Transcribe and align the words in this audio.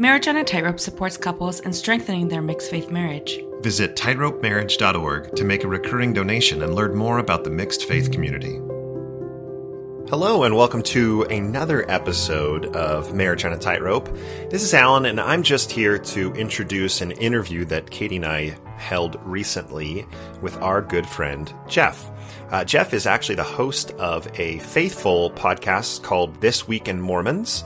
Marriage 0.00 0.28
on 0.28 0.36
a 0.38 0.42
Tightrope 0.42 0.80
supports 0.80 1.18
couples 1.18 1.60
in 1.60 1.74
strengthening 1.74 2.28
their 2.28 2.40
mixed 2.40 2.70
faith 2.70 2.90
marriage. 2.90 3.38
Visit 3.60 3.96
tightropemarriage.org 3.96 5.36
to 5.36 5.44
make 5.44 5.62
a 5.62 5.68
recurring 5.68 6.14
donation 6.14 6.62
and 6.62 6.74
learn 6.74 6.96
more 6.96 7.18
about 7.18 7.44
the 7.44 7.50
mixed 7.50 7.84
faith 7.84 8.10
community. 8.10 8.54
Hello, 10.08 10.44
and 10.44 10.56
welcome 10.56 10.82
to 10.84 11.24
another 11.24 11.84
episode 11.90 12.74
of 12.74 13.12
Marriage 13.12 13.44
on 13.44 13.52
a 13.52 13.58
Tightrope. 13.58 14.08
This 14.48 14.62
is 14.62 14.72
Allan, 14.72 15.04
and 15.04 15.20
I'm 15.20 15.42
just 15.42 15.70
here 15.70 15.98
to 15.98 16.32
introduce 16.32 17.02
an 17.02 17.10
interview 17.10 17.66
that 17.66 17.90
Kattie 17.90 18.16
and 18.16 18.24
I 18.24 18.56
held 18.78 19.20
recently 19.22 20.06
with 20.40 20.56
our 20.62 20.80
good 20.80 21.06
friend 21.06 21.52
Jeff. 21.68 22.10
Uh, 22.50 22.64
Jeff 22.64 22.94
is 22.94 23.04
actually 23.04 23.34
the 23.34 23.44
host 23.44 23.90
of 23.98 24.26
a 24.40 24.60
faithful 24.60 25.30
podcast 25.32 26.02
called 26.02 26.40
This 26.40 26.66
Week 26.66 26.88
in 26.88 27.02
Mormons, 27.02 27.64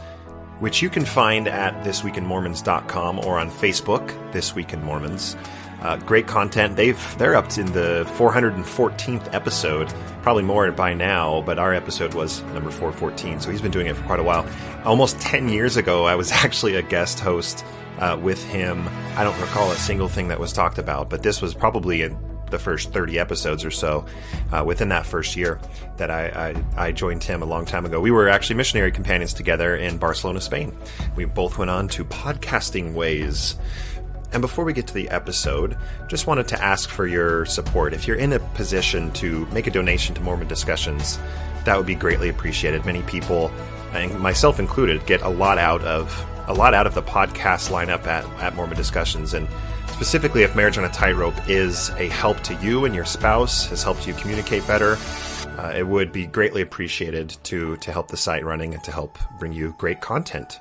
which 0.60 0.82
you 0.82 0.90
can 0.90 1.04
find 1.04 1.48
at 1.48 1.84
thisweekinmormons.com 1.84 3.18
or 3.20 3.38
on 3.38 3.50
Facebook, 3.50 4.32
This 4.32 4.54
Week 4.54 4.72
in 4.72 4.82
Mormons. 4.82 5.36
Uh, 5.80 5.96
great 5.98 6.26
content. 6.26 6.76
They've 6.76 7.18
they're 7.18 7.34
up 7.34 7.58
in 7.58 7.66
the 7.72 8.06
414th 8.16 9.34
episode, 9.34 9.92
probably 10.22 10.42
more 10.42 10.70
by 10.72 10.94
now, 10.94 11.42
but 11.42 11.58
our 11.58 11.74
episode 11.74 12.14
was 12.14 12.42
number 12.54 12.70
414, 12.70 13.40
so 13.40 13.50
he's 13.50 13.60
been 13.60 13.70
doing 13.70 13.86
it 13.86 13.94
for 13.94 14.02
quite 14.04 14.20
a 14.20 14.22
while. 14.22 14.48
Almost 14.86 15.20
10 15.20 15.50
years 15.50 15.76
ago, 15.76 16.06
I 16.06 16.14
was 16.14 16.32
actually 16.32 16.76
a 16.76 16.82
guest 16.82 17.20
host 17.20 17.64
uh, 17.98 18.18
with 18.20 18.42
him. 18.44 18.88
I 19.16 19.24
don't 19.24 19.38
recall 19.40 19.70
a 19.72 19.76
single 19.76 20.08
thing 20.08 20.28
that 20.28 20.40
was 20.40 20.54
talked 20.54 20.78
about, 20.78 21.10
but 21.10 21.22
this 21.22 21.42
was 21.42 21.52
probably 21.54 22.00
in 22.00 22.16
the 22.54 22.58
first 22.62 22.92
30 22.92 23.18
episodes 23.18 23.64
or 23.64 23.70
so 23.70 24.06
uh, 24.52 24.62
within 24.64 24.88
that 24.88 25.04
first 25.04 25.36
year 25.36 25.60
that 25.96 26.10
I, 26.10 26.54
I, 26.76 26.86
I, 26.86 26.92
joined 26.92 27.24
him 27.24 27.42
a 27.42 27.44
long 27.44 27.64
time 27.64 27.84
ago. 27.84 28.00
We 28.00 28.10
were 28.10 28.28
actually 28.28 28.56
missionary 28.56 28.92
companions 28.92 29.34
together 29.34 29.76
in 29.76 29.98
Barcelona, 29.98 30.40
Spain. 30.40 30.72
We 31.16 31.24
both 31.24 31.58
went 31.58 31.70
on 31.70 31.88
to 31.88 32.04
podcasting 32.04 32.94
ways. 32.94 33.56
And 34.32 34.40
before 34.40 34.64
we 34.64 34.72
get 34.72 34.86
to 34.86 34.94
the 34.94 35.08
episode, 35.10 35.76
just 36.08 36.26
wanted 36.26 36.48
to 36.48 36.62
ask 36.62 36.88
for 36.88 37.06
your 37.06 37.44
support. 37.46 37.92
If 37.92 38.06
you're 38.06 38.16
in 38.16 38.32
a 38.32 38.38
position 38.38 39.12
to 39.12 39.46
make 39.46 39.66
a 39.66 39.70
donation 39.70 40.14
to 40.14 40.20
Mormon 40.20 40.48
Discussions, 40.48 41.18
that 41.64 41.76
would 41.76 41.86
be 41.86 41.94
greatly 41.94 42.28
appreciated. 42.28 42.84
Many 42.84 43.02
people, 43.02 43.50
and 43.92 44.18
myself 44.20 44.58
included, 44.58 45.04
get 45.06 45.22
a 45.22 45.28
lot 45.28 45.58
out 45.58 45.82
of 45.82 46.24
a 46.46 46.52
lot 46.52 46.74
out 46.74 46.86
of 46.86 46.94
the 46.94 47.02
podcast 47.02 47.70
lineup 47.70 48.06
at, 48.06 48.24
at 48.42 48.54
Mormon 48.54 48.76
Discussions. 48.76 49.34
And 49.34 49.48
specifically, 49.94 50.42
if 50.42 50.54
Marriage 50.54 50.76
on 50.76 50.84
a 50.84 50.90
Tightrope 50.90 51.48
is 51.48 51.88
a 51.90 52.08
help 52.08 52.40
to 52.40 52.54
you 52.56 52.84
and 52.84 52.94
your 52.94 53.04
spouse, 53.04 53.66
has 53.66 53.82
helped 53.82 54.06
you 54.06 54.14
communicate 54.14 54.66
better, 54.66 54.98
uh, 55.58 55.72
it 55.74 55.86
would 55.86 56.12
be 56.12 56.26
greatly 56.26 56.60
appreciated 56.60 57.36
to 57.44 57.76
to 57.78 57.92
help 57.92 58.08
the 58.08 58.16
site 58.16 58.44
running 58.44 58.74
and 58.74 58.82
to 58.84 58.92
help 58.92 59.18
bring 59.38 59.52
you 59.52 59.74
great 59.78 60.00
content 60.00 60.58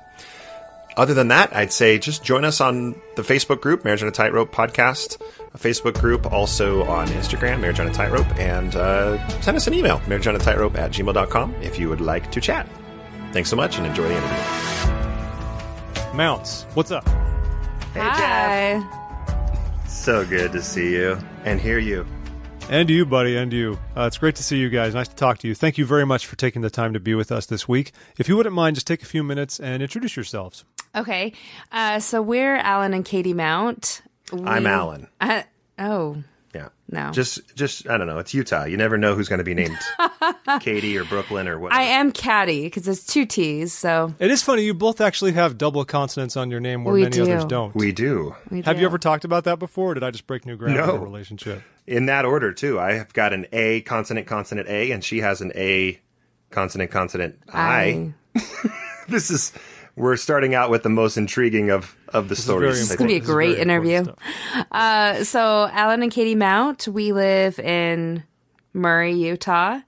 other 0.96 1.14
than 1.14 1.28
that, 1.28 1.54
I'd 1.54 1.72
say 1.72 1.98
just 1.98 2.22
join 2.22 2.44
us 2.44 2.60
on 2.60 2.94
the 3.16 3.22
Facebook 3.22 3.60
group, 3.60 3.84
Marriage 3.84 4.02
on 4.02 4.08
a 4.08 4.12
Tightrope 4.12 4.52
Podcast, 4.52 5.20
a 5.52 5.58
Facebook 5.58 6.00
group, 6.00 6.30
also 6.32 6.84
on 6.84 7.08
Instagram, 7.08 7.60
Marriage 7.60 7.80
on 7.80 7.88
a 7.88 7.92
Tightrope, 7.92 8.32
and 8.38 8.76
uh, 8.76 9.40
send 9.40 9.56
us 9.56 9.66
an 9.66 9.74
email, 9.74 10.00
Marriage 10.06 10.26
on 10.26 10.36
a 10.36 10.38
Tightrope 10.38 10.76
at 10.78 10.92
gmail.com, 10.92 11.54
if 11.62 11.78
you 11.78 11.88
would 11.88 12.00
like 12.00 12.30
to 12.32 12.40
chat. 12.40 12.68
Thanks 13.32 13.50
so 13.50 13.56
much 13.56 13.78
and 13.78 13.86
enjoy 13.86 14.08
the 14.08 14.16
interview. 14.16 14.38
Mounts, 16.14 16.64
what's 16.74 16.92
up? 16.92 17.08
Hey, 17.92 18.00
Hi. 18.00 18.80
Jeff. 18.80 19.03
So 19.94 20.26
good 20.26 20.52
to 20.52 20.60
see 20.60 20.92
you 20.92 21.18
and 21.44 21.58
hear 21.58 21.78
you. 21.78 22.04
And 22.68 22.90
you, 22.90 23.06
buddy, 23.06 23.36
and 23.36 23.50
you. 23.52 23.78
Uh, 23.96 24.02
it's 24.02 24.18
great 24.18 24.34
to 24.34 24.42
see 24.42 24.58
you 24.58 24.68
guys. 24.68 24.92
Nice 24.92 25.08
to 25.08 25.14
talk 25.14 25.38
to 25.38 25.48
you. 25.48 25.54
Thank 25.54 25.78
you 25.78 25.86
very 25.86 26.04
much 26.04 26.26
for 26.26 26.36
taking 26.36 26.60
the 26.60 26.68
time 26.68 26.92
to 26.92 27.00
be 27.00 27.14
with 27.14 27.32
us 27.32 27.46
this 27.46 27.68
week. 27.68 27.92
If 28.18 28.28
you 28.28 28.36
wouldn't 28.36 28.54
mind, 28.54 28.76
just 28.76 28.86
take 28.86 29.02
a 29.02 29.06
few 29.06 29.22
minutes 29.22 29.58
and 29.60 29.82
introduce 29.82 30.14
yourselves. 30.14 30.64
Okay. 30.94 31.32
Uh, 31.72 32.00
so 32.00 32.20
we're 32.20 32.56
Allan 32.56 32.92
and 32.92 33.04
Kattie 33.04 33.32
Mount. 33.32 34.02
We, 34.30 34.42
I'm 34.42 34.66
Allan. 34.66 35.08
Uh, 35.22 35.44
oh, 35.78 36.22
Yeah. 36.54 36.68
no. 36.88 37.10
Just, 37.10 37.40
just 37.56 37.88
I 37.88 37.98
don't 37.98 38.06
know. 38.06 38.18
It's 38.18 38.32
Utah. 38.32 38.64
You 38.64 38.76
never 38.76 38.96
know 38.96 39.14
who's 39.16 39.28
going 39.28 39.38
to 39.38 39.44
be 39.44 39.54
named 39.54 39.76
Katie 40.60 40.96
or 40.96 41.04
Brooklyn 41.04 41.48
or 41.48 41.58
whatever. 41.58 41.80
I 41.80 41.84
am 41.84 42.12
Kattie 42.12 42.62
because 42.64 42.84
there's 42.84 43.04
two 43.04 43.26
T's. 43.26 43.72
So 43.72 44.14
It 44.18 44.30
is 44.30 44.42
funny, 44.42 44.62
you 44.62 44.74
both 44.74 45.00
actually 45.00 45.32
have 45.32 45.58
double 45.58 45.84
consonants 45.84 46.36
on 46.36 46.50
your 46.50 46.60
name 46.60 46.84
where 46.84 46.94
We 46.94 47.02
many 47.02 47.16
do. 47.16 47.22
others 47.24 47.44
don't. 47.46 47.74
we 47.74 47.92
do 47.92 48.34
we 48.50 48.62
have 48.62 48.76
do. 48.76 48.80
you 48.80 48.86
ever 48.86 48.98
talked 48.98 49.24
about 49.24 49.44
that 49.44 49.58
before, 49.58 49.90
or 49.90 49.94
did 49.94 50.02
I 50.04 50.10
just 50.10 50.26
break 50.26 50.46
new 50.46 50.56
ground 50.56 50.76
in 50.78 50.86
No. 50.86 50.92
our 50.92 50.98
relationship? 50.98 51.62
in 51.86 52.06
that 52.06 52.24
order 52.24 52.52
too. 52.52 52.78
I 52.80 52.92
have 52.94 53.12
got 53.12 53.32
an 53.34 53.46
A 53.52 53.82
consonant 53.82 54.26
consonant 54.26 54.68
A, 54.68 54.92
and 54.92 55.04
she 55.04 55.18
has 55.20 55.40
an 55.42 55.52
A 55.54 56.00
consonant 56.50 56.90
consonant 56.90 57.38
I. 57.52 58.12
this 59.08 59.30
is 59.30 59.52
we're 59.96 60.16
starting 60.16 60.54
out 60.54 60.70
with 60.70 60.82
the 60.82 60.88
most 60.88 61.16
intriguing 61.16 61.70
of 61.70 61.96
of 62.08 62.28
the 62.28 62.32
is 62.34 62.42
stories. 62.44 62.76
very 62.76 62.78
I 62.78 62.80
It's 62.82 62.96
gonna 62.96 63.08
be 63.08 63.14
a 63.14 63.18
think. 63.18 63.22
This 63.22 63.28
is 63.28 63.34
great 63.34 63.58
interview. 63.58 64.04
Uh, 64.72 65.24
so 65.24 65.68
Allan 65.72 66.02
and 66.02 66.12
Kattie 66.12 66.34
Mount, 66.34 66.88
we 66.88 67.12
live 67.12 67.58
in 67.58 68.22
Murray, 68.72 69.12
Utah. 69.14 69.80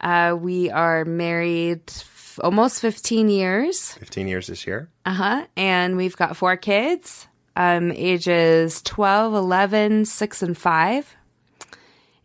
Uh, 0.00 0.36
we 0.38 0.70
are 0.70 1.04
married 1.04 1.82
f- 1.88 2.38
almost 2.44 2.80
15 2.80 3.28
years. 3.28 3.92
Fifteen 3.94 4.28
years 4.28 4.46
this 4.46 4.66
year. 4.66 4.88
Uh 5.04 5.12
huh. 5.12 5.46
And 5.56 5.96
we've 5.96 6.16
got 6.16 6.36
four 6.36 6.56
kids, 6.56 7.26
um, 7.56 7.90
ages 7.92 8.80
12, 8.82 9.34
11, 9.34 10.04
6, 10.04 10.42
and 10.42 10.56
5. 10.56 11.16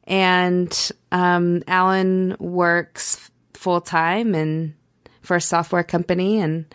And 0.05 0.91
um, 1.11 1.63
Allan 1.67 2.35
works 2.39 3.31
full 3.53 3.81
time 3.81 4.35
and 4.35 4.73
for 5.21 5.37
a 5.37 5.41
software 5.41 5.83
company. 5.83 6.39
And 6.39 6.65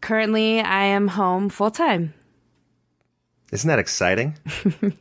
currently, 0.00 0.60
I 0.60 0.84
am 0.84 1.08
home 1.08 1.48
full 1.48 1.70
time. 1.70 2.14
Isn't 3.52 3.68
that 3.68 3.78
exciting? 3.78 4.36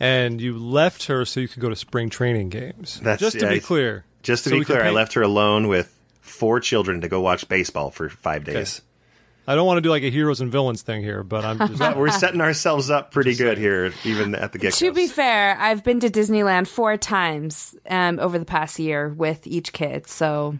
And 0.00 0.40
you 0.40 0.58
left 0.58 1.04
her 1.04 1.26
so 1.26 1.40
you 1.40 1.46
could 1.46 1.60
go 1.60 1.68
to 1.68 1.76
spring 1.76 2.08
training 2.08 2.48
games. 2.48 2.98
That's- 3.00 3.20
just 3.20 3.38
to 3.38 3.44
yeah, 3.46 3.52
be 3.52 3.60
clear. 3.60 4.06
Just 4.22 4.44
to 4.44 4.50
So 4.50 4.58
be 4.58 4.64
clear, 4.64 4.82
I 4.82 4.90
left 4.90 5.12
her 5.12 5.22
alone 5.22 5.68
with 5.68 5.94
four 6.20 6.60
children 6.60 7.02
to 7.02 7.08
go 7.08 7.20
watch 7.20 7.48
baseball 7.48 7.90
for 7.90 8.08
five 8.08 8.44
days. 8.44 8.82
I 9.46 9.54
don't 9.54 9.66
want 9.66 9.78
to 9.78 9.80
do 9.82 9.90
like 9.90 10.02
a 10.02 10.10
heroes 10.10 10.40
and 10.40 10.52
villains 10.52 10.82
thing 10.82 11.02
here, 11.02 11.22
but 11.22 11.44
I'm 11.44 11.58
just 11.58 11.80
We're 11.96 12.10
setting 12.10 12.40
ourselves 12.40 12.90
up 12.90 13.12
pretty 13.12 13.34
good 13.34 13.58
here, 13.58 13.92
even 14.04 14.34
at 14.34 14.52
the 14.52 14.58
get 14.58 14.74
To 14.74 14.92
be 14.92 15.06
fair, 15.06 15.56
I've 15.58 15.82
been 15.82 16.00
to 16.00 16.10
Disneyland 16.10 16.68
four 16.68 16.96
times 16.96 17.74
um, 17.88 18.18
over 18.20 18.38
the 18.38 18.44
past 18.44 18.78
year 18.78 19.08
with 19.08 19.46
each 19.46 19.72
kid. 19.72 20.06
So 20.06 20.58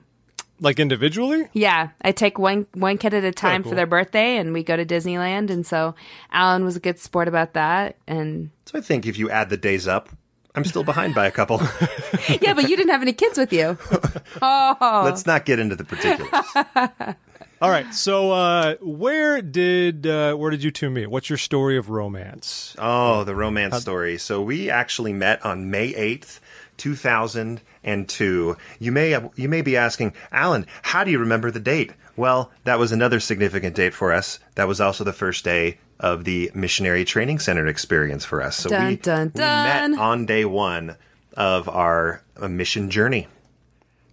like 0.61 0.79
individually. 0.79 1.49
yeah, 1.53 1.91
I 2.03 2.13
take 2.13 2.39
one 2.39 2.67
one 2.75 2.99
kid 2.99 3.15
at 3.15 3.25
a 3.25 3.33
time 3.33 3.63
cool. 3.63 3.73
for 3.73 3.77
their 3.77 3.87
birthday, 3.87 4.37
and 4.37 4.53
we 4.53 4.63
go 4.63 4.77
to 4.77 4.85
Disneyland. 4.85 5.51
And 5.51 5.67
so 5.67 5.95
Allan 6.33 6.65
was 6.65 6.77
a 6.77 6.81
good 6.81 6.99
sport 6.99 7.29
about 7.29 7.55
that. 7.55 7.97
And 8.07 8.51
So 8.67 8.79
I 8.79 8.83
think 8.83 9.07
if 9.07 9.19
you 9.19 9.31
add 9.31 9.51
the 9.51 9.57
days 9.57 9.89
up, 9.89 10.11
I'm 10.55 10.65
still 10.65 10.85
behind 10.85 11.15
by 11.15 11.27
a 11.27 11.31
couple. 11.31 11.61
yeah, 12.41 12.55
but 12.55 12.69
you 12.69 12.77
didn't 12.77 12.91
have 12.91 13.03
any 13.03 13.13
kids 13.13 13.39
with 13.39 13.53
you. 13.53 13.79
Oh, 14.43 15.03
Let's 15.05 15.27
not 15.27 15.45
get 15.45 15.59
into 15.59 15.77
the 15.77 15.85
particulars. 15.85 17.17
All 17.63 17.69
right. 17.69 17.93
So 17.93 18.33
uh, 18.33 18.77
where 18.81 19.43
did 19.43 20.07
uh, 20.07 20.35
where 20.35 20.51
did 20.51 20.65
you 20.65 20.71
two 20.71 20.89
meet? 20.89 21.11
What's 21.11 21.29
your 21.29 21.37
story 21.37 21.77
of 21.77 21.91
romance? 21.91 22.75
Oh, 22.79 23.25
the 23.25 23.35
romance 23.35 23.77
story. 23.83 24.17
So 24.17 24.41
we 24.41 24.71
actually 24.71 25.13
met 25.13 25.45
on 25.45 25.71
May 25.71 25.93
8th, 25.93 26.41
2002. 26.81 28.57
You 28.79 28.93
may 28.93 29.17
you 29.37 29.49
may 29.49 29.63
be 29.63 29.77
asking, 29.77 30.15
"Allan, 30.33 30.67
how 30.83 31.05
do 31.05 31.11
you 31.11 31.19
remember 31.19 31.51
the 31.51 31.61
date?" 31.61 31.93
Well, 32.17 32.51
that 32.65 32.79
was 32.79 32.93
another 32.93 33.21
significant 33.21 33.77
date 33.77 33.95
for 33.95 34.13
us. 34.13 34.41
That 34.57 34.69
was 34.69 34.81
also 34.81 35.05
the 35.05 35.13
first 35.13 35.45
day 35.45 35.79
of 36.01 36.25
the 36.25 36.51
missionary 36.55 37.05
training 37.05 37.39
center 37.39 37.67
experience 37.67 38.25
for 38.25 38.43
us. 38.43 38.57
So 38.57 38.69
Dun, 38.71 38.87
we, 38.89 38.97
dun, 38.97 39.33
we 39.35 39.41
met 39.41 39.99
on 39.99 40.27
day 40.27 40.45
1 40.45 40.97
of 41.37 41.69
our 41.69 42.23
uh, 42.41 42.49
mission 42.49 42.91
journey 42.91 43.29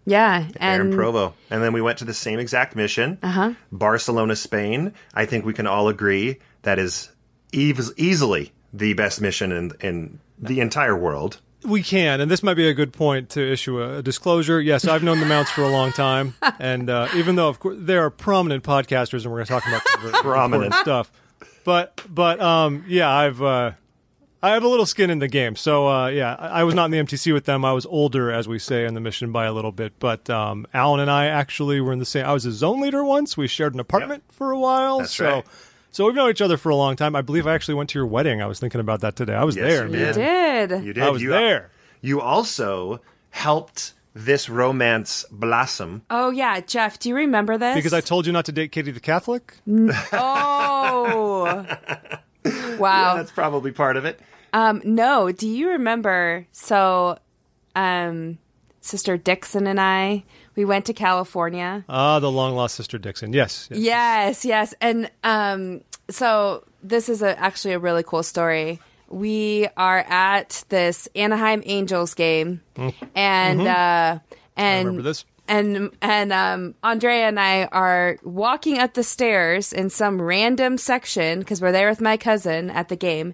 yeah, 0.05 0.47
there 0.59 0.81
in 0.81 0.93
Provo. 0.93 1.33
And 1.49 1.61
then 1.61 1.73
we 1.73 1.81
went 1.81 1.97
to 1.99 2.05
the 2.05 2.13
same 2.13 2.39
exact 2.39 2.75
mission, 2.75 3.17
Uh-huh. 3.21 3.53
Barcelona, 3.71 4.35
Spain. 4.35 4.93
I 5.13 5.25
think 5.25 5.45
we 5.45 5.53
can 5.53 5.67
all 5.67 5.89
agree 5.89 6.37
that 6.61 6.79
is 6.79 7.09
eas- 7.51 7.91
easily 7.97 8.53
the 8.73 8.93
best 8.93 9.19
mission 9.19 9.51
in, 9.51 9.71
in 9.81 10.19
the 10.39 10.61
entire 10.61 10.95
world. 10.95 11.41
We 11.67 11.83
can, 11.83 12.21
and 12.21 12.31
this 12.31 12.43
might 12.43 12.53
be 12.53 12.69
a 12.69 12.73
good 12.73 12.93
point 12.93 13.29
to 13.31 13.41
issue 13.41 13.81
a, 13.81 13.97
a 13.97 14.01
disclosure. 14.01 14.61
Yes, 14.61 14.87
I've 14.87 15.03
known 15.03 15.19
the 15.19 15.25
Mounts 15.25 15.51
for 15.51 15.63
a 15.63 15.69
long 15.69 15.91
time, 15.91 16.33
and 16.59 16.89
uh, 16.89 17.09
even 17.13 17.35
though, 17.35 17.49
of 17.49 17.59
course, 17.59 17.75
they 17.77 17.97
are 17.97 18.09
prominent 18.09 18.63
podcasters, 18.63 19.23
and 19.23 19.31
we're 19.33 19.43
going 19.43 19.47
to 19.47 19.51
talk 19.53 19.67
about 19.67 19.81
some 19.85 20.01
very 20.01 20.13
Prominent. 20.23 20.73
stuff, 20.75 21.11
but 21.65 22.01
but 22.09 22.39
um, 22.39 22.85
yeah, 22.87 23.09
I've 23.09 23.41
uh, 23.41 23.71
I 24.41 24.51
have 24.51 24.63
a 24.63 24.67
little 24.67 24.85
skin 24.85 25.09
in 25.09 25.19
the 25.19 25.27
game. 25.27 25.55
So 25.57 25.87
uh, 25.89 26.07
yeah, 26.07 26.35
I, 26.39 26.61
I 26.61 26.63
was 26.63 26.73
not 26.73 26.85
in 26.85 26.91
the 26.91 26.99
MTC 26.99 27.33
with 27.33 27.45
them. 27.45 27.65
I 27.65 27.73
was 27.73 27.85
older, 27.85 28.31
as 28.31 28.47
we 28.47 28.59
say 28.59 28.85
in 28.85 28.93
the 28.93 29.01
mission, 29.01 29.31
by 29.33 29.45
a 29.45 29.51
little 29.51 29.73
bit. 29.73 29.93
But 29.99 30.29
um, 30.29 30.67
Allan 30.73 31.01
and 31.01 31.11
I 31.11 31.25
actually 31.25 31.81
were 31.81 31.91
in 31.91 31.99
the 31.99 32.05
same. 32.05 32.25
I 32.25 32.33
was 32.33 32.45
a 32.45 32.51
zone 32.53 32.79
leader 32.79 33.03
once. 33.03 33.35
We 33.35 33.47
shared 33.47 33.73
an 33.73 33.79
apartment 33.81 34.23
for 34.29 34.51
a 34.51 34.59
while. 34.59 34.99
That's 34.99 35.15
so. 35.15 35.25
right. 35.25 35.45
So 35.91 36.05
we've 36.05 36.15
known 36.15 36.29
each 36.29 36.41
other 36.41 36.57
for 36.57 36.69
a 36.69 36.75
long 36.75 36.95
time. 36.95 37.15
I 37.15 37.21
believe 37.21 37.47
I 37.47 37.53
actually 37.55 37.75
went 37.75 37.89
to 37.91 37.99
your 37.99 38.05
wedding. 38.05 38.41
I 38.41 38.45
was 38.45 38.59
thinking 38.59 38.81
about 38.81 39.01
that 39.01 39.15
today. 39.15 39.33
I 39.33 39.43
was 39.43 39.55
Yes, 39.55 39.65
there, 39.65 39.85
you 39.87 39.91
man. 39.93 40.13
did. 40.13 40.69
did. 40.69 40.83
You 40.83 40.93
did. 40.93 41.03
I 41.03 41.09
was 41.09 41.21
you, 41.21 41.29
there. 41.29 41.71
You 42.01 42.21
also 42.21 43.01
helped 43.31 43.93
this 44.13 44.49
romance 44.49 45.25
blossom. 45.31 46.01
Oh 46.09 46.31
yeah, 46.31 46.59
Jeff, 46.59 46.99
do 46.99 47.09
you 47.09 47.15
remember 47.15 47.57
this? 47.57 47.75
Because 47.75 47.93
I 47.93 48.01
told 48.01 48.25
you 48.25 48.33
not 48.33 48.45
to 48.45 48.51
date 48.51 48.71
Kattie 48.71 48.91
the 48.91 48.99
Catholic. 48.99 49.55
Oh. 50.13 51.65
wow. 52.79 53.15
That's 53.15 53.31
probably 53.31 53.71
part 53.71 53.97
of 53.97 54.05
it. 54.05 54.19
Um, 54.53 54.81
no, 54.83 55.31
do 55.31 55.47
you 55.47 55.69
remember? 55.69 56.47
So, 56.51 57.19
um, 57.75 58.37
Sister 58.81 59.17
Dixon 59.17 59.67
and 59.67 59.79
I, 59.79 60.23
we 60.57 60.65
went 60.65 60.85
to 60.85 60.93
California. 60.93 61.85
Ah, 61.87 62.19
the 62.19 62.31
long 62.31 62.55
lost 62.55 62.75
sister 62.75 62.97
Dixon. 62.97 63.31
Yes. 63.31 63.69
yes. 63.71 63.79
Yes, 63.79 64.45
yes. 64.45 64.73
And 64.81 65.09
um, 65.23 65.81
so 66.09 66.65
this 66.83 67.07
is 67.07 67.21
a, 67.21 67.39
actually 67.39 67.75
a 67.75 67.79
really 67.79 68.03
cool 68.03 68.23
story. 68.23 68.79
We 69.07 69.67
are 69.77 69.99
at 69.99 70.65
this 70.67 71.07
Anaheim 71.15 71.61
Angels 71.65 72.13
game, 72.13 72.61
and 73.15 73.61
uh, 73.61 74.19
and 74.57 75.23
and 75.47 75.91
and 76.01 76.33
um, 76.33 76.75
Andrea 76.83 77.27
and 77.27 77.39
I 77.39 77.65
are 77.65 78.17
walking 78.23 78.79
up 78.79 78.95
the 78.95 79.03
stairs 79.03 79.71
in 79.71 79.89
some 79.89 80.21
random 80.21 80.77
section 80.77 81.39
because 81.39 81.61
we're 81.61 81.71
there 81.71 81.87
with 81.87 82.01
my 82.01 82.17
cousin 82.17 82.69
at 82.69 82.89
the 82.89 82.97
game, 82.97 83.33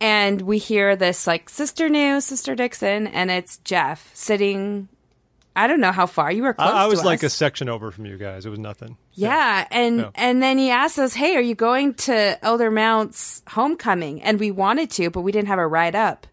and 0.00 0.40
we 0.40 0.56
hear 0.56 0.96
this 0.96 1.26
like 1.26 1.50
sister 1.50 1.90
new 1.90 2.22
sister 2.22 2.54
Dixon, 2.54 3.06
and 3.08 3.30
it's 3.30 3.58
Jeff 3.58 4.10
sitting. 4.14 4.88
I 5.56 5.66
don't 5.66 5.80
know 5.80 5.92
how 5.92 6.06
far 6.06 6.30
you 6.30 6.42
were 6.44 6.54
close. 6.54 6.70
I, 6.70 6.84
I 6.84 6.86
was 6.86 7.00
to 7.00 7.06
like 7.06 7.22
a 7.22 7.28
section 7.28 7.68
over 7.68 7.90
from 7.90 8.06
you 8.06 8.16
guys. 8.16 8.46
It 8.46 8.50
was 8.50 8.58
nothing. 8.58 8.96
Yeah, 9.14 9.66
and 9.70 9.98
Yeah. 9.98 10.10
and 10.14 10.42
then 10.42 10.58
he 10.58 10.70
asked 10.70 10.98
us, 10.98 11.12
"Hey, 11.14 11.34
are 11.36 11.40
you 11.40 11.54
going 11.54 11.94
to 11.94 12.38
Elder 12.44 12.70
Mount's 12.70 13.42
homecoming?" 13.48 14.22
And 14.22 14.38
we 14.38 14.50
wanted 14.50 14.90
to, 14.92 15.10
but 15.10 15.22
we 15.22 15.32
didn't 15.32 15.48
have 15.48 15.58
a 15.58 15.66
ride 15.66 15.94
up. 15.96 16.26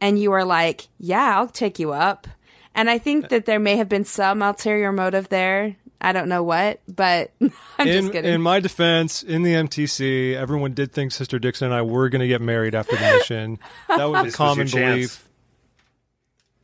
And 0.00 0.18
you 0.18 0.30
were 0.30 0.44
like, 0.44 0.86
"Yeah, 0.98 1.36
I'll 1.38 1.48
take 1.48 1.78
you 1.78 1.92
up." 1.92 2.26
And 2.74 2.88
I 2.88 2.98
think 2.98 3.28
that 3.30 3.44
there 3.46 3.58
may 3.58 3.76
have 3.76 3.88
been 3.88 4.04
some 4.04 4.40
ulterior 4.40 4.92
motive 4.92 5.28
there. 5.28 5.76
I 6.00 6.12
don't 6.12 6.28
know 6.28 6.42
what, 6.44 6.80
but 6.88 7.32
I'm 7.40 7.88
in, 7.88 8.02
just 8.02 8.12
kidding. 8.12 8.32
in 8.32 8.40
my 8.40 8.60
defense, 8.60 9.22
in 9.22 9.42
the 9.42 9.52
MTC, 9.52 10.34
everyone 10.34 10.72
did 10.72 10.92
think 10.92 11.12
Sister 11.12 11.38
Dixon 11.38 11.66
and 11.66 11.74
I 11.74 11.82
were 11.82 12.08
going 12.08 12.22
to 12.22 12.28
get 12.28 12.40
married 12.40 12.74
after 12.74 12.96
the 12.96 13.02
mission. 13.02 13.58
That 13.88 14.04
was 14.04 14.20
a 14.20 14.24
This 14.24 14.24
was 14.32 14.36
common 14.36 14.66
chance. 14.68 14.94
belief. 14.94 15.28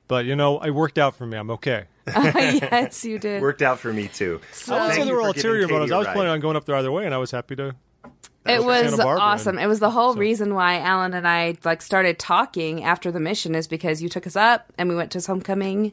But 0.08 0.24
you 0.24 0.36
know, 0.36 0.60
it 0.60 0.70
worked 0.70 0.96
out 0.98 1.16
for 1.16 1.26
me. 1.26 1.36
I'm 1.36 1.50
okay. 1.50 1.84
yes, 2.16 3.04
you 3.04 3.18
did. 3.18 3.42
Worked 3.42 3.62
out 3.62 3.78
for 3.80 3.92
me 3.92 4.08
too. 4.08 4.40
I 4.68 4.72
wouldn't 4.72 4.90
say 4.92 4.96
Thank 4.96 5.04
there 5.06 5.06
you 5.06 5.14
were 5.14 5.26
ulterior 5.28 5.68
motives. 5.68 5.90
Kattie 5.90 5.92
I 5.92 5.96
a 5.96 5.98
was 5.98 6.06
planning 6.14 6.32
on 6.32 6.40
going 6.40 6.56
up 6.56 6.64
there 6.64 6.76
either 6.76 6.92
way, 6.92 7.04
and 7.04 7.14
I 7.14 7.18
was 7.18 7.30
happy 7.30 7.56
to. 7.56 7.74
it 8.46 8.62
was 8.64 8.98
awesome. 9.00 9.56
and- 9.58 9.64
It 9.64 9.68
was 9.68 9.80
the 9.80 9.90
whole 9.90 10.14
reason 10.14 10.54
why 10.54 10.78
Allan 10.80 11.14
and 11.14 11.26
I 11.26 11.56
like 11.64 11.82
started 11.82 12.18
talking 12.18 12.84
after 12.84 13.10
the 13.10 13.20
mission 13.20 13.54
is 13.54 13.66
because 13.66 14.00
you 14.02 14.08
took 14.08 14.26
us 14.26 14.36
up 14.36 14.72
and 14.78 14.88
we 14.88 14.94
went 14.94 15.10
to 15.12 15.16
his 15.16 15.26
homecoming, 15.26 15.92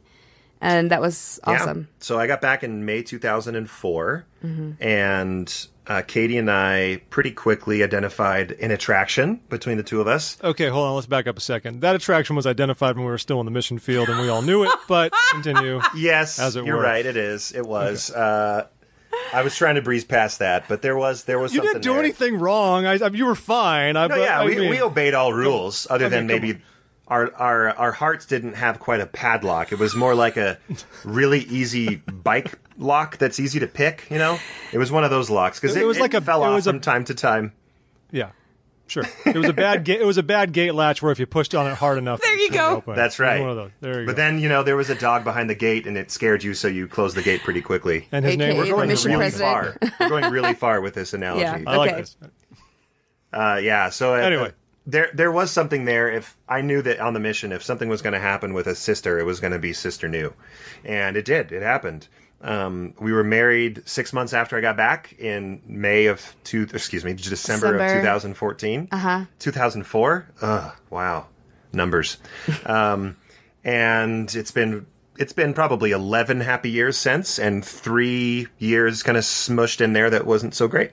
and 0.64 0.90
that 0.92 1.02
was 1.02 1.40
awesome. 1.44 1.80
Yeah. 1.82 1.86
So 2.00 2.20
I 2.20 2.26
got 2.28 2.42
back 2.42 2.64
in 2.64 2.86
May 2.86 3.04
2004, 3.04 4.26
Mm-hmm. 4.44 4.72
and 4.84 5.68
uh, 5.88 6.02
Kattie 6.06 6.38
and 6.38 6.50
I 6.52 7.02
pretty 7.10 7.32
quickly 7.32 7.82
identified 7.84 8.52
an 8.54 8.72
attraction 8.72 9.40
between 9.50 9.78
the 9.78 9.84
two 9.84 10.02
of 10.02 10.08
us. 10.08 10.38
Okay, 10.44 10.68
hold 10.70 10.88
on. 10.88 10.96
Let's 10.96 11.08
back 11.08 11.28
up 11.28 11.38
a 11.38 11.42
second. 11.42 11.82
That 11.82 11.96
attraction 11.96 12.36
was 12.36 12.46
identified 12.46 12.96
when 12.98 13.06
we 13.06 13.12
were 13.12 13.18
still 13.18 13.40
in 13.40 13.46
the 13.46 13.52
mission 13.52 13.80
field, 13.80 14.10
and 14.10 14.20
we 14.20 14.28
all 14.30 14.42
knew 14.42 14.64
it. 14.64 14.72
But 14.88 15.14
continue. 15.32 15.80
Yes, 15.96 16.40
As 16.40 16.56
it 16.56 16.66
you're 16.66 16.76
were. 16.78 16.84
right. 16.84 17.06
It 17.06 17.16
is. 17.18 17.52
It 17.54 17.66
was. 17.66 18.12
Uh, 18.12 18.68
I 19.34 19.44
was 19.44 19.56
trying 19.56 19.76
to 19.76 19.82
breeze 19.82 20.04
past 20.04 20.40
that, 20.40 20.68
but 20.68 20.82
there 20.82 20.98
was 20.98 21.24
there 21.26 21.40
was 21.40 21.54
You 21.54 21.60
something 21.60 21.74
didn't 21.74 21.84
do 21.84 21.92
there. 21.94 22.00
anything 22.04 22.36
wrong. 22.40 22.86
I, 22.86 22.94
I, 22.98 23.08
you 23.10 23.26
were 23.26 23.36
fine. 23.36 23.96
I, 23.96 24.08
No, 24.08 24.16
yeah, 24.18 24.42
I 24.42 24.46
we, 24.46 24.56
mean- 24.58 24.70
we 24.70 24.82
obeyed 24.82 25.14
all 25.14 25.32
rules, 25.34 25.88
other 25.90 26.08
I 26.08 26.10
than 26.10 26.28
maybe 26.28 26.60
our, 27.14 27.34
our 27.36 27.70
our 27.78 27.92
hearts 27.92 28.26
didn't 28.26 28.54
have 28.56 28.80
quite 28.80 29.00
a 29.02 29.06
padlock. 29.06 29.72
It 29.72 29.80
was 29.80 29.96
more 29.96 30.16
like 30.16 30.36
a 30.38 30.58
really 31.04 31.42
easy 31.42 31.96
bike 31.98 32.58
lock 32.78 33.18
that's 33.18 33.40
easy 33.40 33.60
to 33.60 33.68
pick. 33.68 34.08
You 34.10 34.18
know, 34.18 34.40
it 34.72 34.78
was 34.80 34.92
one 34.92 35.04
of 35.04 35.12
those 35.12 35.30
locks 35.30 35.60
because 35.60 35.76
It 35.76 35.84
it, 35.84 35.86
was 35.86 36.00
like 36.00 36.14
a- 36.14 36.22
fell 36.22 36.44
off 36.44 36.56
was 36.56 36.68
a- 36.68 36.72
from 36.72 36.80
time 36.82 37.04
to 37.06 37.14
time. 37.14 37.54
Yeah, 38.12 38.32
sure. 38.88 39.04
It 39.26 39.36
was 39.38 39.48
a 39.50 39.54
bad 39.54 39.84
gate. 39.84 40.02
It 40.02 40.06
was 40.06 40.18
a 40.18 40.24
bad 40.24 40.54
gate 40.54 40.74
latch 40.74 41.02
where 41.02 41.12
if 41.12 41.20
you 41.20 41.26
pushed 41.26 41.54
on 41.56 41.66
it 41.68 41.76
hard 41.76 41.98
enough, 41.98 42.22
There 42.22 42.38
you 42.40 42.50
go. 42.52 42.78
open. 42.78 42.96
That's 42.96 43.20
right. 43.20 43.40
One 43.42 43.50
of 43.50 43.56
those. 43.56 43.72
There 43.82 44.00
you 44.02 44.06
But 44.08 44.14
go. 44.14 44.22
then 44.24 44.40
you 44.40 44.50
know 44.50 44.64
there 44.64 44.76
was 44.76 44.90
a 44.90 44.96
dog 44.96 45.24
behind 45.24 45.50
the 45.50 45.56
gate, 45.56 45.86
and 45.88 45.98
it 45.98 46.12
scared 46.12 46.44
you, 46.44 46.54
so 46.54 46.68
you 46.68 46.88
closed 46.88 47.16
the 47.16 47.24
gate 47.24 47.42
pretty 47.44 47.62
quickly. 47.62 48.08
and 48.12 48.26
his 48.26 48.38
name 48.38 48.58
We're 48.58 48.66
going 48.68 48.90
mission 48.90 49.12
really 49.12 49.30
president. 49.30 49.78
far. 49.80 49.92
We're 50.00 50.10
going 50.10 50.32
really 50.32 50.54
far 50.54 50.82
with 50.82 50.94
this 50.96 51.14
analogy. 51.20 51.42
Yeah. 51.44 51.64
I 51.68 51.76
like 51.78 51.92
Okay. 51.92 52.02
this. 52.02 52.18
Uh, 53.32 53.60
yeah. 53.64 53.90
So 53.90 54.14
uh, 54.14 54.18
Anyway. 54.18 54.52
There 54.86 55.10
there 55.14 55.32
was 55.32 55.52
something 55.52 55.86
there. 55.86 56.10
If 56.10 56.38
I 56.48 56.62
knew 56.62 56.82
that 56.82 57.00
on 57.00 57.14
the 57.14 57.20
mission, 57.20 57.52
if 57.52 57.64
something 57.64 57.90
was 57.90 58.02
going 58.02 58.14
to 58.14 58.20
happen 58.20 58.54
with 58.54 58.68
a 58.68 58.76
sister, 58.76 59.20
it 59.20 59.24
was 59.24 59.40
going 59.40 59.54
to 59.54 59.60
be 59.60 59.74
Sister 59.74 60.08
New, 60.08 60.34
and 60.84 61.16
it 61.16 61.26
did. 61.26 61.52
It 61.52 61.62
happened. 61.62 62.08
Um, 62.42 62.94
we 63.00 63.14
were 63.14 63.24
married 63.24 63.84
six 63.86 64.12
months 64.12 64.34
after 64.34 64.58
I 64.58 64.62
got 64.62 64.76
back 64.76 65.16
in 65.18 65.62
May 65.66 66.08
of 66.08 66.36
two. 66.44 66.68
Excuse 66.74 67.06
me, 67.06 67.14
December, 67.14 67.78
of 67.78 67.92
2014. 67.94 68.90
Uh 68.92 68.98
huh. 68.98 69.26
2004. 69.40 70.28
Ugh. 70.42 70.76
Wow. 70.90 71.28
Numbers. 71.72 72.18
um, 72.66 73.16
and 73.64 74.34
it's 74.36 74.52
been. 74.52 74.86
It's 75.16 75.32
been 75.32 75.54
probably 75.54 75.92
11 75.92 76.40
happy 76.40 76.72
years 76.72 76.98
since, 76.98 77.38
and 77.38 77.64
three 77.64 78.48
years 78.58 79.04
kind 79.04 79.16
of 79.16 79.24
smushed 79.24 79.80
in 79.80 79.94
there 79.94 80.10
that 80.10 80.26
wasn't 80.26 80.56
so 80.56 80.68
great. 80.68 80.90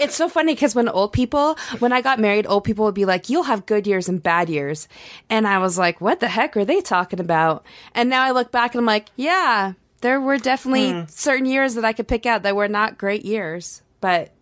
It's 0.00 0.16
so 0.16 0.28
funny 0.28 0.54
because 0.54 0.74
when 0.74 0.88
old 0.88 1.12
people, 1.12 1.56
when 1.78 1.92
I 1.92 2.00
got 2.00 2.18
married, 2.18 2.46
old 2.46 2.64
people 2.64 2.86
would 2.86 2.94
be 2.94 3.04
like, 3.04 3.28
"You'll 3.28 3.44
have 3.44 3.66
good 3.66 3.86
years 3.86 4.08
and 4.08 4.22
bad 4.22 4.48
years," 4.48 4.88
and 5.28 5.46
I 5.46 5.58
was 5.58 5.76
like, 5.76 6.00
"What 6.00 6.20
the 6.20 6.28
heck 6.28 6.56
are 6.56 6.64
they 6.64 6.80
talking 6.80 7.20
about?" 7.20 7.64
And 7.94 8.08
now 8.08 8.22
I 8.22 8.30
look 8.30 8.50
back 8.50 8.74
and 8.74 8.80
I'm 8.80 8.86
like, 8.86 9.08
"Yeah, 9.16 9.74
there 10.00 10.20
were 10.20 10.38
definitely 10.38 10.92
hmm. 10.92 11.00
certain 11.08 11.44
years 11.44 11.74
that 11.74 11.84
I 11.84 11.92
could 11.92 12.08
pick 12.08 12.24
out 12.24 12.42
that 12.44 12.56
were 12.56 12.68
not 12.68 12.96
great 12.96 13.26
years, 13.26 13.82
but 14.00 14.32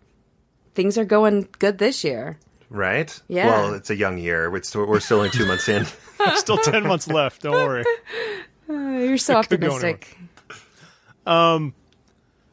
things 0.75 0.97
are 0.97 1.05
going 1.05 1.49
good 1.59 1.77
this 1.77 2.03
year." 2.05 2.39
Right? 2.69 3.19
Yeah. 3.27 3.47
Well, 3.47 3.73
it's 3.73 3.89
a 3.89 3.95
young 3.95 4.17
year. 4.17 4.55
It's, 4.55 4.73
we're 4.75 4.99
still 4.99 5.17
only 5.17 5.31
two 5.31 5.45
months 5.45 5.67
in. 5.67 5.85
Still 6.35 6.57
ten 6.57 6.85
months 6.85 7.07
left. 7.07 7.41
Don't 7.41 7.53
worry. 7.53 7.85
Oh, 8.67 8.99
you're 8.99 9.17
so 9.17 9.41
could 9.41 9.61
go 9.61 9.67
optimistic. 9.67 10.17
Um, 11.25 11.73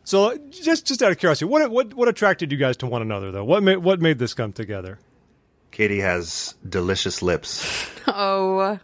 So, 0.06 0.38
just 0.50 0.87
just 0.87 1.03
out 1.03 1.11
of 1.11 1.19
curiosity, 1.19 1.47
what 1.47 1.69
what 1.70 1.93
what 1.93 2.06
attracted 2.08 2.53
you 2.53 2.58
guys 2.58 2.76
to 2.79 2.87
one 2.87 3.03
another, 3.03 3.32
though? 3.32 3.44
What 3.44 3.62
made 3.64 3.79
what 3.79 4.00
made 4.00 4.19
this 4.20 4.35
come 4.35 4.53
together? 4.53 5.00
Kattie 5.73 5.99
has 6.00 6.55
delicious 6.67 7.23
lips. 7.23 7.87
Oh 8.06 8.79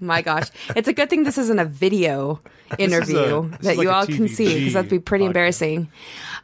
my 0.00 0.22
gosh. 0.22 0.48
It's 0.74 0.88
a 0.88 0.92
good 0.92 1.08
thing 1.08 1.22
this 1.22 1.38
isn't 1.38 1.58
a 1.58 1.64
video 1.64 2.40
interview 2.78 3.44
a- 3.44 3.48
this 3.48 3.60
that 3.60 3.70
is 3.72 3.78
like 3.78 3.84
you 3.84 3.90
a 3.90 3.94
all 3.94 4.06
can 4.06 4.28
see 4.28 4.58
because 4.58 4.72
that'd 4.74 4.90
be 4.90 4.98
pretty 4.98 5.24
podcast. 5.24 5.28
embarrassing. 5.28 5.88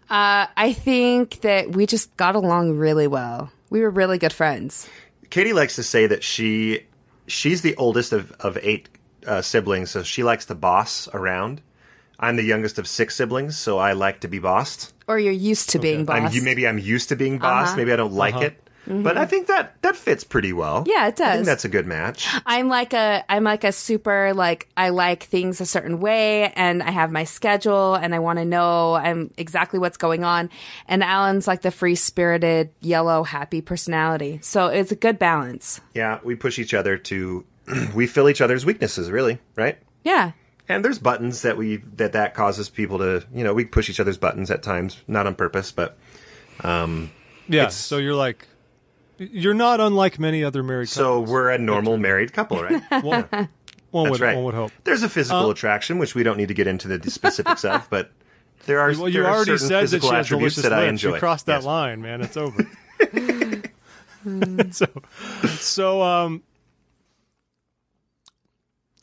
Uh, 0.09 0.47
I 0.57 0.73
think 0.73 1.41
that 1.41 1.73
we 1.73 1.85
just 1.87 2.17
got 2.17 2.37
along 2.37 2.79
really 2.79 3.09
well. 3.09 3.51
We 3.71 3.81
were 3.81 3.91
really 3.91 4.19
good 4.19 4.33
friends. 4.33 4.88
Kattie 5.31 5.52
likes 5.52 5.75
to 5.76 5.83
say 5.83 6.07
that 6.07 6.23
she 6.23 6.87
she's 7.26 7.62
the 7.62 7.75
oldest 7.76 8.12
of, 8.12 8.31
of 8.41 8.57
eight 8.62 8.88
uh, 9.26 9.43
siblings, 9.43 9.91
so 9.91 10.05
she 10.05 10.23
likes 10.23 10.47
to 10.47 10.55
boss 10.55 11.09
around. 11.12 11.61
I'm 12.23 12.37
the 12.37 12.45
youngest 12.45 12.79
of 12.79 12.87
six 12.87 13.17
siblings, 13.17 13.59
so 13.59 13.79
I 13.79 13.93
like 13.93 14.21
to 14.21 14.29
be 14.29 14.38
bossed. 14.38 14.95
Or 15.09 15.19
you're 15.19 15.33
used 15.33 15.71
to 15.71 15.81
being 15.81 16.09
I'm, 16.09 16.31
maybe 16.45 16.67
I'm 16.69 16.79
used 16.79 17.09
to 17.09 17.17
being 17.17 17.38
bossed. 17.38 17.71
Uh-huh. 17.71 17.76
Maybe 17.76 17.93
I 17.93 17.97
don't 17.97 18.12
like 18.12 18.37
it, 18.37 18.62
but 18.87 19.17
I 19.19 19.26
think 19.26 19.47
that 19.49 19.81
that 19.83 19.97
fits 19.97 20.25
pretty 20.25 20.52
well. 20.52 20.81
Mm-hmm. 20.81 20.91
Yeah, 20.91 21.09
it 21.09 21.17
does. 21.17 21.29
I 21.29 21.35
think 21.35 21.47
that's 21.47 21.64
a 21.64 21.69
good 21.69 21.87
match. 21.87 22.29
I'm 22.47 22.69
like 22.69 22.93
a 22.95 23.25
I'm 23.29 23.45
like 23.45 23.64
a 23.64 23.73
super 23.73 24.35
like 24.35 24.69
I 24.76 24.91
like 24.91 25.25
things 25.25 25.61
a 25.61 25.67
certain 25.67 26.00
way 26.00 26.52
and 26.55 26.83
I 26.83 26.91
have 26.91 27.11
my 27.11 27.25
schedule 27.25 27.95
and 27.95 28.14
I 28.14 28.21
want 28.21 28.38
to 28.38 28.45
know 28.45 28.95
I'm 28.95 29.33
exactly 29.37 29.79
what's 29.79 29.97
going 29.97 30.25
on 30.25 30.50
and 30.87 31.02
Allan's 31.02 31.47
like 31.47 31.62
the 31.62 31.71
free 31.71 31.97
spirited 31.97 32.71
yellow 32.81 33.25
happy 33.25 33.61
personality. 33.61 34.38
So 34.43 34.67
it's 34.67 34.93
a 34.93 34.97
good 34.97 35.19
balance. 35.19 35.81
Yeah, 35.95 36.21
we 36.23 36.35
push 36.35 36.59
each 36.59 36.75
other 36.75 36.97
to 36.99 37.45
we 37.95 38.07
fill 38.07 38.29
each 38.29 38.41
other's 38.41 38.64
weaknesses, 38.64 39.11
really, 39.11 39.38
right? 39.57 39.79
Yeah. 40.05 40.33
And 40.75 40.85
there's 40.85 40.99
buttons 40.99 41.43
that 41.43 41.57
we 41.57 41.76
that 41.97 42.12
that 42.12 42.35
causes 42.35 42.69
people 42.69 42.99
to 42.99 43.25
you 43.35 43.45
know 43.45 43.55
we 43.55 43.64
push 43.64 43.88
each 43.91 44.00
other's 44.00 44.19
buttons 44.19 44.50
at 44.50 44.62
times, 44.62 44.97
not 45.07 45.26
on 45.26 45.35
purpose, 45.35 45.73
but 45.73 45.97
Yeah. 46.64 47.09
It's- 47.49 47.75
so 47.75 47.99
you're 47.99 48.14
like, 48.14 48.47
you're 49.19 49.55
not 49.55 49.81
unlike 49.81 50.19
many 50.19 50.43
other 50.45 50.62
married 50.62 50.88
couples. 50.88 50.93
so 50.95 51.14
couples. 51.21 51.31
we're 51.31 51.50
a 51.50 51.59
normal 51.59 51.97
married 51.99 52.33
couple, 52.33 52.62
right? 52.62 52.83
one, 53.02 53.49
one 53.91 54.11
would 54.11 54.21
right. 54.21 54.35
one 54.35 54.45
would 54.45 54.55
hope. 54.55 54.73
There's 54.85 55.02
a 55.02 55.09
physical 55.09 55.50
attraction, 55.50 55.99
which 55.99 56.14
we 56.14 56.23
don't 56.23 56.37
need 56.38 56.49
to 56.49 56.55
get 56.55 56.67
into 56.67 56.88
the 56.88 57.11
specifics 57.11 57.64
of, 57.64 57.88
but 57.91 58.11
there 58.67 58.81
are 58.81 58.93
Well, 58.99 59.09
you 59.09 59.25
already 59.25 59.59
said 59.59 59.69
that 59.71 59.81
physical 59.83 60.09
she 60.11 60.14
has 60.14 60.29
delicious 60.29 60.62
that 60.62 60.73
I 60.73 60.87
enjoy. 60.87 61.14
You 61.14 61.19
crossed 61.21 61.47
that 61.47 61.57
Yes. 61.57 61.64
line, 61.64 62.00
man. 62.02 62.23
It's 62.23 62.37
over. 62.37 62.67
so, 64.71 64.87
so, 65.59 66.02
um, 66.02 66.43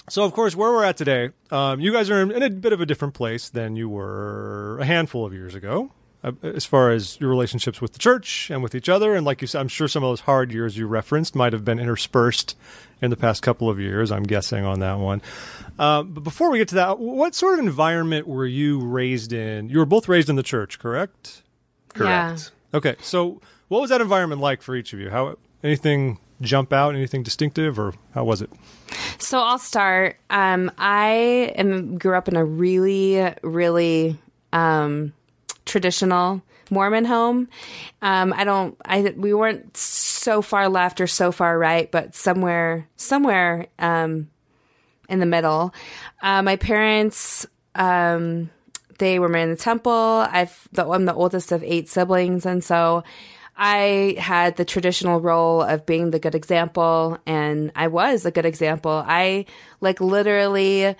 so 0.09 0.23
of 0.23 0.33
course, 0.33 0.55
where 0.55 0.71
we're 0.71 0.83
at 0.83 0.97
today, 0.97 1.29
um, 1.51 1.79
you 1.79 1.91
guys 1.93 2.09
are 2.09 2.21
in, 2.21 2.31
in 2.31 2.43
a 2.43 2.49
bit 2.49 2.73
of 2.73 2.81
a 2.81 2.85
different 2.85 3.13
place 3.13 3.49
than 3.49 3.75
you 3.75 3.87
were 3.89 4.77
a 4.79 4.85
handful 4.85 5.25
of 5.25 5.33
years 5.33 5.55
ago. 5.55 5.91
uh, 6.23 6.31
as 6.43 6.65
far 6.65 6.91
as 6.91 7.19
your 7.19 7.29
relationships 7.29 7.81
with 7.81 7.93
the 7.93 7.99
church 7.99 8.49
and 8.49 8.61
with 8.61 8.75
each 8.75 8.89
other. 8.89 9.15
And 9.15 9.25
like 9.25 9.41
you 9.41 9.47
said, 9.47 9.61
I'm 9.61 9.67
sure 9.67 9.87
some 9.87 10.03
of 10.03 10.09
those 10.09 10.21
hard 10.21 10.51
years 10.51 10.77
you 10.77 10.87
referenced 10.87 11.35
might 11.35 11.53
have 11.53 11.63
been 11.63 11.79
interspersed 11.79 12.57
in 13.01 13.09
the 13.09 13.15
past 13.17 13.41
couple 13.41 13.69
of 13.69 13.79
years. 13.79 14.11
I'm 14.11 14.23
guessing 14.23 14.65
on 14.65 14.79
that 14.79 14.99
one. 14.99 15.21
Uh, 15.77 16.03
but 16.03 16.21
before 16.21 16.51
we 16.51 16.57
get 16.57 16.67
to 16.69 16.75
that, 16.75 16.99
what 16.99 17.35
sort 17.35 17.53
of 17.53 17.59
environment 17.65 18.27
were 18.27 18.45
you 18.45 18.79
raised 18.81 19.31
in? 19.31 19.69
You 19.69 19.79
were 19.79 19.85
both 19.85 20.09
raised 20.09 20.29
in 20.29 20.35
the 20.35 20.43
church, 20.43 20.79
correct? 20.79 21.43
Correct. 21.89 22.09
Okay, 22.73 22.95
so 23.01 23.39
what 23.69 23.79
was 23.81 23.89
that 23.89 24.01
environment 24.01 24.41
like 24.41 24.61
for 24.61 24.75
each 24.75 24.91
of 24.93 24.99
you? 24.99 25.09
How 25.09 25.37
anything 25.63 26.19
jump 26.41 26.73
out? 26.73 26.95
Anything 26.95 27.23
distinctive, 27.23 27.79
or 27.79 27.93
how 28.13 28.23
was 28.23 28.41
it? 28.41 28.49
So 29.17 29.39
I'll 29.39 29.59
start. 29.59 30.17
Um, 30.29 30.71
I 30.77 31.53
am 31.55 31.97
grew 31.97 32.15
up 32.15 32.27
in 32.27 32.35
a 32.35 32.45
really, 32.45 33.33
really 33.43 34.17
um, 34.53 35.13
traditional 35.65 36.41
Mormon 36.69 37.05
home. 37.05 37.49
Um, 38.01 38.33
I 38.33 38.43
don't. 38.43 38.77
I 38.85 39.01
we 39.17 39.33
weren't 39.33 39.75
so 39.75 40.41
far 40.41 40.69
left 40.69 41.01
or 41.01 41.07
so 41.07 41.31
far 41.31 41.57
right, 41.57 41.91
but 41.91 42.15
somewhere, 42.15 42.87
somewhere 42.95 43.67
um, 43.79 44.29
in 45.07 45.19
the 45.19 45.25
middle. 45.25 45.73
Uh, 46.21 46.41
my 46.41 46.55
parents. 46.55 47.45
Um, 47.75 48.49
they 48.97 49.17
were 49.17 49.29
married 49.29 49.43
in 49.43 49.49
the 49.51 49.55
temple. 49.55 50.25
I've 50.29 50.67
the, 50.73 50.85
I'm 50.85 51.05
the 51.05 51.13
oldest 51.13 51.51
of 51.51 51.63
eight 51.63 51.89
siblings, 51.89 52.45
and 52.45 52.63
so 52.63 53.03
I 53.61 54.15
had 54.17 54.55
the 54.55 54.63
traditional 54.63 55.19
role 55.19 55.61
of 55.61 55.85
being 55.85 56.11
the 56.11 56.19
good 56.19 56.33
example, 56.33 57.17
and 57.25 57.73
I 57.75 57.87
was 57.87 58.25
a 58.25 58.31
good 58.31 58.45
example. 58.45 59.03
I 59.05 59.45
like 59.81 59.99
literally 59.99 60.95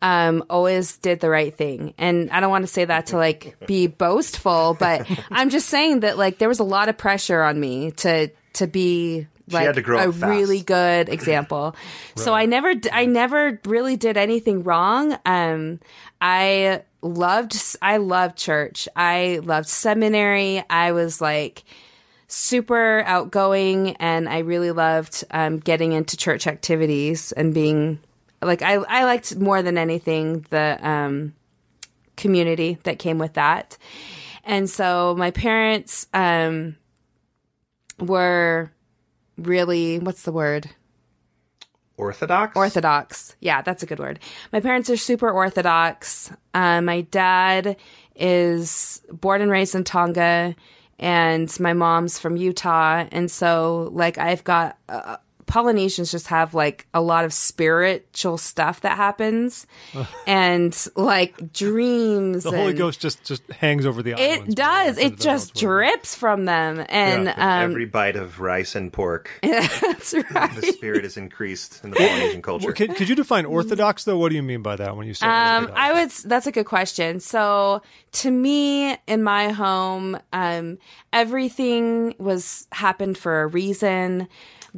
um, 0.00 0.44
always 0.48 0.98
did 0.98 1.18
the 1.18 1.28
right 1.28 1.52
thing. 1.52 1.94
And 1.98 2.30
I 2.30 2.38
don't 2.38 2.50
want 2.50 2.62
to 2.62 2.72
say 2.72 2.84
that 2.84 3.06
to 3.06 3.16
like 3.16 3.56
be 3.66 3.88
boastful, 3.88 4.76
but 4.78 5.10
I'm 5.30 5.50
just 5.50 5.68
saying 5.68 6.00
that 6.00 6.16
like 6.16 6.38
there 6.38 6.48
was 6.48 6.60
a 6.60 6.64
lot 6.64 6.88
of 6.88 6.96
pressure 6.96 7.42
on 7.42 7.58
me 7.58 7.90
to 7.92 8.30
to 8.54 8.66
be 8.68 9.26
like 9.50 9.66
had 9.66 9.74
to 9.74 9.82
grow 9.82 10.08
a 10.08 10.12
fast. 10.12 10.22
really 10.22 10.60
good 10.62 11.08
example. 11.08 11.74
So 12.16 12.32
I 12.32 12.46
never 12.46 12.74
I 12.92 13.06
never 13.06 13.60
really 13.64 13.96
did 13.96 14.16
anything 14.16 14.62
wrong. 14.62 15.18
Um 15.26 15.80
I 16.20 16.82
loved 17.02 17.56
I 17.80 17.96
loved 17.96 18.36
church. 18.36 18.88
I 18.94 19.40
loved 19.42 19.68
seminary. 19.68 20.62
I 20.68 20.92
was 20.92 21.20
like 21.20 21.64
super 22.34 23.04
outgoing 23.06 23.90
and 23.96 24.28
I 24.28 24.38
really 24.38 24.72
loved 24.72 25.24
um, 25.30 25.58
getting 25.58 25.92
into 25.92 26.16
church 26.16 26.48
activities 26.48 27.30
and 27.30 27.54
being 27.54 28.00
like 28.42 28.60
I 28.60 28.74
I 28.74 29.04
liked 29.04 29.36
more 29.36 29.62
than 29.62 29.78
anything 29.78 30.44
the 30.50 30.78
um, 30.82 31.34
community 32.16 32.78
that 32.82 32.98
came 32.98 33.18
with 33.18 33.34
that. 33.34 33.78
And 34.42 34.68
so 34.68 35.14
my 35.16 35.30
parents 35.30 36.08
um, 36.12 36.76
were 38.00 38.72
really 39.38 40.00
what's 40.00 40.22
the 40.22 40.32
word? 40.32 40.68
Orthodox. 41.96 42.56
Orthodox. 42.56 43.36
Yeah, 43.38 43.62
that's 43.62 43.84
a 43.84 43.86
good 43.86 44.00
word. 44.00 44.18
My 44.52 44.58
parents 44.58 44.90
are 44.90 44.96
super 44.96 45.30
Orthodox. 45.30 46.32
Uh, 46.52 46.80
my 46.80 47.02
dad 47.02 47.76
is 48.16 49.00
born 49.12 49.40
and 49.40 49.50
raised 49.52 49.76
in 49.76 49.84
Tonga, 49.84 50.56
and 50.98 51.54
my 51.60 51.72
mom's 51.72 52.18
from 52.18 52.36
Utah. 52.36 53.06
And 53.10 53.30
so, 53.30 53.90
like, 53.92 54.18
I've 54.18 54.44
got 54.44 54.78
Polynesians 55.46 56.10
just 56.10 56.28
have 56.28 56.54
like 56.54 56.86
a 56.94 57.00
lot 57.00 57.24
of 57.24 57.32
spiritual 57.32 58.38
stuff 58.38 58.80
that 58.82 58.96
happens, 58.96 59.66
and 60.26 60.86
like 60.96 61.52
dreams. 61.52 62.44
The 62.44 62.50
Holy 62.50 62.68
and- 62.70 62.78
Ghost 62.78 63.00
just 63.00 63.22
just 63.24 63.42
hangs 63.52 63.86
over 63.86 64.02
the 64.02 64.12
It 64.12 64.54
does. 64.54 64.98
It 64.98 65.18
just 65.18 65.54
drips 65.54 66.14
from 66.14 66.44
them, 66.44 66.84
and 66.88 67.26
Yeah, 67.26 67.62
um, 67.64 67.70
Every 67.70 67.84
bite 67.86 68.16
of 68.16 68.40
rice 68.40 68.74
and 68.74 68.92
pork, 68.92 69.30
that's 69.42 70.14
right. 70.14 70.54
the 70.54 70.72
spirit 70.72 71.04
is 71.04 71.16
increased 71.16 71.82
in 71.84 71.90
the 71.90 71.96
Polynesian 71.96 72.42
culture. 72.42 72.72
Could, 72.72 72.96
could 72.96 73.08
you 73.08 73.14
define 73.14 73.44
orthodox 73.46 74.04
though? 74.04 74.18
What 74.18 74.30
do 74.30 74.36
you 74.36 74.42
mean 74.42 74.62
by 74.62 74.76
that 74.76 74.96
when 74.96 75.06
you 75.06 75.14
say 75.14 75.26
Um, 75.26 75.64
orthodox? 75.64 75.78
I 75.80 75.92
would. 75.92 76.10
That's 76.30 76.46
a 76.46 76.52
good 76.52 76.66
question. 76.66 77.20
So, 77.20 77.82
to 78.12 78.30
me, 78.30 78.96
in 79.06 79.22
my 79.22 79.50
home, 79.50 80.18
um, 80.32 80.78
everything 81.12 82.14
was 82.18 82.66
happened 82.72 83.18
for 83.18 83.42
a 83.42 83.46
reason. 83.46 84.28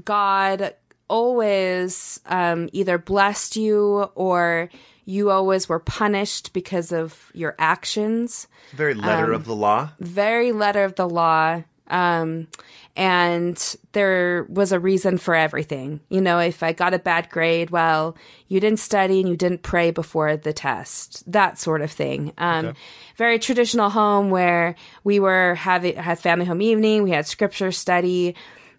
God 0.04 0.74
always 1.08 2.20
um, 2.26 2.68
either 2.72 2.98
blessed 2.98 3.56
you 3.56 4.10
or 4.14 4.70
you 5.04 5.30
always 5.30 5.68
were 5.68 5.78
punished 5.78 6.52
because 6.52 6.92
of 6.92 7.30
your 7.32 7.54
actions. 7.58 8.48
Very 8.72 8.94
letter 8.94 9.32
of 9.32 9.44
the 9.44 9.54
law. 9.54 9.90
Very 10.00 10.52
letter 10.52 10.84
of 10.84 10.96
the 10.96 11.08
law. 11.08 11.62
Um, 11.88 12.48
and 12.96 13.76
there 13.92 14.46
was 14.48 14.72
a 14.72 14.80
reason 14.80 15.18
for 15.18 15.34
everything. 15.34 16.00
You 16.08 16.20
know, 16.20 16.40
if 16.40 16.62
I 16.62 16.72
got 16.72 16.94
a 16.94 16.98
bad 16.98 17.30
grade, 17.30 17.70
well, 17.70 18.16
you 18.48 18.58
didn't 18.58 18.80
study 18.80 19.20
and 19.20 19.28
you 19.28 19.36
didn't 19.36 19.62
pray 19.62 19.92
before 19.92 20.36
the 20.36 20.52
test, 20.52 21.30
that 21.30 21.58
sort 21.58 21.82
of 21.82 21.92
thing. 21.92 22.32
Um, 22.38 22.74
very 23.16 23.38
traditional 23.38 23.90
home 23.90 24.30
where 24.30 24.74
we 25.04 25.20
were 25.20 25.54
having, 25.54 25.94
had 25.94 26.18
family 26.18 26.46
home 26.46 26.62
evening, 26.62 27.04
we 27.04 27.10
had 27.10 27.26
scripture 27.26 27.70
study. 27.70 28.34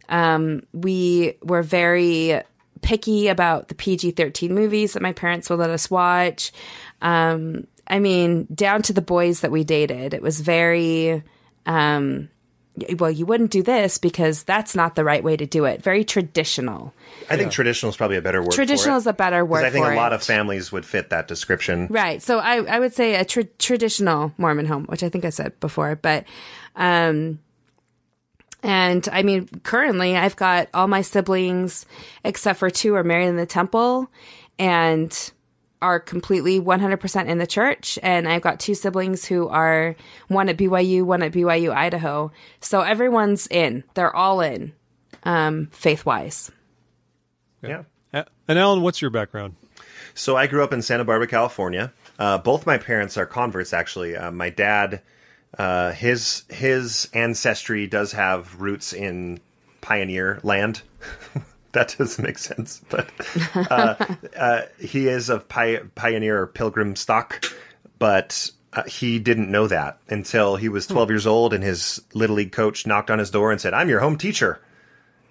Um, 0.09 0.63
we 0.73 1.35
were 1.43 1.63
very 1.63 2.41
picky 2.81 3.27
about 3.27 3.67
the 3.67 3.75
PG 3.75 4.11
13 4.11 4.53
movies 4.53 4.93
that 4.93 5.01
my 5.01 5.13
parents 5.13 5.49
would 5.49 5.59
let 5.59 5.69
us 5.69 5.89
watch. 5.89 6.51
Um, 7.01 7.67
I 7.87 7.99
mean, 7.99 8.47
down 8.53 8.81
to 8.83 8.93
the 8.93 9.01
boys 9.01 9.41
that 9.41 9.51
we 9.51 9.63
dated. 9.63 10.13
It 10.13 10.21
was 10.21 10.41
very, 10.41 11.23
um, 11.65 12.29
well, 12.97 13.09
you 13.09 13.25
wouldn't 13.25 13.51
do 13.51 13.63
this 13.63 13.97
because 13.97 14.43
that's 14.43 14.75
not 14.75 14.95
the 14.95 15.03
right 15.03 15.23
way 15.23 15.37
to 15.37 15.45
do 15.45 15.65
it. 15.65 15.81
Very 15.81 16.03
traditional. 16.03 16.93
I 17.29 17.37
think 17.37 17.51
traditional 17.51 17.89
is 17.89 17.97
probably 17.97 18.17
a 18.17 18.21
better 18.21 18.41
word. 18.41 18.51
Traditional 18.51 18.97
is 18.97 19.07
a 19.07 19.13
better 19.13 19.43
word 19.43 19.65
I 19.65 19.69
think 19.69 19.85
a 19.85 19.95
lot 19.95 20.11
it. 20.11 20.15
of 20.15 20.23
families 20.23 20.71
would 20.71 20.85
fit 20.85 21.09
that 21.09 21.27
description. 21.27 21.87
Right. 21.89 22.21
So 22.21 22.39
I, 22.39 22.57
I 22.57 22.79
would 22.79 22.93
say 22.93 23.15
a 23.15 23.25
tra- 23.25 23.45
traditional 23.45 24.33
Mormon 24.37 24.65
home, 24.65 24.85
which 24.85 25.01
I 25.03 25.09
think 25.09 25.25
I 25.25 25.29
said 25.29 25.59
before, 25.59 25.95
but, 25.95 26.25
um, 26.75 27.39
and 28.67 29.07
I 29.11 29.23
mean, 29.23 29.47
currently 29.63 30.17
I've 30.17 30.35
got 30.35 30.67
all 30.73 30.87
my 30.89 31.01
siblings 31.01 31.85
except 32.25 32.59
for 32.59 32.69
two 32.69 32.95
are 32.95 33.03
married 33.03 33.29
in 33.29 33.37
the 33.37 33.45
temple 33.45 34.11
and 34.59 35.31
are 35.81 35.99
completely 36.01 36.59
100% 36.59 37.27
in 37.27 37.37
the 37.37 37.47
church. 37.47 37.97
And 38.03 38.27
I've 38.27 38.41
got 38.41 38.59
two 38.59 38.75
siblings 38.75 39.23
who 39.23 39.47
are 39.47 39.95
one 40.27 40.49
at 40.49 40.57
BYU, 40.57 41.03
one 41.03 41.23
at 41.23 41.31
BYU, 41.31 41.73
Idaho. 41.73 42.31
So 42.59 42.81
everyone's 42.81 43.47
in. 43.47 43.85
They're 43.93 44.13
all 44.13 44.41
in, 44.41 44.73
um, 45.23 45.69
faith 45.71 46.05
wise. 46.05 46.51
Yeah. 47.61 47.83
A- 48.11 48.25
and 48.49 48.59
Allan, 48.59 48.81
what's 48.81 49.01
your 49.01 49.11
background? 49.11 49.55
So 50.13 50.35
I 50.35 50.47
grew 50.47 50.63
up 50.63 50.73
in 50.73 50.81
Santa 50.81 51.05
Barbara, 51.05 51.27
California. 51.27 51.93
Uh, 52.19 52.37
both 52.39 52.65
my 52.65 52.77
parents 52.77 53.15
are 53.15 53.27
converts. 53.27 53.71
Actually, 53.71 54.17
uh, 54.17 54.31
my 54.31 54.49
dad, 54.49 55.01
uh, 55.57 55.91
his 55.91 56.43
his 56.49 57.09
ancestry 57.13 57.87
does 57.87 58.11
have 58.11 58.59
roots 58.59 58.93
in 58.93 59.39
pioneer 59.81 60.39
land. 60.43 60.81
that 61.71 61.95
doesn't 61.97 62.23
make 62.23 62.37
sense, 62.37 62.81
but 62.89 63.09
uh, 63.55 63.95
uh, 64.37 64.61
he 64.79 65.07
is 65.07 65.29
of 65.29 65.47
pi- 65.47 65.81
pioneer 65.95 66.41
or 66.41 66.47
pilgrim 66.47 66.95
stock. 66.95 67.45
But 67.99 68.51
uh, 68.73 68.83
he 68.83 69.19
didn't 69.19 69.49
know 69.49 69.67
that 69.67 69.99
until 70.09 70.55
he 70.55 70.69
was 70.69 70.85
12 70.85 71.09
years 71.09 71.27
old, 71.27 71.53
and 71.53 71.63
his 71.63 72.01
little 72.13 72.35
league 72.35 72.51
coach 72.51 72.85
knocked 72.85 73.09
on 73.09 73.19
his 73.19 73.31
door 73.31 73.51
and 73.51 73.59
said, 73.59 73.73
"I'm 73.73 73.89
your 73.89 74.01
home 74.01 74.17
teacher." 74.17 74.59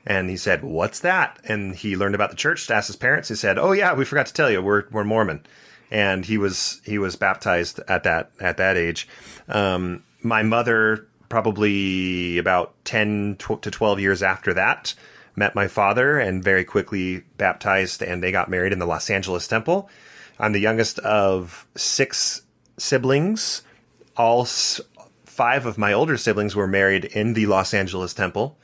And 0.07 0.31
he 0.31 0.37
said, 0.37 0.63
"What's 0.65 1.01
that?" 1.01 1.39
And 1.45 1.75
he 1.75 1.97
learned 1.97 2.15
about 2.15 2.31
the 2.31 2.37
church. 2.37 2.71
Asked 2.71 2.89
his 2.89 2.97
parents. 2.97 3.29
He 3.29 3.35
said, 3.35 3.59
"Oh 3.59 3.73
yeah, 3.73 3.95
we 3.95 4.05
forgot 4.05 4.27
to 4.27 4.33
tell 4.33 4.51
you, 4.51 4.63
we're 4.63 4.85
we're 4.91 5.05
Mormon." 5.05 5.45
And 5.91 6.25
he 6.25 6.39
was 6.39 6.81
he 6.85 6.99
was 6.99 7.17
baptized 7.17 7.81
at 7.87 8.03
that 8.05 8.31
at 8.41 8.57
that 8.57 8.77
age. 8.77 9.07
Um, 9.49 10.03
my 10.23 10.43
mother, 10.43 11.07
probably 11.29 12.39
about 12.39 12.75
ten 12.85 13.37
to 13.39 13.71
twelve 13.71 14.01
years 14.01 14.23
after 14.23 14.55
that, 14.55 14.95
met 15.37 15.55
my 15.55 15.69
father 15.69 16.19
and 16.19 16.43
very 16.43 16.65
quickly 16.65 17.25
baptized, 17.39 18.03
and 18.03 18.23
they 18.23 18.33
got 18.33 18.51
married 18.51 18.73
in 18.73 18.79
the 18.79 18.87
Los 18.87 19.11
Angeles 19.11 19.47
Temple. 19.49 19.89
I'm 20.39 20.53
the 20.53 20.61
youngest 20.61 20.99
of 21.01 21.67
six 21.77 22.43
siblings. 22.79 23.63
All 24.17 24.43
s- 24.43 24.81
five 25.25 25.67
of 25.67 25.79
my 25.79 25.93
older 25.93 26.17
siblings 26.17 26.55
were 26.55 26.67
married 26.67 27.05
in 27.05 27.35
the 27.35 27.47
Los 27.47 27.73
Angeles 27.75 28.15
Temple 28.15 28.59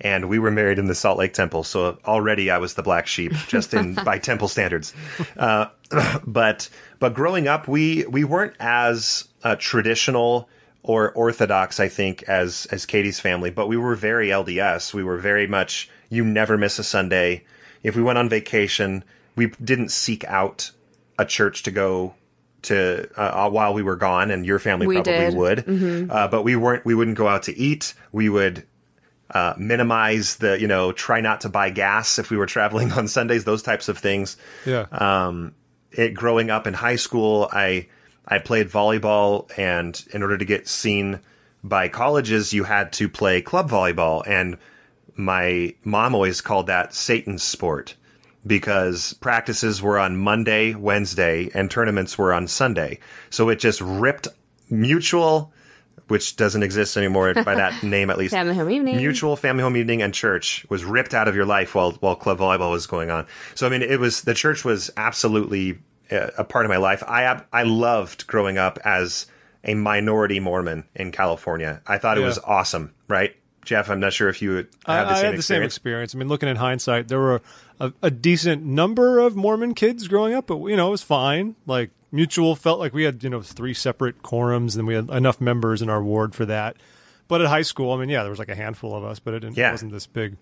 and 0.00 0.28
we 0.28 0.38
were 0.38 0.50
married 0.50 0.78
in 0.78 0.86
the 0.86 0.94
Salt 0.94 1.18
Lake 1.18 1.32
Temple. 1.32 1.64
So 1.64 1.98
already 2.04 2.50
I 2.50 2.58
was 2.58 2.74
the 2.74 2.82
black 2.82 3.06
sheep, 3.06 3.32
just 3.48 3.74
in 3.74 3.94
by 4.04 4.18
temple 4.18 4.48
standards. 4.48 4.94
Uh, 5.36 5.66
but 6.26 6.68
but 6.98 7.14
growing 7.14 7.48
up, 7.48 7.68
we 7.68 8.04
we 8.06 8.24
weren't 8.24 8.54
as 8.60 9.27
uh, 9.44 9.56
traditional 9.56 10.48
or 10.82 11.12
orthodox, 11.12 11.80
I 11.80 11.88
think, 11.88 12.22
as 12.24 12.66
as 12.70 12.86
Kattie's 12.86 13.20
family. 13.20 13.50
But 13.50 13.68
we 13.68 13.76
were 13.76 13.94
very 13.94 14.28
LDS. 14.28 14.94
We 14.94 15.04
were 15.04 15.18
very 15.18 15.46
much 15.46 15.90
you 16.08 16.24
never 16.24 16.56
miss 16.56 16.78
a 16.78 16.84
Sunday. 16.84 17.44
If 17.82 17.96
we 17.96 18.02
went 18.02 18.18
on 18.18 18.28
vacation, 18.28 19.04
we 19.36 19.48
didn't 19.62 19.90
seek 19.90 20.24
out 20.24 20.70
a 21.18 21.24
church 21.24 21.64
to 21.64 21.70
go 21.70 22.14
to 22.62 23.08
uh, 23.16 23.46
uh, 23.46 23.50
while 23.50 23.74
we 23.74 23.82
were 23.82 23.96
gone, 23.96 24.30
and 24.30 24.44
your 24.44 24.58
family 24.58 24.86
We 24.86 24.96
probably 24.96 25.12
did. 25.12 25.34
Mm-hmm. 25.34 25.36
would. 25.36 26.10
Uh, 26.10 26.28
but 26.28 26.42
we 26.42 26.56
weren't. 26.56 26.84
We 26.84 26.94
wouldn't 26.94 27.16
go 27.16 27.28
out 27.28 27.44
to 27.44 27.56
eat. 27.56 27.94
We 28.12 28.28
would 28.28 28.66
uh, 29.30 29.54
minimize 29.58 30.36
the, 30.36 30.58
you 30.58 30.66
know, 30.66 30.92
try 30.92 31.20
not 31.20 31.42
to 31.42 31.48
buy 31.48 31.70
gas 31.70 32.18
if 32.18 32.30
we 32.30 32.36
were 32.36 32.46
traveling 32.46 32.92
on 32.98 33.08
Sundays. 33.08 33.44
Those 33.44 33.62
types 33.62 33.88
of 33.88 33.98
things. 33.98 34.36
Yeah. 34.64 34.86
Um, 34.90 35.54
it 35.90 36.14
growing 36.14 36.50
up 36.50 36.66
in 36.66 36.74
high 36.74 36.96
school, 36.96 37.48
I 37.50 37.88
I 38.28 38.38
played 38.38 38.68
volleyball, 38.68 39.50
and 39.58 40.00
in 40.12 40.22
order 40.22 40.36
to 40.36 40.44
get 40.44 40.68
seen 40.68 41.20
by 41.64 41.88
colleges, 41.88 42.52
you 42.52 42.64
had 42.64 42.92
to 42.94 43.08
play 43.08 43.40
club 43.40 43.70
volleyball, 43.70 44.22
and 44.26 44.58
my 45.16 45.74
mom 45.82 46.14
always 46.14 46.40
called 46.40 46.66
that 46.66 46.94
Satan's 46.94 47.42
sport 47.42 47.94
because 48.46 49.14
practices 49.14 49.82
were 49.82 49.98
on 49.98 50.16
Monday, 50.16 50.74
Wednesday, 50.74 51.50
and 51.54 51.70
tournaments 51.70 52.16
were 52.16 52.32
on 52.32 52.46
Sunday. 52.46 53.00
So 53.30 53.48
it 53.48 53.58
just 53.58 53.80
ripped 53.80 54.28
mutual, 54.70 55.52
which 56.06 56.36
doesn't 56.36 56.62
exist 56.62 56.96
anymore 56.96 57.34
by 57.34 57.54
that 57.56 57.82
name 57.82 58.10
at 58.10 58.18
least. 58.18 58.32
Family 58.32 58.54
home 58.54 58.70
evening. 58.70 58.96
Mutual 58.96 59.36
family 59.36 59.62
home 59.62 59.76
evening 59.76 60.02
and 60.02 60.14
church 60.14 60.64
was 60.68 60.84
ripped 60.84 61.14
out 61.14 61.28
of 61.28 61.34
your 61.34 61.46
life 61.46 61.74
while 61.74 61.92
while 61.92 62.14
club 62.14 62.38
volleyball 62.38 62.70
was 62.70 62.86
going 62.86 63.10
on. 63.10 63.26
So 63.54 63.66
I 63.66 63.70
mean, 63.70 63.82
it 63.82 63.98
was 63.98 64.22
the 64.22 64.34
church 64.34 64.64
was 64.64 64.90
absolutely 64.96 65.78
a, 66.10 66.44
part 66.44 66.64
of 66.64 66.70
my 66.70 66.76
life. 66.78 67.02
I 67.06 67.42
I 67.52 67.62
loved 67.64 68.26
growing 68.26 68.58
up 68.58 68.78
as 68.84 69.26
a 69.64 69.74
minority 69.74 70.40
Mormon 70.40 70.84
in 70.94 71.12
California. 71.12 71.80
I 71.86 71.98
thought 71.98 72.16
it 72.18 72.20
Yeah. 72.22 72.26
was 72.28 72.38
awesome, 72.38 72.94
right? 73.08 73.34
Jeff, 73.64 73.90
I'm 73.90 74.00
not 74.00 74.12
sure 74.14 74.28
if 74.30 74.40
you 74.40 74.52
had 74.52 74.66
I, 74.86 74.96
had 74.96 75.04
the 75.04 75.10
I 75.10 75.14
same 75.16 75.24
had 75.26 75.38
the 75.38 75.42
same 75.42 75.62
experience. 75.62 75.74
experience. 75.74 76.14
I 76.14 76.18
mean, 76.18 76.28
looking 76.28 76.48
in 76.48 76.56
hindsight, 76.56 77.08
there 77.08 77.18
were 77.18 77.42
a, 77.80 77.92
a 78.02 78.10
decent 78.10 78.64
number 78.64 79.18
of 79.18 79.36
Mormon 79.36 79.74
kids 79.74 80.08
growing 80.08 80.32
up, 80.34 80.46
but 80.46 80.58
you 80.66 80.76
know, 80.76 80.88
it 80.88 80.92
was 80.92 81.02
fine. 81.02 81.54
Like 81.66 81.90
mutual 82.10 82.56
felt 82.56 82.78
like 82.78 82.94
we 82.94 83.02
had 83.02 83.22
you 83.22 83.28
know 83.28 83.42
three 83.42 83.74
separate 83.74 84.22
quorums, 84.22 84.76
and 84.78 84.86
we 84.86 84.94
had 84.94 85.10
enough 85.10 85.40
members 85.40 85.82
in 85.82 85.90
our 85.90 86.02
ward 86.02 86.34
for 86.34 86.46
that. 86.46 86.76
But 87.26 87.42
at 87.42 87.48
high 87.48 87.60
school, 87.62 87.92
I 87.92 87.98
mean, 87.98 88.08
yeah, 88.08 88.22
there 88.22 88.30
was 88.30 88.38
like 88.38 88.48
a 88.48 88.54
handful 88.54 88.94
of 88.94 89.04
us, 89.04 89.18
but 89.18 89.34
it, 89.34 89.40
didn't, 89.40 89.58
Yeah. 89.58 89.68
it 89.68 89.72
wasn't 89.72 89.92
this 89.92 90.06
big 90.06 90.36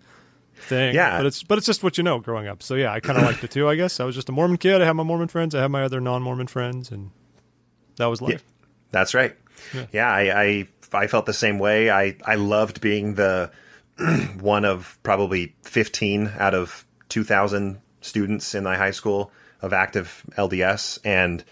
thing. 0.57 0.95
Yeah. 0.95 1.19
but 1.19 1.27
it's 1.27 1.43
but 1.43 1.59
it's 1.59 1.67
just 1.67 1.83
what 1.83 1.99
you 1.99 2.05
know 2.05 2.19
growing 2.19 2.49
up. 2.49 2.63
So 2.63 2.75
yeah, 2.75 2.93
I 2.93 3.01
kind 3.01 3.19
of 3.19 3.25
liked 3.25 3.43
it 3.45 3.51
too. 3.51 3.69
I 3.69 3.77
guess 3.77 4.01
I 4.01 4.05
was 4.05 4.15
just 4.15 4.29
a 4.29 4.33
Mormon 4.33 4.59
kid. 4.59 4.83
I 4.83 4.85
had 4.85 4.93
my 4.93 5.03
Mormon 5.03 5.29
friends. 5.29 5.55
I 5.55 5.61
had 5.63 5.71
my 5.71 5.83
other 5.85 6.01
non-Mormon 6.01 6.47
friends, 6.49 6.91
and 6.91 7.11
that 7.97 8.07
was 8.07 8.21
life. 8.21 8.45
That's 8.91 9.15
right. 9.15 9.37
Yeah, 9.93 10.11
I, 10.11 10.43
I 10.43 10.69
I 10.93 11.07
felt 11.07 11.27
the 11.27 11.33
same 11.33 11.59
way. 11.59 11.91
I 11.91 12.17
I 12.25 12.37
loved 12.37 12.81
being 12.81 13.15
the 13.15 13.51
one 14.41 14.65
of 14.65 14.99
probably 15.03 15.55
15 15.63 16.33
out 16.39 16.55
of 16.55 16.85
2,000 17.09 17.81
students 18.01 18.55
in 18.55 18.65
my 18.65 18.77
high 18.77 18.91
school 18.91 19.31
of 19.63 19.73
active 19.73 20.23
LDS, 20.37 20.99
and 21.05 21.43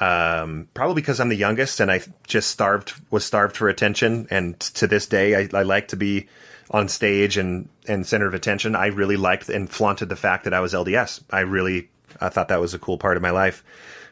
um, 0.00 0.68
probably 0.74 0.94
because 0.94 1.20
I'm 1.20 1.28
the 1.28 1.36
youngest 1.36 1.80
and 1.80 1.90
I 1.90 2.00
just 2.26 2.50
starved 2.50 2.94
was 3.10 3.24
starved 3.24 3.56
for 3.56 3.68
attention. 3.68 4.26
And 4.30 4.58
to 4.60 4.86
this 4.86 5.06
day, 5.06 5.34
I, 5.36 5.58
I 5.58 5.62
like 5.62 5.88
to 5.88 5.96
be 5.96 6.28
on 6.70 6.88
stage 6.88 7.36
and 7.36 7.68
and 7.88 8.06
center 8.06 8.26
of 8.26 8.34
attention. 8.34 8.76
I 8.76 8.86
really 8.86 9.16
liked 9.16 9.48
and 9.48 9.68
flaunted 9.68 10.08
the 10.08 10.16
fact 10.16 10.44
that 10.44 10.54
I 10.54 10.60
was 10.60 10.74
LDS. 10.74 11.22
I 11.30 11.40
really 11.40 11.88
I 12.20 12.28
thought 12.28 12.48
that 12.48 12.60
was 12.60 12.74
a 12.74 12.78
cool 12.78 12.98
part 12.98 13.16
of 13.16 13.22
my 13.22 13.30
life. 13.30 13.64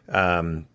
Um, 0.09 0.67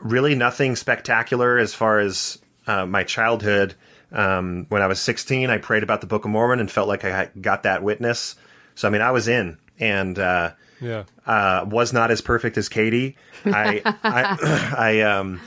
really 0.00 0.34
nothing 0.34 0.76
spectacular 0.76 1.58
as 1.58 1.74
far 1.74 2.00
as 2.00 2.38
uh, 2.66 2.86
my 2.86 3.04
childhood. 3.04 3.74
Um, 4.12 4.66
when 4.70 4.82
I 4.82 4.86
was 4.86 5.00
16, 5.00 5.50
I 5.50 5.58
prayed 5.58 5.82
about 5.82 6.00
the 6.00 6.06
Book 6.06 6.24
of 6.24 6.30
Mormon 6.30 6.58
and 6.60 6.70
felt 6.70 6.88
like 6.88 7.04
I 7.04 7.28
got 7.40 7.62
that 7.64 7.82
witness. 7.82 8.34
So, 8.74 8.88
I 8.88 8.90
mean, 8.90 9.02
I 9.02 9.10
was 9.12 9.28
in 9.28 9.58
and 9.78 10.18
uh, 10.18 10.52
Yeah. 10.80 11.04
uh, 11.26 11.64
was 11.68 11.92
not 11.92 12.10
as 12.10 12.20
perfect 12.20 12.58
as 12.58 12.68
Kattie. 12.68 13.16
I, 13.44 13.82
I, 14.02 14.74
I, 14.76 15.00
um, 15.02 15.40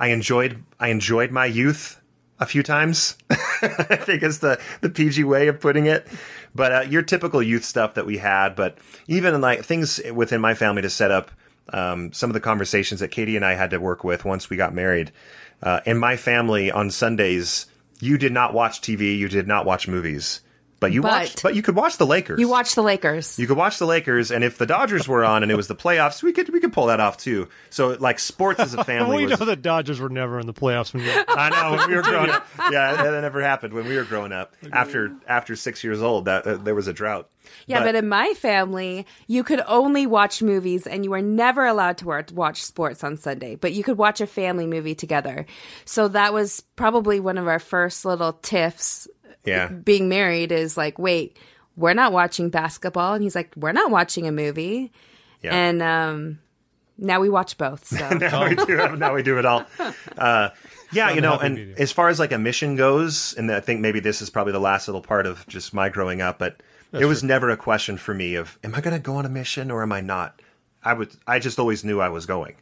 I 0.00 0.08
enjoyed, 0.08 0.62
I 0.80 0.88
enjoyed 0.88 1.30
my 1.30 1.46
youth 1.46 2.00
a 2.40 2.46
few 2.46 2.62
times. 2.62 3.16
I 3.30 3.96
think 3.96 4.22
is 4.22 4.40
the, 4.40 4.60
the 4.80 4.88
PG 4.90 5.24
way 5.24 5.48
of 5.48 5.60
putting 5.60 5.86
it. 5.86 6.06
But 6.58 6.72
uh, 6.72 6.80
your 6.80 7.02
typical 7.02 7.40
youth 7.40 7.64
stuff 7.64 7.94
that 7.94 8.04
we 8.04 8.18
had, 8.18 8.56
but 8.56 8.78
even 9.06 9.40
like 9.40 9.64
things 9.64 10.00
within 10.12 10.40
my 10.40 10.54
family 10.54 10.82
to 10.82 10.90
set 10.90 11.12
up 11.12 11.30
um, 11.72 12.12
some 12.12 12.30
of 12.30 12.34
the 12.34 12.40
conversations 12.40 12.98
that 12.98 13.12
Kattie 13.12 13.36
and 13.36 13.44
I 13.44 13.54
had 13.54 13.70
to 13.70 13.78
work 13.78 14.02
with 14.02 14.24
once 14.24 14.50
we 14.50 14.56
got 14.56 14.74
married. 14.74 15.12
Uh, 15.62 15.78
in 15.86 15.98
my 15.98 16.16
family 16.16 16.72
on 16.72 16.90
Sundays, 16.90 17.66
you 18.00 18.18
did 18.18 18.32
not 18.32 18.54
watch 18.54 18.80
TV, 18.80 19.16
you 19.16 19.28
did 19.28 19.46
not 19.46 19.66
watch 19.66 19.86
movies, 19.86 20.40
but 20.80 20.92
you 20.92 21.02
But- 21.02 21.10
watched, 21.12 21.42
but 21.42 21.54
you 21.54 21.62
could 21.62 21.74
watch 21.76 21.96
the 21.96 22.06
Lakers. 22.06 22.38
You 22.40 22.48
watch 22.48 22.74
the 22.74 22.82
Lakers. 22.82 23.38
You 23.38 23.46
could 23.46 23.56
watch 23.56 23.78
the 23.78 23.86
Lakers, 23.86 24.30
and 24.30 24.44
if 24.44 24.58
the 24.58 24.66
Dodgers 24.66 25.08
were 25.08 25.24
on 25.24 25.42
and 25.42 25.50
it 25.50 25.56
was 25.56 25.68
the 25.68 25.74
playoffs, 25.74 26.22
we 26.22 26.32
could 26.32 26.48
we 26.50 26.60
could 26.60 26.72
pull 26.72 26.86
that 26.86 27.00
off 27.00 27.16
too. 27.16 27.48
So 27.70 27.96
like 27.98 28.18
sports 28.18 28.60
as 28.60 28.74
a 28.74 28.84
family 28.88 29.16
we 29.18 29.26
was 29.26 29.40
know 29.40 29.46
the 29.46 29.56
Dodgers 29.56 30.00
were 30.00 30.08
never 30.08 30.38
in 30.38 30.46
the 30.46 30.54
playoffs 30.54 30.92
when 30.94 31.04
you 31.04 31.12
I 31.28 31.50
know 31.50 31.76
when 31.76 31.88
we 31.88 31.96
were 31.96 32.02
growing 32.02 32.30
up. 32.30 32.46
Yeah, 32.70 32.94
that, 32.96 33.10
that 33.10 33.20
never 33.22 33.40
happened 33.40 33.72
when 33.72 33.86
we 33.86 33.96
were 33.96 34.04
growing 34.04 34.32
up. 34.32 34.54
After 34.72 35.12
after 35.26 35.56
six 35.56 35.82
years 35.82 36.02
old, 36.02 36.26
that 36.26 36.46
uh, 36.46 36.56
there 36.56 36.74
was 36.74 36.86
a 36.86 36.92
drought. 36.92 37.28
Yeah, 37.66 37.82
but, 37.82 37.94
in 37.94 38.08
my 38.08 38.34
family, 38.34 39.06
you 39.26 39.42
could 39.42 39.62
only 39.66 40.06
watch 40.06 40.42
movies 40.42 40.86
and 40.86 41.02
you 41.04 41.10
were 41.10 41.22
never 41.22 41.64
allowed 41.66 41.96
to 41.98 42.04
watch 42.34 42.62
sports 42.62 43.02
on 43.02 43.16
Sunday, 43.16 43.54
but 43.56 43.72
you 43.72 43.82
could 43.82 43.96
watch 43.96 44.20
a 44.20 44.26
family 44.26 44.66
movie 44.66 44.94
together. 44.94 45.46
So 45.86 46.08
that 46.08 46.34
was 46.34 46.62
probably 46.76 47.20
one 47.20 47.38
of 47.38 47.48
our 47.48 47.58
first 47.58 48.04
little 48.04 48.34
tiffs 48.34 49.08
yeah, 49.44 49.68
being 49.68 50.08
married 50.08 50.52
is 50.52 50.76
like, 50.76 50.98
wait, 50.98 51.36
we're 51.76 51.94
not 51.94 52.12
watching 52.12 52.50
basketball. 52.50 53.14
And 53.14 53.22
he's 53.22 53.34
like, 53.34 53.52
we're 53.56 53.72
not 53.72 53.90
watching 53.90 54.26
a 54.26 54.32
movie. 54.32 54.92
yeah. 55.42 55.54
And 55.54 55.82
um, 55.82 56.38
now 56.98 57.20
we 57.20 57.28
watch 57.28 57.56
both. 57.56 57.86
So 57.86 58.08
now 58.18 58.48
we 58.48 58.54
do 58.56 58.96
now 58.96 59.14
we 59.14 59.22
do 59.22 59.38
it 59.38 59.46
all. 59.46 59.64
Uh, 60.16 60.50
yeah, 60.92 61.10
you 61.10 61.20
know, 61.20 61.38
and 61.38 61.54
medium. 61.54 61.76
as 61.78 61.92
far 61.92 62.08
as 62.08 62.18
like 62.18 62.32
a 62.32 62.38
mission 62.38 62.76
goes, 62.76 63.34
and 63.34 63.50
I 63.50 63.60
think 63.60 63.80
maybe 63.80 64.00
this 64.00 64.20
is 64.20 64.30
probably 64.30 64.52
the 64.52 64.60
last 64.60 64.88
little 64.88 65.02
part 65.02 65.26
of 65.26 65.46
just 65.46 65.72
my 65.72 65.88
growing 65.88 66.20
up, 66.20 66.38
but 66.38 66.60
it 66.92 67.04
was 67.04 67.22
never 67.22 67.50
a 67.50 67.56
question 67.56 67.98
for 67.98 68.14
me 68.14 68.34
of 68.34 68.58
am 68.64 68.74
I 68.74 68.80
going 68.80 68.96
to 68.96 69.02
go 69.02 69.16
on 69.16 69.26
a 69.26 69.28
mission 69.28 69.70
or 69.70 69.82
am 69.82 69.92
I 69.92 70.00
not? 70.00 70.40
I 70.82 70.94
would 70.94 71.14
I 71.26 71.38
just 71.38 71.58
always 71.58 71.84
knew 71.84 72.00
I 72.00 72.08
was 72.08 72.26
going. 72.26 72.56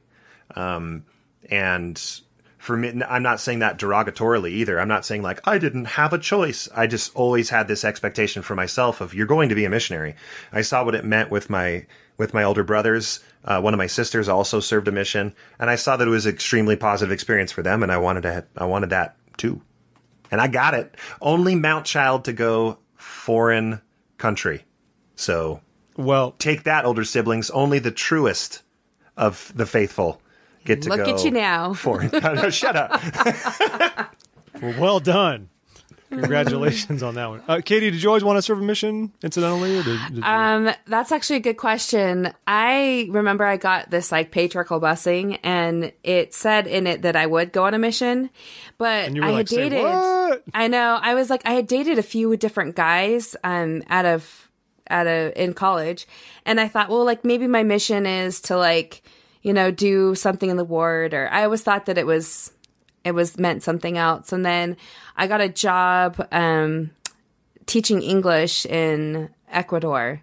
Um, 0.55 1.05
and 1.51 2.21
for 2.67 2.77
me, 2.77 3.01
I'm 3.09 3.23
not 3.23 3.39
saying 3.39 3.61
that 3.61 3.79
derogatorily 3.79 4.51
either. 4.51 4.81
I'm 4.81 4.89
not 4.89 5.07
saying 5.07 5.23
like 5.23 5.41
I 5.47 5.57
didn't 5.57 5.85
have 5.85 6.13
a 6.13 6.19
choice. 6.19 6.69
I 6.75 6.89
just 6.89 7.15
always 7.15 7.49
had 7.49 7.69
this 7.69 7.85
expectation 7.85 8.43
for 8.43 8.57
myself 8.57 9.01
of 9.01 9.15
you're 9.15 9.29
going 9.29 9.51
to 9.51 9.55
be 9.55 9.65
a 9.65 9.71
missionary. 9.71 10.17
I 10.53 10.63
saw 10.63 10.85
what 10.85 10.97
it 10.97 11.05
meant 11.05 11.31
with 11.31 11.49
my 11.49 11.87
with 12.17 12.35
my 12.35 12.43
older 12.43 12.65
brothers. 12.65 13.21
Uh, 13.45 13.61
one 13.61 13.73
of 13.73 13.79
my 13.79 13.87
sisters 13.87 14.29
also 14.29 14.59
served 14.59 14.89
a 14.89 14.93
mission, 14.93 15.33
and 15.61 15.71
I 15.71 15.77
saw 15.77 15.97
that 15.97 16.09
it 16.09 16.11
was 16.11 16.27
an 16.27 16.35
extremely 16.35 16.75
positive 16.75 17.13
experience 17.13 17.53
for 17.53 17.63
them, 17.63 17.85
and 17.85 17.93
I 17.93 17.99
wanted 17.99 18.23
to 18.23 18.33
have, 18.33 18.47
I 18.57 18.65
wanted 18.65 18.91
that 18.91 19.15
too, 19.37 19.63
and 20.33 20.41
I 20.41 20.49
got 20.49 20.75
it. 20.75 20.97
Only 21.21 21.55
Mount 21.55 21.87
Child 21.87 22.25
to 22.25 22.33
go 22.33 22.79
foreign 22.97 23.81
country. 24.19 24.65
So 25.15 25.61
well 25.97 26.33
take 26.33 26.65
that, 26.65 26.85
older 26.85 27.05
siblings. 27.05 27.49
Only 27.49 27.79
the 27.79 27.93
truest 27.93 28.63
of 29.17 29.53
the 29.55 29.67
faithful 29.67 30.21
get 30.67 30.83
to 30.83 30.89
Look 30.91 31.05
go. 31.05 31.15
at 31.15 31.25
you 31.25 31.31
now. 31.31 31.73
Foreign. 31.85 32.11
no, 32.13 32.51
shut 32.51 32.77
up. 32.77 34.13
Well, 34.63 34.81
well 34.81 35.01
done. 35.01 35.51
Congratulations 36.09 37.03
on 37.03 37.17
that 37.17 37.29
one. 37.29 37.43
Uh, 37.47 37.61
Kattie, 37.63 37.91
did 37.91 38.03
you 38.03 38.09
always 38.09 38.25
want 38.25 38.39
to 38.39 38.43
serve 38.43 38.59
a 38.59 38.63
mission 38.63 39.13
incidentally? 39.23 39.77
Or 39.79 39.83
did, 39.83 40.01
did 40.09 40.17
you- 40.17 40.23
Um, 40.23 40.71
that's 40.87 41.13
actually 41.13 41.37
a 41.37 41.41
good 41.41 41.59
question. 41.59 42.33
I 42.47 43.09
remember 43.11 43.45
I 43.45 43.59
got 43.59 43.91
this 43.91 44.11
like 44.11 44.31
patriarchal 44.31 44.81
blessing, 44.81 45.37
and 45.43 45.93
it 46.03 46.33
said 46.33 46.67
in 46.67 46.87
it 46.87 47.03
that 47.03 47.17
I 47.17 47.27
would 47.27 47.53
go 47.53 47.65
on 47.65 47.75
a 47.75 47.79
mission, 47.79 48.31
but 48.79 49.13
you 49.15 49.21
were 49.21 49.27
I 49.27 49.31
like, 49.33 49.37
had 49.41 49.49
"Say 49.51 49.69
dated. 49.69 49.83
what?" 49.85 50.43
I 50.55 50.69
know. 50.69 50.99
I 51.03 51.15
was 51.15 51.29
like, 51.29 51.43
I 51.45 51.51
had 51.53 51.67
dated 51.67 51.99
a 51.99 52.03
few 52.03 52.35
different 52.39 52.77
guys 52.77 53.37
um 53.45 53.83
out 53.91 54.07
of 54.07 54.51
out 54.89 55.07
of 55.09 55.33
in 55.37 55.53
college, 55.53 56.07
and 56.47 56.61
I 56.61 56.69
thought, 56.69 56.89
well, 56.89 57.05
like 57.05 57.25
maybe 57.25 57.47
my 57.47 57.63
mission 57.65 58.07
is 58.07 58.41
to 58.43 58.57
like 58.57 59.03
you 59.47 59.53
know 59.53 59.71
do 59.71 60.15
something 60.15 60.51
in 60.51 60.57
the 60.57 60.65
ward, 60.65 61.15
or 61.15 61.29
I 61.31 61.45
always 61.45 61.63
thought 61.63 61.87
that 61.87 61.99
it 61.99 62.07
was 62.07 62.53
it 63.05 63.13
was 63.13 63.39
meant 63.39 63.63
something 63.63 63.97
else, 63.97 64.33
and 64.33 64.45
then 64.45 64.77
I 65.17 65.27
got 65.27 65.41
a 65.41 65.49
job. 65.49 66.27
um 66.33 66.91
teaching 67.67 68.01
English 68.01 68.65
in 68.67 69.29
Ecuador. 69.51 70.23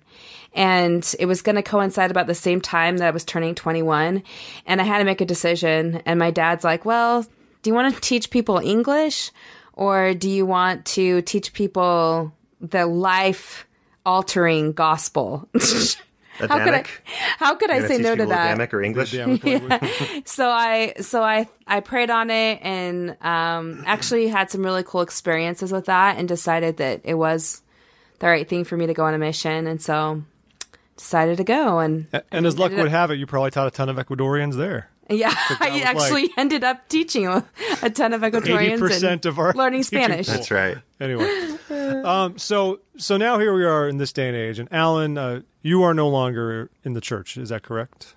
And 0.55 1.15
it 1.19 1.25
was 1.25 1.41
going 1.41 1.55
to 1.55 1.63
coincide 1.63 2.12
about 2.12 2.27
the 2.27 2.36
same 2.36 2.62
time 2.62 2.97
that 2.97 3.07
I 3.07 3.12
was 3.12 3.23
turning 3.23 3.55
21. 3.55 4.23
And 4.65 4.81
I 4.81 4.83
had 4.83 4.99
to 4.99 5.03
make 5.03 5.21
a 5.21 5.25
decision. 5.25 6.01
And 6.05 6.19
my 6.19 6.31
dad's 6.31 6.63
like, 6.63 6.86
well, 6.86 7.23
do 7.62 7.69
you 7.69 7.73
want 7.73 7.93
to 7.93 8.01
teach 8.01 8.29
people 8.29 8.57
English 8.59 9.31
or 9.73 10.13
do 10.13 10.29
you 10.29 10.45
want 10.45 10.86
to 10.86 11.21
teach 11.23 11.53
people 11.53 12.31
the 12.62 12.86
life 12.86 13.65
altering 14.05 14.73
gospel? 14.73 15.49
how 16.39 16.63
could 16.63 16.74
I, 16.74 16.86
how 17.38 17.56
could 17.56 17.69
I 17.69 17.76
Gonna 17.78 17.88
say 17.88 17.98
no 18.00 18.15
to 18.15 18.26
that? 18.28 18.48
Adamic 18.48 18.74
or 18.74 18.82
English? 18.82 19.12
Damn 19.12 19.39
it. 19.43 20.28
so 20.28 20.50
I 20.50 20.93
so 21.02 21.22
I 21.24 21.48
I 21.67 21.80
prayed 21.80 22.10
on 22.10 22.30
it 22.30 22.60
and 22.62 23.17
um 23.22 23.84
actually 23.86 24.28
had 24.28 24.50
some 24.52 24.63
really 24.63 24.84
cool 24.84 25.02
experiences 25.02 25.72
with 25.72 25.86
that 25.86 26.17
and 26.17 26.28
decided 26.28 26.78
that 26.78 27.02
it 27.04 27.15
was 27.15 27.62
the 28.19 28.28
right 28.28 28.48
thing 28.48 28.63
for 28.63 28.78
me 28.78 28.88
to 28.88 28.93
go 28.93 29.04
on 29.06 29.13
a 29.13 29.17
mission 29.17 29.67
and 29.67 29.82
so 29.82 30.24
decided 30.98 31.38
to 31.38 31.43
go 31.43 31.80
and 31.80 32.08
and 32.32 32.46
as 32.46 32.58
luck 32.58 32.72
would 32.72 32.89
have 32.89 33.12
it, 33.12 33.19
you 33.19 33.26
probably 33.28 33.52
taught 33.52 33.67
a 33.67 33.72
ton 33.72 33.89
of 33.89 33.98
Ecuadorians 33.98 34.56
there. 34.56 34.89
Yeah, 35.09 35.33
I 35.59 35.69
was 35.73 35.81
actually 35.83 36.29
ended 36.37 36.63
up 36.63 36.87
teaching 36.87 37.27
a, 37.27 37.45
a 37.81 37.89
ton 37.89 38.13
of 38.13 38.21
Ecuadorians 38.21 38.79
80% 38.79 39.03
and 39.11 39.25
of 39.25 39.37
our 39.39 39.53
learning 39.53 39.83
Spanish. 39.83 40.27
That's 40.27 40.49
right. 40.49 40.77
Anyway, 40.99 41.57
um, 42.03 42.37
so 42.37 42.79
so 42.97 43.17
now 43.17 43.37
here 43.39 43.53
we 43.53 43.65
are 43.65 43.87
in 43.87 43.97
this 43.97 44.13
day 44.13 44.27
and 44.29 44.37
age, 44.37 44.59
and 44.59 44.71
Allan, 44.71 45.17
uh, 45.17 45.41
you 45.61 45.83
are 45.83 45.93
no 45.93 46.07
longer 46.09 46.69
in 46.83 46.93
the 46.93 47.01
church. 47.01 47.37
Is 47.37 47.49
that 47.49 47.63
correct? 47.63 48.15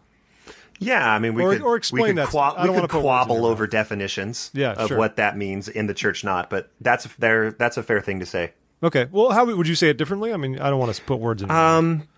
Yeah, 0.78 1.10
I 1.10 1.18
mean, 1.18 1.34
we 1.34 1.42
Or- 1.42 1.52
could, 1.54 1.62
or 1.62 1.72
we 1.72 1.78
explain 1.78 2.06
could, 2.08 2.16
that. 2.18 2.28
qua- 2.28 2.54
I 2.56 2.66
don't 2.66 2.74
wanna 2.74 2.86
could 2.86 3.00
put 3.00 3.02
words 3.02 3.26
in 3.26 3.30
your 3.32 3.40
quabble 3.40 3.46
over 3.46 3.66
definitions 3.66 4.50
Yeah, 4.52 4.72
of 4.72 4.88
sure. 4.88 4.98
what 4.98 5.16
that 5.16 5.36
means 5.36 5.68
in 5.68 5.86
the 5.86 5.94
church, 5.94 6.22
not, 6.22 6.50
but 6.50 6.70
that's 6.82 7.06
a 7.06 7.08
fair, 7.08 7.50
that's 7.52 7.76
a 7.78 7.82
fair 7.82 8.00
thing 8.02 8.20
to 8.20 8.26
say. 8.26 8.52
Okay. 8.82 9.06
Well, 9.10 9.30
how 9.30 9.46
would 9.46 9.66
you 9.66 9.74
say 9.74 9.88
it 9.88 9.96
differently? 9.96 10.34
I 10.34 10.36
mean, 10.36 10.58
I 10.60 10.68
don't 10.68 10.78
want 10.78 10.94
to 10.94 11.02
put 11.02 11.18
words 11.18 11.40
in. 11.42 11.48
your 11.48 11.54
mouth. 11.56 11.78
Um, 11.78 12.08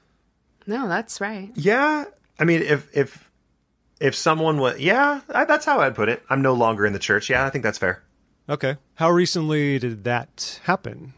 No, 0.67 0.89
that's 0.89 1.21
right. 1.21 1.51
yeah, 1.55 2.05
I 2.41 2.45
mean, 2.45 2.63
if 2.63 2.95
if 2.97 3.28
if 4.01 4.15
someone 4.15 4.59
was, 4.59 4.79
yeah, 4.79 5.21
I, 5.35 5.45
that's 5.45 5.65
how 5.65 5.81
I'd 5.81 5.95
put 5.95 6.09
it. 6.09 6.23
I'm 6.31 6.43
no 6.43 6.55
longer 6.55 6.87
in 6.87 6.93
the 6.93 6.99
church. 6.99 7.31
Yeah, 7.31 7.45
I 7.45 7.51
think 7.51 7.65
that's 7.65 7.79
fair. 7.79 8.03
Okay. 8.49 8.77
How 8.95 9.11
recently 9.11 9.79
did 9.79 10.05
that 10.05 10.61
happen? 10.65 11.13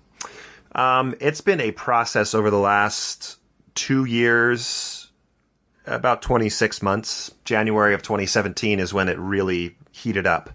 Um, 0.74 1.14
it's 1.20 1.40
been 1.40 1.60
a 1.60 1.72
process 1.72 2.34
over 2.34 2.50
the 2.50 2.58
last 2.58 3.38
two 3.74 4.04
years, 4.04 5.10
about 5.86 6.22
26 6.22 6.82
months. 6.82 7.30
January 7.44 7.94
of 7.94 8.02
2017 8.02 8.80
is 8.80 8.94
when 8.94 9.08
it 9.08 9.18
really 9.18 9.76
heated 9.92 10.26
up. 10.26 10.50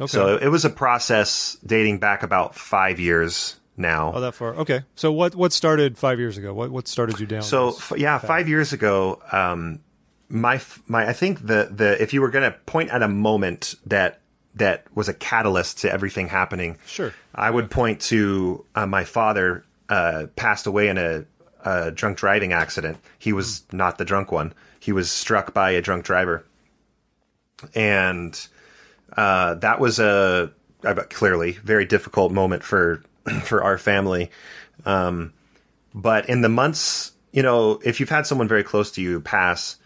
Okay. 0.00 0.10
So 0.10 0.36
it 0.36 0.48
was 0.48 0.64
a 0.64 0.70
process 0.70 1.58
dating 1.66 1.98
back 1.98 2.22
about 2.22 2.54
five 2.54 2.98
years 2.98 3.56
now. 3.76 4.12
oh, 4.14 4.20
that 4.20 4.34
far. 4.34 4.54
Okay. 4.56 4.82
So 4.94 5.12
what 5.12 5.34
what 5.34 5.52
started 5.52 5.98
five 5.98 6.18
years 6.18 6.38
ago? 6.38 6.54
What 6.54 6.70
what 6.70 6.88
started 6.88 7.20
you 7.20 7.26
down? 7.26 7.42
So 7.42 7.70
f- 7.70 7.92
yeah, 7.96 8.18
five 8.18 8.48
years 8.48 8.72
ago, 8.72 9.20
um, 9.32 9.80
my 10.30 10.60
my 10.86 11.06
I 11.08 11.12
think 11.12 11.44
the 11.46 11.68
the 11.70 12.00
if 12.00 12.14
you 12.14 12.22
were 12.22 12.30
going 12.30 12.50
to 12.50 12.56
point 12.64 12.90
at 12.90 13.02
a 13.02 13.08
moment 13.08 13.74
that 13.86 14.20
that 14.54 14.84
was 14.94 15.08
a 15.08 15.14
catalyst 15.14 15.78
to 15.78 15.92
everything 15.92 16.28
happening, 16.28 16.78
Sure. 16.86 17.12
I 17.34 17.50
would 17.50 17.70
point 17.70 18.00
to 18.02 18.64
uh, 18.74 18.86
my 18.86 19.04
father 19.04 19.64
uh, 19.88 20.26
passed 20.36 20.66
away 20.66 20.88
in 20.88 20.98
a, 20.98 21.24
a 21.64 21.90
drunk 21.90 22.18
driving 22.18 22.52
accident. 22.52 22.98
He 23.18 23.32
was 23.32 23.64
not 23.72 23.98
the 23.98 24.04
drunk 24.04 24.32
one. 24.32 24.52
He 24.80 24.92
was 24.92 25.10
struck 25.10 25.52
by 25.52 25.72
a 25.72 25.82
drunk 25.82 26.04
driver, 26.04 26.44
and 27.74 28.38
uh, 29.16 29.54
that 29.54 29.80
was 29.80 29.98
a 29.98 30.52
clearly 31.10 31.52
very 31.52 31.84
difficult 31.84 32.32
moment 32.32 32.62
for 32.62 33.02
for 33.44 33.62
our 33.62 33.78
family. 33.78 34.30
Um, 34.86 35.32
but 35.94 36.28
in 36.28 36.40
the 36.40 36.48
months, 36.48 37.12
you 37.32 37.42
know, 37.42 37.80
if 37.84 38.00
you've 38.00 38.08
had 38.08 38.26
someone 38.26 38.48
very 38.48 38.64
close 38.64 38.92
to 38.92 39.02
you 39.02 39.20
pass, 39.20 39.76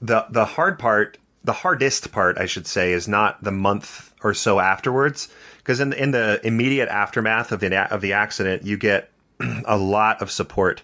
the 0.00 0.26
the 0.30 0.44
hard 0.44 0.78
part, 0.78 1.18
the 1.44 1.52
hardest 1.52 2.12
part, 2.12 2.38
I 2.38 2.46
should 2.46 2.66
say, 2.66 2.92
is 2.92 3.08
not 3.08 3.42
the 3.42 3.52
month 3.52 4.12
or 4.22 4.34
so 4.34 4.60
afterwards, 4.60 5.28
because 5.58 5.80
in 5.80 5.90
the, 5.90 6.02
in 6.02 6.10
the 6.10 6.40
immediate 6.44 6.88
aftermath 6.88 7.52
of 7.52 7.60
the 7.60 7.92
of 7.92 8.00
the 8.00 8.12
accident, 8.12 8.64
you 8.64 8.76
get 8.76 9.10
a 9.64 9.76
lot 9.76 10.20
of 10.22 10.30
support 10.30 10.82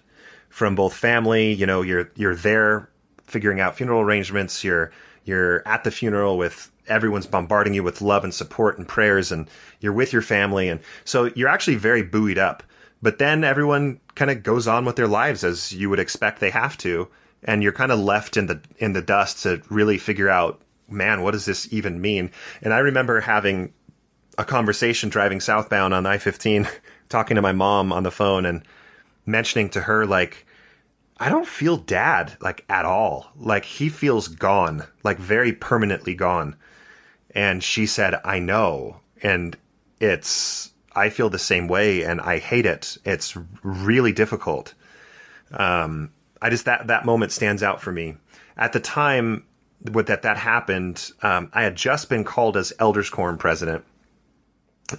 from 0.49 0.75
both 0.75 0.93
family. 0.93 1.53
You 1.53 1.65
know, 1.65 1.81
you're 1.81 2.11
you're 2.15 2.35
there 2.35 2.89
figuring 3.23 3.59
out 3.59 3.75
funeral 3.75 4.01
arrangements. 4.01 4.63
You're 4.63 4.91
you're 5.25 5.67
at 5.67 5.83
the 5.83 5.91
funeral 5.91 6.37
with 6.37 6.71
everyone's 6.87 7.25
bombarding 7.25 7.73
you 7.73 7.81
with 7.81 8.01
love 8.01 8.23
and 8.23 8.33
support 8.33 8.77
and 8.77 8.87
prayers, 8.87 9.31
and 9.31 9.49
you're 9.79 9.93
with 9.93 10.13
your 10.13 10.21
family, 10.21 10.69
and 10.69 10.79
so 11.05 11.31
you're 11.35 11.49
actually 11.49 11.75
very 11.75 12.03
buoyed 12.03 12.37
up. 12.37 12.63
But 13.01 13.17
then 13.19 13.43
everyone 13.43 13.99
kind 14.15 14.31
of 14.31 14.43
goes 14.43 14.65
on 14.65 14.85
with 14.85 14.95
their 14.95 15.07
lives 15.07 15.43
as 15.43 15.73
you 15.73 15.89
would 15.89 15.99
expect 15.99 16.39
they 16.39 16.49
have 16.51 16.77
to, 16.77 17.09
and 17.45 17.63
you're 17.63 17.71
kind 17.71 17.91
of 17.91 17.99
left 17.99 18.37
in 18.37 18.47
the 18.47 18.61
in 18.77 18.93
the 18.93 19.01
dust 19.01 19.43
to 19.43 19.61
really 19.69 19.97
figure 19.97 20.29
out, 20.29 20.61
man, 20.89 21.21
what 21.21 21.31
does 21.31 21.45
this 21.45 21.71
even 21.71 22.01
mean? 22.01 22.31
And 22.61 22.73
I 22.73 22.79
remember 22.79 23.19
having 23.19 23.73
a 24.37 24.45
conversation 24.45 25.09
driving 25.09 25.39
southbound 25.39 25.93
on 25.93 26.05
I-15, 26.05 26.67
talking 27.09 27.35
to 27.35 27.41
my 27.41 27.51
mom 27.51 27.91
on 27.93 28.03
the 28.03 28.11
phone 28.11 28.45
and 28.45 28.63
mentioning 29.25 29.69
to 29.69 29.81
her 29.81 30.05
like 30.05 30.45
I 31.17 31.29
don't 31.29 31.47
feel 31.47 31.77
dad 31.77 32.35
like 32.41 32.65
at 32.69 32.85
all. 32.85 33.31
Like 33.37 33.65
he 33.65 33.89
feels 33.89 34.27
gone, 34.27 34.83
like 35.03 35.19
very 35.19 35.53
permanently 35.53 36.15
gone. 36.15 36.55
And 37.35 37.63
she 37.63 37.85
said, 37.85 38.15
"I 38.25 38.39
know." 38.39 38.99
And 39.21 39.55
it's 39.99 40.71
I 40.95 41.09
feel 41.09 41.29
the 41.29 41.39
same 41.39 41.67
way 41.67 42.03
and 42.03 42.19
I 42.19 42.39
hate 42.39 42.65
it. 42.65 42.97
It's 43.05 43.37
really 43.63 44.11
difficult. 44.11 44.73
Um 45.51 46.11
I 46.43 46.49
just 46.49 46.65
that 46.65 46.87
that 46.87 47.05
moment 47.05 47.31
stands 47.31 47.63
out 47.63 47.81
for 47.81 47.91
me. 47.91 48.17
At 48.57 48.73
the 48.73 48.79
time 48.81 49.45
with 49.91 50.07
that 50.07 50.23
that 50.23 50.37
happened, 50.37 51.11
um, 51.21 51.49
I 51.53 51.63
had 51.63 51.75
just 51.75 52.09
been 52.09 52.23
called 52.23 52.57
as 52.57 52.73
Elders 52.79 53.09
Quorum 53.09 53.37
president. 53.37 53.85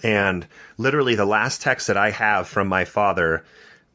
And 0.03 0.47
literally 0.79 1.15
the 1.15 1.27
last 1.27 1.61
text 1.61 1.87
that 1.87 1.99
I 1.99 2.11
have 2.11 2.49
from 2.49 2.67
my 2.67 2.85
father 2.85 3.45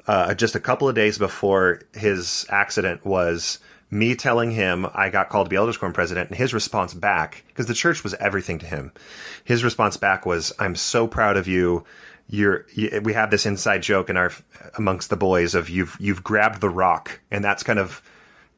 uh, 0.08 0.34
just 0.34 0.56
a 0.56 0.60
couple 0.60 0.88
of 0.88 0.96
days 0.96 1.18
before 1.18 1.82
his 1.94 2.46
accident 2.50 3.06
was 3.06 3.60
me 3.92 4.16
telling 4.16 4.52
him 4.52 4.88
I 4.94 5.10
got 5.10 5.30
called 5.30 5.48
to 5.48 5.50
be 5.50 5.56
Elders 5.56 5.78
Quorum 5.78 5.94
president, 5.94 6.30
and 6.30 6.38
his 6.38 6.54
response 6.54 6.94
back, 6.94 7.44
because 7.48 7.66
the 7.66 7.74
church 7.74 8.04
was 8.04 8.14
everything 8.16 8.60
to 8.60 8.66
him, 8.66 8.92
his 9.44 9.64
response 9.64 9.98
back 9.98 10.26
was, 10.26 10.54
"I'm 10.60 10.76
so 10.76 11.08
proud 11.08 11.38
of 11.38 11.48
you. 11.48 11.84
You're." 12.30 12.66
You, 12.74 13.02
we 13.04 13.14
have 13.14 13.32
this 13.32 13.46
inside 13.46 13.82
joke 13.82 14.10
in 14.10 14.18
our 14.18 14.32
amongst 14.78 15.10
the 15.10 15.18
boys 15.18 15.56
of 15.56 15.70
you've 15.70 15.98
you've 16.00 16.24
grabbed 16.24 16.62
the 16.62 16.70
rock, 16.70 17.20
and 17.32 17.44
that's 17.44 17.64
kind 17.64 17.80
of 17.80 18.02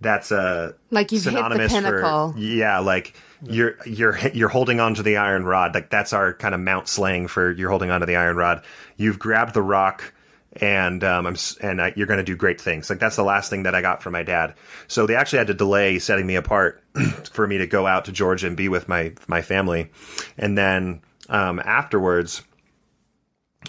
that's 0.01 0.31
a 0.31 0.75
Like 0.89 1.11
you've 1.11 1.23
hit 1.23 1.31
the 1.31 1.37
synonymous 1.37 1.71
pinnacle. 1.71 2.33
For, 2.33 2.39
yeah, 2.39 2.79
like 2.79 3.15
you're 3.43 3.77
you're 3.85 4.17
you're 4.33 4.49
holding 4.49 4.79
on 4.79 4.95
to 4.95 5.03
the 5.03 5.17
iron 5.17 5.45
rod. 5.45 5.73
Like 5.73 5.89
that's 5.89 6.13
our 6.13 6.33
kind 6.33 6.53
of 6.53 6.61
mount 6.61 6.87
slang 6.87 7.27
for 7.27 7.51
you're 7.51 7.69
holding 7.69 7.91
on 7.91 8.01
to 8.01 8.05
the 8.05 8.15
iron 8.15 8.35
rod. 8.35 8.63
You've 8.97 9.19
grabbed 9.19 9.53
the 9.53 9.61
rock 9.61 10.13
and 10.53 11.03
um, 11.03 11.27
I'm 11.27 11.35
and 11.61 11.81
I, 11.81 11.93
you're 11.95 12.07
going 12.07 12.17
to 12.17 12.23
do 12.23 12.35
great 12.35 12.59
things. 12.59 12.89
Like 12.89 12.99
that's 12.99 13.15
the 13.15 13.23
last 13.23 13.49
thing 13.49 13.63
that 13.63 13.75
I 13.75 13.81
got 13.81 14.03
from 14.03 14.13
my 14.13 14.23
dad. 14.23 14.55
So 14.87 15.05
they 15.05 15.15
actually 15.15 15.39
had 15.39 15.47
to 15.47 15.53
delay 15.53 15.99
setting 15.99 16.27
me 16.27 16.35
apart 16.35 16.83
for 17.31 17.47
me 17.47 17.59
to 17.59 17.67
go 17.67 17.87
out 17.87 18.05
to 18.05 18.11
Georgia 18.11 18.47
and 18.47 18.57
be 18.57 18.67
with 18.67 18.89
my 18.89 19.13
my 19.27 19.41
family, 19.41 19.91
and 20.37 20.57
then 20.57 21.01
um, 21.29 21.59
afterwards, 21.59 22.41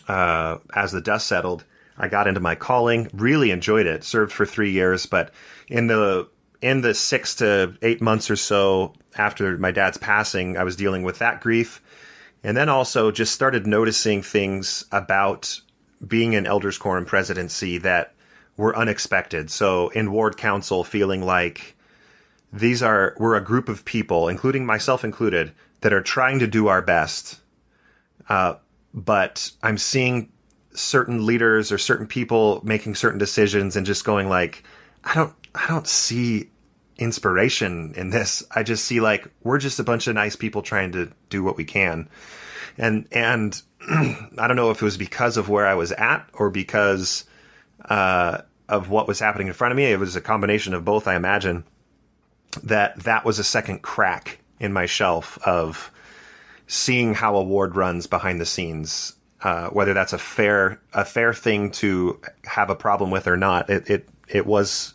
uh, 0.08 0.58
as 0.74 0.92
the 0.92 1.00
dust 1.00 1.26
settled, 1.26 1.64
I 1.96 2.08
got 2.08 2.26
into 2.26 2.40
my 2.40 2.54
calling. 2.54 3.08
Really 3.12 3.50
enjoyed 3.50 3.86
it. 3.86 4.04
Served 4.04 4.32
for 4.32 4.46
three 4.46 4.70
years, 4.70 5.06
but 5.06 5.32
in 5.68 5.86
the 5.86 6.28
in 6.60 6.80
the 6.80 6.94
six 6.94 7.34
to 7.36 7.74
eight 7.82 8.00
months 8.00 8.30
or 8.30 8.36
so 8.36 8.94
after 9.16 9.58
my 9.58 9.72
dad's 9.72 9.98
passing, 9.98 10.56
I 10.56 10.64
was 10.64 10.76
dealing 10.76 11.02
with 11.02 11.18
that 11.18 11.40
grief, 11.40 11.82
and 12.42 12.56
then 12.56 12.68
also 12.68 13.10
just 13.10 13.34
started 13.34 13.66
noticing 13.66 14.22
things 14.22 14.84
about 14.92 15.60
being 16.06 16.34
an 16.34 16.46
elders 16.46 16.78
quorum 16.78 17.04
presidency 17.04 17.78
that 17.78 18.14
were 18.56 18.76
unexpected. 18.76 19.50
So 19.50 19.88
in 19.90 20.12
ward 20.12 20.36
council, 20.36 20.84
feeling 20.84 21.22
like 21.22 21.76
these 22.52 22.82
are 22.82 23.14
we're 23.18 23.36
a 23.36 23.44
group 23.44 23.68
of 23.68 23.84
people, 23.84 24.28
including 24.28 24.66
myself 24.66 25.04
included, 25.04 25.52
that 25.80 25.92
are 25.92 26.02
trying 26.02 26.38
to 26.40 26.46
do 26.46 26.68
our 26.68 26.82
best. 26.82 27.40
Uh, 28.28 28.54
but 28.94 29.50
I'm 29.62 29.78
seeing 29.78 30.30
certain 30.74 31.26
leaders 31.26 31.70
or 31.70 31.78
certain 31.78 32.06
people 32.06 32.60
making 32.64 32.94
certain 32.94 33.18
decisions 33.18 33.76
and 33.76 33.84
just 33.86 34.04
going 34.04 34.28
like, 34.28 34.64
I 35.04 35.14
don't, 35.14 35.34
I 35.54 35.66
don't 35.68 35.86
see 35.86 36.50
inspiration 36.98 37.94
in 37.96 38.10
this. 38.10 38.42
I 38.50 38.62
just 38.62 38.84
see 38.84 39.00
like 39.00 39.28
we're 39.42 39.58
just 39.58 39.78
a 39.78 39.84
bunch 39.84 40.06
of 40.06 40.14
nice 40.14 40.36
people 40.36 40.62
trying 40.62 40.92
to 40.92 41.12
do 41.28 41.42
what 41.42 41.56
we 41.56 41.64
can, 41.64 42.08
and 42.78 43.06
and 43.12 43.60
I 43.90 44.46
don't 44.46 44.56
know 44.56 44.70
if 44.70 44.80
it 44.80 44.84
was 44.84 44.96
because 44.96 45.36
of 45.36 45.48
where 45.48 45.66
I 45.66 45.74
was 45.74 45.92
at 45.92 46.28
or 46.32 46.50
because 46.50 47.24
uh, 47.84 48.42
of 48.68 48.88
what 48.88 49.08
was 49.08 49.18
happening 49.18 49.48
in 49.48 49.52
front 49.52 49.72
of 49.72 49.76
me. 49.76 49.84
It 49.84 49.98
was 49.98 50.16
a 50.16 50.20
combination 50.20 50.74
of 50.74 50.84
both, 50.84 51.06
I 51.06 51.16
imagine. 51.16 51.64
That 52.62 53.00
that 53.04 53.24
was 53.24 53.38
a 53.38 53.44
second 53.44 53.82
crack 53.82 54.38
in 54.60 54.72
my 54.72 54.86
shelf 54.86 55.38
of 55.44 55.90
seeing 56.72 57.14
how 57.14 57.36
a 57.36 57.42
ward 57.42 57.76
runs 57.76 58.06
behind 58.06 58.40
the 58.40 58.46
scenes. 58.46 59.14
Uh, 59.42 59.68
whether 59.70 59.92
that's 59.92 60.12
a 60.12 60.18
fair 60.18 60.80
a 60.94 61.04
fair 61.04 61.34
thing 61.34 61.70
to 61.72 62.20
have 62.44 62.70
a 62.70 62.76
problem 62.76 63.10
with 63.10 63.26
or 63.26 63.36
not, 63.36 63.68
it 63.68 63.90
it, 63.90 64.08
it 64.28 64.46
was 64.46 64.94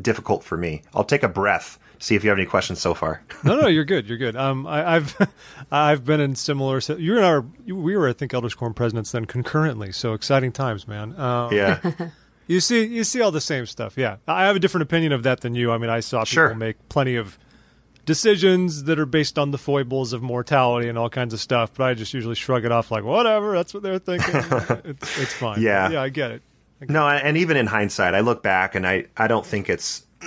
difficult 0.00 0.42
for 0.42 0.56
me. 0.56 0.82
I'll 0.94 1.04
take 1.04 1.22
a 1.22 1.28
breath. 1.28 1.78
See 2.00 2.16
if 2.16 2.24
you 2.24 2.28
have 2.30 2.38
any 2.38 2.46
questions 2.46 2.80
so 2.80 2.92
far. 2.92 3.22
no, 3.44 3.58
no, 3.58 3.66
you're 3.68 3.84
good. 3.84 4.08
You're 4.08 4.18
good. 4.18 4.34
Um, 4.36 4.66
I, 4.66 4.96
I've 4.96 5.16
I've 5.72 6.04
been 6.04 6.20
in 6.20 6.34
similar. 6.34 6.80
si- 6.80 6.96
You 6.98 7.16
and 7.16 7.24
I, 7.24 7.30
were, 7.34 7.44
we 7.66 7.96
were, 7.96 8.08
I 8.08 8.12
think, 8.12 8.34
Elders 8.34 8.54
Quorum 8.54 8.74
presidents 8.74 9.12
then 9.12 9.24
concurrently. 9.26 9.92
So 9.92 10.12
exciting 10.12 10.50
times, 10.52 10.86
man. 10.88 11.18
Um, 11.18 11.52
Yeah. 11.54 11.80
You 12.46 12.60
see, 12.60 12.84
you 12.84 13.04
see 13.04 13.22
all 13.22 13.30
the 13.30 13.40
same 13.40 13.64
stuff. 13.64 13.96
Yeah, 13.96 14.16
I 14.28 14.44
have 14.44 14.54
a 14.54 14.58
different 14.58 14.82
opinion 14.82 15.12
of 15.12 15.22
that 15.22 15.40
than 15.40 15.54
you. 15.54 15.72
I 15.72 15.78
mean, 15.78 15.88
I 15.88 16.00
saw 16.00 16.18
people 16.24 16.26
Sure. 16.26 16.54
make 16.54 16.90
plenty 16.90 17.16
of 17.16 17.38
decisions 18.04 18.84
that 18.84 18.98
are 18.98 19.06
based 19.06 19.38
on 19.38 19.50
the 19.50 19.58
foibles 19.58 20.12
of 20.12 20.22
mortality 20.22 20.88
and 20.88 20.98
all 20.98 21.10
kinds 21.10 21.34
of 21.34 21.40
stuff, 21.40 21.72
but 21.76 21.84
I 21.84 21.94
just 21.94 22.14
usually 22.14 22.34
shrug 22.34 22.64
it 22.64 22.72
off 22.72 22.90
like, 22.90 23.04
whatever. 23.04 23.54
That's 23.54 23.72
what 23.72 23.82
they're 23.82 23.98
thinking. 23.98 24.34
it's, 24.84 25.18
it's 25.20 25.32
fine. 25.32 25.60
Yeah. 25.60 25.90
yeah, 25.90 26.02
I 26.02 26.08
get 26.08 26.30
it. 26.30 26.42
No, 26.88 27.08
and 27.08 27.36
even 27.36 27.56
in 27.56 27.66
hindsight, 27.66 28.14
I 28.14 28.20
look 28.20 28.42
back 28.42 28.74
and 28.74 28.86
I, 28.86 29.06
I 29.16 29.26
don't 29.26 29.46
think 29.46 29.70
it's 29.70 30.04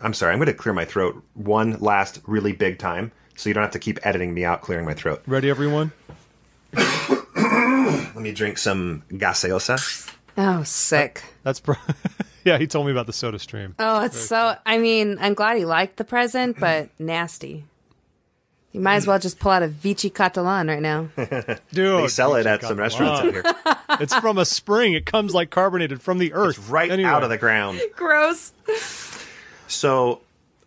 I'm 0.00 0.14
sorry. 0.14 0.32
I'm 0.32 0.38
going 0.38 0.46
to 0.46 0.54
clear 0.54 0.72
my 0.72 0.84
throat 0.84 1.22
one 1.34 1.78
last 1.78 2.20
really 2.26 2.52
big 2.52 2.78
time, 2.78 3.12
so 3.36 3.50
you 3.50 3.54
don't 3.54 3.62
have 3.62 3.72
to 3.72 3.78
keep 3.78 3.98
editing 4.02 4.32
me 4.32 4.44
out 4.44 4.62
clearing 4.62 4.86
my 4.86 4.94
throat. 4.94 5.22
Ready, 5.26 5.50
everyone? 5.50 5.92
Let 6.72 8.16
me 8.16 8.32
drink 8.32 8.58
some 8.58 9.02
gaseosa. 9.10 10.10
Oh, 10.38 10.62
sick. 10.62 11.22
That's 11.42 11.60
pro- 11.60 11.76
yeah. 12.44 12.58
He 12.58 12.66
told 12.66 12.86
me 12.86 12.92
about 12.92 13.06
the 13.06 13.12
Soda 13.12 13.38
Stream. 13.38 13.74
Oh, 13.78 14.04
it's 14.04 14.18
so. 14.18 14.56
I 14.66 14.78
mean, 14.78 15.18
I'm 15.20 15.34
glad 15.34 15.56
he 15.58 15.64
liked 15.64 15.96
the 15.96 16.04
present, 16.04 16.58
but 16.58 16.88
nasty. 16.98 17.64
You 18.72 18.80
might 18.80 18.96
as 18.96 19.06
well 19.06 19.18
just 19.18 19.40
pull 19.40 19.50
out 19.50 19.64
a 19.64 19.68
Vichy 19.68 20.10
Catalan 20.10 20.68
right 20.68 20.80
now. 20.80 21.08
Dude, 21.72 22.04
They 22.04 22.06
sell 22.08 22.36
it 22.36 22.46
at 22.46 22.60
got 22.60 22.68
some 22.68 22.78
restaurants 22.78 23.20
line. 23.20 23.28
out 23.28 23.32
here. 23.34 23.76
It's 24.00 24.14
from 24.14 24.38
a 24.38 24.44
spring. 24.44 24.92
It 24.92 25.04
comes 25.06 25.34
like 25.34 25.50
carbonated 25.50 26.00
from 26.00 26.18
the 26.18 26.32
earth, 26.34 26.56
It's 26.58 26.68
right 26.68 26.88
Anyway. 26.90 27.08
out 27.10 27.24
of 27.24 27.30
the 27.30 27.36
ground. 27.36 27.80
Gross. 27.96 28.52
So, 29.66 30.20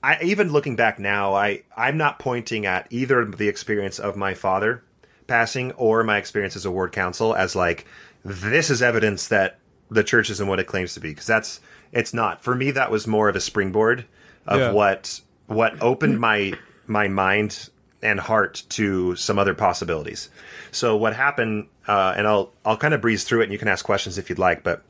I 0.04 0.22
even 0.22 0.52
looking 0.52 0.76
back 0.76 1.00
now, 1.00 1.34
I 1.34 1.64
I'm 1.78 1.96
not 1.98 2.20
pointing 2.20 2.66
at 2.66 2.88
either 2.90 3.24
the 3.26 3.48
experience 3.48 4.00
of 4.00 4.18
my 4.18 4.34
father 4.34 4.84
passing 5.28 5.72
or 5.74 6.04
my 6.04 6.18
experience 6.18 6.58
as 6.58 6.66
a 6.66 6.72
ward 6.72 6.92
council 6.92 7.34
as 7.34 7.56
like 7.56 7.86
this 8.26 8.70
is 8.70 8.82
evidence 8.82 9.30
that 9.30 9.60
the 9.94 10.04
church 10.04 10.30
isn't 10.30 10.48
what 10.48 10.60
it 10.60 10.66
claims 10.66 10.94
to 10.96 11.00
be 11.00 11.10
because 11.10 11.28
that's 11.28 11.60
it's 11.92 12.14
not. 12.14 12.44
For 12.44 12.56
me, 12.56 12.72
that 12.72 12.92
was 12.92 13.06
more 13.08 13.30
of 13.30 13.36
a 13.36 13.42
springboard 13.42 14.06
of 14.48 14.60
Yeah. 14.60 14.72
what 14.72 15.22
what 15.48 15.82
opened 15.82 16.20
my 16.20 16.54
my 16.88 17.08
mind 17.08 17.70
and 18.02 18.20
heart 18.20 18.64
to 18.70 19.16
some 19.16 19.40
other 19.40 19.54
possibilities. 19.54 20.30
So 20.72 20.98
what 20.98 21.16
happened, 21.16 21.68
uh, 21.88 22.14
and 22.18 22.28
I'll 22.28 22.52
I'll 22.66 22.78
kind 22.78 22.94
of 22.94 23.02
breeze 23.02 23.24
through 23.24 23.42
it, 23.42 23.44
and 23.46 23.54
you 23.54 23.60
can 23.60 23.68
ask 23.68 23.86
questions 23.86 24.18
if 24.18 24.30
you'd 24.30 24.40
like, 24.40 24.64
but 24.64 24.84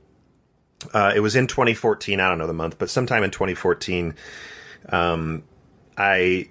uh, 0.93 1.11
it 1.15 1.19
was 1.19 1.35
in 1.35 1.47
2014. 1.47 2.19
I 2.19 2.27
don't 2.29 2.37
know 2.37 2.47
the 2.47 2.53
month, 2.53 2.77
but 2.79 2.89
sometime 2.89 3.23
in 3.23 3.31
2014, 3.31 4.15
um, 4.89 5.43
I 5.97 6.49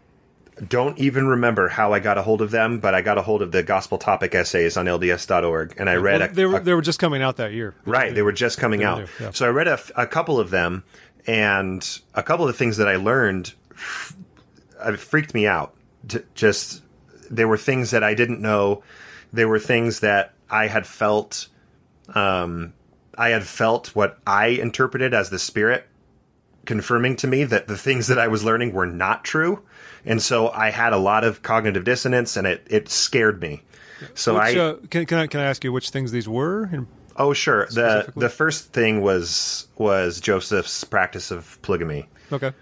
don't 0.69 0.99
even 0.99 1.27
remember 1.27 1.69
how 1.69 1.93
I 1.93 1.99
got 1.99 2.19
a 2.19 2.23
hold 2.23 2.43
of 2.43 2.51
them, 2.51 2.79
but 2.79 2.95
I 2.95 3.01
got 3.03 3.17
a 3.19 3.23
hold 3.23 3.41
of 3.43 3.53
the 3.53 3.63
gospel 3.63 3.99
topic 3.99 4.35
essays 4.35 4.77
on 4.77 4.87
LDS.org, 4.87 5.75
and 5.79 5.89
I 5.89 5.97
read 5.97 6.21
Well, 6.21 6.29
they 6.33 6.45
were 6.47 6.57
a- 6.59 6.61
they 6.61 6.75
were 6.75 6.83
just 6.83 6.99
coming 6.99 7.23
out 7.23 7.37
that 7.39 7.53
year. 7.53 7.75
right. 7.87 8.15
They 8.15 8.23
were 8.23 8.33
just 8.33 8.59
coming 8.59 8.85
out, 8.85 8.99
new, 8.99 9.07
yeah. 9.21 9.31
so 9.33 9.47
I 9.47 9.49
read 9.51 9.67
a 9.69 10.07
couple 10.07 10.39
of 10.39 10.51
them, 10.51 10.85
and 11.27 12.01
a 12.15 12.23
couple 12.23 12.47
of 12.47 12.53
the 12.53 12.59
things 12.59 12.77
that 12.77 12.89
I 12.89 12.97
learned 12.97 13.55
f- 13.73 14.15
freaked 14.99 15.35
me 15.35 15.47
out. 15.47 15.75
Just 16.35 16.83
there 17.31 17.49
were 17.49 17.57
things 17.59 17.93
that 17.93 18.03
I 18.05 18.15
didn't 18.15 18.41
know. 18.41 18.83
There 19.33 19.49
were 19.49 19.59
things 19.61 20.01
that 20.01 20.35
I 20.51 20.67
had 20.67 20.87
felt. 20.87 21.49
Um, 22.15 22.75
I 23.17 23.31
had 23.31 23.45
felt 23.45 23.95
what 23.95 24.19
I 24.27 24.49
interpreted 24.49 25.15
as 25.15 25.31
the 25.31 25.39
spirit 25.39 25.87
confirming 26.67 27.17
to 27.17 27.27
me 27.27 27.45
that 27.45 27.69
the 27.69 27.77
things 27.77 28.07
that 28.07 28.19
I 28.19 28.29
was 28.29 28.45
learning 28.45 28.73
were 28.73 28.87
not 28.87 29.25
true. 29.25 29.63
And 30.05 30.21
so 30.21 30.49
I 30.51 30.71
had 30.71 30.93
a 30.93 30.99
lot 30.99 31.25
of 31.25 31.43
cognitive 31.43 31.85
dissonance 31.85 32.37
and 32.37 32.47
it, 32.47 32.67
it 32.69 32.89
scared 32.89 33.41
me. 33.41 33.63
So 34.15 34.35
Which, 34.35 34.57
I, 34.57 34.59
uh, 34.59 34.77
can 34.91 35.07
can 35.07 35.19
I 35.19 35.27
can 35.29 35.41
I 35.41 35.45
ask 35.45 35.63
you 35.63 35.73
which 35.73 35.91
things 35.91 36.11
these 36.11 36.29
were? 36.29 36.69
Oh 37.17 37.33
sure. 37.33 37.67
The, 37.67 38.13
the 38.17 38.29
first 38.29 38.73
thing 38.73 39.01
was, 39.01 39.69
was 39.77 40.21
Joseph's 40.21 40.83
practice 40.85 41.31
of 41.31 41.61
polygamy. 41.63 42.09
okay, 42.33 42.53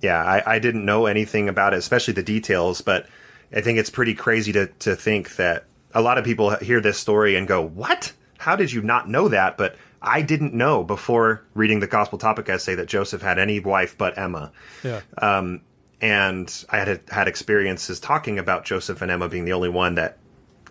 Yeah. 0.00 0.22
I, 0.22 0.54
I 0.54 0.58
didn't 0.58 0.84
know 0.84 1.06
anything 1.06 1.48
about 1.48 1.74
it, 1.74 1.78
especially 1.78 2.14
the 2.14 2.22
details, 2.22 2.82
but 2.82 3.06
I 3.52 3.62
think 3.62 3.78
it's 3.78 3.90
pretty 3.90 4.14
crazy 4.14 4.52
to, 4.52 4.66
to 4.66 4.94
think 4.94 5.36
that 5.36 5.64
a 5.92 6.02
lot 6.02 6.18
of 6.18 6.24
people 6.24 6.54
hear 6.56 6.80
this 6.80 6.98
story 6.98 7.34
and 7.36 7.48
go, 7.48 7.62
what? 7.62 8.12
How 8.38 8.54
did 8.54 8.72
you 8.72 8.80
not 8.80 9.08
know 9.08 9.28
that? 9.28 9.58
But 9.58 9.76
I 10.02 10.22
didn't 10.22 10.54
know 10.54 10.82
before 10.82 11.44
reading 11.54 11.80
the 11.80 11.86
gospel 11.86 12.18
topic 12.18 12.48
essay 12.48 12.74
that 12.76 12.86
Joseph 12.86 13.22
had 13.22 13.38
any 13.38 13.60
wife 13.60 13.96
but 13.98 14.16
Emma. 14.16 14.52
yeah, 14.82 15.00
um, 15.18 15.60
and 16.00 16.64
I 16.70 16.78
had 16.78 17.00
had 17.10 17.28
experiences 17.28 18.00
talking 18.00 18.38
about 18.38 18.64
Joseph 18.64 19.02
and 19.02 19.10
Emma 19.10 19.28
being 19.28 19.44
the 19.44 19.52
only 19.52 19.68
one 19.68 19.96
that, 19.96 20.18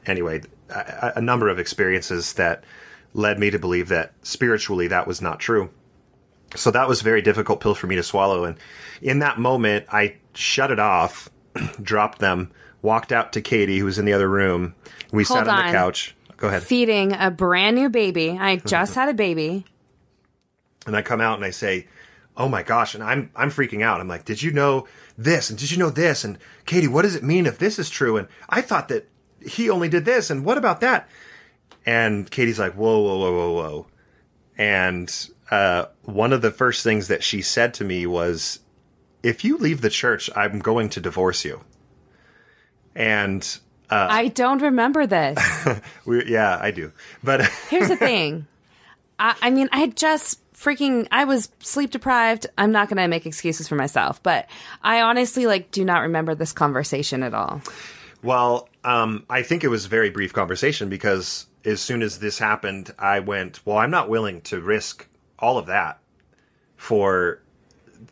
anyway, 0.06 0.42
a, 0.70 1.14
a 1.18 1.22
number 1.22 1.50
of 1.50 1.60
experiences 1.60 2.34
that 2.34 2.64
led 3.14 3.40
me 3.40 3.50
to 3.52 3.60
believe 3.60 3.90
that 3.90 4.14
spiritually 4.24 4.88
that 4.88 5.08
was 5.08 5.22
not 5.22 5.40
true. 5.40 5.70
So 6.56 6.72
that 6.72 6.88
was 6.88 7.02
a 7.02 7.04
very 7.04 7.22
difficult 7.22 7.60
pill 7.60 7.76
for 7.76 7.88
me 7.88 7.96
to 7.96 8.04
swallow. 8.04 8.44
And 8.44 8.58
in 9.02 9.20
that 9.20 9.38
moment, 9.38 9.86
I 9.92 10.16
shut 10.34 10.72
it 10.72 10.80
off, 10.80 11.30
dropped 11.82 12.20
them, 12.20 12.52
walked 12.82 13.12
out 13.12 13.34
to 13.34 13.42
Kattie, 13.42 13.78
who 13.80 13.86
was 13.86 14.00
in 14.00 14.06
the 14.06 14.14
other 14.14 14.30
room. 14.30 14.74
We 15.12 15.24
Hold 15.24 15.40
sat 15.40 15.48
on, 15.48 15.60
on. 15.60 15.66
the 15.68 15.72
couch. 15.72 16.16
Go 16.40 16.48
ahead. 16.48 16.64
Feeding 16.64 17.12
a 17.14 17.30
brand 17.30 17.76
new 17.76 17.90
baby. 17.90 18.38
I 18.40 18.56
just 18.56 18.96
had 18.96 19.10
a 19.10 19.14
baby. 19.14 19.66
and 20.88 20.96
I 20.96 21.02
come 21.02 21.20
out 21.20 21.36
and 21.38 21.46
I 21.46 21.50
say, 21.52 21.88
"Oh 22.38 22.48
my 22.48 22.64
gosh!" 22.64 22.96
And 22.96 23.04
I'm 23.04 23.30
I'm 23.36 23.52
freaking 23.52 23.84
out. 23.84 24.00
I'm 24.00 24.08
like, 24.08 24.24
"Did 24.24 24.42
you 24.42 24.52
know 24.52 24.88
this? 25.18 25.50
And 25.50 25.60
did 25.60 25.70
you 25.70 25.78
know 25.78 25.90
this? 25.90 26.24
And 26.24 26.38
Kattie, 26.66 26.88
what 26.88 27.02
does 27.02 27.16
it 27.16 27.24
mean 27.24 27.46
if 27.46 27.58
this 27.60 27.78
is 27.78 27.90
true? 27.90 28.16
And 28.16 28.28
I 28.48 28.62
thought 28.62 28.88
that 28.88 29.10
he 29.46 29.70
only 29.70 29.90
did 29.90 30.06
this. 30.06 30.30
And 30.30 30.46
what 30.46 30.58
about 30.58 30.80
that?" 30.80 31.10
And 31.86 32.32
Kattie's 32.32 32.60
like, 32.60 32.74
"Whoa, 32.74 33.00
whoa, 33.00 33.18
whoa, 33.18 33.32
whoa, 33.34 33.52
whoa!" 33.52 33.88
And 34.58 35.30
uh, 35.52 35.86
one 36.04 36.32
of 36.32 36.42
the 36.42 36.52
first 36.52 36.84
things 36.84 37.10
that 37.10 37.24
she 37.24 37.42
said 37.42 37.74
to 37.76 37.84
me 37.84 38.06
was, 38.06 38.60
"If 39.24 39.44
you 39.44 39.58
leave 39.58 39.82
the 39.82 39.90
church, 39.90 40.30
I'm 40.38 40.60
going 40.60 40.88
to 40.90 41.02
divorce 41.02 41.44
you." 41.44 41.66
And 42.96 43.60
I 43.92 44.28
don't 44.28 44.62
remember 44.62 45.08
this. 45.08 45.40
we, 46.06 46.26
yeah, 46.26 46.58
I 46.60 46.72
do. 46.72 46.92
But 47.24 47.46
Here's 47.70 47.88
the 47.88 47.96
thing. 47.96 48.48
I, 49.18 49.36
I 49.42 49.50
mean, 49.50 49.70
I 49.72 49.88
just 49.88 50.40
freaking. 50.54 51.08
I 51.12 51.26
was 51.26 51.50
sleep 51.60 51.92
deprived. 51.92 52.48
I'm 52.58 52.72
not 52.72 52.90
going 52.90 52.98
to 52.98 53.08
make 53.08 53.26
excuses 53.26 53.68
for 53.68 53.76
myself, 53.76 54.22
but 54.22 54.48
I 54.84 55.02
honestly 55.02 55.48
like 55.48 55.72
do 55.72 55.84
not 55.84 56.02
remember 56.02 56.36
this 56.36 56.52
conversation 56.52 57.24
at 57.24 57.34
all. 57.34 57.62
Well, 58.22 58.68
um, 58.84 59.26
I 59.30 59.44
think 59.44 59.64
it 59.64 59.70
was 59.70 59.86
a 59.86 59.90
very 59.90 60.10
brief 60.10 60.34
conversation 60.34 60.90
because 60.90 61.48
as 61.66 61.82
soon 61.82 62.02
as 62.02 62.20
this 62.20 62.38
happened, 62.38 62.94
I 63.00 63.20
went, 63.20 63.66
"Well, 63.66 63.78
I'm 63.78 63.92
not 63.92 64.10
willing 64.10 64.42
to 64.42 64.60
risk 64.62 65.08
all 65.40 65.58
of 65.58 65.68
that 65.68 66.00
for 66.78 67.40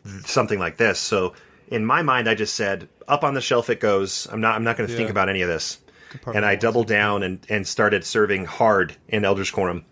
th- 0.04 0.26
something 0.26 0.58
like 0.58 0.76
this." 0.76 0.98
So, 0.98 1.34
in 1.68 1.84
my 1.84 2.02
mind, 2.02 2.28
I 2.28 2.34
just 2.34 2.54
said, 2.54 2.88
"Up 3.08 3.24
on 3.24 3.34
the 3.34 3.40
shelf 3.40 3.70
it 3.70 3.80
goes. 3.80 4.28
I'm 4.30 4.40
not. 4.40 4.54
I'm 4.54 4.64
not 4.64 4.76
going 4.76 4.88
to 4.88 4.96
think 4.96 5.10
about 5.10 5.28
any 5.28 5.42
of 5.42 5.48
this." 5.48 5.78
And 6.26 6.44
I 6.44 6.56
doubled 6.56 6.86
down 6.86 7.22
and, 7.22 7.44
and 7.50 7.66
started 7.66 8.04
serving 8.04 8.46
hard 8.46 8.96
in 9.08 9.24
Elders 9.24 9.50
Quorum. 9.50 9.84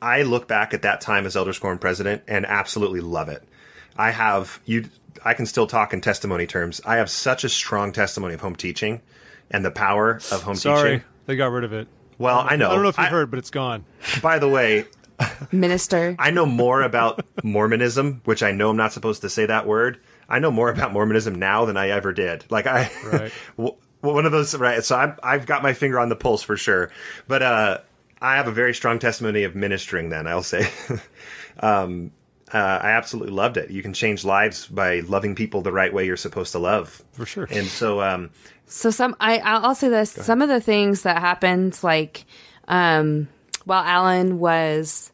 I 0.00 0.22
look 0.22 0.48
back 0.48 0.74
at 0.74 0.82
that 0.82 1.00
time 1.00 1.26
as 1.26 1.36
Elders 1.36 1.58
Quorum 1.58 1.78
president 1.78 2.22
and 2.26 2.46
absolutely 2.46 3.00
love 3.00 3.28
it. 3.28 3.44
I 3.96 4.10
have 4.10 4.60
you. 4.64 4.88
I 5.24 5.34
can 5.34 5.46
still 5.46 5.66
talk 5.66 5.92
in 5.92 6.00
testimony 6.00 6.46
terms. 6.46 6.80
I 6.84 6.96
have 6.96 7.10
such 7.10 7.44
a 7.44 7.48
strong 7.48 7.92
testimony 7.92 8.34
of 8.34 8.40
home 8.40 8.56
teaching 8.56 9.02
and 9.50 9.64
the 9.64 9.70
power 9.70 10.20
of 10.32 10.42
home 10.42 10.56
sorry, 10.56 10.76
teaching. 10.76 11.00
Sorry, 11.00 11.04
they 11.26 11.36
got 11.36 11.52
rid 11.52 11.64
of 11.64 11.72
it. 11.72 11.88
Well, 12.18 12.44
I 12.48 12.56
know. 12.56 12.70
I 12.70 12.74
don't 12.74 12.82
know 12.82 12.88
if 12.88 12.98
you 12.98 13.04
heard, 13.04 13.30
but 13.30 13.38
it's 13.38 13.50
gone. 13.50 13.84
By 14.22 14.38
the 14.38 14.48
way, 14.48 14.86
Minister. 15.52 16.16
I 16.18 16.30
know 16.30 16.46
more 16.46 16.82
about 16.82 17.24
Mormonism, 17.44 18.22
which 18.24 18.42
I 18.42 18.52
know 18.52 18.70
I'm 18.70 18.76
not 18.76 18.92
supposed 18.92 19.22
to 19.22 19.28
say 19.28 19.46
that 19.46 19.66
word. 19.66 20.00
I 20.28 20.38
know 20.38 20.50
more 20.50 20.70
about 20.70 20.92
Mormonism 20.92 21.34
now 21.34 21.64
than 21.64 21.76
I 21.76 21.90
ever 21.90 22.12
did. 22.12 22.44
Like 22.50 22.66
I, 22.66 22.90
Right. 23.04 23.32
one 24.00 24.26
of 24.26 24.32
those, 24.32 24.54
right? 24.54 24.82
So 24.82 24.96
I'm, 24.96 25.16
I've 25.22 25.46
got 25.46 25.62
my 25.62 25.72
finger 25.72 26.00
on 26.00 26.08
the 26.08 26.16
pulse 26.16 26.42
for 26.42 26.56
sure. 26.56 26.90
But 27.28 27.42
uh, 27.42 27.78
I 28.20 28.36
have 28.36 28.48
a 28.48 28.52
very 28.52 28.74
strong 28.74 28.98
testimony 28.98 29.44
of 29.44 29.54
ministering. 29.54 30.08
Then 30.08 30.26
I'll 30.26 30.42
say, 30.42 30.68
um, 31.60 32.10
uh, 32.52 32.58
I 32.82 32.90
absolutely 32.90 33.32
loved 33.32 33.56
it. 33.56 33.70
You 33.70 33.82
can 33.82 33.92
change 33.92 34.24
lives 34.24 34.66
by 34.66 35.00
loving 35.00 35.34
people 35.34 35.62
the 35.62 35.72
right 35.72 35.92
way 35.92 36.04
you're 36.04 36.16
supposed 36.16 36.52
to 36.52 36.58
love, 36.58 37.02
For 37.12 37.24
sure. 37.24 37.48
And 37.50 37.66
so, 37.66 38.02
um, 38.02 38.30
So 38.66 38.90
some 38.90 39.16
I 39.20 39.38
I'll 39.38 39.66
I'll 39.66 39.74
say 39.74 39.88
this. 39.88 40.10
Some 40.10 40.42
of 40.42 40.48
the 40.48 40.60
things 40.60 41.02
that 41.02 41.18
happened, 41.18 41.78
like 41.82 42.24
um, 42.68 43.28
while 43.64 43.82
Allan 43.84 44.38
was 44.38 45.11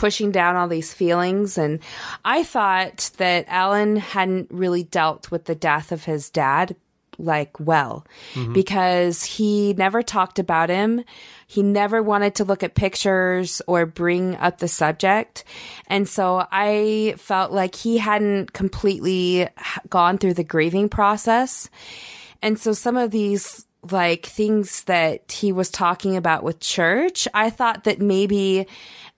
pushing 0.00 0.32
down 0.32 0.56
all 0.56 0.66
these 0.66 0.94
feelings, 0.94 1.58
and 1.58 1.78
I 2.24 2.42
thought 2.42 3.10
that 3.18 3.44
Allan 3.48 3.96
hadn't 3.96 4.48
really 4.50 4.82
dealt 4.82 5.30
with 5.30 5.44
the 5.44 5.54
death 5.54 5.92
of 5.92 6.04
his 6.04 6.30
dad 6.30 6.74
like 7.18 7.60
well 7.60 8.06
mm-hmm. 8.32 8.54
because 8.54 9.22
he 9.22 9.74
never 9.74 10.02
talked 10.02 10.38
about 10.38 10.70
him. 10.70 11.04
He 11.46 11.62
never 11.62 12.02
wanted 12.02 12.36
to 12.36 12.44
look 12.44 12.62
at 12.62 12.74
pictures 12.74 13.60
or 13.66 13.84
bring 13.84 14.36
up 14.36 14.56
the 14.56 14.68
subject. 14.68 15.44
And 15.86 16.08
so 16.08 16.46
I 16.50 17.16
felt 17.18 17.52
like 17.52 17.74
he 17.74 17.98
hadn't 17.98 18.54
completely 18.54 19.48
gone 19.90 20.16
through 20.16 20.34
the 20.34 20.44
grieving 20.44 20.88
process. 20.88 21.68
And 22.40 22.58
so 22.58 22.72
some 22.72 22.96
of 22.96 23.10
these 23.10 23.66
like 23.90 24.24
things 24.24 24.84
that 24.84 25.30
he 25.30 25.52
was 25.52 25.70
talking 25.70 26.16
about 26.16 26.42
with 26.42 26.60
church, 26.60 27.28
I 27.34 27.50
thought 27.50 27.84
that 27.84 28.00
maybe 28.00 28.66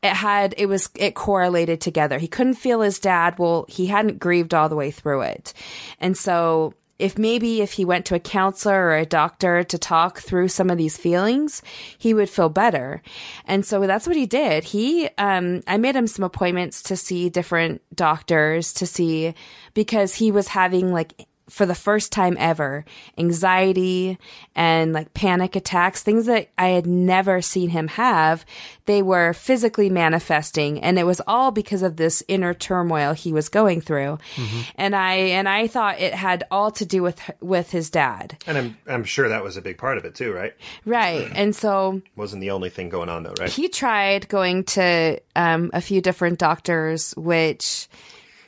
it 0.02 0.14
had 0.14 0.54
it 0.58 0.66
was 0.66 0.90
it 0.96 1.14
correlated 1.14 1.80
together. 1.80 2.18
He 2.18 2.28
couldn't 2.28 2.54
feel 2.54 2.80
his 2.80 2.98
dad. 2.98 3.38
Well, 3.38 3.66
he 3.68 3.86
hadn't 3.86 4.18
grieved 4.18 4.54
all 4.54 4.68
the 4.68 4.76
way 4.76 4.90
through 4.90 5.22
it. 5.22 5.52
And 6.00 6.16
so 6.16 6.74
if 7.02 7.18
maybe 7.18 7.62
if 7.62 7.72
he 7.72 7.84
went 7.84 8.06
to 8.06 8.14
a 8.14 8.20
counselor 8.20 8.84
or 8.84 8.96
a 8.96 9.04
doctor 9.04 9.64
to 9.64 9.76
talk 9.76 10.20
through 10.20 10.46
some 10.46 10.70
of 10.70 10.78
these 10.78 10.96
feelings, 10.96 11.60
he 11.98 12.14
would 12.14 12.30
feel 12.30 12.48
better. 12.48 13.02
And 13.44 13.66
so 13.66 13.84
that's 13.88 14.06
what 14.06 14.14
he 14.14 14.24
did. 14.24 14.62
He, 14.62 15.08
um, 15.18 15.62
I 15.66 15.78
made 15.78 15.96
him 15.96 16.06
some 16.06 16.24
appointments 16.24 16.80
to 16.84 16.96
see 16.96 17.28
different 17.28 17.82
doctors 17.92 18.72
to 18.74 18.86
see 18.86 19.34
because 19.74 20.14
he 20.14 20.30
was 20.30 20.46
having 20.46 20.92
like 20.92 21.26
for 21.48 21.66
the 21.66 21.74
first 21.74 22.12
time 22.12 22.36
ever, 22.38 22.84
anxiety 23.18 24.18
and 24.54 24.92
like 24.92 25.12
panic 25.14 25.56
attacks, 25.56 26.02
things 26.02 26.26
that 26.26 26.48
I 26.56 26.68
had 26.68 26.86
never 26.86 27.42
seen 27.42 27.70
him 27.70 27.88
have, 27.88 28.44
they 28.86 29.02
were 29.02 29.32
physically 29.32 29.90
manifesting. 29.90 30.80
And 30.80 30.98
it 30.98 31.04
was 31.04 31.20
all 31.26 31.50
because 31.50 31.82
of 31.82 31.96
this 31.96 32.22
inner 32.28 32.54
turmoil 32.54 33.12
he 33.12 33.32
was 33.32 33.48
going 33.48 33.80
through. 33.80 34.18
Mm-hmm. 34.36 34.60
And 34.76 34.96
I, 34.96 35.14
and 35.14 35.48
I 35.48 35.66
thought 35.66 36.00
it 36.00 36.14
had 36.14 36.44
all 36.50 36.70
to 36.72 36.86
do 36.86 37.02
with, 37.02 37.20
with 37.40 37.70
his 37.70 37.90
dad. 37.90 38.38
And 38.46 38.56
I'm, 38.56 38.78
I'm 38.86 39.04
sure 39.04 39.28
that 39.28 39.44
was 39.44 39.56
a 39.56 39.62
big 39.62 39.78
part 39.78 39.98
of 39.98 40.04
it 40.04 40.14
too, 40.14 40.32
right? 40.32 40.54
Right. 40.84 41.30
And 41.42 41.56
so. 41.56 42.02
Wasn't 42.14 42.40
the 42.40 42.50
only 42.50 42.70
thing 42.70 42.88
going 42.88 43.08
on 43.08 43.24
though, 43.24 43.34
right? 43.40 43.50
He 43.50 43.68
tried 43.68 44.28
going 44.28 44.62
to, 44.64 45.20
um, 45.34 45.70
a 45.72 45.80
few 45.80 46.00
different 46.00 46.38
doctors, 46.38 47.14
which. 47.16 47.88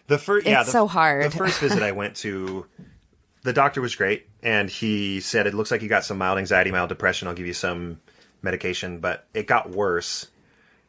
The 0.07 0.19
first, 0.19 0.47
yeah, 0.47 0.61
it's 0.61 0.67
the, 0.67 0.73
so 0.73 0.87
hard. 0.87 1.25
The 1.25 1.37
first 1.37 1.61
visit 1.61 1.83
I 1.83 1.93
went 1.93 2.17
to, 2.17 2.67
the 3.43 3.53
doctor 3.53 3.81
was 3.81 3.95
great, 3.95 4.27
and 4.43 4.69
he 4.69 5.21
said 5.21 5.47
it 5.47 5.55
looks 5.55 5.71
like 5.71 5.83
you 5.83 5.89
got 5.89 6.05
some 6.05 6.19
mild 6.19 6.39
anxiety, 6.39 6.71
mild 6.71 6.91
depression. 6.91 7.27
I'll 7.27 7.35
give 7.35 7.47
you 7.47 7.55
some 7.55 8.01
medication, 8.43 8.99
but 8.99 9.27
it 9.33 9.47
got 9.47 9.71
worse. 9.71 10.27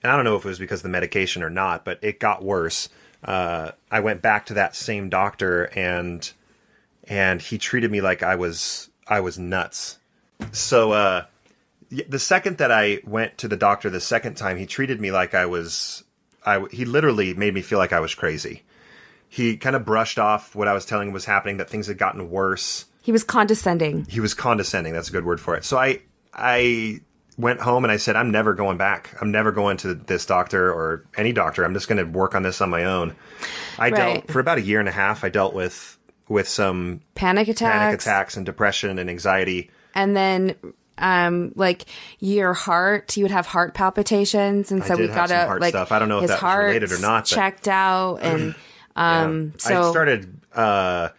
And 0.04 0.12
I 0.12 0.15
don't 0.15 0.25
know 0.25 0.36
if 0.36 0.43
it 0.43 0.49
was 0.49 0.60
because 0.60 0.80
of 0.80 0.84
the 0.84 0.89
medication 0.89 1.43
or 1.43 1.49
not, 1.49 1.86
but 1.86 1.99
it 2.01 2.19
got 2.19 2.43
worse. 2.43 2.89
Uh, 3.23 3.71
I 3.89 4.01
went 4.01 4.21
back 4.21 4.47
to 4.47 4.56
that 4.56 4.75
same 4.75 5.10
doctor, 5.10 5.65
and 5.75 6.30
and 7.08 7.41
he 7.41 7.58
treated 7.58 7.91
me 7.91 8.01
like 8.01 8.21
I 8.21 8.36
was 8.36 8.89
I 9.08 9.21
was 9.21 9.39
nuts. 9.39 9.97
So 10.51 10.91
uh, 10.91 11.25
the 11.89 12.19
second 12.19 12.58
that 12.58 12.71
I 12.71 12.99
went 13.06 13.38
to 13.39 13.47
the 13.47 13.56
doctor 13.56 13.89
the 13.89 14.01
second 14.01 14.36
time, 14.36 14.58
he 14.58 14.65
treated 14.65 14.99
me 14.99 15.12
like 15.12 15.34
I 15.34 15.45
was 15.45 16.04
I 16.45 16.65
he 16.69 16.84
literally 16.84 17.34
made 17.34 17.54
me 17.54 17.62
feel 17.62 17.80
like 17.80 17.93
I 17.93 18.01
was 18.01 18.13
crazy 18.13 18.63
he 19.36 19.58
kind 19.58 19.76
of 19.76 19.84
brushed 19.84 20.17
off 20.17 20.56
what 20.56 20.69
I 20.69 20.74
was 20.74 20.86
telling 20.86 21.10
him 21.10 21.13
was 21.13 21.26
happening, 21.26 21.58
that 21.58 21.69
things 21.69 21.88
had 21.88 21.98
gotten 21.98 22.30
worse. 22.30 22.86
He 23.02 23.12
was 23.12 23.26
condescending. 23.26 24.06
He 24.06 24.21
was 24.21 24.34
condescending. 24.34 24.93
That's 24.93 25.10
a 25.10 25.12
good 25.12 25.26
word 25.26 25.41
for 25.41 25.56
it. 25.58 25.65
So 25.65 25.78
I, 25.78 26.00
I 26.34 27.02
went 27.38 27.60
home 27.60 27.84
and 27.84 27.91
I 27.91 27.98
said, 27.98 28.15
I'm 28.15 28.32
never 28.32 28.54
going 28.54 28.78
back. 28.78 29.13
I'm 29.21 29.32
never 29.32 29.52
going 29.52 29.76
to 29.78 29.93
this 29.93 30.26
doctor 30.26 30.71
or 30.71 31.04
any 31.17 31.34
doctor. 31.34 31.65
I'm 31.65 31.74
just 31.74 31.89
going 31.89 31.98
to 31.98 32.10
work 32.10 32.34
on 32.34 32.43
this 32.43 32.62
on 32.62 32.69
my 32.69 32.86
own. 32.86 33.13
I 33.78 33.89
right. 33.89 33.95
dealt 33.95 34.32
for 34.32 34.39
about 34.39 34.58
a 34.58 34.62
year 34.62 34.80
and 34.80 34.88
a 34.88 34.93
half. 34.93 35.26
I 35.26 35.30
dealt 35.30 35.54
with 35.54 35.98
with 36.30 36.48
some 36.48 37.02
panic 37.13 37.50
attacks, 37.50 37.74
panic 37.74 38.00
attacks, 38.00 38.38
and 38.38 38.45
depression 38.45 39.00
and 39.00 39.10
anxiety. 39.10 39.69
And 39.95 40.15
then 40.15 40.56
um 40.98 41.52
like 41.58 41.88
your 42.19 42.54
heart 42.54 43.17
you 43.17 43.26
would 43.26 43.32
have 43.32 43.45
heart 43.45 43.74
palpitations 43.74 44.71
and 44.71 44.82
so 44.86 44.95
we 44.95 45.08
got 45.08 45.28
to 45.28 45.58
like 45.60 45.71
stuff. 45.71 45.91
I 45.91 46.00
don't 46.00 46.08
know 46.08 46.21
if 46.21 46.30
that 46.30 46.41
was 46.41 46.58
related 46.58 46.93
or 46.93 47.00
not 47.00 47.26
checked 47.26 47.67
out 47.67 48.19
and 48.21 48.56
um, 48.95 49.53
yeah. 49.53 49.58
so 49.58 49.88
I 49.88 49.91
started 49.91 50.41
uh, 50.53 51.10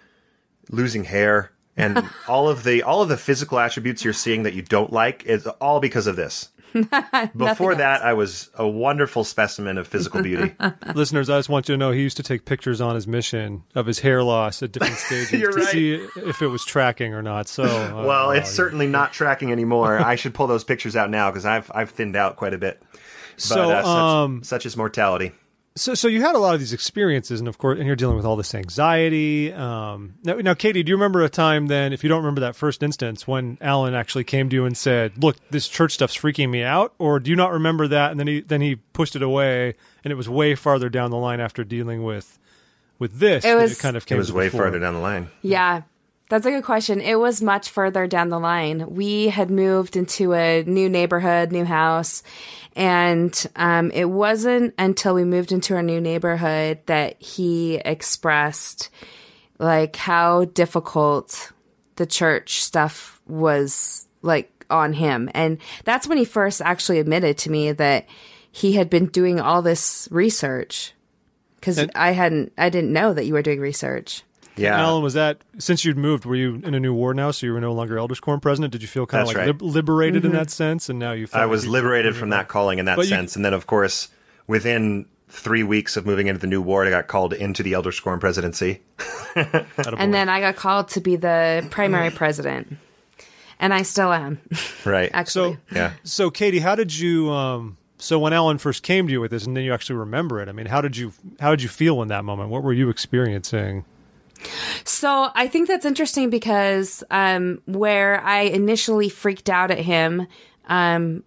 losing 0.70 1.04
hair, 1.04 1.52
and 1.76 2.08
all 2.28 2.48
of 2.48 2.64
the 2.64 2.82
all 2.82 3.02
of 3.02 3.08
the 3.08 3.16
physical 3.16 3.58
attributes 3.58 4.04
you're 4.04 4.12
seeing 4.12 4.44
that 4.44 4.54
you 4.54 4.62
don't 4.62 4.92
like 4.92 5.24
is 5.24 5.46
all 5.46 5.80
because 5.80 6.06
of 6.06 6.16
this. 6.16 6.50
Before 7.36 7.74
that, 7.74 8.02
I 8.02 8.12
was 8.12 8.50
a 8.54 8.68
wonderful 8.68 9.24
specimen 9.24 9.78
of 9.78 9.86
physical 9.86 10.22
beauty. 10.22 10.54
Listeners, 10.94 11.30
I 11.30 11.38
just 11.38 11.48
want 11.48 11.68
you 11.68 11.74
to 11.74 11.78
know 11.78 11.90
he 11.90 12.02
used 12.02 12.18
to 12.18 12.22
take 12.22 12.44
pictures 12.44 12.82
on 12.82 12.94
his 12.94 13.06
mission 13.06 13.62
of 13.74 13.86
his 13.86 14.00
hair 14.00 14.22
loss 14.22 14.62
at 14.62 14.72
different 14.72 14.96
stages 14.96 15.40
to 15.40 15.46
right. 15.46 15.68
see 15.68 15.94
if 16.16 16.42
it 16.42 16.48
was 16.48 16.66
tracking 16.66 17.14
or 17.14 17.22
not. 17.22 17.48
So, 17.48 17.62
uh, 17.64 18.04
well, 18.04 18.30
it's 18.30 18.50
certainly 18.50 18.86
not 18.86 19.14
tracking 19.14 19.52
anymore. 19.52 19.98
I 19.98 20.16
should 20.16 20.34
pull 20.34 20.48
those 20.48 20.64
pictures 20.64 20.96
out 20.96 21.08
now 21.08 21.30
because 21.30 21.46
I've 21.46 21.70
I've 21.74 21.90
thinned 21.90 22.16
out 22.16 22.36
quite 22.36 22.52
a 22.52 22.58
bit. 22.58 22.82
But, 22.82 23.00
so, 23.40 23.70
uh, 23.70 23.82
such, 23.82 23.86
um, 23.86 24.42
such 24.42 24.66
is 24.66 24.76
mortality 24.76 25.32
so 25.76 25.94
so 25.94 26.08
you 26.08 26.22
had 26.22 26.34
a 26.34 26.38
lot 26.38 26.54
of 26.54 26.60
these 26.60 26.72
experiences 26.72 27.38
and 27.38 27.48
of 27.48 27.58
course 27.58 27.78
and 27.78 27.86
you're 27.86 27.96
dealing 27.96 28.16
with 28.16 28.24
all 28.24 28.36
this 28.36 28.54
anxiety 28.54 29.52
um, 29.52 30.14
now, 30.24 30.34
now 30.36 30.54
Kattie 30.54 30.82
do 30.82 30.90
you 30.90 30.96
remember 30.96 31.22
a 31.22 31.28
time 31.28 31.66
then 31.66 31.92
if 31.92 32.02
you 32.02 32.08
don't 32.08 32.18
remember 32.18 32.40
that 32.40 32.56
first 32.56 32.82
instance 32.82 33.28
when 33.28 33.58
Allan 33.60 33.94
actually 33.94 34.24
came 34.24 34.48
to 34.48 34.56
you 34.56 34.64
and 34.64 34.76
said 34.76 35.22
look 35.22 35.36
this 35.50 35.68
church 35.68 35.92
stuff's 35.92 36.16
freaking 36.16 36.50
me 36.50 36.62
out 36.62 36.94
or 36.98 37.20
do 37.20 37.30
you 37.30 37.36
not 37.36 37.52
remember 37.52 37.86
that 37.88 38.10
and 38.10 38.18
then 38.18 38.26
he 38.26 38.40
then 38.40 38.60
he 38.60 38.76
pushed 38.76 39.14
it 39.14 39.22
away 39.22 39.74
and 40.02 40.12
it 40.12 40.16
was 40.16 40.28
way 40.28 40.54
farther 40.54 40.88
down 40.88 41.10
the 41.10 41.16
line 41.16 41.40
after 41.40 41.62
dealing 41.62 42.02
with 42.02 42.38
with 42.98 43.18
this 43.18 43.44
it 43.44 43.54
was 43.54 43.72
it 43.72 43.78
kind 43.78 43.96
of 43.96 44.06
came 44.06 44.16
it 44.16 44.18
was 44.18 44.32
way 44.32 44.48
farther 44.48 44.78
down 44.78 44.94
the 44.94 45.00
line. 45.00 45.28
Yeah 45.42 45.82
that's 46.28 46.46
a 46.46 46.50
good 46.50 46.64
question. 46.64 47.00
It 47.00 47.18
was 47.20 47.40
much 47.40 47.70
further 47.70 48.06
down 48.06 48.30
the 48.30 48.40
line. 48.40 48.94
We 48.94 49.28
had 49.28 49.50
moved 49.50 49.96
into 49.96 50.32
a 50.34 50.64
new 50.64 50.88
neighborhood, 50.88 51.52
new 51.52 51.64
house, 51.64 52.22
and 52.74 53.46
um, 53.54 53.90
it 53.92 54.06
wasn't 54.06 54.74
until 54.78 55.14
we 55.14 55.24
moved 55.24 55.52
into 55.52 55.74
our 55.74 55.82
new 55.82 56.00
neighborhood 56.00 56.80
that 56.86 57.20
he 57.22 57.76
expressed 57.76 58.90
like 59.58 59.96
how 59.96 60.44
difficult 60.46 61.52
the 61.96 62.06
church 62.06 62.62
stuff 62.62 63.20
was 63.26 64.06
like 64.22 64.66
on 64.68 64.92
him. 64.92 65.30
And 65.32 65.58
that's 65.84 66.06
when 66.06 66.18
he 66.18 66.24
first 66.24 66.60
actually 66.60 66.98
admitted 66.98 67.38
to 67.38 67.50
me 67.50 67.72
that 67.72 68.06
he 68.50 68.72
had 68.72 68.90
been 68.90 69.06
doing 69.06 69.40
all 69.40 69.62
this 69.62 70.08
research 70.10 70.92
because 71.56 71.84
I 71.94 72.12
hadn't, 72.12 72.52
I 72.58 72.68
didn't 72.68 72.92
know 72.92 73.14
that 73.14 73.24
you 73.24 73.32
were 73.32 73.42
doing 73.42 73.60
research. 73.60 74.22
Yeah, 74.56 74.80
Allan, 74.80 75.02
was 75.02 75.14
that 75.14 75.42
since 75.58 75.84
you'd 75.84 75.98
moved? 75.98 76.24
Were 76.24 76.34
you 76.34 76.60
in 76.64 76.74
a 76.74 76.80
new 76.80 76.94
ward 76.94 77.16
now, 77.16 77.30
so 77.30 77.46
you 77.46 77.52
were 77.52 77.60
no 77.60 77.72
longer 77.72 77.98
Elders 77.98 78.20
Quorum 78.20 78.40
president? 78.40 78.72
Did 78.72 78.82
you 78.82 78.88
feel 78.88 79.06
kind 79.06 79.22
of 79.22 79.28
like 79.28 79.36
right. 79.36 79.62
liberated 79.62 80.22
mm-hmm. 80.22 80.32
in 80.32 80.38
that 80.38 80.50
sense? 80.50 80.88
And 80.88 80.98
now 80.98 81.12
you, 81.12 81.26
felt 81.26 81.42
I 81.42 81.46
was 81.46 81.66
liberated 81.66 82.16
from 82.16 82.30
that 82.30 82.48
calling 82.48 82.78
in 82.78 82.86
that 82.86 82.96
but 82.96 83.06
sense, 83.06 83.34
you, 83.34 83.38
and 83.38 83.44
then 83.44 83.54
of 83.54 83.66
course 83.66 84.08
within 84.46 85.06
three 85.28 85.62
weeks 85.62 85.96
of 85.96 86.06
moving 86.06 86.28
into 86.28 86.40
the 86.40 86.46
new 86.46 86.62
ward, 86.62 86.86
I 86.86 86.90
got 86.90 87.08
called 87.08 87.32
into 87.32 87.62
the 87.62 87.74
Elders 87.74 88.00
Quorum 88.00 88.20
presidency, 88.20 88.80
and 89.36 90.14
then 90.14 90.28
I 90.28 90.40
got 90.40 90.56
called 90.56 90.88
to 90.90 91.00
be 91.00 91.16
the 91.16 91.66
primary 91.70 92.10
president, 92.22 92.76
and 93.58 93.74
I 93.74 93.82
still 93.82 94.12
am. 94.12 94.40
Right. 94.84 95.10
Actually, 95.14 95.54
so 95.54 95.76
yeah. 95.76 95.92
So 96.04 96.30
Kattie, 96.30 96.60
how 96.60 96.74
did 96.74 96.96
you? 96.96 97.30
Um, 97.30 97.76
so 97.98 98.18
when 98.18 98.32
Allan 98.32 98.58
first 98.58 98.82
came 98.82 99.06
to 99.06 99.12
you 99.12 99.20
with 99.20 99.30
this, 99.30 99.46
and 99.46 99.56
then 99.56 99.64
you 99.64 99.72
actually 99.72 99.96
remember 99.96 100.40
it. 100.40 100.48
I 100.48 100.52
mean, 100.52 100.66
how 100.66 100.80
did 100.80 100.96
you? 100.96 101.12
How 101.40 101.50
did 101.50 101.62
you 101.62 101.68
feel 101.68 102.00
in 102.02 102.08
that 102.08 102.24
moment? 102.24 102.50
What 102.50 102.62
were 102.62 102.72
you 102.72 102.88
experiencing? 102.88 103.84
So 104.84 105.30
I 105.34 105.48
think 105.48 105.68
that's 105.68 105.84
interesting 105.84 106.30
because 106.30 107.02
um, 107.10 107.60
where 107.66 108.20
I 108.22 108.40
initially 108.42 109.08
freaked 109.08 109.50
out 109.50 109.70
at 109.70 109.78
him, 109.78 110.26
um, 110.68 111.22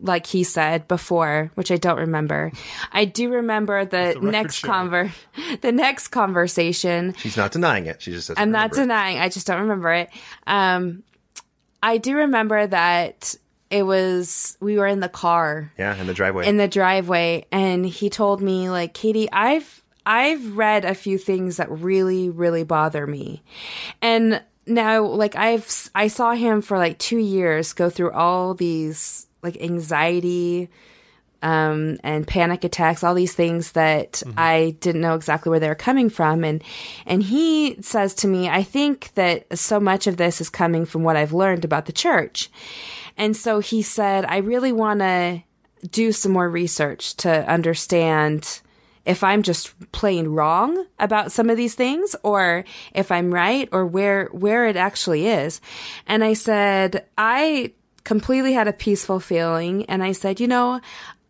like 0.00 0.26
he 0.26 0.44
said 0.44 0.86
before, 0.88 1.50
which 1.54 1.70
I 1.70 1.76
don't 1.76 1.98
remember. 1.98 2.52
I 2.92 3.04
do 3.04 3.30
remember 3.30 3.84
the, 3.84 4.16
the 4.20 4.30
next 4.30 4.62
conver 4.62 5.10
the 5.60 5.72
next 5.72 6.08
conversation. 6.08 7.14
She's 7.18 7.36
not 7.36 7.52
denying 7.52 7.86
it. 7.86 8.02
She 8.02 8.12
just 8.12 8.30
I'm 8.36 8.50
not 8.50 8.72
denying. 8.72 9.18
It. 9.18 9.22
I 9.22 9.28
just 9.28 9.46
don't 9.46 9.60
remember 9.60 9.92
it. 9.92 10.10
Um, 10.46 11.02
I 11.82 11.98
do 11.98 12.16
remember 12.16 12.66
that 12.66 13.34
it 13.70 13.82
was 13.82 14.56
we 14.60 14.78
were 14.78 14.86
in 14.86 15.00
the 15.00 15.08
car. 15.08 15.72
Yeah, 15.78 15.96
in 15.96 16.06
the 16.06 16.14
driveway. 16.14 16.46
In 16.46 16.56
the 16.56 16.68
driveway, 16.68 17.46
and 17.50 17.84
he 17.84 18.10
told 18.10 18.40
me 18.40 18.70
like, 18.70 18.94
Kattie, 18.94 19.30
I've 19.32 19.82
I've 20.06 20.56
read 20.56 20.84
a 20.84 20.94
few 20.94 21.18
things 21.18 21.56
that 21.56 21.70
really, 21.70 22.30
really 22.30 22.62
bother 22.62 23.06
me. 23.06 23.42
And 24.00 24.42
now, 24.66 25.04
like, 25.04 25.36
I've, 25.36 25.90
I 25.94 26.06
saw 26.08 26.32
him 26.32 26.62
for 26.62 26.78
like 26.78 26.98
two 26.98 27.18
years 27.18 27.72
go 27.72 27.90
through 27.90 28.12
all 28.12 28.54
these, 28.54 29.26
like, 29.42 29.60
anxiety, 29.60 30.70
um, 31.42 31.98
and 32.02 32.26
panic 32.26 32.64
attacks, 32.64 33.04
all 33.04 33.14
these 33.14 33.34
things 33.34 33.72
that 33.72 34.14
mm-hmm. 34.14 34.32
I 34.36 34.76
didn't 34.80 35.02
know 35.02 35.14
exactly 35.14 35.50
where 35.50 35.60
they 35.60 35.68
were 35.68 35.74
coming 35.74 36.08
from. 36.08 36.44
And, 36.44 36.64
and 37.04 37.22
he 37.22 37.80
says 37.82 38.14
to 38.16 38.28
me, 38.28 38.48
I 38.48 38.62
think 38.62 39.12
that 39.14 39.58
so 39.58 39.78
much 39.78 40.06
of 40.06 40.16
this 40.16 40.40
is 40.40 40.48
coming 40.48 40.86
from 40.86 41.02
what 41.02 41.16
I've 41.16 41.32
learned 41.32 41.64
about 41.64 41.86
the 41.86 41.92
church. 41.92 42.50
And 43.16 43.36
so 43.36 43.60
he 43.60 43.82
said, 43.82 44.24
I 44.24 44.38
really 44.38 44.72
want 44.72 45.00
to 45.00 45.42
do 45.88 46.10
some 46.10 46.32
more 46.32 46.48
research 46.48 47.16
to 47.18 47.48
understand 47.48 48.60
if 49.06 49.24
I'm 49.24 49.42
just 49.42 49.72
plain 49.92 50.28
wrong 50.28 50.84
about 50.98 51.32
some 51.32 51.48
of 51.48 51.56
these 51.56 51.74
things 51.74 52.14
or 52.22 52.64
if 52.92 53.10
I'm 53.10 53.32
right 53.32 53.68
or 53.72 53.86
where, 53.86 54.26
where 54.32 54.66
it 54.66 54.76
actually 54.76 55.28
is. 55.28 55.60
And 56.06 56.22
I 56.24 56.34
said, 56.34 57.06
I 57.16 57.72
completely 58.04 58.52
had 58.52 58.68
a 58.68 58.72
peaceful 58.72 59.20
feeling. 59.20 59.84
And 59.86 60.02
I 60.02 60.12
said, 60.12 60.40
you 60.40 60.48
know, 60.48 60.80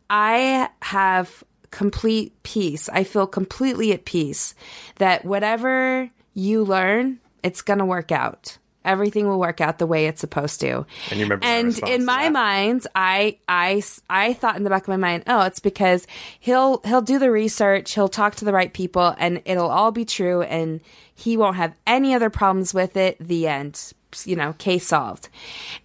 I 0.08 0.70
have 0.82 1.44
complete 1.70 2.42
peace. 2.42 2.88
I 2.88 3.04
feel 3.04 3.26
completely 3.26 3.92
at 3.92 4.04
peace 4.04 4.54
that 4.96 5.24
whatever 5.24 6.10
you 6.32 6.64
learn, 6.64 7.20
it's 7.42 7.62
going 7.62 7.78
to 7.78 7.84
work 7.84 8.10
out. 8.10 8.58
Everything 8.86 9.28
will 9.28 9.38
work 9.38 9.60
out 9.60 9.78
the 9.78 9.86
way 9.86 10.06
it's 10.06 10.20
supposed 10.20 10.60
to. 10.60 10.86
And 11.10 11.18
you 11.18 11.24
remember 11.24 11.44
my 11.44 11.52
and 11.52 11.66
response 11.66 11.92
in 11.92 12.04
my 12.04 12.28
mind, 12.30 12.86
I, 12.94 13.38
I, 13.48 13.82
I 14.08 14.32
thought 14.34 14.56
in 14.56 14.64
the 14.64 14.70
back 14.70 14.82
of 14.82 14.88
my 14.88 14.96
mind, 14.96 15.24
oh, 15.26 15.42
it's 15.42 15.60
because 15.60 16.06
he'll, 16.40 16.80
he'll 16.84 17.02
do 17.02 17.18
the 17.18 17.30
research, 17.30 17.92
he'll 17.94 18.08
talk 18.08 18.36
to 18.36 18.44
the 18.44 18.52
right 18.52 18.72
people 18.72 19.14
and 19.18 19.42
it'll 19.44 19.70
all 19.70 19.90
be 19.90 20.04
true 20.04 20.42
and 20.42 20.80
he 21.14 21.36
won't 21.36 21.56
have 21.56 21.74
any 21.86 22.14
other 22.14 22.30
problems 22.30 22.72
with 22.72 22.96
it. 22.96 23.16
The 23.20 23.48
end. 23.48 23.92
You 24.24 24.36
know, 24.36 24.54
case 24.54 24.86
solved. 24.86 25.28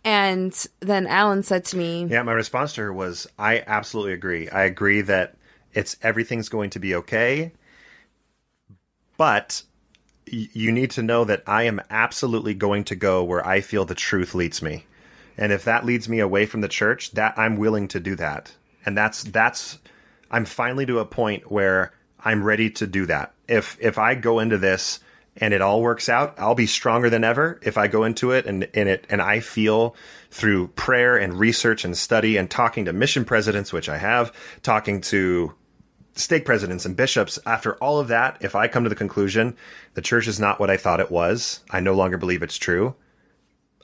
And 0.06 0.54
then 0.80 1.06
Allan 1.06 1.43
said 1.43 1.66
to 1.66 1.78
me, 1.78 2.06
Yeah, 2.06 2.24
my 2.24 2.32
response 2.32 2.74
to 2.76 2.82
her 2.82 2.93
was 2.93 3.28
I 3.38 3.62
absolutely 3.68 4.14
agree. 4.14 4.47
I 4.47 4.64
agree 4.64 5.02
that 5.02 5.36
it's 5.74 5.97
everything's 6.02 6.47
going 6.47 6.70
to 6.72 6.80
be 6.80 6.95
okay. 6.95 7.52
But 9.18 9.64
you 10.32 10.71
need 10.71 10.91
to 10.91 11.03
know 11.03 11.25
that 11.25 11.43
I 11.45 11.63
am 11.63 11.82
absolutely 11.89 12.53
going 12.53 12.86
to 12.86 12.95
go 12.95 13.23
where 13.23 13.45
I 13.45 13.61
feel 13.61 13.86
the 13.86 13.95
truth 13.95 14.34
leads 14.34 14.61
me. 14.61 14.86
And 15.38 15.51
if 15.51 15.65
that 15.65 15.86
leads 15.86 16.07
me 16.09 16.19
away 16.19 16.45
from 16.45 16.61
the 16.61 16.67
church, 16.67 17.11
that 17.11 17.38
I'm 17.38 17.57
willing 17.57 17.88
to 17.89 17.99
do 17.99 18.15
that. 18.15 18.53
And 18.86 18.97
that's 18.97 19.23
that's 19.23 19.79
I'm 20.29 20.45
finally 20.45 20.86
to 20.88 20.99
a 20.99 21.05
point 21.05 21.51
where 21.51 21.93
I'm 22.19 22.43
ready 22.43 22.69
to 22.71 22.88
do 22.88 23.05
that. 23.07 23.34
If 23.47 23.77
if 23.79 23.97
I 23.97 24.15
go 24.15 24.39
into 24.39 24.57
this 24.57 24.99
and 25.38 25.53
it 25.53 25.61
all 25.61 25.82
works 25.82 26.09
out, 26.09 26.36
I'll 26.38 26.55
be 26.55 26.67
stronger 26.67 27.09
than 27.09 27.23
ever 27.23 27.59
if 27.63 27.77
I 27.77 27.88
go 27.88 28.03
into 28.03 28.32
it 28.32 28.45
and 28.45 28.63
in 28.63 28.88
it 28.88 29.05
and 29.09 29.21
I 29.21 29.39
feel 29.39 29.95
through 30.29 30.67
prayer 30.69 31.17
and 31.17 31.39
research 31.39 31.86
and 31.86 31.97
study 31.97 32.38
and 32.38 32.49
talking 32.49 32.86
to 32.86 32.93
mission 32.93 33.25
presidents, 33.25 33.71
which 33.71 33.89
I 33.89 33.97
have, 33.97 34.34
talking 34.63 35.01
to 35.01 35.53
stake 36.16 36.45
presidents 36.45 36.86
and 36.86 36.95
bishops, 36.95 37.39
after 37.45 37.76
all 37.76 37.99
of 37.99 38.09
that, 38.09 38.38
if 38.41 38.55
I 38.55 38.68
come 38.68 38.84
to 38.84 38.89
the 38.89 38.95
conclusion 38.95 39.55
the 39.93 40.01
church 40.01 40.28
is 40.28 40.39
not 40.39 40.59
what 40.59 40.70
I 40.70 40.78
thought 40.78 40.99
it 40.99 41.12
was, 41.12 41.62
I 41.70 41.80
no 41.80 41.93
longer 41.93 42.18
believe 42.18 42.43
it's 42.43 42.57
true, 42.57 42.95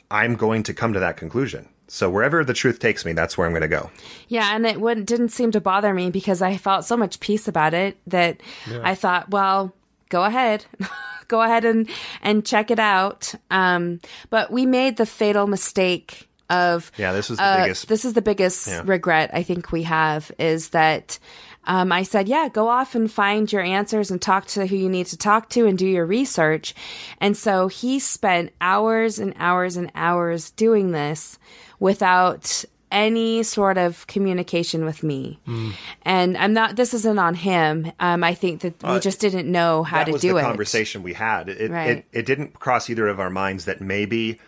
I'm 0.10 0.36
going 0.36 0.64
to 0.64 0.74
come 0.74 0.94
to 0.94 1.00
that 1.00 1.18
conclusion. 1.18 1.68
So 1.90 2.10
wherever 2.10 2.44
the 2.44 2.54
truth 2.54 2.80
takes 2.80 3.06
me, 3.06 3.14
that's 3.14 3.38
where 3.38 3.48
I'm 3.48 3.54
going 3.54 3.62
to 3.62 3.68
go. 3.70 3.90
Yeah, 4.28 4.54
and 4.54 4.66
it 4.66 4.80
would, 4.82 5.06
didn't 5.06 5.30
seem 5.30 5.52
to 5.52 5.62
bother 5.62 5.94
me 5.94 6.10
because 6.12 6.42
I 6.42 6.58
felt 6.58 6.86
so 6.86 6.98
much 6.98 7.20
peace 7.22 7.48
about 7.48 7.74
it 7.74 7.98
that 8.08 8.42
I 8.84 8.94
thought, 8.96 9.30
well, 9.30 9.74
go 10.10 10.24
ahead. 10.24 10.66
go 11.30 11.42
ahead 11.42 11.64
and, 11.66 11.90
and 12.22 12.46
check 12.46 12.72
it 12.72 12.80
out. 12.80 13.34
Um, 13.52 14.02
but 14.30 14.52
we 14.52 14.66
made 14.66 14.98
the 14.98 15.06
fatal 15.06 15.48
mistake 15.48 16.28
of 16.50 16.92
Yeah, 16.98 17.12
this 17.14 17.30
was 17.30 17.38
the 17.40 17.44
uh, 17.46 17.62
biggest. 17.64 17.88
This 17.88 18.06
is 18.06 18.14
the 18.14 18.22
biggest 18.22 18.68
Yeah. 18.68 18.82
regret 18.86 19.32
I 19.34 19.44
think 19.44 19.72
we 19.72 19.84
have 19.84 20.32
is 20.40 20.70
that 20.70 21.20
um, 21.68 21.92
I 21.92 22.04
said, 22.04 22.28
yeah, 22.28 22.50
go 22.50 22.68
off 22.70 22.96
and 22.96 23.12
find 23.12 23.52
your 23.52 23.62
answers 23.62 24.10
and 24.10 24.20
talk 24.22 24.48
to 24.48 24.66
who 24.66 24.76
you 24.76 24.90
need 24.90 25.06
to 25.08 25.18
talk 25.18 25.50
to 25.50 25.68
and 25.68 25.78
do 25.78 25.86
your 25.86 26.06
research. 26.06 26.74
And 27.22 27.38
so 27.38 27.68
he 27.68 28.00
spent 28.00 28.54
hours 28.60 29.20
and 29.20 29.34
hours 29.38 29.78
and 29.78 29.92
hours 29.94 30.50
doing 30.52 30.92
this 30.92 31.38
without 31.80 32.66
any 32.90 33.44
sort 33.44 33.78
of 33.78 34.08
communication 34.08 34.86
with 34.86 35.04
me. 35.04 35.40
Hmm. 35.46 35.72
And 36.04 36.38
I'm 36.38 36.54
not, 36.54 36.78
this 36.78 36.94
isn't 36.94 37.20
on 37.20 37.36
him. 37.36 37.92
Um, 38.00 38.24
I 38.24 38.34
think 38.34 38.62
that 38.62 38.82
we 38.82 39.00
just 39.00 39.20
didn't 39.20 39.52
know 39.52 39.84
how 39.84 40.00
Uh, 40.02 40.06
to 40.06 40.12
was 40.14 40.22
do 40.22 40.32
the 40.34 40.38
it. 40.38 40.42
conversation 40.44 41.04
we 41.04 41.14
had. 41.14 41.50
It, 41.50 41.70
Right. 41.70 41.90
it 41.98 42.06
it 42.14 42.26
didn't 42.26 42.58
cross 42.60 42.90
either 42.90 43.08
of 43.10 43.20
our 43.20 43.30
minds 43.30 43.66
that 43.66 43.82
maybe 43.82 44.40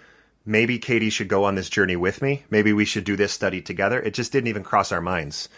maybe 0.46 0.80
Kattie 0.80 1.10
should 1.12 1.28
go 1.28 1.44
on 1.44 1.56
this 1.56 1.70
journey 1.70 1.98
with 1.98 2.22
me. 2.22 2.44
Maybe 2.50 2.72
we 2.74 2.86
should 2.86 3.04
do 3.04 3.16
this 3.18 3.34
study 3.34 3.62
together. 3.62 4.00
It 4.00 4.14
just 4.14 4.32
didn't 4.32 4.48
even 4.48 4.64
cross 4.64 4.92
our 4.94 5.02
minds. 5.02 5.50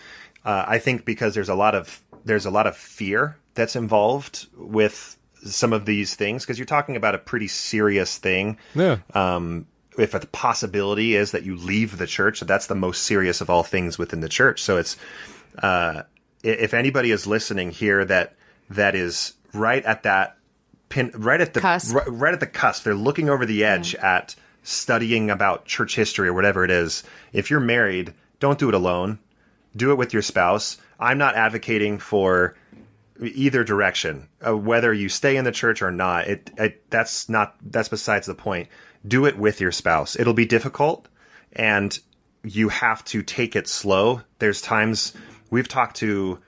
Uh, 0.44 0.66
I 0.68 0.80
think 0.80 1.06
because 1.06 1.34
there's 1.36 1.50
a 1.50 1.56
lot 1.56 1.76
of 1.76 2.02
there's 2.26 2.46
a 2.46 2.52
lot 2.52 2.68
of 2.68 2.76
fear 2.78 3.38
that's 3.54 3.76
involved 3.76 4.48
with 4.56 5.18
some 5.46 5.74
of 5.74 5.86
these 5.86 6.16
things 6.16 6.44
because 6.44 6.60
you're 6.60 6.66
talking 6.68 6.96
about 6.96 7.16
a 7.16 7.18
pretty 7.18 7.48
serious 7.48 8.18
thing 8.18 8.58
Yeah. 8.76 8.98
um, 9.16 9.66
if 9.98 10.14
a 10.14 10.20
possibility 10.28 11.16
is 11.16 11.32
that 11.32 11.44
you 11.44 11.56
leave 11.58 11.98
the 11.98 12.06
church, 12.08 12.40
that's 12.42 12.68
the 12.68 12.76
most 12.76 13.04
serious 13.04 13.42
of 13.42 13.50
all 13.50 13.64
things 13.64 13.98
within 13.98 14.22
the 14.22 14.30
church. 14.30 14.62
So 14.62 14.78
it's 14.78 14.98
uh, 15.60 16.04
if 16.44 16.74
anybody 16.74 17.12
is 17.12 17.28
listening 17.28 17.72
here 17.72 18.06
that 18.06 18.36
that 18.70 18.96
is 18.96 19.34
right 19.54 19.84
at 19.84 20.04
that 20.04 20.38
pin, 20.90 21.12
right 21.16 21.42
at 21.42 21.54
the 21.54 21.60
Cusp. 21.60 21.94
Right, 21.96 22.08
right 22.08 22.34
at 22.34 22.40
the 22.40 22.48
cusp, 22.48 22.84
they're 22.84 22.94
looking 22.96 23.30
over 23.30 23.46
the 23.46 23.64
edge 23.66 23.96
at 23.96 24.36
studying 24.64 25.30
about 25.30 25.66
church 25.66 25.96
history 25.96 26.28
or 26.30 26.34
whatever 26.34 26.64
it 26.64 26.72
is. 26.72 27.04
If 27.34 27.50
you're 27.50 27.60
married, 27.60 28.14
don't 28.40 28.60
do 28.60 28.70
it 28.70 28.76
alone. 28.76 29.20
Do 29.76 29.92
it 29.92 29.98
with 29.98 30.14
your 30.14 30.22
spouse. 30.22 30.78
I'm 31.00 31.18
not 31.18 31.36
advocating 31.36 32.00
for 32.00 32.56
either 33.22 33.64
direction, 33.64 34.28
uh, 34.46 34.56
whether 34.56 34.94
you 34.94 35.10
stay 35.10 35.38
in 35.38 35.46
the 35.46 35.52
church 35.52 35.82
or 35.82 35.92
not. 35.92 36.28
It, 36.28 36.52
it 36.58 36.90
that's 36.90 37.30
not 37.30 37.56
that's 37.62 37.90
besides 37.90 38.28
the 38.28 38.36
point. 38.36 38.70
Do 39.08 39.26
it 39.26 39.38
with 39.38 39.62
your 39.62 39.72
spouse. 39.72 40.20
It'll 40.20 40.34
be 40.34 40.46
difficult, 40.46 41.08
and 41.54 41.98
you 42.44 42.70
have 42.70 43.04
to 43.06 43.22
take 43.22 43.56
it 43.56 43.68
slow. 43.68 44.22
There's 44.40 44.62
times 44.62 45.14
we've 45.50 45.68
talked 45.68 45.98
to 45.98 46.40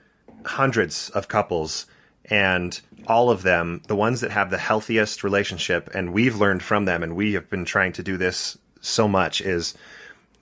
hundreds 0.44 1.10
of 1.10 1.28
couples, 1.28 1.86
and 2.26 2.78
all 3.06 3.30
of 3.30 3.42
them, 3.42 3.82
the 3.86 3.96
ones 3.96 4.20
that 4.20 4.30
have 4.30 4.50
the 4.50 4.58
healthiest 4.58 5.24
relationship, 5.24 5.90
and 5.94 6.12
we've 6.12 6.36
learned 6.36 6.62
from 6.62 6.84
them, 6.84 7.02
and 7.02 7.16
we 7.16 7.34
have 7.34 7.48
been 7.50 7.64
trying 7.64 7.92
to 7.92 8.02
do 8.02 8.16
this 8.16 8.58
so 8.80 9.08
much 9.08 9.40
is 9.40 9.74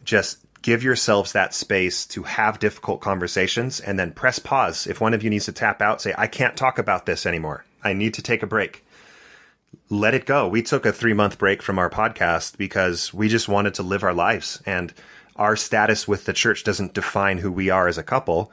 just 0.04 0.41
give 0.62 0.84
yourselves 0.84 1.32
that 1.32 1.54
space 1.54 2.06
to 2.06 2.22
have 2.22 2.58
difficult 2.60 3.00
conversations 3.00 3.80
and 3.80 3.98
then 3.98 4.12
press 4.12 4.38
pause. 4.38 4.86
If 4.86 5.00
one 5.00 5.12
of 5.12 5.22
you 5.22 5.30
needs 5.30 5.46
to 5.46 5.52
tap 5.52 5.82
out, 5.82 6.00
say, 6.00 6.14
I 6.16 6.28
can't 6.28 6.56
talk 6.56 6.78
about 6.78 7.04
this 7.04 7.26
anymore. 7.26 7.64
I 7.82 7.92
need 7.92 8.14
to 8.14 8.22
take 8.22 8.42
a 8.42 8.46
break. 8.46 8.84
Let 9.90 10.14
it 10.14 10.24
go. 10.24 10.48
We 10.48 10.62
took 10.62 10.86
a 10.86 10.92
three 10.92 11.14
month 11.14 11.38
break 11.38 11.62
from 11.62 11.78
our 11.78 11.90
podcast 11.90 12.56
because 12.56 13.12
we 13.12 13.28
just 13.28 13.48
wanted 13.48 13.74
to 13.74 13.82
live 13.82 14.04
our 14.04 14.14
lives 14.14 14.62
and 14.64 14.94
our 15.36 15.56
status 15.56 16.06
with 16.06 16.24
the 16.24 16.32
church 16.32 16.62
doesn't 16.62 16.94
define 16.94 17.38
who 17.38 17.50
we 17.50 17.70
are 17.70 17.88
as 17.88 17.98
a 17.98 18.02
couple. 18.02 18.52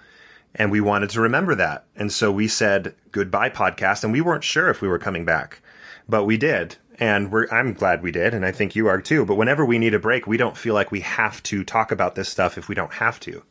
And 0.56 0.72
we 0.72 0.82
wanted 0.82 1.12
to 1.12 1.22
remember 1.22 1.54
that. 1.56 1.86
And 1.96 2.12
so 2.12 2.32
we 2.32 2.48
said 2.48 2.96
goodbye 3.12 3.52
podcast 3.52 4.04
and 4.04 4.12
we 4.12 4.22
weren't 4.22 4.44
sure 4.44 4.70
if 4.70 4.82
we 4.82 4.88
were 4.88 4.98
coming 4.98 5.26
back, 5.26 5.62
but 6.08 6.26
we 6.26 6.38
did. 6.38 6.78
And 7.00 7.34
I'm 7.52 7.74
glad 7.74 8.04
we 8.04 8.12
did. 8.12 8.34
And 8.34 8.46
I 8.46 8.52
think 8.52 8.76
you 8.76 8.88
are 8.88 9.02
too. 9.02 9.26
But 9.26 9.36
whenever 9.36 9.66
we 9.66 9.80
need 9.80 9.94
a 9.94 10.00
break, 10.00 10.28
we 10.28 10.38
don't 10.38 10.58
feel 10.58 10.74
like 10.74 10.92
we 10.92 11.00
have 11.02 11.42
to 11.44 11.64
talk 11.64 11.92
about 11.92 12.16
this 12.16 12.30
stuff 12.30 12.58
if 12.58 12.68
we 12.68 12.76
don't 12.76 12.94
have 12.94 13.20
to. 13.22 13.44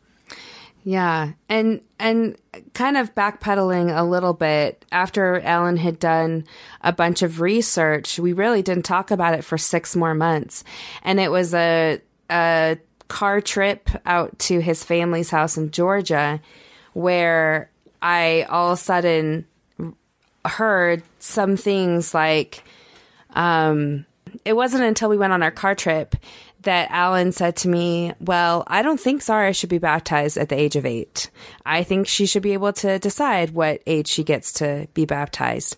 Yeah, 0.84 1.32
and 1.48 1.80
and 1.98 2.36
kind 2.72 2.96
of 2.96 3.14
backpedaling 3.14 3.94
a 3.94 4.04
little 4.04 4.32
bit 4.32 4.84
after 4.92 5.40
Allan 5.40 5.76
had 5.76 5.98
done 5.98 6.44
a 6.82 6.92
bunch 6.92 7.20
of 7.22 7.40
research, 7.40 8.18
we 8.18 8.32
really 8.32 8.62
didn't 8.62 8.84
talk 8.84 9.10
about 9.10 9.34
it 9.34 9.44
for 9.44 9.58
six 9.58 9.96
more 9.96 10.14
months, 10.14 10.64
and 11.02 11.18
it 11.20 11.30
was 11.30 11.52
a 11.52 12.00
a 12.30 12.78
car 13.08 13.40
trip 13.40 13.90
out 14.06 14.38
to 14.38 14.60
his 14.60 14.84
family's 14.84 15.30
house 15.30 15.58
in 15.58 15.72
Georgia, 15.72 16.40
where 16.92 17.70
I 18.00 18.46
all 18.48 18.72
of 18.72 18.78
a 18.78 18.82
sudden 18.82 19.46
heard 20.44 21.02
some 21.18 21.56
things 21.56 22.14
like 22.14 22.62
um, 23.38 24.04
it 24.44 24.54
wasn't 24.54 24.82
until 24.82 25.08
we 25.08 25.16
went 25.16 25.32
on 25.32 25.42
our 25.42 25.50
car 25.50 25.74
trip 25.74 26.16
that 26.62 26.90
Allan 26.90 27.32
said 27.32 27.56
to 27.56 27.68
me, 27.68 28.12
Well, 28.20 28.64
I 28.66 28.82
don't 28.82 29.00
think 29.00 29.22
Zara 29.22 29.54
should 29.54 29.70
be 29.70 29.78
baptized 29.78 30.36
at 30.36 30.48
the 30.48 30.58
age 30.58 30.76
of 30.76 30.84
eight. 30.84 31.30
I 31.64 31.84
think 31.84 32.08
she 32.08 32.26
should 32.26 32.42
be 32.42 32.52
able 32.52 32.72
to 32.74 32.98
decide 32.98 33.50
what 33.50 33.80
age 33.86 34.08
she 34.08 34.24
gets 34.24 34.52
to 34.54 34.88
be 34.92 35.06
baptized. 35.06 35.76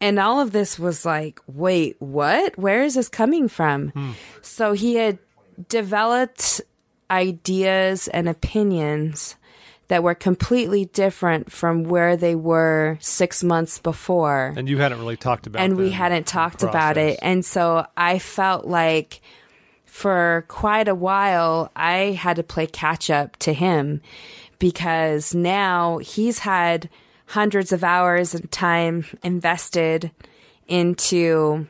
And 0.00 0.18
all 0.18 0.40
of 0.40 0.52
this 0.52 0.78
was 0.78 1.04
like, 1.04 1.40
Wait, 1.46 1.96
what? 1.98 2.58
Where 2.58 2.82
is 2.82 2.94
this 2.94 3.08
coming 3.08 3.48
from? 3.48 3.92
So 4.40 4.72
he 4.72 4.96
had 4.96 5.18
developed 5.68 6.62
ideas 7.10 8.08
and 8.08 8.28
opinions 8.28 9.36
that 9.88 10.02
were 10.02 10.14
completely 10.14 10.86
different 10.86 11.52
from 11.52 11.84
where 11.84 12.16
they 12.16 12.34
were 12.34 12.96
six 13.00 13.44
months 13.44 13.78
before 13.78 14.54
And 14.56 14.68
you 14.68 14.78
hadn't 14.78 14.98
really 14.98 15.16
talked 15.16 15.46
about 15.46 15.60
it. 15.60 15.64
and 15.64 15.76
we 15.76 15.90
hadn't 15.90 16.26
talked 16.26 16.62
about 16.62 16.96
it. 16.96 17.18
And 17.22 17.44
so 17.44 17.86
I 17.96 18.18
felt 18.18 18.64
like 18.66 19.20
for 19.84 20.44
quite 20.48 20.88
a 20.88 20.94
while, 20.94 21.70
I 21.76 22.18
had 22.18 22.36
to 22.36 22.42
play 22.42 22.66
catch 22.66 23.10
up 23.10 23.36
to 23.38 23.52
him 23.52 24.00
because 24.58 25.34
now 25.34 25.98
he's 25.98 26.40
had 26.40 26.88
hundreds 27.26 27.72
of 27.72 27.84
hours 27.84 28.34
of 28.34 28.50
time 28.50 29.04
invested 29.22 30.10
into 30.66 31.66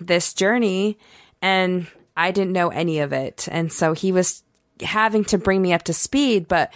this 0.00 0.34
journey 0.34 0.98
and 1.40 1.86
I 2.16 2.30
didn't 2.32 2.52
know 2.52 2.68
any 2.68 2.98
of 3.00 3.12
it. 3.12 3.48
And 3.50 3.72
so 3.72 3.92
he 3.92 4.12
was 4.12 4.42
having 4.80 5.24
to 5.26 5.38
bring 5.38 5.62
me 5.62 5.72
up 5.72 5.84
to 5.84 5.92
speed. 5.92 6.48
But 6.48 6.72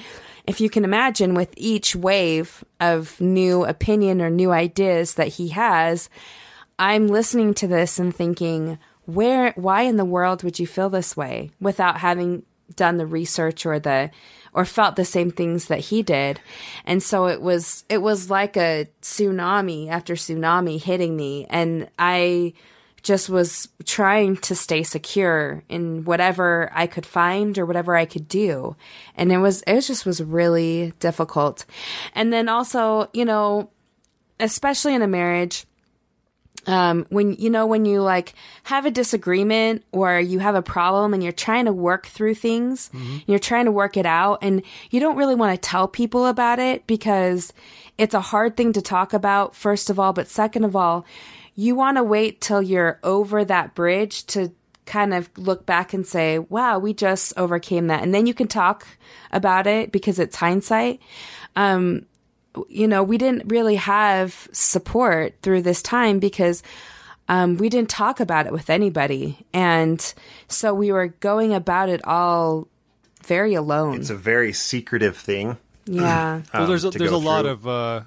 if 0.49 0.63
you 0.63 0.71
can 0.71 0.83
imagine, 0.83 1.35
with 1.35 1.53
each 1.59 1.95
wave 1.95 2.65
of 2.81 3.21
new 3.21 3.67
opinion 3.67 4.23
or 4.23 4.31
new 4.31 4.51
ideas 4.51 5.15
that 5.15 5.29
he 5.29 5.49
has, 5.49 6.09
I'm 6.79 7.07
listening 7.07 7.53
to 7.55 7.67
this 7.67 7.99
and 7.99 8.17
thinking, 8.17 8.79
where, 9.05 9.53
why 9.57 9.83
in 9.83 9.99
the 9.99 10.07
world 10.07 10.43
would 10.43 10.59
you 10.59 10.67
feel 10.67 10.89
this 10.89 11.15
way 11.15 11.51
without 11.61 11.99
having 11.99 12.45
done 12.77 12.97
the 12.97 13.07
research 13.07 13.67
or 13.67 13.79
the, 13.79 14.11
or 14.55 14.65
felt 14.65 14.97
the 14.97 15.05
same 15.05 15.31
things 15.31 15.67
that 15.67 15.81
he 15.81 16.03
did? 16.03 16.41
And 16.87 17.03
so 17.03 17.27
it 17.27 17.43
was, 17.43 17.85
it 17.91 17.99
was 17.99 18.31
like 18.31 18.57
a 18.57 18.89
tsunami 19.03 19.91
after 19.91 20.15
tsunami 20.15 20.83
hitting 20.83 21.15
me. 21.15 21.47
And 21.51 21.91
I 21.99 22.55
just 23.09 23.31
was 23.31 23.71
trying 23.87 24.37
to 24.37 24.55
stay 24.55 24.83
secure 24.83 25.65
in 25.71 26.05
whatever 26.05 26.71
I 26.75 26.87
could 26.87 27.07
find 27.07 27.59
or 27.59 27.65
whatever 27.65 27.97
I 27.97 28.05
could 28.05 28.29
do. 28.29 28.77
And 29.17 29.33
it 29.33 29.39
was, 29.39 29.65
it 29.67 29.81
just 29.81 30.05
was 30.05 30.23
really 30.23 30.93
difficult. 31.01 31.65
And 32.15 32.35
then 32.35 32.51
also, 32.51 33.09
you 33.15 33.25
know, 33.25 33.71
especially 34.39 34.95
in 34.95 35.01
a 35.01 35.09
marriage, 35.09 35.65
um, 36.67 37.07
when 37.09 37.33
you 37.33 37.49
know 37.49 37.65
when 37.65 37.87
you 37.87 38.03
like 38.03 38.35
have 38.65 38.85
a 38.85 38.91
disagreement 38.91 39.85
or 39.91 40.21
you 40.21 40.39
have 40.41 40.55
a 40.55 40.61
problem 40.61 41.15
and 41.15 41.23
you're 41.23 41.33
trying 41.33 41.65
to 41.65 41.73
work 41.73 42.07
through 42.07 42.35
things 42.35 42.91
you're 43.27 43.39
trying 43.39 43.65
to 43.65 43.73
work 43.73 43.97
it 43.97 44.05
out 44.05 44.41
and 44.43 44.63
you 44.91 45.01
don't 45.01 45.17
really 45.17 45.37
want 45.37 45.55
to 45.55 45.69
tell 45.69 45.89
people 45.89 46.27
about 46.27 46.59
it 46.59 46.87
because 46.87 47.55
it's 47.97 48.13
a 48.13 48.21
hard 48.21 48.57
thing 48.57 48.73
to 48.75 48.83
talk 48.83 49.15
about 49.15 49.55
first 49.55 49.89
of 49.89 49.99
all 49.99 50.13
but 50.13 50.29
second 50.29 50.65
of 50.65 50.77
all 50.77 51.07
you 51.59 51.75
want 51.75 51.97
to 51.97 52.05
wait 52.05 52.41
till 52.41 52.63
you're 52.63 53.01
over 53.03 53.45
that 53.45 53.75
bridge 53.75 54.25
to 54.27 54.53
kind 54.87 55.13
of 55.13 55.29
look 55.37 55.67
back 55.67 55.93
and 55.93 56.07
say 56.07 56.39
wow 56.39 56.79
we 56.79 56.95
just 56.95 57.35
overcame 57.37 57.89
that 57.89 58.03
and 58.03 58.15
then 58.15 58.27
you 58.27 58.33
can 58.33 58.49
talk 58.49 58.87
about 59.33 59.67
it 59.67 59.93
because 59.93 60.19
it's 60.19 60.37
hindsight 60.37 61.01
you 62.69 62.89
know, 62.89 63.03
we 63.03 63.19
didn't 63.19 63.51
really 63.51 63.77
have 63.77 64.49
support 64.53 65.35
through 65.43 65.63
this 65.63 65.83
time 65.83 66.19
because 66.19 66.63
um, 67.29 67.57
we 67.57 67.69
didn't 67.69 67.91
talk 67.91 68.21
about 68.21 68.47
it 68.47 68.53
with 68.53 68.71
anybody. 68.71 69.45
And 69.53 70.15
so 70.49 70.75
we 70.75 70.93
were 70.93 71.09
going 71.09 71.55
about 71.55 71.89
it 71.89 72.05
all 72.05 72.69
very 73.25 73.55
alone. 73.55 74.01
It's 74.01 74.11
a 74.11 74.17
very 74.17 74.53
secretive 74.53 75.17
thing. 75.17 75.57
yeah. 75.85 76.43
Well, 76.55 76.67
there's 76.67 76.85
a, 76.85 76.91
there's 76.91 77.11
go 77.11 77.17
a 77.17 77.19
lot 77.19 77.47
of 77.47 77.67
uh, 77.67 78.03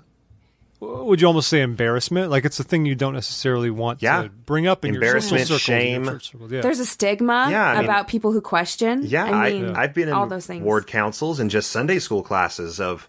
would 0.81 1.21
you 1.21 1.27
almost 1.27 1.47
say 1.47 1.61
embarrassment? 1.61 2.31
Like 2.31 2.43
it's 2.43 2.59
a 2.59 2.63
thing 2.63 2.85
you 2.85 2.95
don't 2.95 3.13
necessarily 3.13 3.69
want 3.69 4.01
Yeah. 4.01 4.23
to 4.23 4.29
bring 4.29 4.65
up 4.67 4.83
in 4.83 4.93
your 4.93 5.01
Embarrassment, 5.03 5.41
social 5.47 5.59
circles, 5.59 5.83
in 5.85 6.03
shame. 6.03 6.19
circles. 6.19 6.51
Yeah. 6.51 6.61
There's 6.61 6.79
a 6.79 6.85
stigma 6.85 7.47
Yeah, 7.51 7.63
I 7.69 7.75
mean- 7.75 7.83
about 7.85 8.07
people 8.07 8.31
who 8.31 8.41
question. 8.41 9.01
Yeah, 9.05 9.25
I 9.25 9.29
I 9.47 9.51
mean, 9.53 9.75
I've 9.75 9.93
been 9.93 10.07
in 10.09 10.13
all 10.13 10.25
those 10.27 10.47
things. 10.47 10.63
ward 10.63 10.87
councils 10.87 11.39
and 11.39 11.49
just 11.51 11.69
Sunday 11.71 11.99
school 11.99 12.23
classes 12.23 12.79
of 12.81 13.07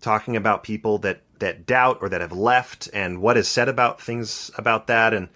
talking 0.00 0.36
about 0.36 0.62
people 0.62 0.98
that 0.98 1.20
that 1.40 1.66
doubt 1.66 1.98
or 2.00 2.08
that 2.10 2.20
have 2.20 2.32
left 2.32 2.88
and 2.94 3.20
what 3.20 3.36
is 3.36 3.48
said 3.48 3.68
about 3.68 4.00
things 4.00 4.50
about 4.56 4.86
that 4.86 5.12
and 5.12 5.28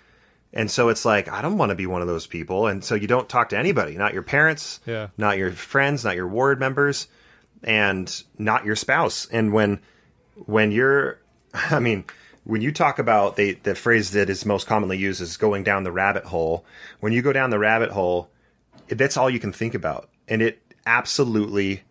and 0.52 0.70
so 0.70 0.88
it's 0.90 1.04
like 1.04 1.28
I 1.28 1.42
don't 1.42 1.58
want 1.58 1.70
to 1.70 1.74
be 1.74 1.86
one 1.86 2.00
of 2.02 2.06
those 2.08 2.26
people 2.28 2.68
and 2.68 2.84
so 2.84 2.94
you 2.94 3.08
don't 3.08 3.28
talk 3.28 3.48
to 3.48 3.58
anybody, 3.58 3.96
not 3.96 4.12
your 4.12 4.22
parents, 4.22 4.80
Yeah. 4.86 5.08
not 5.18 5.38
your 5.38 5.50
friends, 5.50 6.04
not 6.04 6.14
your 6.14 6.28
ward 6.28 6.60
members 6.60 7.08
and 7.64 8.22
not 8.38 8.64
your 8.64 8.76
spouse. 8.76 9.26
And 9.32 9.52
when 9.52 9.80
when 10.46 10.70
you're 10.70 11.18
I 11.54 11.78
mean 11.78 12.04
when 12.44 12.60
you 12.60 12.72
talk 12.72 12.98
about 12.98 13.36
the 13.36 13.54
the 13.62 13.74
phrase 13.74 14.12
that 14.12 14.30
is 14.30 14.44
most 14.44 14.66
commonly 14.66 14.98
used 14.98 15.20
is 15.20 15.36
going 15.36 15.64
down 15.64 15.82
the 15.82 15.92
rabbit 15.92 16.24
hole, 16.24 16.64
when 17.00 17.12
you 17.12 17.22
go 17.22 17.32
down 17.32 17.50
the 17.50 17.58
rabbit 17.58 17.90
hole, 17.90 18.30
that's 18.88 19.16
all 19.16 19.30
you 19.30 19.40
can 19.40 19.52
think 19.52 19.74
about. 19.74 20.10
And 20.28 20.42
it 20.42 20.60
absolutely 20.86 21.82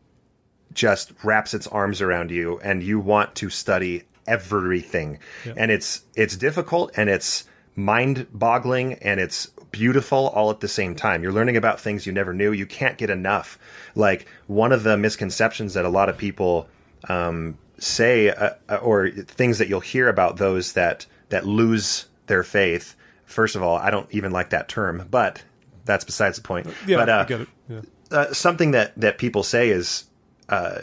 just 0.74 1.11
wraps 1.24 1.53
its 1.53 1.68
arms 1.68 2.01
around 2.01 2.32
you 2.32 2.59
and 2.64 2.82
you 2.82 2.99
want 2.99 3.36
to 3.36 3.49
study 3.49 4.03
everything. 4.28 5.20
And 5.57 5.72
it's 5.72 6.03
it's 6.16 6.38
difficult 6.38 6.91
and 6.95 7.09
it's 7.09 7.45
mind-boggling 7.76 8.93
and 8.95 9.20
it's 9.20 9.47
beautiful 9.72 10.28
all 10.30 10.51
at 10.51 10.59
the 10.59 10.68
same 10.68 10.95
time. 10.95 11.24
You're 11.24 11.32
learning 11.32 11.57
about 11.57 11.80
things 11.80 12.05
you 12.05 12.14
never 12.14 12.32
knew. 12.32 12.51
You 12.51 12.68
can't 12.68 12.97
get 12.99 13.09
enough. 13.09 13.57
Like 13.95 14.28
one 14.45 14.72
of 14.72 14.84
the 14.84 14.95
misconceptions 14.97 15.74
that 15.74 15.84
a 15.84 15.89
lot 15.89 16.09
of 16.09 16.18
people 16.18 16.68
um, 17.09 17.57
say 17.84 18.30
uh, 18.30 18.52
uh, 18.70 18.76
or 18.78 19.10
things 19.10 19.58
that 19.60 19.68
you'll 19.68 19.80
hear 19.80 20.08
about 20.08 20.38
those 20.38 20.74
that 20.74 21.06
that 21.30 21.46
lose 21.46 22.06
their 22.28 22.44
faith. 22.44 22.96
First 23.26 23.56
of 23.56 23.64
all, 23.64 23.78
I 23.78 23.90
don't 23.90 24.08
even 24.12 24.32
like 24.32 24.52
that 24.52 24.70
term, 24.70 25.08
but 25.10 25.44
that's 25.86 26.06
besides 26.06 26.38
the 26.38 26.44
point. 26.44 26.68
yeah, 26.88 26.98
but 26.98 27.10
uh, 27.10 27.18
I 27.18 27.26
get 27.26 27.42
it. 27.42 27.48
Yeah. 27.70 27.82
uh, 28.12 28.34
something 28.34 28.72
that 28.72 28.94
that 29.00 29.18
people 29.18 29.44
say 29.44 29.70
is 29.70 30.06
uh, 30.50 30.82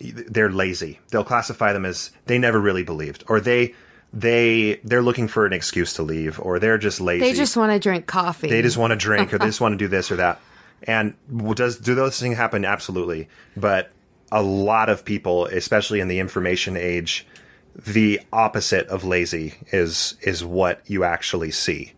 they're 0.00 0.50
lazy. 0.50 1.00
They'll 1.10 1.24
classify 1.24 1.72
them 1.72 1.84
as 1.84 2.10
they 2.26 2.38
never 2.38 2.60
really 2.60 2.82
believed, 2.82 3.24
or 3.28 3.40
they 3.40 3.74
they 4.12 4.80
they're 4.84 5.02
looking 5.02 5.28
for 5.28 5.46
an 5.46 5.52
excuse 5.52 5.94
to 5.94 6.02
leave, 6.02 6.38
or 6.40 6.58
they're 6.58 6.78
just 6.78 7.00
lazy. 7.00 7.20
They 7.20 7.32
just 7.32 7.56
want 7.56 7.72
to 7.72 7.78
drink 7.78 8.06
coffee. 8.06 8.48
They 8.48 8.62
just 8.62 8.76
want 8.76 8.92
to 8.92 8.96
drink, 8.96 9.32
or 9.32 9.38
they 9.38 9.46
just 9.52 9.60
want 9.60 9.72
to 9.72 9.78
do 9.78 9.88
this 9.88 10.10
or 10.10 10.16
that. 10.16 10.40
And 10.82 11.14
does 11.54 11.78
do 11.78 11.94
those 11.94 12.20
things 12.20 12.36
happen? 12.36 12.64
Absolutely, 12.64 13.28
but 13.56 13.90
a 14.32 14.42
lot 14.42 14.88
of 14.88 15.04
people, 15.04 15.46
especially 15.46 16.00
in 16.00 16.08
the 16.08 16.18
information 16.18 16.76
age, 16.76 17.26
the 17.74 18.20
opposite 18.32 18.86
of 18.88 19.04
lazy 19.04 19.54
is 19.70 20.16
is 20.22 20.44
what 20.44 20.80
you 20.86 21.04
actually 21.04 21.50
see. 21.50 21.92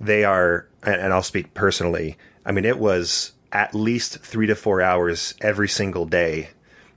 They 0.00 0.24
are, 0.24 0.66
and, 0.82 1.12
I'll 1.12 1.22
speak 1.22 1.54
personally. 1.54 2.18
I 2.44 2.52
mean, 2.52 2.64
it 2.64 2.78
was 2.78 3.32
at 3.52 3.74
least 3.74 4.18
three 4.18 4.46
to 4.46 4.54
four 4.54 4.82
hours 4.82 5.34
every 5.40 5.68
single 5.68 6.06
day 6.06 6.50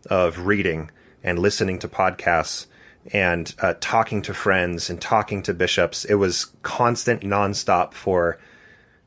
of 0.09 0.47
reading 0.47 0.89
and 1.23 1.39
listening 1.39 1.79
to 1.79 1.87
podcasts 1.87 2.65
and 3.13 3.53
uh, 3.59 3.75
talking 3.79 4.21
to 4.23 4.33
friends 4.33 4.89
and 4.89 4.99
talking 4.99 5.43
to 5.43 5.53
bishops. 5.53 6.05
It 6.05 6.15
was 6.15 6.45
constant, 6.63 7.21
nonstop 7.21 7.93
for 7.93 8.39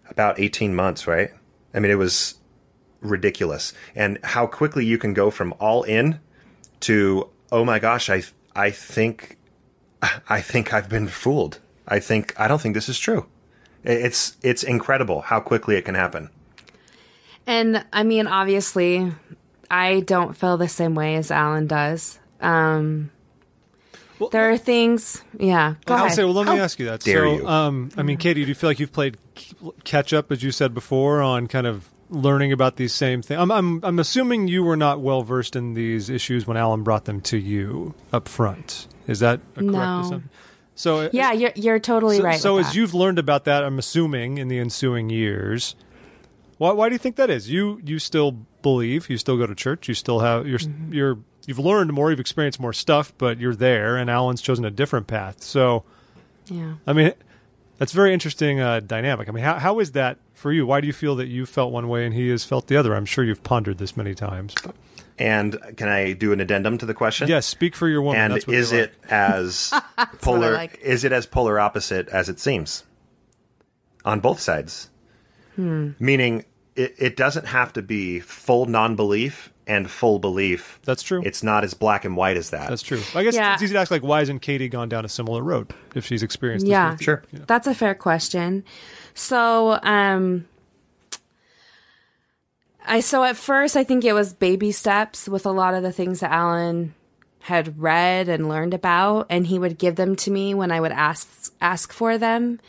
about 0.08 0.38
18 0.38 0.74
months, 0.74 1.06
right? 1.06 1.30
I 1.74 1.80
mean, 1.80 1.90
it 1.90 1.96
was 1.96 2.37
ridiculous. 3.00 3.72
And 3.94 4.18
how 4.22 4.46
quickly 4.46 4.84
you 4.84 4.98
can 4.98 5.14
go 5.14 5.30
from 5.30 5.54
all 5.60 5.82
in 5.82 6.20
to, 6.80 7.28
oh 7.52 7.64
my 7.64 7.78
gosh, 7.78 8.10
I, 8.10 8.22
I 8.54 8.70
think, 8.70 9.36
I 10.28 10.40
think 10.40 10.72
I've 10.72 10.88
been 10.88 11.08
fooled. 11.08 11.60
I 11.86 12.00
think, 12.00 12.38
I 12.38 12.48
don't 12.48 12.60
think 12.60 12.74
this 12.74 12.88
is 12.88 12.98
true. 12.98 13.26
It's, 13.84 14.36
it's 14.42 14.62
incredible 14.62 15.22
how 15.22 15.40
quickly 15.40 15.76
it 15.76 15.82
can 15.82 15.94
happen. 15.94 16.30
And 17.46 17.84
I 17.92 18.02
mean, 18.02 18.26
obviously, 18.26 19.10
I 19.70 20.00
don't 20.00 20.36
feel 20.36 20.58
the 20.58 20.68
same 20.68 20.94
way 20.94 21.16
as 21.16 21.30
Allan 21.30 21.66
does. 21.66 22.18
Um, 22.40 23.10
there 24.32 24.50
are 24.50 24.58
things, 24.58 25.22
yeah. 25.38 25.74
Go 25.86 25.94
I'll 25.94 26.04
ahead. 26.04 26.16
say, 26.16 26.24
well, 26.24 26.34
let 26.34 26.46
me 26.48 26.60
ask 26.60 26.78
you 26.78 26.86
that. 26.86 27.00
dare 27.00 27.24
so, 27.24 27.36
you. 27.36 27.48
Um, 27.48 27.90
I 27.96 28.02
mean, 28.02 28.18
Kattie, 28.18 28.42
do 28.42 28.48
you 28.48 28.54
feel 28.54 28.68
like 28.68 28.80
you've 28.80 28.92
played 28.92 29.16
catch 29.84 30.12
up, 30.12 30.30
as 30.32 30.42
you 30.42 30.50
said 30.50 30.74
before, 30.74 31.22
on 31.22 31.46
kind 31.46 31.66
of 31.66 31.88
learning 32.10 32.52
about 32.52 32.76
these 32.76 32.92
same 32.94 33.22
things? 33.22 33.40
I'm, 33.40 33.50
I'm, 33.50 33.80
I'm 33.84 33.98
assuming 33.98 34.48
you 34.48 34.62
were 34.62 34.76
not 34.76 35.00
well 35.00 35.22
versed 35.22 35.56
in 35.56 35.74
these 35.74 36.08
issues 36.10 36.46
when 36.46 36.56
Allan 36.56 36.82
brought 36.82 37.04
them 37.04 37.20
to 37.22 37.38
you 37.38 37.94
up 38.12 38.28
front. 38.28 38.86
Is 39.06 39.20
that 39.20 39.40
a 39.56 39.60
correct 39.60 39.72
No. 39.72 40.00
assumption? 40.00 40.30
So, 40.74 41.10
yeah, 41.12 41.32
you're 41.32 41.50
you're 41.56 41.78
totally 41.80 42.18
so, 42.18 42.22
right. 42.22 42.38
so 42.40 42.58
as 42.58 42.66
that. 42.66 42.74
you've 42.76 42.94
learned 42.94 43.18
about 43.18 43.44
that, 43.46 43.64
I'm 43.64 43.80
assuming 43.80 44.38
in 44.38 44.46
the 44.46 44.60
ensuing 44.60 45.10
years, 45.10 45.74
why, 46.58 46.70
why 46.70 46.88
do 46.88 46.94
you 46.94 47.00
think 47.00 47.16
that 47.16 47.30
is? 47.30 47.50
You 47.50 47.80
you 47.84 47.98
still 47.98 48.30
believe, 48.62 49.10
you 49.10 49.18
still 49.18 49.36
go 49.36 49.46
to 49.46 49.56
church, 49.56 49.88
you 49.88 49.94
still 49.94 50.20
have 50.20 50.46
you're 50.46 50.60
Mm-hmm. 50.60 50.92
you're 50.92 51.18
you've 51.46 51.58
learned 51.58 51.92
more, 51.92 52.10
you've 52.10 52.20
experienced 52.20 52.60
more 52.60 52.72
stuff, 52.72 53.12
but 53.18 53.38
you're 53.40 53.56
there, 53.56 53.96
and 53.96 54.08
Allan's 54.08 54.40
chosen 54.40 54.64
a 54.64 54.70
different 54.70 55.08
path. 55.08 55.42
So, 55.42 55.82
yeah. 56.46 56.74
I 56.86 56.92
mean, 56.92 57.12
that's 57.78 57.92
very 57.92 58.12
interesting 58.12 58.60
uh, 58.60 58.80
dynamic. 58.80 59.28
I 59.28 59.32
mean, 59.32 59.44
how 59.44 59.58
how 59.58 59.78
is 59.80 59.92
that 59.92 60.18
for 60.34 60.52
you? 60.52 60.66
Why 60.66 60.80
do 60.80 60.86
you 60.86 60.92
feel 60.92 61.16
that 61.16 61.26
you 61.28 61.46
felt 61.46 61.72
one 61.72 61.88
way 61.88 62.04
and 62.04 62.14
he 62.14 62.28
has 62.28 62.44
felt 62.44 62.66
the 62.66 62.76
other? 62.76 62.94
I'm 62.94 63.06
sure 63.06 63.24
you've 63.24 63.42
pondered 63.42 63.78
this 63.78 63.96
many 63.96 64.14
times. 64.14 64.54
And 65.18 65.58
can 65.76 65.88
I 65.88 66.12
do 66.12 66.32
an 66.32 66.40
addendum 66.40 66.78
to 66.78 66.86
the 66.86 66.94
question? 66.94 67.26
Yes, 67.28 67.44
speak 67.46 67.74
for 67.74 67.88
your 67.88 68.02
woman. 68.02 68.20
and 68.20 68.34
That's 68.34 68.46
what 68.46 68.54
is 68.56 68.70
you're 68.72 68.82
it 68.82 68.92
as 69.10 69.72
polar 70.20 70.52
like. 70.52 70.78
is 70.80 71.02
it 71.04 71.10
as 71.12 71.26
polar 71.26 71.58
opposite 71.58 72.08
as 72.10 72.28
it 72.28 72.38
seems 72.38 72.84
on 74.04 74.20
both 74.20 74.38
sides 74.40 74.90
Hmm. 75.56 75.90
meaning 75.98 76.44
it, 76.78 76.94
it 76.98 77.16
doesn't 77.16 77.46
have 77.46 77.72
to 77.74 77.82
be 77.82 78.20
full 78.20 78.66
non-belief 78.66 79.52
and 79.66 79.90
full 79.90 80.18
belief 80.18 80.78
That's 80.84 81.02
true. 81.02 81.20
it's 81.26 81.42
not 81.42 81.62
as 81.64 81.74
black 81.74 82.06
and 82.06 82.16
white 82.16 82.36
as 82.38 82.50
that 82.50 82.70
That's 82.70 82.80
true. 82.82 83.00
I 83.14 83.22
guess 83.24 83.34
Yeah. 83.34 83.52
it's 83.52 83.62
easy 83.62 83.74
to 83.74 83.80
ask 83.80 83.90
like, 83.90 84.02
why 84.02 84.20
hasn't 84.20 84.40
Kattie 84.40 84.68
gone 84.70 84.88
down 84.88 85.04
a 85.04 85.08
similar 85.10 85.42
road 85.42 85.74
if 85.94 86.06
she's 86.06 86.22
experienced? 86.22 86.64
this 86.64 86.70
Yeah. 86.70 86.92
with 86.92 87.00
you? 87.00 87.04
sure 87.04 87.22
That's 87.46 87.66
a 87.66 87.74
fair 87.74 87.94
question. 87.94 88.64
So, 89.14 89.78
um, 89.82 90.46
I 92.86 93.00
so 93.00 93.22
at 93.24 93.36
first 93.36 93.76
I 93.76 93.84
think 93.84 94.04
it 94.04 94.12
was 94.14 94.32
baby 94.32 94.72
steps 94.72 95.28
with 95.28 95.44
a 95.44 95.50
lot 95.50 95.74
of 95.74 95.82
the 95.82 95.92
things 95.92 96.20
that 96.20 96.30
Allan 96.32 96.94
had 97.40 97.78
read 97.80 98.28
and 98.28 98.48
learned 98.48 98.74
about, 98.74 99.26
and 99.30 99.46
he 99.46 99.58
would 99.58 99.78
give 99.78 99.96
them 99.96 100.16
to 100.16 100.30
me 100.30 100.54
when 100.54 100.70
I 100.70 100.80
would 100.80 100.92
ask 100.92 101.52
ask 101.60 101.92
for 101.92 102.16
them. 102.18 102.60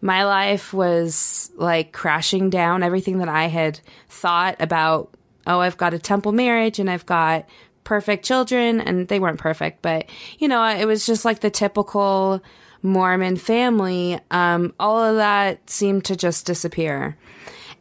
My 0.00 0.24
life 0.24 0.72
was 0.72 1.50
like 1.56 1.92
crashing 1.92 2.50
down. 2.50 2.82
Everything 2.82 3.18
that 3.18 3.28
I 3.28 3.46
had 3.46 3.80
thought 4.08 4.56
about, 4.60 5.14
oh, 5.46 5.60
I've 5.60 5.76
got 5.76 5.94
a 5.94 5.98
temple 5.98 6.32
marriage 6.32 6.78
and 6.78 6.90
I've 6.90 7.06
got 7.06 7.46
perfect 7.84 8.22
children, 8.22 8.82
and 8.82 9.08
they 9.08 9.18
weren't 9.18 9.38
perfect, 9.38 9.80
but 9.80 10.10
you 10.38 10.46
know, 10.46 10.62
it 10.62 10.84
was 10.84 11.06
just 11.06 11.24
like 11.24 11.40
the 11.40 11.48
typical 11.48 12.42
Mormon 12.82 13.36
family. 13.36 14.20
Um, 14.30 14.74
all 14.78 15.02
of 15.02 15.16
that 15.16 15.70
seemed 15.70 16.04
to 16.04 16.16
just 16.16 16.44
disappear. 16.44 17.16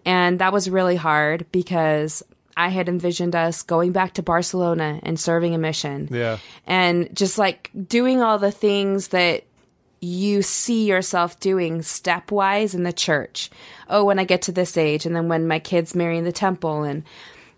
And 0.06 0.40
that 0.40 0.54
was 0.54 0.70
really 0.70 0.96
hard 0.96 1.46
because 1.52 2.24
I 2.56 2.70
had 2.70 2.88
envisioned 2.88 3.36
us 3.36 3.62
going 3.62 3.92
back 3.92 4.14
to 4.14 4.24
Barcelona 4.24 5.02
and 5.04 5.20
serving 5.20 5.54
a 5.54 5.58
mission. 5.58 6.08
Yeah. 6.10 6.38
And 6.66 7.14
just 7.14 7.38
like 7.38 7.70
doing 7.88 8.22
all 8.22 8.40
the 8.40 8.52
things 8.52 9.10
that 9.10 9.44
you 10.00 10.42
see 10.42 10.86
yourself 10.86 11.40
doing 11.40 11.80
stepwise 11.80 12.74
in 12.74 12.84
the 12.84 12.94
church. 12.94 13.50
Oh, 13.90 14.04
when 14.04 14.20
I 14.20 14.24
get 14.24 14.44
to 14.44 14.52
this 14.52 14.78
age, 14.78 15.06
and 15.06 15.16
then 15.16 15.28
when 15.28 15.48
my 15.48 15.60
kids 15.60 15.96
marry 15.96 16.18
in 16.18 16.24
the 16.24 16.32
temple, 16.32 16.84
and 16.84 17.04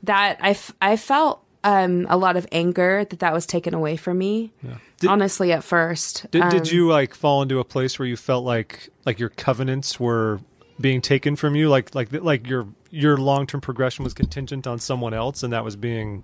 that 0.04 0.38
I, 0.42 0.52
f- 0.52 0.74
I 0.82 0.96
felt 0.96 1.44
um, 1.64 2.08
a 2.10 2.16
lot 2.18 2.38
of 2.38 2.48
anger 2.52 3.06
that 3.10 3.20
that 3.20 3.34
was 3.34 3.46
taken 3.46 3.74
away 3.74 3.98
from 3.98 4.18
me. 4.18 4.52
Did- 5.00 5.10
honestly, 5.10 5.52
at 5.52 5.64
first, 5.64 6.30
Did, 6.32 6.42
Um, 6.44 6.50
did 6.50 6.72
you 6.72 6.88
like 6.88 7.14
fall 7.14 7.42
into 7.42 7.60
a 7.60 7.66
place 7.66 8.00
where 8.00 8.08
you 8.08 8.16
felt 8.16 8.46
like 8.46 8.90
like 9.06 9.20
your 9.20 9.30
covenants 9.30 10.00
were 10.00 10.40
being 10.80 11.02
taken 11.02 11.36
from 11.36 11.56
you, 11.56 11.68
like 11.70 11.94
like 11.94 12.12
like 12.12 12.48
your 12.48 12.68
your 12.90 13.18
long 13.18 13.48
term 13.48 13.62
progression 13.62 14.04
was 14.04 14.14
contingent 14.14 14.66
on 14.66 14.80
someone 14.80 15.14
else, 15.14 15.44
and 15.44 15.52
that 15.52 15.64
was 15.66 15.76
being 15.76 16.24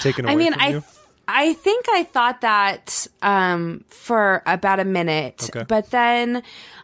taken 0.00 0.24
away 0.24 0.32
I 0.32 0.36
mean, 0.36 0.52
from 0.52 0.62
I 0.62 0.68
you? 0.68 0.84
I 1.26 1.54
think 1.54 1.86
I 1.90 2.04
thought 2.04 2.40
that 2.42 3.06
um, 3.22 3.84
for 3.88 4.42
about 4.46 4.80
a 4.80 4.84
minute, 4.84 5.50
Okay. 5.54 5.64
but 5.66 5.90
then 5.90 6.42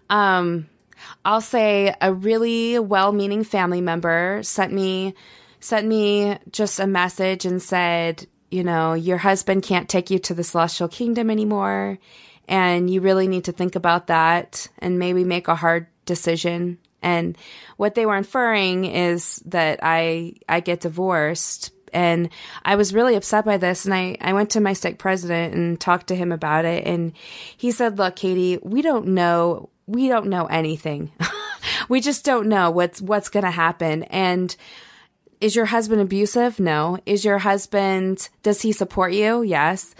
um, 0.08 0.68
I'll 1.24 1.40
say 1.40 1.94
a 2.00 2.12
really 2.12 2.78
well-meaning 2.78 3.44
family 3.44 3.80
member 3.80 4.40
sent 4.42 4.72
me 4.72 5.14
sent 5.60 5.86
me 5.86 6.38
just 6.52 6.80
a 6.80 6.86
message 6.86 7.44
and 7.44 7.60
said, 7.62 8.26
you 8.50 8.64
know, 8.64 8.94
your 8.94 9.18
husband 9.18 9.62
can't 9.62 9.90
take 9.90 10.08
you 10.10 10.18
to 10.18 10.32
the 10.34 10.42
celestial 10.42 10.88
kingdom 10.88 11.30
anymore, 11.30 11.98
and 12.48 12.88
you 12.88 13.00
really 13.02 13.28
need 13.28 13.44
to 13.44 13.52
think 13.52 13.76
about 13.76 14.06
that 14.06 14.68
and 14.78 14.98
maybe 14.98 15.22
make 15.22 15.48
a 15.48 15.54
hard 15.54 15.86
decision. 16.06 16.78
And 17.02 17.36
what 17.76 17.94
they 17.94 18.06
were 18.06 18.16
inferring 18.16 18.84
is 18.86 19.42
that 19.46 19.80
I 19.82 20.34
I 20.48 20.60
get 20.60 20.80
divorced 20.80 21.72
and 21.92 22.28
I 22.64 22.76
was 22.76 22.94
really 22.94 23.14
upset 23.14 23.44
by 23.44 23.56
this. 23.56 23.84
And 23.84 23.94
I, 23.94 24.16
I 24.20 24.32
went 24.32 24.50
to 24.50 24.60
my 24.60 24.72
stake 24.72 24.98
president 24.98 25.54
and 25.54 25.80
talked 25.80 26.08
to 26.08 26.16
him 26.16 26.32
about 26.32 26.64
it. 26.64 26.86
And 26.86 27.12
he 27.56 27.70
said, 27.70 27.98
look, 27.98 28.16
Kattie, 28.16 28.58
we 28.62 28.82
don't 28.82 29.08
know, 29.08 29.68
we 29.86 30.08
don't 30.08 30.26
know 30.26 30.46
anything. 30.46 31.12
we 31.88 32.00
just 32.00 32.24
don't 32.24 32.48
know 32.48 32.70
what's, 32.70 33.00
what's 33.00 33.28
going 33.28 33.44
to 33.44 33.50
happen. 33.50 34.04
And 34.04 34.54
is 35.40 35.56
your 35.56 35.66
husband 35.66 36.00
abusive? 36.00 36.60
No. 36.60 36.98
Is 37.06 37.24
your 37.24 37.38
husband, 37.38 38.28
does 38.42 38.62
he 38.62 38.72
support 38.72 39.12
you? 39.12 39.42
Yes. 39.42 39.94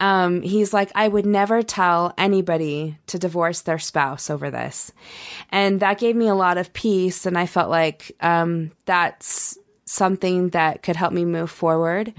Um, 0.00 0.42
he's 0.42 0.72
like, 0.72 0.90
I 0.94 1.06
would 1.06 1.26
never 1.26 1.62
tell 1.62 2.14
anybody 2.18 2.98
to 3.06 3.18
divorce 3.18 3.62
their 3.62 3.78
spouse 3.78 4.28
over 4.28 4.50
this. 4.50 4.92
And 5.50 5.80
that 5.80 5.98
gave 5.98 6.16
me 6.16 6.28
a 6.28 6.34
lot 6.34 6.58
of 6.58 6.72
peace. 6.72 7.26
And 7.26 7.38
I 7.38 7.46
felt 7.46 7.70
like, 7.70 8.14
um, 8.20 8.72
that's 8.86 9.56
something 9.84 10.50
that 10.50 10.82
could 10.82 10.96
help 10.96 11.12
me 11.12 11.24
move 11.24 11.50
forward. 11.50 12.12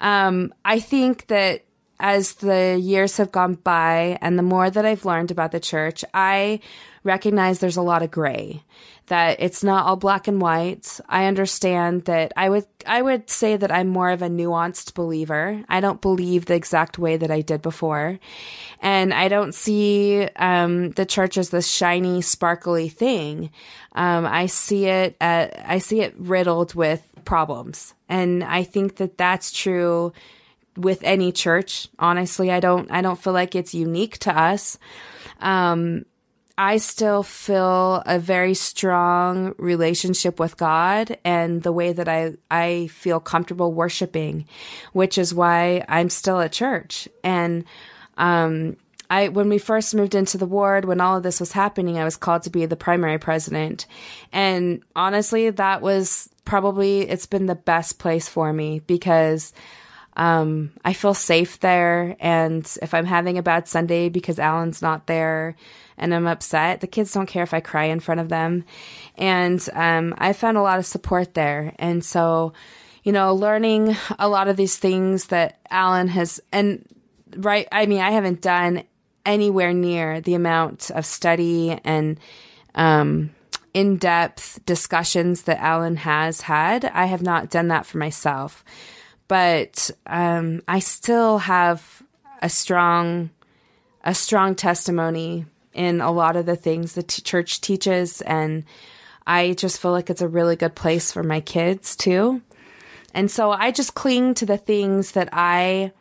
Um, 0.00 0.52
I 0.64 0.80
think 0.80 1.26
that 1.28 1.62
as 1.98 2.34
the 2.34 2.78
years 2.78 3.16
have 3.16 3.32
gone 3.32 3.54
by 3.54 4.18
and 4.20 4.38
the 4.38 4.42
more 4.42 4.68
that 4.68 4.84
I've 4.84 5.04
learned 5.06 5.30
about 5.30 5.52
the 5.52 5.60
church, 5.60 6.04
I 6.12 6.60
recognize 7.04 7.58
there's 7.58 7.78
a 7.78 7.82
lot 7.82 8.02
of 8.02 8.10
gray. 8.10 8.62
That 9.06 9.36
it's 9.38 9.62
not 9.62 9.86
all 9.86 9.94
black 9.96 10.26
and 10.26 10.40
white. 10.42 10.98
I 11.08 11.26
understand 11.26 12.06
that 12.06 12.32
I 12.36 12.48
would 12.48 12.66
I 12.84 13.00
would 13.00 13.30
say 13.30 13.56
that 13.56 13.70
I'm 13.70 13.86
more 13.86 14.10
of 14.10 14.20
a 14.20 14.28
nuanced 14.28 14.94
believer. 14.94 15.62
I 15.68 15.80
don't 15.80 16.00
believe 16.00 16.46
the 16.46 16.56
exact 16.56 16.98
way 16.98 17.16
that 17.16 17.30
I 17.30 17.40
did 17.40 17.62
before, 17.62 18.18
and 18.82 19.14
I 19.14 19.28
don't 19.28 19.54
see 19.54 20.24
um, 20.34 20.90
the 20.90 21.06
church 21.06 21.38
as 21.38 21.50
this 21.50 21.68
shiny, 21.68 22.20
sparkly 22.20 22.88
thing. 22.88 23.50
Um, 23.96 24.26
I 24.26 24.46
see 24.46 24.86
it 24.86 25.16
at, 25.20 25.60
I 25.66 25.78
see 25.78 26.00
it 26.02 26.14
riddled 26.18 26.74
with 26.74 27.02
problems, 27.24 27.94
and 28.08 28.44
I 28.44 28.62
think 28.62 28.96
that 28.96 29.18
that's 29.18 29.50
true 29.50 30.12
with 30.76 31.02
any 31.02 31.32
church. 31.32 31.88
Honestly, 31.98 32.52
I 32.52 32.60
don't 32.60 32.90
I 32.90 33.00
don't 33.00 33.20
feel 33.20 33.32
like 33.32 33.54
it's 33.54 33.74
unique 33.74 34.18
to 34.18 34.38
us. 34.38 34.78
Um, 35.40 36.04
I 36.58 36.78
still 36.78 37.22
feel 37.22 38.02
a 38.06 38.18
very 38.18 38.54
strong 38.54 39.54
relationship 39.58 40.40
with 40.40 40.56
God 40.56 41.18
and 41.24 41.62
the 41.62 41.72
way 41.72 41.92
that 41.92 42.08
I 42.08 42.34
I 42.50 42.88
feel 42.88 43.20
comfortable 43.20 43.72
worshiping, 43.72 44.46
which 44.92 45.18
is 45.18 45.34
why 45.34 45.84
I'm 45.88 46.08
still 46.08 46.40
at 46.40 46.52
church. 46.52 47.08
And 47.22 47.64
um 48.16 48.76
I 49.10 49.28
when 49.28 49.48
we 49.48 49.58
first 49.58 49.94
moved 49.94 50.14
into 50.14 50.38
the 50.38 50.46
ward 50.46 50.84
when 50.84 51.00
all 51.00 51.16
of 51.16 51.22
this 51.22 51.40
was 51.40 51.52
happening, 51.52 51.98
I 51.98 52.04
was 52.04 52.16
called 52.16 52.42
to 52.42 52.50
be 52.50 52.66
the 52.66 52.76
primary 52.76 53.18
president. 53.18 53.86
And 54.32 54.82
honestly, 54.94 55.50
that 55.50 55.82
was 55.82 56.28
probably 56.44 57.00
it's 57.00 57.26
been 57.26 57.46
the 57.46 57.54
best 57.54 57.98
place 57.98 58.28
for 58.28 58.52
me 58.52 58.80
because 58.80 59.52
um, 60.16 60.72
I 60.84 60.94
feel 60.94 61.14
safe 61.14 61.60
there. 61.60 62.16
And 62.20 62.66
if 62.80 62.94
I'm 62.94 63.04
having 63.04 63.36
a 63.38 63.42
bad 63.42 63.68
Sunday 63.68 64.08
because 64.08 64.38
Allan's 64.38 64.80
not 64.80 65.06
there 65.06 65.56
and 65.98 66.14
I'm 66.14 66.26
upset, 66.26 66.80
the 66.80 66.86
kids 66.86 67.12
don't 67.12 67.26
care 67.26 67.42
if 67.42 67.54
I 67.54 67.60
cry 67.60 67.84
in 67.84 68.00
front 68.00 68.20
of 68.20 68.30
them. 68.30 68.64
And 69.16 69.66
um, 69.74 70.14
I 70.18 70.32
found 70.32 70.56
a 70.56 70.62
lot 70.62 70.78
of 70.78 70.86
support 70.86 71.34
there. 71.34 71.74
And 71.78 72.02
so, 72.04 72.54
you 73.04 73.12
know, 73.12 73.34
learning 73.34 73.94
a 74.18 74.28
lot 74.28 74.48
of 74.48 74.56
these 74.56 74.78
things 74.78 75.26
that 75.26 75.58
Allan 75.70 76.08
has, 76.08 76.40
and 76.50 76.86
right, 77.36 77.68
I 77.70 77.84
mean, 77.86 78.00
I 78.00 78.10
haven't 78.10 78.40
done 78.40 78.84
anywhere 79.26 79.74
near 79.74 80.20
the 80.20 80.34
amount 80.34 80.90
of 80.90 81.04
study 81.04 81.78
and 81.84 82.18
um, 82.74 83.30
in 83.74 83.96
depth 83.96 84.64
discussions 84.64 85.42
that 85.42 85.60
Allan 85.60 85.96
has 85.96 86.42
had. 86.42 86.84
I 86.86 87.06
have 87.06 87.22
not 87.22 87.50
done 87.50 87.68
that 87.68 87.84
for 87.84 87.98
myself 87.98 88.64
but 89.28 89.90
um, 90.06 90.62
I 90.68 90.78
still 90.78 91.38
have 91.38 92.02
a 92.42 92.48
strong, 92.48 93.30
a 94.04 94.14
strong 94.14 94.54
testimony 94.54 95.46
in 95.72 96.00
a 96.00 96.12
lot 96.12 96.36
of 96.36 96.46
the 96.46 96.56
things 96.56 96.92
the 96.92 97.02
t- 97.02 97.22
church 97.22 97.60
teaches, 97.60 98.20
and 98.22 98.64
I 99.26 99.54
just 99.54 99.80
feel 99.80 99.90
like 99.90 100.10
it's 100.10 100.22
a 100.22 100.28
really 100.28 100.56
good 100.56 100.74
place 100.74 101.12
for 101.12 101.22
my 101.22 101.40
kids 101.40 101.96
too. 101.96 102.40
And 103.12 103.30
so 103.30 103.50
I 103.50 103.70
just 103.70 103.94
cling 103.94 104.34
to 104.34 104.46
the 104.46 104.58
things 104.58 105.12
that 105.12 105.30
I 105.32 105.92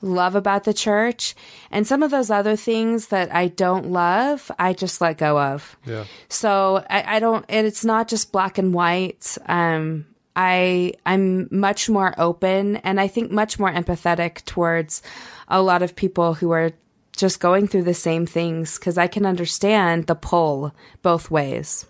love 0.00 0.34
about 0.34 0.64
the 0.64 0.74
church, 0.74 1.34
and 1.70 1.86
some 1.86 2.02
of 2.02 2.10
those 2.10 2.30
other 2.30 2.56
things 2.56 3.08
that 3.08 3.34
I 3.34 3.48
don't 3.48 3.90
love, 3.90 4.50
I 4.58 4.72
just 4.72 5.00
let 5.00 5.18
go 5.18 5.38
of. 5.40 5.76
Yeah. 5.86 6.04
So 6.28 6.84
I, 6.88 7.16
I 7.16 7.18
don't. 7.20 7.44
And 7.48 7.66
it's 7.66 7.84
not 7.84 8.08
just 8.08 8.32
black 8.32 8.58
and 8.58 8.72
white. 8.72 9.36
Um, 9.46 10.06
I 10.38 10.94
I'm 11.04 11.48
much 11.50 11.90
more 11.90 12.14
open 12.16 12.76
and 12.76 13.00
I 13.00 13.08
think 13.08 13.32
much 13.32 13.58
more 13.58 13.72
empathetic 13.72 14.44
towards 14.44 15.02
a 15.48 15.60
lot 15.60 15.82
of 15.82 15.96
people 15.96 16.34
who 16.34 16.52
are 16.52 16.70
just 17.16 17.40
going 17.40 17.66
through 17.66 17.82
the 17.82 17.92
same 17.92 18.24
things 18.24 18.78
because 18.78 18.96
I 18.96 19.08
can 19.08 19.26
understand 19.26 20.06
the 20.06 20.14
pull 20.14 20.72
both 21.02 21.28
ways. 21.28 21.86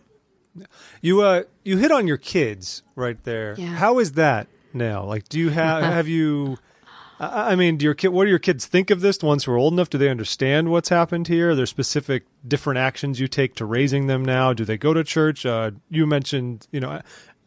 You 1.02 1.20
uh 1.20 1.42
you 1.62 1.76
hit 1.76 1.92
on 1.92 2.08
your 2.08 2.16
kids 2.16 2.82
right 2.96 3.22
there. 3.24 3.54
Yeah. 3.58 3.66
How 3.66 3.98
is 3.98 4.12
that 4.12 4.48
now? 4.72 5.04
Like, 5.04 5.28
do 5.28 5.38
you 5.38 5.50
have 5.50 5.82
have 5.94 6.08
you? 6.08 6.56
I 7.18 7.52
I 7.52 7.56
mean, 7.56 7.76
do 7.76 7.84
your 7.84 7.94
kid? 7.94 8.08
What 8.08 8.24
do 8.24 8.30
your 8.30 8.38
kids 8.38 8.66
think 8.66 8.90
of 8.90 9.00
this? 9.00 9.18
The 9.18 9.26
ones 9.26 9.44
who 9.44 9.52
are 9.52 9.56
old 9.56 9.72
enough, 9.72 9.90
do 9.90 9.98
they 9.98 10.08
understand 10.08 10.70
what's 10.70 10.88
happened 10.88 11.28
here? 11.28 11.50
Are 11.50 11.54
there 11.54 11.66
specific 11.66 12.24
different 12.46 12.78
actions 12.78 13.20
you 13.20 13.28
take 13.28 13.54
to 13.56 13.64
raising 13.64 14.06
them 14.06 14.24
now? 14.24 14.52
Do 14.52 14.64
they 14.64 14.78
go 14.78 14.94
to 14.94 15.04
church? 15.04 15.44
Uh, 15.44 15.72
you 15.90 16.06
mentioned, 16.06 16.66
you 16.70 16.80
know, 16.80 17.00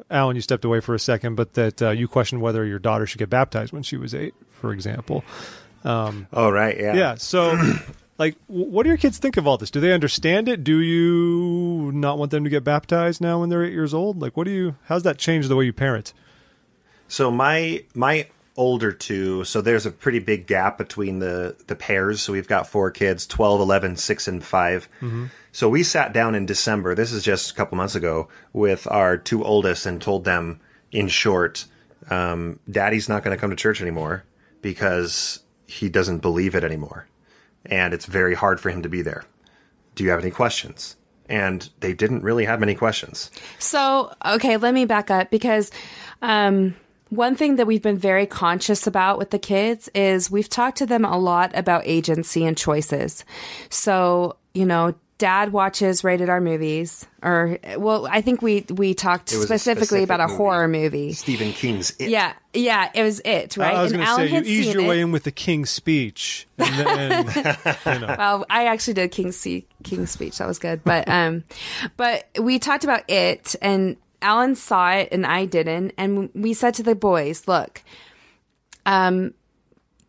Allan, 0.10 0.36
you 0.36 0.42
stepped 0.42 0.66
away 0.66 0.80
for 0.80 0.96
a 0.96 1.00
second, 1.00 1.36
but 1.36 1.54
that 1.54 1.82
uh, 1.82 1.90
you 1.92 2.08
questioned 2.08 2.42
whether 2.42 2.66
your 2.66 2.80
daughter 2.80 3.06
should 3.06 3.20
get 3.20 3.30
baptized 3.30 3.72
when 3.72 3.84
she 3.84 3.98
was 3.98 4.14
eight, 4.14 4.34
for 4.50 4.74
example. 4.74 5.24
Oh, 6.34 6.50
right. 6.50 6.78
Yeah. 6.78 6.94
Yeah. 6.94 7.16
So, 7.16 7.58
like, 8.18 8.36
what 8.48 8.84
do 8.84 8.90
your 8.90 8.98
kids 8.98 9.18
think 9.18 9.38
of 9.38 9.48
all 9.48 9.58
this? 9.58 9.72
Do 9.72 9.80
they 9.80 9.94
understand 9.94 10.48
it? 10.48 10.64
Do 10.64 10.80
you 10.80 11.92
not 11.94 12.18
want 12.18 12.32
them 12.32 12.44
to 12.44 12.50
get 12.50 12.64
baptized 12.64 13.22
now 13.22 13.40
when 13.40 13.50
they're 13.50 13.64
eight 13.64 13.74
years 13.74 13.94
old? 13.94 14.22
Like, 14.22 14.38
what 14.38 14.46
do 14.46 14.52
you? 14.52 14.76
How's 14.86 15.04
that 15.04 15.18
change 15.18 15.48
the 15.48 15.56
way 15.56 15.66
you 15.66 15.74
parent? 15.74 16.14
So 17.08 17.30
my 17.30 17.84
my 17.94 18.28
older 18.58 18.92
two, 18.92 19.44
so 19.44 19.62
there's 19.62 19.86
a 19.86 19.92
pretty 19.92 20.20
big 20.20 20.48
gap 20.48 20.78
between 20.78 21.20
the 21.20 21.56
the 21.68 21.76
pairs. 21.76 22.22
So 22.22 22.34
we've 22.34 22.48
got 22.48 22.68
four 22.68 22.92
kids, 22.92 23.26
12, 23.28 23.62
11, 23.62 23.96
6 23.96 24.28
and 24.28 24.44
5. 24.44 24.90
So 25.52 25.70
we 25.70 25.84
sat 25.84 26.14
down 26.14 26.36
in 26.36 26.46
December, 26.46 26.96
this 26.96 27.12
is 27.12 27.24
just 27.24 27.52
a 27.52 27.54
couple 27.54 27.78
months 27.78 27.96
ago, 27.96 28.30
with 28.54 28.88
our 28.90 29.18
two 29.18 29.44
oldest 29.44 29.86
and 29.86 30.02
told 30.02 30.24
them 30.24 30.60
in 30.92 31.08
short, 31.08 31.66
um, 32.10 32.60
daddy's 32.70 33.10
not 33.10 33.24
going 33.24 33.36
to 33.36 33.40
come 33.40 33.50
to 33.50 33.56
church 33.56 33.82
anymore 33.82 34.24
because 34.62 35.44
he 35.68 35.90
doesn't 35.90 36.20
believe 36.20 36.56
it 36.56 36.64
anymore. 36.64 37.08
And 37.66 37.94
it's 37.94 38.06
very 38.06 38.34
hard 38.34 38.60
for 38.60 38.70
him 38.70 38.82
to 38.84 38.90
be 38.90 39.02
there. 39.02 39.24
Do 39.96 40.04
you 40.04 40.10
have 40.10 40.20
any 40.22 40.32
questions? 40.32 40.96
And 41.30 41.70
they 41.80 41.94
didn't 41.94 42.24
really 42.24 42.46
have 42.46 42.60
many 42.60 42.76
questions. 42.76 43.32
So, 43.60 44.14
okay, 44.26 44.58
let 44.58 44.74
me 44.74 44.86
back 44.86 45.10
up 45.10 45.32
because 45.32 45.72
um, 46.22 46.76
one 47.12 47.36
thing 47.36 47.58
that 47.58 47.68
we've 47.68 47.82
been 47.82 47.98
very 47.98 48.26
conscious 48.26 48.88
about 48.88 49.18
with 49.18 49.32
the 49.32 49.38
kids 49.38 49.90
is 49.94 50.32
we've 50.32 50.48
talked 50.48 50.78
to 50.78 50.86
them 50.86 51.04
a 51.04 51.18
lot 51.18 51.52
about 51.54 51.84
agency 51.86 52.46
and 52.46 52.58
choices. 52.58 53.26
So, 53.70 54.38
you 54.54 54.66
know, 54.66 54.96
Dad 55.18 55.52
watches 55.52 56.04
rated 56.04 56.30
R 56.30 56.42
movies, 56.42 57.06
or 57.22 57.60
well, 57.78 58.08
I 58.08 58.22
think 58.22 58.42
we 58.42 58.66
we 58.70 58.96
talked 58.96 59.32
It 59.32 59.36
was 59.36 59.44
a 59.44 59.48
specifically 59.48 60.02
about 60.02 60.20
a 60.20 60.24
specific 60.24 60.38
horror 60.38 60.68
movie. 60.68 61.14
Stephen 61.14 61.52
King's 61.52 61.92
It. 62.00 62.10
Yeah, 62.10 62.34
yeah, 62.54 62.90
it 62.96 63.04
was 63.04 63.20
it, 63.24 63.56
right? 63.56 63.76
I 63.76 63.84
was 63.84 63.92
going 63.92 64.04
to 64.04 64.16
say 64.16 64.24
you 64.24 64.34
had 64.34 64.48
eased 64.48 64.74
your 64.74 64.84
it. 64.84 64.88
way 64.88 65.00
in 65.00 65.12
with 65.12 65.24
the 65.24 65.32
King's 65.32 65.70
speech, 65.70 66.48
and 66.58 66.74
then 66.74 67.26
you 67.86 68.00
know, 68.00 68.16
Well, 68.18 68.46
I 68.50 68.66
actually 68.66 68.96
did 68.96 69.12
King's 69.12 69.36
Se- 69.36 69.66
King's 69.84 70.10
speech. 70.10 70.40
That 70.40 70.48
was 70.48 70.58
good. 70.58 70.84
But 70.84 71.08
um, 71.08 71.44
but 71.98 72.28
we 72.40 72.58
talked 72.58 72.84
about 72.84 73.04
it, 73.08 73.56
and 73.62 73.98
Allan 74.22 74.56
saw 74.56 74.92
it, 74.92 75.10
and 75.12 75.26
I 75.26 75.46
didn't. 75.46 75.94
And 75.98 76.30
we 76.34 76.54
said 76.54 76.74
to 76.76 76.84
the 76.84 76.96
boys, 76.96 77.48
"Look, 77.48 77.84
um, 78.86 79.34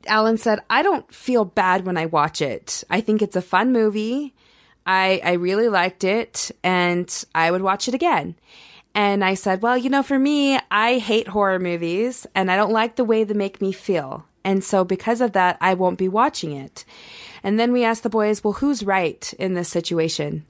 Allan 0.07 0.39
said 0.39 0.61
I 0.69 0.83
don't 0.83 1.13
feel 1.13 1.45
bad 1.45 1.87
when 1.87 1.97
I 1.97 2.07
watch 2.07 2.43
it. 2.43 2.85
I 2.91 3.01
think 3.01 3.23
it's 3.23 3.37
a 3.37 3.43
fun 3.43 3.73
movie. 3.73 4.35
I 4.87 5.21
I 5.25 5.33
really 5.33 5.69
liked 5.69 6.05
it, 6.05 6.51
and 6.63 7.25
I 7.35 7.51
would 7.51 7.63
watch 7.63 7.89
it 7.89 7.95
again." 7.95 8.37
And 8.95 9.25
I 9.25 9.35
said, 9.35 9.63
well, 9.63 9.79
you 9.79 9.89
know, 9.89 10.03
for 10.03 10.19
me, 10.19 10.59
I 10.71 10.99
hate 10.99 11.29
horror 11.29 11.59
movies 11.59 12.27
and 12.35 12.51
I 12.51 12.57
don't 12.57 12.73
like 12.73 12.97
the 12.97 13.05
way 13.05 13.25
they 13.25 13.35
make 13.35 13.61
me 13.61 13.73
feel. 13.73 14.27
And 14.45 14.63
so 14.63 14.85
because 14.85 15.21
of 15.21 15.33
that, 15.33 15.57
I 15.61 15.75
won't 15.75 15.99
be 15.99 16.09
watching 16.09 16.53
it. 16.53 16.85
And 17.43 17.59
then 17.59 17.73
we 17.73 17.85
asked 17.85 18.03
the 18.03 18.11
boys, 18.11 18.45
well, 18.45 18.55
who's 18.55 18.85
right 18.85 19.33
in 19.39 19.55
this 19.55 19.69
situation? 19.69 20.45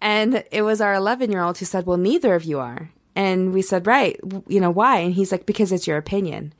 And 0.00 0.44
it 0.50 0.62
was 0.62 0.80
our 0.80 0.94
11 0.94 1.32
year 1.32 1.42
old 1.42 1.58
who 1.58 1.64
said, 1.64 1.86
well, 1.86 1.96
neither 1.96 2.34
of 2.34 2.44
you 2.44 2.58
are. 2.58 2.90
And 3.18 3.52
we 3.52 3.62
said, 3.62 3.88
right, 3.88 4.16
you 4.46 4.60
know, 4.60 4.70
why? 4.70 4.98
And 4.98 5.12
he's 5.12 5.32
like, 5.32 5.44
because 5.44 5.72
it's 5.72 5.88
your 5.88 5.96
opinion. 5.96 6.52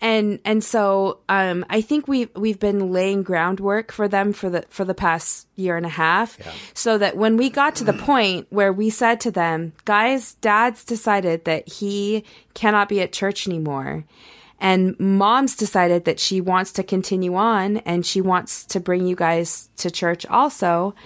And, 0.00 0.40
and 0.44 0.64
so, 0.64 1.20
um, 1.28 1.64
I 1.70 1.80
think 1.80 2.08
we've, 2.08 2.28
we've 2.34 2.58
been 2.58 2.90
laying 2.90 3.22
groundwork 3.22 3.92
for 3.92 4.08
them 4.08 4.32
for 4.32 4.50
the, 4.50 4.64
for 4.68 4.84
the 4.84 4.94
past 4.94 5.46
year 5.54 5.76
and 5.76 5.86
a 5.86 5.90
half. 5.90 6.38
So 6.74 6.98
that 6.98 7.16
when 7.16 7.36
we 7.36 7.50
got 7.50 7.76
to 7.76 7.84
the 7.84 7.92
point 7.92 8.48
where 8.50 8.72
we 8.72 8.90
said 8.90 9.20
to 9.20 9.30
them, 9.30 9.74
guys, 9.84 10.34
dad's 10.40 10.84
decided 10.84 11.44
that 11.44 11.68
he 11.68 12.24
cannot 12.54 12.88
be 12.88 13.00
at 13.00 13.12
church 13.12 13.46
anymore. 13.46 14.04
And 14.58 14.98
mom's 14.98 15.54
decided 15.54 16.04
that 16.06 16.18
she 16.18 16.40
wants 16.40 16.72
to 16.72 16.82
continue 16.82 17.36
on 17.36 17.76
and 17.78 18.04
she 18.04 18.20
wants 18.20 18.64
to 18.66 18.80
bring 18.80 19.06
you 19.06 19.14
guys 19.14 19.68
to 19.76 19.88
church 19.88 20.26
also. 20.26 20.96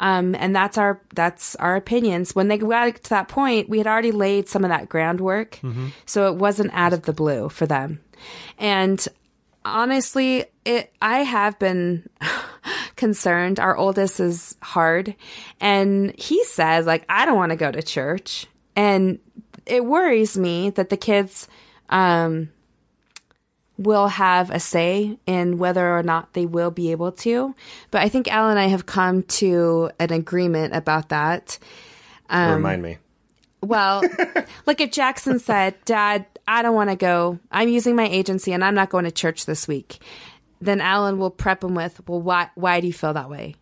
Um, 0.00 0.34
and 0.34 0.56
that's 0.56 0.78
our 0.78 0.98
that's 1.14 1.54
our 1.56 1.76
opinions. 1.76 2.34
When 2.34 2.48
they 2.48 2.56
got 2.56 2.94
to 3.04 3.10
that 3.10 3.28
point, 3.28 3.68
we 3.68 3.78
had 3.78 3.86
already 3.86 4.12
laid 4.12 4.48
some 4.48 4.64
of 4.64 4.70
that 4.70 4.88
groundwork, 4.88 5.60
so 6.06 6.32
it 6.32 6.36
wasn't 6.38 6.70
out 6.72 6.94
of 6.94 7.02
the 7.02 7.12
blue 7.12 7.50
for 7.50 7.66
them. 7.66 8.00
And 8.58 9.06
honestly, 9.62 10.46
it 10.64 10.90
I 11.02 11.18
have 11.18 11.58
been 11.58 12.08
concerned. 12.96 13.60
Our 13.60 13.76
oldest 13.76 14.20
is 14.20 14.56
hard, 14.62 15.14
and 15.60 16.18
he 16.18 16.42
says 16.44 16.86
like 16.86 17.04
I 17.10 17.26
don't 17.26 17.36
want 17.36 17.50
to 17.50 17.56
go 17.56 17.70
to 17.70 17.82
church, 17.82 18.46
and 18.74 19.18
it 19.66 19.84
worries 19.84 20.38
me 20.38 20.70
that 20.70 20.88
the 20.88 20.96
kids 20.96 21.46
um, 21.90 22.50
will 23.80 24.08
have 24.08 24.50
a 24.50 24.60
say 24.60 25.18
in 25.26 25.56
whether 25.58 25.96
or 25.96 26.02
not 26.02 26.34
they 26.34 26.44
will 26.46 26.70
be 26.70 26.92
able 26.92 27.10
to. 27.12 27.54
But 27.90 28.02
I 28.02 28.08
think 28.10 28.28
Al 28.28 28.50
and 28.50 28.58
I 28.58 28.66
have 28.66 28.84
come 28.86 29.22
to 29.24 29.90
an 29.98 30.12
agreement 30.12 30.74
about 30.76 31.08
that. 31.08 31.58
Um, 32.28 32.56
Remind 32.56 32.82
me. 32.82 32.98
Well, 33.62 34.02
like 34.66 34.80
if 34.80 34.90
Jackson 34.90 35.38
said, 35.38 35.74
Dad, 35.86 36.26
I 36.46 36.62
don't 36.62 36.74
want 36.74 36.90
to 36.90 36.96
go. 36.96 37.38
I'm 37.50 37.68
using 37.68 37.96
my 37.96 38.06
agency 38.06 38.52
and 38.52 38.62
I'm 38.62 38.74
not 38.74 38.90
going 38.90 39.06
to 39.06 39.10
church 39.10 39.46
this 39.46 39.66
week. 39.66 39.98
Then 40.60 40.80
Allan 40.82 41.18
will 41.18 41.30
prep 41.30 41.64
him 41.64 41.74
with, 41.74 42.00
Well, 42.06 42.20
why, 42.20 42.50
why 42.54 42.80
do 42.80 42.86
you 42.86 42.92
feel 42.92 43.14
that 43.14 43.30
way? 43.30 43.54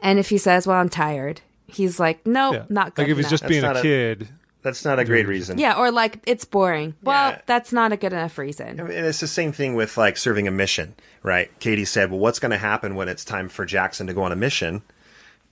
And 0.00 0.18
if 0.18 0.28
he 0.28 0.36
says, 0.38 0.66
Well, 0.66 0.76
I'm 0.76 0.88
tired, 0.90 1.40
he's 1.66 1.98
like, 1.98 2.26
Nope, 2.26 2.54
yeah. 2.54 2.64
not 2.68 2.94
good. 2.94 3.02
like 3.02 3.10
if 3.10 3.16
he's 3.16 3.26
enough." 3.26 3.30
just 3.30 3.46
being 3.48 3.64
a 3.64 3.68
not 3.68 3.76
a- 3.78 3.82
kid. 3.82 4.28
That's 4.62 4.84
not 4.84 4.98
a 4.98 5.04
great 5.04 5.26
reason. 5.28 5.58
yeah, 5.58 5.74
or 5.78 5.90
like 5.92 6.18
it's 6.26 6.44
boring. 6.44 6.94
Well, 7.02 7.30
Yeah. 7.30 7.40
that's 7.46 7.72
not 7.72 7.92
a 7.92 7.96
good 7.96 8.12
enough 8.12 8.38
reason. 8.38 8.80
And 8.80 8.90
it's 8.90 9.20
the 9.20 9.26
same 9.28 9.52
thing 9.52 9.74
with 9.76 9.96
like 9.96 10.16
serving 10.16 10.48
a 10.48 10.50
mission, 10.50 10.94
right? 11.22 11.48
Kattie 11.60 11.84
said, 11.84 12.10
"Well, 12.10 12.18
what's 12.18 12.38
going 12.40 12.50
to 12.50 12.58
happen 12.58 12.94
when 12.96 13.08
it's 13.08 13.24
time 13.24 13.48
for 13.48 13.64
Jackson 13.64 14.06
to 14.08 14.12
go 14.14 14.22
on 14.22 14.32
a 14.32 14.36
mission?" 14.36 14.82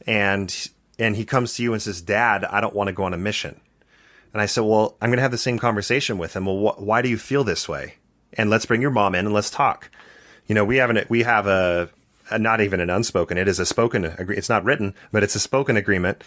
And 0.06 0.54
and 0.98 1.14
he 1.16 1.24
comes 1.24 1.54
to 1.54 1.62
you 1.62 1.72
and 1.72 1.82
says, 1.82 2.00
"Dad, 2.00 2.44
I 2.44 2.60
don't 2.60 2.74
want 2.74 2.88
to 2.88 2.92
go 2.92 3.04
on 3.04 3.14
a 3.14 3.18
mission." 3.18 3.60
And 4.32 4.42
I 4.42 4.46
said, 4.46 4.62
"Well, 4.64 4.96
I'm 5.00 5.08
going 5.10 5.18
to 5.18 5.22
have 5.22 5.30
the 5.30 5.38
same 5.38 5.58
conversation 5.58 6.18
with 6.18 6.34
him. 6.34 6.46
Well, 6.46 6.74
wh- 6.74 6.82
why 6.82 7.02
do 7.02 7.08
you 7.08 7.18
feel 7.18 7.44
this 7.44 7.68
way? 7.68 7.94
And 8.34 8.50
let's 8.50 8.66
bring 8.66 8.82
your 8.82 8.90
mom 8.90 9.14
in 9.14 9.24
and 9.26 9.34
let's 9.34 9.50
talk." 9.50 9.90
You 10.46 10.54
know, 10.54 10.64
we 10.64 10.76
have 10.76 10.90
an 10.90 11.04
we 11.08 11.22
have 11.22 11.46
a, 11.46 11.88
a 12.30 12.38
not 12.38 12.60
even 12.60 12.80
an 12.80 12.90
unspoken. 12.90 13.38
It 13.38 13.48
is 13.48 13.58
a 13.58 13.66
spoken. 13.66 14.04
agree- 14.04 14.36
It's 14.36 14.48
not 14.48 14.64
written, 14.64 14.94
but 15.12 15.22
it's 15.22 15.34
a 15.34 15.40
spoken 15.40 15.76
agreement 15.76 16.22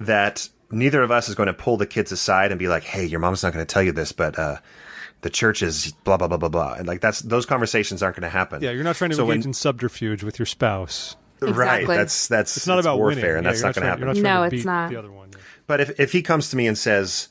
that 0.00 0.48
neither 0.72 1.02
of 1.02 1.10
us 1.10 1.28
is 1.28 1.34
going 1.34 1.46
to 1.48 1.52
pull 1.52 1.76
the 1.76 1.86
kids 1.86 2.10
aside 2.12 2.50
and 2.50 2.58
be 2.58 2.68
like, 2.68 2.82
"Hey, 2.82 3.04
your 3.04 3.20
mom's 3.20 3.42
not 3.42 3.52
going 3.52 3.64
to 3.64 3.72
tell 3.72 3.82
you 3.82 3.92
this, 3.92 4.12
but." 4.12 4.38
uh 4.38 4.56
the 5.20 5.30
church 5.30 5.62
is 5.62 5.92
blah 6.02 6.16
blah 6.16 6.26
blah 6.26 6.36
blah 6.36 6.48
blah, 6.48 6.72
and 6.72 6.88
like 6.88 7.00
that's 7.00 7.20
those 7.20 7.46
conversations 7.46 8.02
aren't 8.02 8.16
going 8.16 8.24
to 8.24 8.28
happen. 8.28 8.60
Yeah, 8.60 8.72
you're 8.72 8.82
not 8.82 8.96
trying 8.96 9.10
to 9.10 9.16
So 9.16 9.22
engage 9.22 9.42
when- 9.44 9.50
in 9.50 9.52
subterfuge 9.52 10.24
with 10.24 10.36
your 10.40 10.46
spouse. 10.46 11.14
right. 11.40 11.50
Exactly. 11.82 11.96
That's 11.96 12.26
that's 12.26 12.56
It's 12.56 12.66
not 12.66 12.80
about 12.80 12.98
warfare, 12.98 13.34
winning, 13.36 13.36
and 13.36 13.44
Yeah, 13.44 13.50
that's 13.52 13.60
you're 13.60 13.68
not 13.68 13.74
going 13.76 13.82
to 13.84 13.88
happen. 13.88 14.16
You're 14.16 14.24
not 14.24 14.42
No, 14.44 14.50
to 14.50 14.56
it's 14.56 14.64
not. 14.64 14.90
the 14.90 14.96
other 14.96 15.12
one. 15.12 15.30
But 15.68 15.80
if 15.80 16.00
if 16.00 16.10
he 16.10 16.22
comes 16.22 16.50
to 16.50 16.56
me 16.56 16.66
and 16.66 16.76
says, 16.76 17.28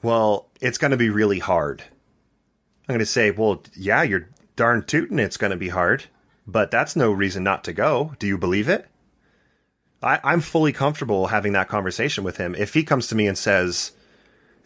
"Well, 0.00 0.48
it's 0.60 0.78
going 0.78 0.92
to 0.92 0.96
be 0.96 1.10
really 1.10 1.40
hard," 1.40 1.82
I'm 2.88 2.92
going 2.92 3.00
to 3.00 3.04
say, 3.06 3.32
"Well, 3.32 3.64
yeah, 3.76 4.04
you're 4.04 4.28
darn 4.54 4.84
tootin' 4.84 5.18
it's 5.18 5.36
going 5.36 5.50
to 5.50 5.56
be 5.56 5.70
hard, 5.70 6.04
but 6.46 6.70
that's 6.70 6.94
no 6.94 7.10
reason 7.10 7.42
not 7.42 7.64
to 7.64 7.72
go. 7.72 8.14
Do 8.20 8.28
you 8.28 8.38
believe 8.38 8.68
it?" 8.68 8.86
I, 10.04 10.20
I'm 10.22 10.40
fully 10.40 10.72
comfortable 10.72 11.26
having 11.26 11.52
that 11.52 11.68
conversation 11.68 12.24
with 12.24 12.36
him. 12.36 12.54
If 12.54 12.74
he 12.74 12.84
comes 12.84 13.08
to 13.08 13.14
me 13.14 13.26
and 13.26 13.36
says, 13.36 13.92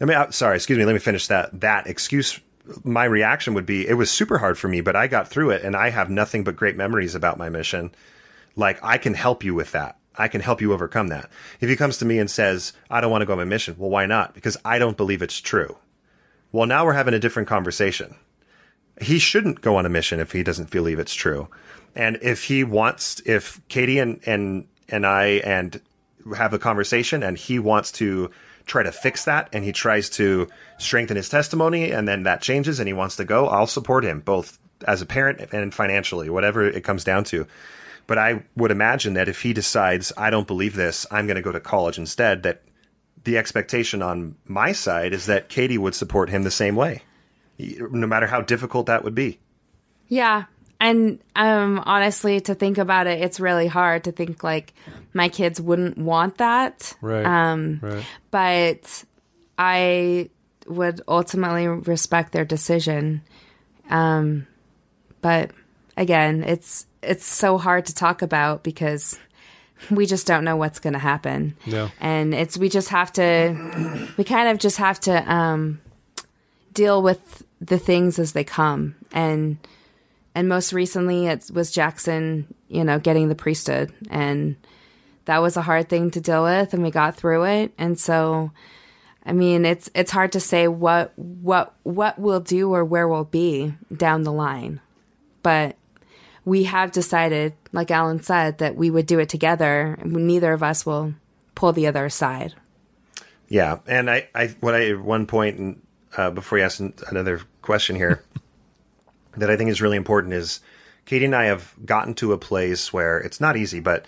"I 0.00 0.04
mean, 0.04 0.16
uh, 0.16 0.30
sorry, 0.30 0.56
excuse 0.56 0.78
me, 0.78 0.84
let 0.84 0.92
me 0.92 0.98
finish 0.98 1.26
that 1.28 1.60
that 1.60 1.86
excuse." 1.86 2.40
My 2.84 3.04
reaction 3.04 3.54
would 3.54 3.64
be, 3.64 3.88
"It 3.88 3.94
was 3.94 4.10
super 4.10 4.36
hard 4.38 4.58
for 4.58 4.68
me, 4.68 4.82
but 4.82 4.94
I 4.96 5.06
got 5.06 5.28
through 5.28 5.50
it, 5.50 5.62
and 5.62 5.74
I 5.74 5.88
have 5.88 6.10
nothing 6.10 6.44
but 6.44 6.56
great 6.56 6.76
memories 6.76 7.14
about 7.14 7.38
my 7.38 7.48
mission." 7.48 7.92
like 8.58 8.78
I 8.82 8.98
can 8.98 9.14
help 9.14 9.44
you 9.44 9.54
with 9.54 9.72
that. 9.72 9.96
I 10.16 10.28
can 10.28 10.40
help 10.40 10.60
you 10.60 10.72
overcome 10.72 11.08
that. 11.08 11.30
If 11.60 11.68
he 11.68 11.76
comes 11.76 11.98
to 11.98 12.04
me 12.04 12.18
and 12.18 12.28
says, 12.28 12.72
I 12.90 13.00
don't 13.00 13.10
want 13.10 13.22
to 13.22 13.26
go 13.26 13.32
on 13.32 13.38
my 13.38 13.44
mission, 13.44 13.76
well, 13.78 13.88
why 13.88 14.04
not? 14.06 14.34
Because 14.34 14.56
I 14.64 14.78
don't 14.78 14.96
believe 14.96 15.22
it's 15.22 15.40
true. 15.40 15.78
Well, 16.50 16.66
now 16.66 16.84
we're 16.84 16.92
having 16.92 17.14
a 17.14 17.20
different 17.20 17.48
conversation. 17.48 18.16
He 19.00 19.20
shouldn't 19.20 19.60
go 19.60 19.76
on 19.76 19.86
a 19.86 19.88
mission 19.88 20.18
if 20.18 20.32
he 20.32 20.42
doesn't 20.42 20.70
believe 20.70 20.98
it's 20.98 21.14
true. 21.14 21.48
And 21.94 22.18
if 22.20 22.44
he 22.44 22.64
wants, 22.64 23.22
if 23.24 23.60
Kattie 23.68 24.00
and, 24.00 24.20
and, 24.26 24.66
and 24.88 25.06
I 25.06 25.24
and 25.44 25.80
have 26.36 26.52
a 26.52 26.58
conversation 26.58 27.22
and 27.22 27.36
he 27.36 27.58
wants 27.58 27.92
to 27.92 28.30
try 28.66 28.82
to 28.82 28.92
fix 28.92 29.24
that 29.24 29.48
and 29.52 29.64
he 29.64 29.72
tries 29.72 30.10
to 30.10 30.48
strengthen 30.78 31.16
his 31.16 31.28
testimony 31.28 31.90
and 31.90 32.06
then 32.06 32.24
that 32.24 32.42
changes 32.42 32.80
and 32.80 32.86
he 32.86 32.92
wants 32.92 33.16
to 33.16 33.24
go, 33.24 33.48
I'll 33.48 33.66
support 33.66 34.04
him 34.04 34.20
both 34.20 34.58
as 34.86 35.02
a 35.02 35.06
parent 35.06 35.52
and 35.52 35.74
financially, 35.74 36.30
whatever 36.30 36.66
it 36.66 36.84
comes 36.84 37.04
down 37.04 37.24
to. 37.24 37.46
But 38.06 38.18
I 38.18 38.44
would 38.56 38.70
imagine 38.70 39.14
that 39.14 39.28
if 39.28 39.42
he 39.42 39.52
decides, 39.52 40.12
I 40.16 40.30
don't 40.30 40.46
believe 40.46 40.74
this, 40.74 41.06
I'm 41.10 41.26
going 41.26 41.36
to 41.36 41.42
go 41.42 41.52
to 41.52 41.60
college 41.60 41.98
instead, 41.98 42.44
that 42.44 42.62
the 43.24 43.36
expectation 43.36 44.02
on 44.02 44.36
my 44.46 44.72
side 44.72 45.12
is 45.12 45.26
that 45.26 45.48
Kattie 45.48 45.78
would 45.78 45.94
support 45.94 46.30
him 46.30 46.42
the 46.42 46.50
same 46.50 46.76
way, 46.76 47.02
no 47.58 48.06
matter 48.06 48.26
how 48.26 48.40
difficult 48.40 48.86
that 48.86 49.04
would 49.04 49.14
be. 49.14 49.40
Yeah. 50.08 50.44
And 50.80 51.18
um 51.34 51.82
honestly 51.84 52.40
to 52.42 52.54
think 52.54 52.78
about 52.78 53.06
it, 53.06 53.20
it's 53.20 53.40
really 53.40 53.66
hard 53.66 54.04
to 54.04 54.12
think 54.12 54.44
like 54.44 54.72
my 55.12 55.28
kids 55.28 55.60
wouldn't 55.60 55.98
want 55.98 56.38
that. 56.38 56.94
Right. 57.00 57.24
Um 57.26 57.80
right. 57.82 58.04
but 58.30 59.04
I 59.58 60.30
would 60.66 61.00
ultimately 61.08 61.66
respect 61.66 62.32
their 62.32 62.44
decision. 62.44 63.22
Um 63.90 64.46
but 65.20 65.50
again, 65.96 66.44
it's 66.44 66.86
it's 67.02 67.26
so 67.26 67.58
hard 67.58 67.86
to 67.86 67.94
talk 67.94 68.22
about 68.22 68.62
because 68.62 69.18
we 69.90 70.06
just 70.06 70.26
don't 70.26 70.44
know 70.44 70.56
what's 70.56 70.80
going 70.80 70.92
to 70.92 70.98
happen. 70.98 71.56
No. 71.66 71.88
And 72.00 72.34
it's 72.34 72.56
we 72.56 72.68
just 72.68 72.88
have 72.88 73.12
to 73.14 74.08
we 74.16 74.24
kind 74.24 74.48
of 74.48 74.58
just 74.58 74.76
have 74.78 75.00
to 75.00 75.32
um 75.32 75.80
deal 76.72 77.02
with 77.02 77.44
the 77.60 77.78
things 77.78 78.18
as 78.18 78.32
they 78.32 78.44
come 78.44 78.94
and 79.12 79.58
and 80.38 80.48
most 80.48 80.72
recently 80.72 81.26
it 81.26 81.50
was 81.52 81.72
Jackson, 81.72 82.54
you 82.68 82.84
know, 82.84 83.00
getting 83.00 83.28
the 83.28 83.34
priesthood 83.34 83.92
and 84.08 84.54
that 85.24 85.38
was 85.38 85.56
a 85.56 85.62
hard 85.62 85.88
thing 85.88 86.12
to 86.12 86.20
deal 86.20 86.44
with 86.44 86.72
and 86.72 86.80
we 86.84 86.92
got 86.92 87.16
through 87.16 87.42
it. 87.42 87.72
And 87.76 87.98
so 87.98 88.52
I 89.26 89.32
mean, 89.32 89.64
it's 89.64 89.90
it's 89.96 90.12
hard 90.12 90.30
to 90.32 90.40
say 90.40 90.68
what 90.68 91.12
what 91.16 91.74
what 91.82 92.20
we'll 92.20 92.38
do 92.38 92.72
or 92.72 92.84
where 92.84 93.08
we'll 93.08 93.24
be 93.24 93.74
down 93.92 94.22
the 94.22 94.32
line. 94.32 94.80
But 95.42 95.76
we 96.44 96.64
have 96.64 96.92
decided, 96.92 97.54
like 97.72 97.90
Allan 97.90 98.22
said, 98.22 98.58
that 98.58 98.76
we 98.76 98.90
would 98.90 99.06
do 99.06 99.18
it 99.18 99.28
together. 99.28 99.98
Neither 100.04 100.52
of 100.52 100.62
us 100.62 100.86
will 100.86 101.14
pull 101.56 101.72
the 101.72 101.88
other 101.88 102.04
aside. 102.04 102.54
Yeah, 103.48 103.80
and 103.88 104.08
I, 104.08 104.28
I 104.36 104.46
what 104.60 104.76
I 104.76 104.92
one 104.92 105.26
point, 105.26 105.58
and 105.58 105.82
uh, 106.16 106.30
before 106.30 106.58
you 106.58 106.64
ask 106.64 106.80
another 107.10 107.40
question 107.60 107.96
here, 107.96 108.22
that 109.36 109.50
I 109.50 109.56
think 109.56 109.70
is 109.70 109.80
really 109.82 109.96
important 109.96 110.34
is 110.34 110.60
Kattie 111.06 111.24
and 111.26 111.34
I 111.36 111.44
have 111.46 111.72
gotten 111.84 112.14
to 112.14 112.32
a 112.32 112.38
place 112.38 112.92
where 112.92 113.18
it's 113.18 113.40
not 113.40 113.56
easy, 113.56 113.80
but 113.80 114.06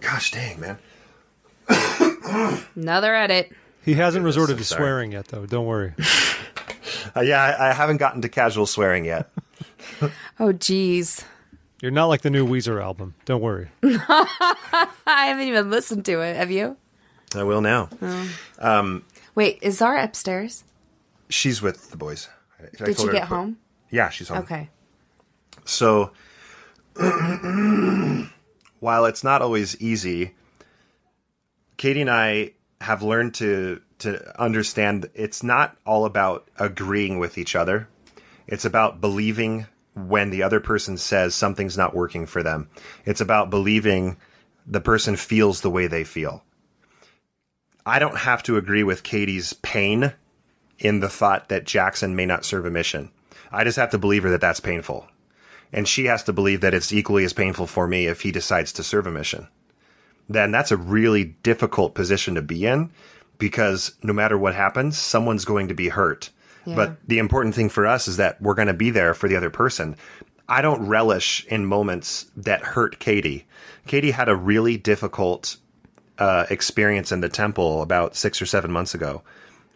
Gosh 0.00 0.30
dang, 0.30 0.60
man. 0.60 0.78
Another 2.76 3.14
edit. 3.14 3.52
He 3.84 3.94
hasn't 3.94 4.22
Goodness, 4.22 4.36
resorted 4.36 4.58
to 4.58 4.64
sorry. 4.64 4.78
swearing 4.80 5.12
yet, 5.12 5.28
though. 5.28 5.46
Don't 5.46 5.66
worry. 5.66 5.94
Uh, 7.14 7.20
yeah, 7.20 7.40
I, 7.42 7.70
I 7.70 7.72
haven't 7.72 7.96
gotten 7.98 8.20
to 8.22 8.28
casual 8.28 8.66
swearing 8.66 9.04
yet. 9.04 9.30
Oh, 10.40 10.52
geez. 10.52 11.24
You're 11.80 11.92
not 11.92 12.06
like 12.06 12.20
the 12.22 12.28
new 12.30 12.46
Weezer 12.46 12.82
album. 12.82 13.14
Don't 13.24 13.40
worry. 13.40 13.68
I 13.82 14.88
haven't 15.06 15.46
even 15.46 15.70
listened 15.70 16.04
to 16.06 16.20
it. 16.20 16.36
Have 16.36 16.50
you? 16.50 16.76
I 17.34 17.44
will 17.44 17.60
now. 17.62 17.88
Wait, 19.34 19.58
is 19.62 19.78
Zara 19.78 20.02
upstairs? 20.04 20.64
She's 21.30 21.62
with 21.62 21.90
the 21.90 21.96
boys. 21.96 22.28
I- 22.60 22.64
I 22.64 22.66
Did 22.66 22.78
told 22.78 22.96
she 22.98 23.02
her 23.06 23.12
to 23.12 23.18
get 23.18 23.28
put- 23.28 23.34
home? 23.36 23.58
Yeah, 23.90 24.08
she's 24.08 24.28
home. 24.28 24.38
Okay. 24.38 24.68
So, 25.64 26.12
while 28.80 29.04
it's 29.04 29.24
not 29.24 29.42
always 29.42 29.80
easy, 29.80 30.34
Kattie 31.76 32.00
and 32.00 32.10
I 32.10 32.52
have 32.80 33.02
learned 33.02 33.34
to 33.34 33.80
to 33.98 34.40
understand 34.40 35.08
it's 35.14 35.42
not 35.42 35.76
all 35.86 36.04
about 36.04 36.48
agreeing 36.58 37.18
with 37.18 37.38
each 37.38 37.56
other. 37.56 37.88
It's 38.46 38.64
about 38.64 39.00
believing 39.00 39.66
when 39.94 40.28
the 40.30 40.42
other 40.42 40.60
person 40.60 40.98
says 40.98 41.34
something's 41.34 41.78
not 41.78 41.94
working 41.94 42.26
for 42.26 42.42
them. 42.42 42.68
It's 43.06 43.22
about 43.22 43.48
believing 43.48 44.18
the 44.66 44.80
person 44.80 45.16
feels 45.16 45.62
the 45.62 45.70
way 45.70 45.86
they 45.86 46.04
feel. 46.04 46.44
I 47.86 47.98
don't 47.98 48.18
have 48.18 48.42
to 48.44 48.56
agree 48.56 48.82
with 48.82 49.02
Kattie's 49.02 49.54
pain 49.54 50.12
in 50.78 51.00
the 51.00 51.08
thought 51.08 51.48
that 51.48 51.64
Jackson 51.64 52.14
may 52.14 52.26
not 52.26 52.44
serve 52.44 52.66
a 52.66 52.70
mission. 52.70 53.10
I 53.50 53.64
just 53.64 53.76
have 53.76 53.90
to 53.90 53.98
believe 53.98 54.22
her 54.24 54.30
that 54.30 54.40
that's 54.40 54.60
painful 54.60 55.08
and 55.72 55.86
she 55.86 56.06
has 56.06 56.22
to 56.24 56.32
believe 56.32 56.60
that 56.60 56.74
it's 56.74 56.92
equally 56.92 57.24
as 57.24 57.32
painful 57.32 57.66
for 57.66 57.86
me 57.86 58.06
if 58.06 58.20
he 58.20 58.32
decides 58.32 58.72
to 58.72 58.82
serve 58.82 59.06
a 59.06 59.10
mission. 59.10 59.48
Then 60.28 60.50
that's 60.50 60.72
a 60.72 60.76
really 60.76 61.24
difficult 61.42 61.94
position 61.94 62.34
to 62.34 62.42
be 62.42 62.66
in 62.66 62.90
because 63.38 63.94
no 64.02 64.12
matter 64.12 64.38
what 64.38 64.54
happens, 64.54 64.98
someone's 64.98 65.44
going 65.44 65.68
to 65.68 65.74
be 65.74 65.88
hurt. 65.88 66.30
Yeah. 66.64 66.74
But 66.74 66.96
the 67.06 67.18
important 67.18 67.54
thing 67.54 67.68
for 67.68 67.86
us 67.86 68.08
is 68.08 68.16
that 68.16 68.40
we're 68.40 68.54
going 68.54 68.68
to 68.68 68.74
be 68.74 68.90
there 68.90 69.14
for 69.14 69.28
the 69.28 69.36
other 69.36 69.50
person. 69.50 69.96
I 70.48 70.62
don't 70.62 70.86
relish 70.86 71.44
in 71.46 71.66
moments 71.66 72.30
that 72.36 72.62
hurt 72.62 72.98
Kattie. 72.98 73.46
Kattie 73.86 74.10
had 74.10 74.28
a 74.28 74.36
really 74.36 74.76
difficult 74.76 75.56
uh, 76.18 76.46
experience 76.50 77.12
in 77.12 77.20
the 77.20 77.28
temple 77.28 77.82
about 77.82 78.16
six 78.16 78.40
or 78.40 78.46
seven 78.46 78.72
months 78.72 78.94
ago. 78.94 79.22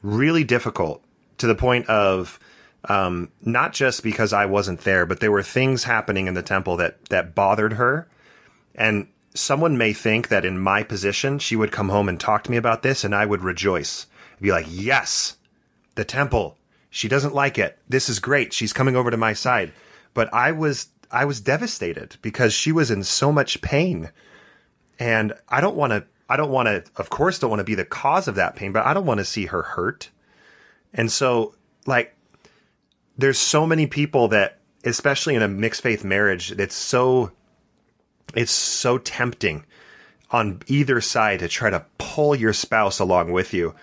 Really 0.03 0.45
difficult 0.45 1.05
to 1.39 1.47
the 1.47 1.55
point 1.55 1.87
of 1.89 2.41
um, 2.85 3.31
not 3.43 3.73
just 3.73 4.03
because 4.03 4.33
I 4.33 4.47
wasn't 4.47 4.81
there, 4.81 5.07
but 5.07 5.21
there 5.21 5.33
were 5.33 5.43
things 5.43 5.85
happening 5.85 6.27
in 6.27 6.35
the 6.35 6.43
temple 6.43 6.77
that 6.79 7.05
that 7.07 7.35
bothered 7.35 7.75
her. 7.75 8.09
And 8.75 9.09
someone 9.35 9.79
may 9.79 9.93
think 9.93 10.29
that 10.29 10.45
in 10.45 10.59
my 10.59 10.83
position, 10.83 11.39
she 11.39 11.57
would 11.57 11.73
come 11.73 11.89
home 11.89 12.09
and 12.09 12.19
talk 12.19 12.45
to 12.45 12.51
me 12.51 12.57
about 12.57 12.83
this, 12.83 13.05
and 13.05 13.15
I 13.15 13.27
would 13.27 13.43
rejoice, 13.43 14.07
I'd 14.35 14.43
be 14.43 14.53
like, 14.53 14.67
"Yes, 14.69 15.37
the 15.95 16.05
temple. 16.05 16.57
She 16.93 17.09
doesn't 17.09 17.35
like 17.35 17.59
it. 17.59 17.79
This 17.89 18.09
is 18.09 18.19
great. 18.19 18.53
She's 18.53 18.73
coming 18.73 18.97
over 18.97 19.11
to 19.11 19.17
my 19.17 19.33
side." 19.33 19.73
But 20.15 20.33
I 20.35 20.53
was 20.53 20.89
I 21.11 21.25
was 21.25 21.41
devastated 21.41 22.17
because 22.23 22.53
she 22.53 22.73
was 22.73 22.91
in 22.91 23.03
so 23.03 23.33
much 23.33 23.61
pain, 23.61 24.11
and 24.99 25.33
I 25.49 25.61
don't 25.61 25.77
want 25.77 25.93
to. 25.93 26.05
I 26.29 26.37
don't 26.37 26.51
want 26.51 26.67
to. 26.67 26.85
Of 26.97 27.11
course, 27.11 27.39
don't 27.39 27.51
want 27.51 27.61
to 27.61 27.65
be 27.65 27.75
the 27.75 27.85
cause 27.85 28.29
of 28.29 28.37
that 28.37 28.57
pain, 28.57 28.73
but 28.73 28.87
I 28.87 28.95
don't 28.95 29.07
want 29.07 29.19
to 29.19 29.25
see 29.25 29.47
her 29.47 29.63
hurt. 29.63 30.11
And 30.93 31.11
so, 31.11 31.55
like, 31.87 32.15
there's 33.21 33.39
so 33.39 33.67
many 33.67 33.87
people 33.87 34.29
that 34.29 34.59
especially 34.85 35.35
in 35.35 35.43
a 35.43 35.49
mixed 35.49 35.83
faith 35.83 36.05
marriage 36.05 36.51
that's 36.51 36.75
so 36.75 37.31
it's 38.35 38.53
so 38.53 38.99
tempting 38.99 39.65
on 40.31 40.63
either 40.67 41.01
side 41.01 41.41
to 41.41 41.49
try 41.49 41.71
to 41.71 41.85
pull 41.99 42.35
your 42.35 42.53
spouse 42.53 43.01
along 43.01 43.33
with 43.33 43.53
you. 43.53 43.75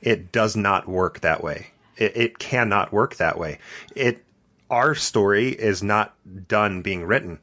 It 0.00 0.32
does 0.32 0.56
not 0.56 0.88
work 0.88 1.20
that 1.20 1.44
way. 1.44 1.68
It, 1.96 2.16
it 2.16 2.38
cannot 2.38 2.92
work 2.92 3.16
that 3.16 3.38
way. 3.38 3.58
It 3.94 4.24
our 4.70 4.94
story 4.94 5.48
is 5.48 5.82
not 5.82 6.14
done 6.48 6.82
being 6.82 7.04
written. 7.04 7.40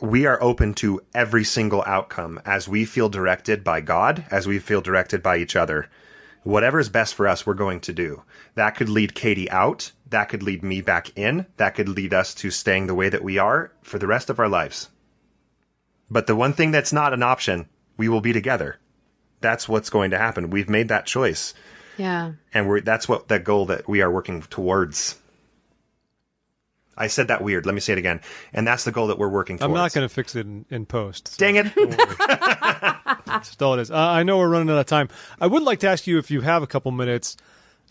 We 0.00 0.26
are 0.26 0.42
open 0.42 0.74
to 0.74 1.00
every 1.14 1.44
single 1.44 1.84
outcome 1.86 2.40
as 2.44 2.66
we 2.66 2.84
feel 2.86 3.08
directed 3.08 3.62
by 3.62 3.82
god 3.82 4.24
as 4.30 4.46
we 4.46 4.58
feel 4.58 4.80
directed 4.80 5.22
by 5.22 5.36
each 5.36 5.54
other. 5.54 5.88
Whatever 6.42 6.80
is 6.80 6.88
best 6.88 7.14
for 7.14 7.28
us, 7.28 7.46
we're 7.46 7.54
going 7.54 7.80
to 7.80 7.92
do. 7.92 8.22
That 8.56 8.74
could 8.74 8.88
lead 8.88 9.14
Kattie 9.14 9.50
out. 9.50 9.92
That 10.12 10.28
could 10.28 10.42
lead 10.42 10.62
me 10.62 10.82
back 10.82 11.16
in. 11.16 11.46
That 11.56 11.74
could 11.74 11.88
lead 11.88 12.12
us 12.12 12.34
to 12.34 12.50
staying 12.50 12.86
the 12.86 12.94
way 12.94 13.08
that 13.08 13.24
we 13.24 13.38
are 13.38 13.72
for 13.80 13.98
the 13.98 14.06
rest 14.06 14.28
of 14.28 14.38
our 14.38 14.48
lives. 14.48 14.90
But 16.10 16.26
the 16.26 16.36
one 16.36 16.52
thing 16.52 16.70
that's 16.70 16.92
not 16.92 17.14
an 17.14 17.22
option, 17.22 17.66
we 17.96 18.10
will 18.10 18.20
be 18.20 18.34
together. 18.34 18.78
That's 19.40 19.66
what's 19.66 19.88
going 19.88 20.10
to 20.10 20.18
happen. 20.18 20.50
We've 20.50 20.68
made 20.68 20.88
that 20.88 21.06
choice. 21.06 21.54
Yeah. 21.96 22.32
And 22.52 22.68
we're, 22.68 22.82
that's 22.82 23.08
what 23.08 23.28
that 23.28 23.42
goal 23.42 23.66
that 23.66 23.88
we 23.88 24.02
are 24.02 24.10
working 24.10 24.42
towards. 24.42 25.18
I 26.94 27.06
said 27.06 27.28
that 27.28 27.42
weird. 27.42 27.64
Let 27.64 27.74
me 27.74 27.80
say 27.80 27.94
it 27.94 27.98
again. 27.98 28.20
And 28.52 28.66
that's 28.66 28.84
the 28.84 28.92
goal 28.92 29.06
that 29.06 29.18
we're 29.18 29.30
working 29.30 29.56
towards. 29.56 29.70
I'm 29.70 29.74
not 29.74 29.94
going 29.94 30.06
to 30.06 30.14
fix 30.14 30.36
it 30.36 30.44
in, 30.44 30.66
in 30.68 30.84
post. 30.84 31.28
so 31.28 31.38
Dang 31.38 31.56
it. 31.56 31.74
That's 33.24 33.56
all 33.62 33.72
it 33.74 33.80
is. 33.80 33.90
Uh, 33.90 33.96
I 33.96 34.24
know 34.24 34.36
we're 34.36 34.50
running 34.50 34.68
out 34.68 34.78
of 34.78 34.84
time. 34.84 35.08
I 35.40 35.46
would 35.46 35.62
like 35.62 35.80
to 35.80 35.88
ask 35.88 36.06
you 36.06 36.18
if 36.18 36.30
you 36.30 36.42
have 36.42 36.62
a 36.62 36.66
couple 36.66 36.92
minutes. 36.92 37.38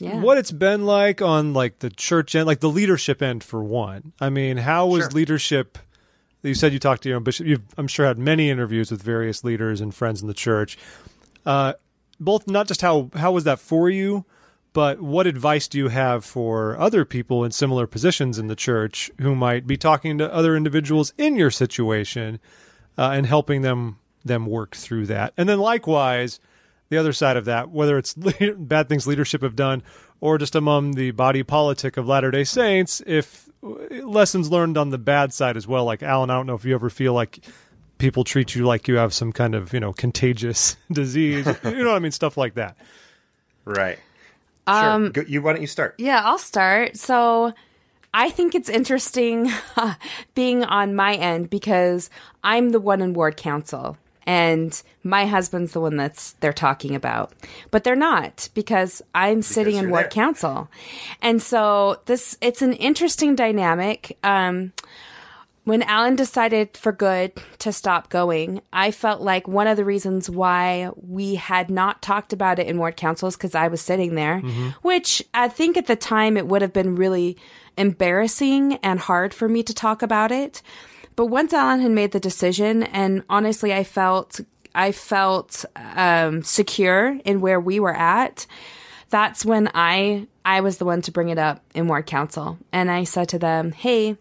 Yeah. 0.02 0.20
What 0.20 0.38
it's 0.40 0.52
been 0.52 0.86
like 0.86 1.22
on 1.22 1.54
like 1.54 1.80
the 1.80 1.90
church 1.92 2.34
end, 2.36 2.48
like 2.48 2.60
the 2.60 2.70
leadership 2.70 3.22
end 3.22 3.44
for 3.44 3.64
one. 3.64 4.14
I 4.20 4.30
mean, 4.30 4.58
how 4.58 4.88
was 4.88 5.04
Sure. 5.04 5.12
leadership? 5.12 5.78
You 6.42 6.56
said 6.56 6.74
you 6.74 6.80
talked 6.80 7.04
to 7.04 7.10
your 7.10 7.18
own 7.18 7.24
bishop. 7.24 7.46
You've, 7.46 7.62
I'm 7.78 7.88
sure, 7.88 8.08
had 8.08 8.18
many 8.18 8.50
interviews 8.50 8.90
with 8.90 9.04
various 9.04 9.44
leaders 9.44 9.80
and 9.80 9.94
friends 9.94 10.22
in 10.24 10.28
the 10.28 10.34
church. 10.34 10.76
Uh, 11.46 11.74
both 12.20 12.48
not 12.48 12.68
just 12.68 12.82
how 12.82 13.12
how 13.16 13.32
was 13.32 13.44
that 13.44 13.60
for 13.60 13.92
you, 13.92 14.26
but 14.74 15.00
what 15.02 15.28
advice 15.28 15.68
do 15.68 15.78
you 15.78 15.90
have 15.90 16.26
for 16.26 16.76
other 16.80 17.06
people 17.06 17.44
in 17.44 17.52
similar 17.52 17.86
positions 17.86 18.40
in 18.40 18.48
the 18.48 18.56
church 18.56 19.12
who 19.20 19.36
might 19.36 19.68
be 19.68 19.78
talking 19.78 20.18
to 20.18 20.34
other 20.34 20.56
individuals 20.56 21.14
in 21.20 21.36
your 21.36 21.52
situation 21.52 22.40
uh, 22.98 23.12
and 23.14 23.28
helping 23.28 23.62
them 23.62 24.00
them 24.26 24.48
work 24.48 24.76
through 24.76 25.06
that? 25.08 25.34
And 25.38 25.48
then 25.48 25.60
likewise, 25.60 26.40
the 26.92 26.98
other 26.98 27.14
side 27.14 27.38
of 27.38 27.46
that, 27.46 27.72
whether 27.72 27.98
it's 27.98 28.16
le- 28.18 28.54
bad 28.58 28.90
things 28.90 29.08
leadership 29.08 29.42
have 29.42 29.56
done 29.56 29.82
or 30.20 30.38
just 30.38 30.56
among 30.56 30.92
the 30.92 31.12
body 31.12 31.42
politic 31.42 31.96
of 31.96 32.06
Latter 32.06 32.30
Day 32.30 32.44
Saints, 32.44 33.02
if 33.08 33.50
uh, 33.64 33.70
lessons 34.06 34.52
learned 34.52 34.78
on 34.78 34.90
the 34.90 34.98
bad 34.98 35.34
side 35.34 35.56
as 35.56 35.66
well. 35.66 35.86
Like 35.86 36.04
Allan, 36.04 36.30
I 36.30 36.34
don't 36.34 36.46
know 36.46 36.54
if 36.54 36.66
you 36.66 36.76
ever 36.76 36.90
feel 36.90 37.14
like 37.14 37.44
people 37.98 38.26
treat 38.26 38.56
you 38.56 38.66
like 38.66 38.90
you 38.90 38.98
have 38.98 39.14
some 39.14 39.32
kind 39.32 39.56
of 39.56 39.74
you 39.74 39.80
know 39.80 39.94
contagious 39.94 40.76
disease, 40.92 41.48
you 41.64 41.84
know 41.84 41.90
what 41.90 41.96
I 41.96 42.00
mean, 42.00 42.12
stuff 42.12 42.38
like 42.38 42.56
that. 42.56 42.78
right. 43.66 43.98
Sure. 44.68 44.78
Um, 44.90 45.12
Go, 45.12 45.22
you, 45.28 45.42
why 45.42 45.54
don't 45.54 45.62
you 45.62 45.68
start? 45.68 45.96
Yeah, 45.98 46.22
I'll 46.24 46.38
start. 46.38 46.96
So 46.96 47.52
I 48.14 48.30
think 48.30 48.54
it's 48.54 48.70
interesting 48.70 49.50
being 50.36 50.64
on 50.64 50.94
my 50.94 51.16
end 51.16 51.50
because 51.50 52.12
I'm 52.44 52.70
the 52.70 52.80
one 52.80 53.02
in 53.02 53.14
ward 53.14 53.38
council 53.38 53.98
and 54.26 54.82
my 55.04 55.26
husband's 55.26 55.74
the 55.74 55.82
one 55.82 55.98
that's 55.98 56.34
they're 56.34 56.54
talking 56.54 56.96
about. 56.96 57.34
But 57.72 57.84
they're 57.84 57.96
not 57.96 58.50
because 58.54 59.02
I'm 59.16 59.42
sitting 59.42 59.76
in 59.78 59.90
ward 59.90 60.06
there. 60.06 60.10
council. 60.10 60.70
And 61.22 61.42
so 61.42 62.00
this 62.06 62.38
it's 62.42 62.62
an 62.62 62.74
interesting 62.74 63.36
dynamic. 63.36 64.18
Um 64.24 64.74
when 65.64 65.84
Allan 65.84 66.16
decided 66.16 66.76
for 66.76 66.92
good 66.92 67.34
to 67.60 67.72
stop 67.72 68.10
going, 68.10 68.62
I 68.74 68.90
felt 68.90 69.22
like 69.22 69.48
one 69.48 69.68
of 69.68 69.78
the 69.78 69.86
reasons 69.86 70.28
why 70.28 70.90
we 70.96 71.36
had 71.36 71.70
not 71.70 72.02
talked 72.02 72.34
about 72.34 72.58
it 72.58 72.66
in 72.66 72.80
ward 72.80 72.98
council 72.98 73.28
is 73.28 73.36
because 73.36 73.54
I 73.54 73.68
was 73.68 73.80
sitting 73.80 74.16
there, 74.16 74.40
which 74.82 75.24
I 75.36 75.50
think 75.50 75.78
at 75.78 75.86
the 75.86 75.96
time 75.96 76.36
it 76.36 76.48
would 76.48 76.64
have 76.64 76.74
been 76.74 76.96
really 76.96 77.38
embarrassing 77.78 78.74
and 78.82 79.00
hard 79.00 79.36
for 79.36 79.48
me 79.48 79.62
to 79.64 79.74
talk 79.74 80.02
about 80.02 80.32
it. 80.32 80.64
But 81.16 81.28
once 81.28 81.54
Allan 81.54 81.82
had 81.82 81.92
made 81.92 82.12
the 82.12 82.20
decision, 82.20 82.84
and 82.84 83.24
honestly, 83.30 83.74
I 83.74 83.84
felt 83.84 84.40
I 84.74 84.92
felt 84.92 85.66
um, 85.76 86.44
secure 86.44 87.20
in 87.26 87.42
where 87.42 87.60
we 87.60 87.80
were 87.80 87.96
at. 87.96 88.46
That's 89.10 89.46
when 89.46 89.70
I 89.74 90.28
I 90.46 90.62
was 90.62 90.78
the 90.78 90.86
one 90.86 91.02
to 91.04 91.12
bring 91.12 91.30
it 91.30 91.38
up 91.38 91.62
in 91.76 91.88
ward 91.88 92.06
council, 92.06 92.58
and 92.72 92.90
I 92.90 93.04
said 93.04 93.30
to 93.30 93.40
them, 93.40 93.72
"Hey, 93.72 94.16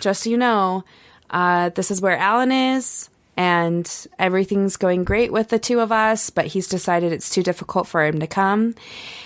just 0.00 0.24
so 0.24 0.30
you 0.30 0.36
know, 0.36 0.84
uh, 1.30 1.70
this 1.70 1.90
is 1.90 2.00
where 2.00 2.16
Allan 2.16 2.52
is, 2.52 3.08
and 3.36 4.06
everything's 4.18 4.76
going 4.76 5.04
great 5.04 5.32
with 5.32 5.48
the 5.48 5.58
two 5.58 5.80
of 5.80 5.92
us, 5.92 6.30
but 6.30 6.46
he's 6.46 6.68
decided 6.68 7.12
it's 7.12 7.30
too 7.30 7.42
difficult 7.42 7.86
for 7.86 8.04
him 8.04 8.18
to 8.20 8.26
come. 8.26 8.74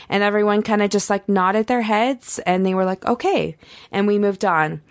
And 0.08 0.22
everyone 0.22 0.62
kind 0.62 0.82
of 0.82 0.90
just 0.90 1.08
like 1.08 1.28
nodded 1.28 1.68
their 1.68 1.82
heads 1.82 2.40
and 2.40 2.66
they 2.66 2.74
were 2.74 2.84
like, 2.84 3.06
okay. 3.06 3.56
And 3.92 4.08
we 4.08 4.18
moved 4.18 4.44
on. 4.44 4.82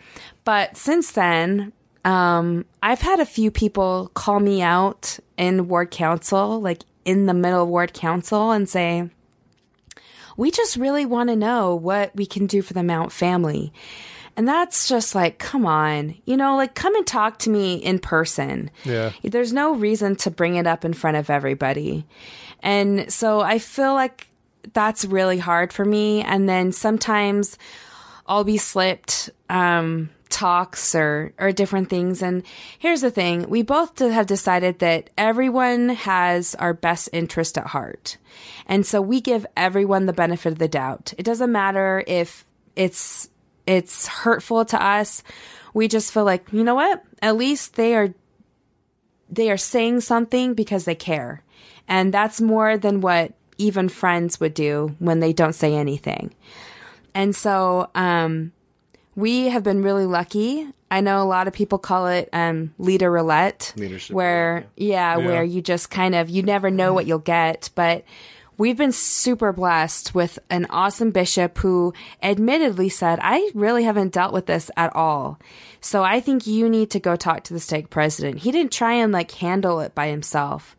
But 0.46 0.78
since 0.78 1.12
then, 1.12 1.74
um, 2.06 2.66
I've 2.82 3.02
had 3.02 3.20
a 3.20 3.26
few 3.26 3.52
people 3.52 4.12
call 4.14 4.40
me 4.40 4.62
out 4.62 5.20
in 5.38 5.68
ward 5.68 5.92
council, 5.92 6.62
like 6.62 6.84
in 7.06 7.26
the 7.26 7.34
middle 7.34 7.64
of 7.64 7.70
ward 7.70 7.94
council, 7.94 8.52
and 8.52 8.68
say, 8.68 9.10
we 10.38 10.52
just 10.52 10.78
really 10.78 11.06
want 11.06 11.30
to 11.30 11.36
know 11.36 11.76
what 11.76 12.16
we 12.16 12.26
can 12.26 12.48
do 12.48 12.62
for 12.62 12.74
the 12.74 12.84
Mount 12.84 13.12
family. 13.12 13.74
And 14.38 14.48
that's 14.48 14.88
just 14.88 15.16
like, 15.16 15.38
come 15.38 15.66
on, 15.66 16.16
you 16.24 16.38
know, 16.38 16.56
like 16.56 16.74
come 16.74 16.96
and 16.96 17.06
talk 17.06 17.40
to 17.40 17.50
me 17.50 17.76
in 17.76 18.00
person. 18.00 18.72
Yeah. 18.86 19.12
There's 19.22 19.52
no 19.52 19.76
reason 19.76 20.16
to 20.18 20.32
bring 20.32 20.56
it 20.56 20.66
up 20.66 20.86
in 20.86 20.94
front 20.94 21.18
of 21.18 21.30
everybody. 21.30 22.06
And 22.62 23.12
so 23.12 23.42
I 23.42 23.60
feel 23.60 23.94
like 23.94 24.28
that's 24.72 25.04
really 25.04 25.40
hard 25.40 25.74
for 25.74 25.84
me. 25.84 26.22
And 26.22 26.48
then 26.48 26.72
sometimes 26.72 27.58
I'll 28.28 28.46
be 28.46 28.58
slipped 28.58 29.30
um, 29.50 30.10
talks 30.40 30.96
or 30.96 31.34
or 31.38 31.52
different 31.52 31.90
things. 31.90 32.22
And 32.22 32.44
here's 32.78 33.02
the 33.02 33.12
thing: 33.12 33.50
we 33.50 33.62
both 33.62 34.00
have 34.00 34.26
decided 34.26 34.80
that 34.80 35.10
everyone 35.18 35.90
has 35.90 36.56
our 36.56 36.74
best 36.74 37.10
interest 37.12 37.58
at 37.58 37.68
heart, 37.68 38.18
and 38.66 38.86
so 38.86 39.02
we 39.02 39.20
give 39.20 39.46
everyone 39.58 40.06
the 40.06 40.14
benefit 40.14 40.54
of 40.54 40.60
the 40.60 40.70
doubt. 40.70 41.14
It 41.18 41.24
doesn't 41.24 41.52
matter 41.52 42.04
if 42.08 42.46
it's 42.78 43.30
it's 43.68 44.08
hurtful 44.08 44.64
to 44.66 44.82
us. 44.82 45.24
We 45.74 45.90
just 45.90 46.14
feel 46.14 46.24
like 46.24 46.48
you 46.54 46.64
know 46.64 46.76
what? 46.76 47.04
At 47.22 47.36
least 47.36 47.76
they 47.76 47.96
are 47.96 48.14
they 49.30 49.52
are 49.52 49.58
saying 49.58 50.02
something 50.02 50.54
because 50.54 50.86
they 50.86 50.96
care, 50.96 51.44
and 51.86 52.14
that's 52.14 52.40
more 52.40 52.78
than 52.78 53.02
what 53.02 53.34
even 53.58 53.90
friends 53.90 54.40
would 54.40 54.54
do 54.54 54.96
when 55.00 55.20
they 55.20 55.34
don't 55.34 55.54
say 55.54 55.76
anything. 55.76 56.34
And 57.14 57.36
so, 57.36 57.90
um, 57.94 58.54
we 59.20 59.50
have 59.50 59.64
been 59.64 59.82
really 59.84 60.06
lucky. 60.06 60.68
I 60.92 61.02
know 61.02 61.22
a 61.22 61.26
lot 61.26 61.48
of 61.48 61.54
people 61.54 61.78
call 61.78 62.08
it 62.08 62.30
um, 62.34 62.74
leader 62.80 63.12
roulette, 63.12 63.74
Leadership 63.76 64.16
where 64.16 64.66
yeah, 64.76 65.18
Yeah. 65.18 65.26
where 65.26 65.44
you 65.44 65.62
just 65.62 65.90
kind 65.92 66.16
of 66.16 66.30
you 66.30 66.42
never 66.44 66.72
know 66.72 66.94
what 66.94 67.06
you'll 67.06 67.20
get. 67.20 67.70
But 67.76 68.04
we've 68.58 68.76
been 68.78 68.92
super 68.92 69.54
blessed 69.54 70.16
with 70.16 70.40
an 70.50 70.66
awesome 70.70 71.12
bishop 71.12 71.58
who 71.60 71.94
admittedly 72.24 72.90
said, 72.90 73.20
"I 73.22 73.52
really 73.54 73.84
haven't 73.84 74.14
dealt 74.14 74.34
with 74.34 74.48
this 74.48 74.72
at 74.76 74.96
all." 74.96 75.40
So 75.82 76.04
I 76.04 76.20
think 76.22 76.48
you 76.48 76.68
need 76.70 76.90
to 76.92 77.00
go 77.00 77.16
talk 77.16 77.44
to 77.46 77.54
the 77.54 77.60
stake 77.60 77.90
president. 77.90 78.40
He 78.40 78.52
didn't 78.52 78.72
try 78.72 78.94
and 78.96 79.12
like 79.12 79.32
handle 79.32 79.80
it 79.82 79.94
by 79.96 80.08
himself, 80.08 80.76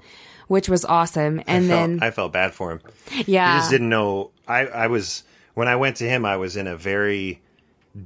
which 0.48 0.68
was 0.68 0.84
awesome. 0.84 1.40
And 1.46 1.64
I 1.66 1.68
then 1.68 1.98
felt, 2.00 2.02
I 2.02 2.14
felt 2.14 2.32
bad 2.32 2.52
for 2.52 2.72
him. 2.72 2.80
yeah, 3.26 3.54
He 3.54 3.60
just 3.60 3.70
didn't 3.70 3.88
know. 3.88 4.30
I, 4.48 4.66
I 4.66 4.86
was 4.88 5.22
when 5.54 5.68
I 5.68 5.76
went 5.76 5.96
to 5.98 6.04
him. 6.08 6.24
I 6.24 6.36
was 6.36 6.56
in 6.56 6.66
a 6.66 6.76
very 6.76 7.40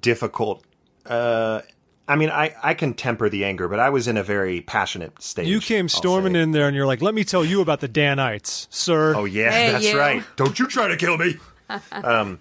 difficult. 0.01 0.64
Uh, 1.07 1.61
I 2.07 2.16
mean, 2.16 2.30
I, 2.30 2.55
I 2.62 2.74
can 2.74 2.95
temper 2.95 3.28
the 3.28 3.45
anger, 3.45 3.66
but 3.68 3.80
I 3.80 3.91
was 3.91 4.09
in 4.09 4.16
a 4.16 4.22
very 4.22 4.61
passionate 4.61 5.22
stage. 5.22 5.47
You 5.49 5.61
came 5.61 5.89
storming 5.89 6.37
in 6.37 6.51
there 6.53 6.66
and 6.66 6.76
you're 6.76 6.87
like, 6.87 7.01
let 7.03 7.14
me 7.14 7.24
tell 7.24 7.45
you 7.45 7.61
about 7.62 7.80
the 7.80 7.89
Danites, 7.89 8.68
sir. 8.70 9.14
Oh 9.16 9.24
yeah, 9.24 9.51
Hey, 9.51 9.72
that's 9.72 9.93
you. 9.93 9.99
right. 9.99 10.22
Don't 10.37 10.59
you 10.59 10.66
try 10.66 10.89
to 10.89 10.97
kill 10.97 11.16
me. 11.16 11.37
um, 11.93 12.39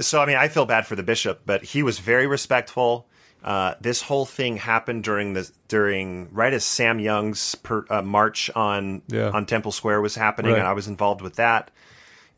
so 0.00 0.20
I 0.20 0.26
mean, 0.26 0.36
I 0.36 0.48
feel 0.48 0.66
bad 0.66 0.86
for 0.86 0.94
the 0.96 1.02
bishop, 1.02 1.42
but 1.46 1.64
he 1.64 1.82
was 1.82 1.98
very 1.98 2.26
respectful. 2.26 3.06
Uh, 3.42 3.74
this 3.80 4.00
whole 4.00 4.24
thing 4.24 4.56
happened 4.56 5.04
during 5.04 5.34
the 5.34 5.50
during 5.68 6.32
right 6.32 6.52
as 6.52 6.64
Sam 6.64 6.98
Young's 6.98 7.54
per, 7.56 7.84
uh, 7.90 8.02
march 8.02 8.50
on 8.54 9.02
Yeah. 9.08 9.30
on 9.30 9.46
Temple 9.46 9.72
Square 9.72 10.00
was 10.00 10.14
happening, 10.14 10.52
Right. 10.52 10.58
and 10.60 10.66
I 10.68 10.72
was 10.72 10.86
involved 10.88 11.20
with 11.22 11.36
that. 11.36 11.70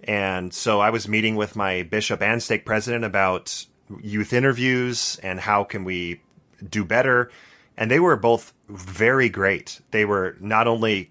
And 0.05 0.53
so 0.53 0.81
I 0.81 0.91
was 0.91 1.07
meeting 1.09 1.37
with 1.37 1.57
my 1.57 1.83
bishop 1.85 2.23
and 2.23 2.43
stake 2.43 2.65
president 2.67 3.05
about 3.05 3.67
youth 4.03 4.33
interviews 4.33 5.19
and 5.23 5.41
how 5.41 5.65
can 5.65 5.85
we 5.85 6.21
do 6.69 6.85
better. 6.85 7.31
And 7.77 7.91
they 7.91 8.01
were 8.01 8.17
both 8.17 8.53
very 8.69 9.29
great. 9.29 9.81
They 9.91 10.05
were 10.05 10.37
not 10.41 10.67
only, 10.67 11.11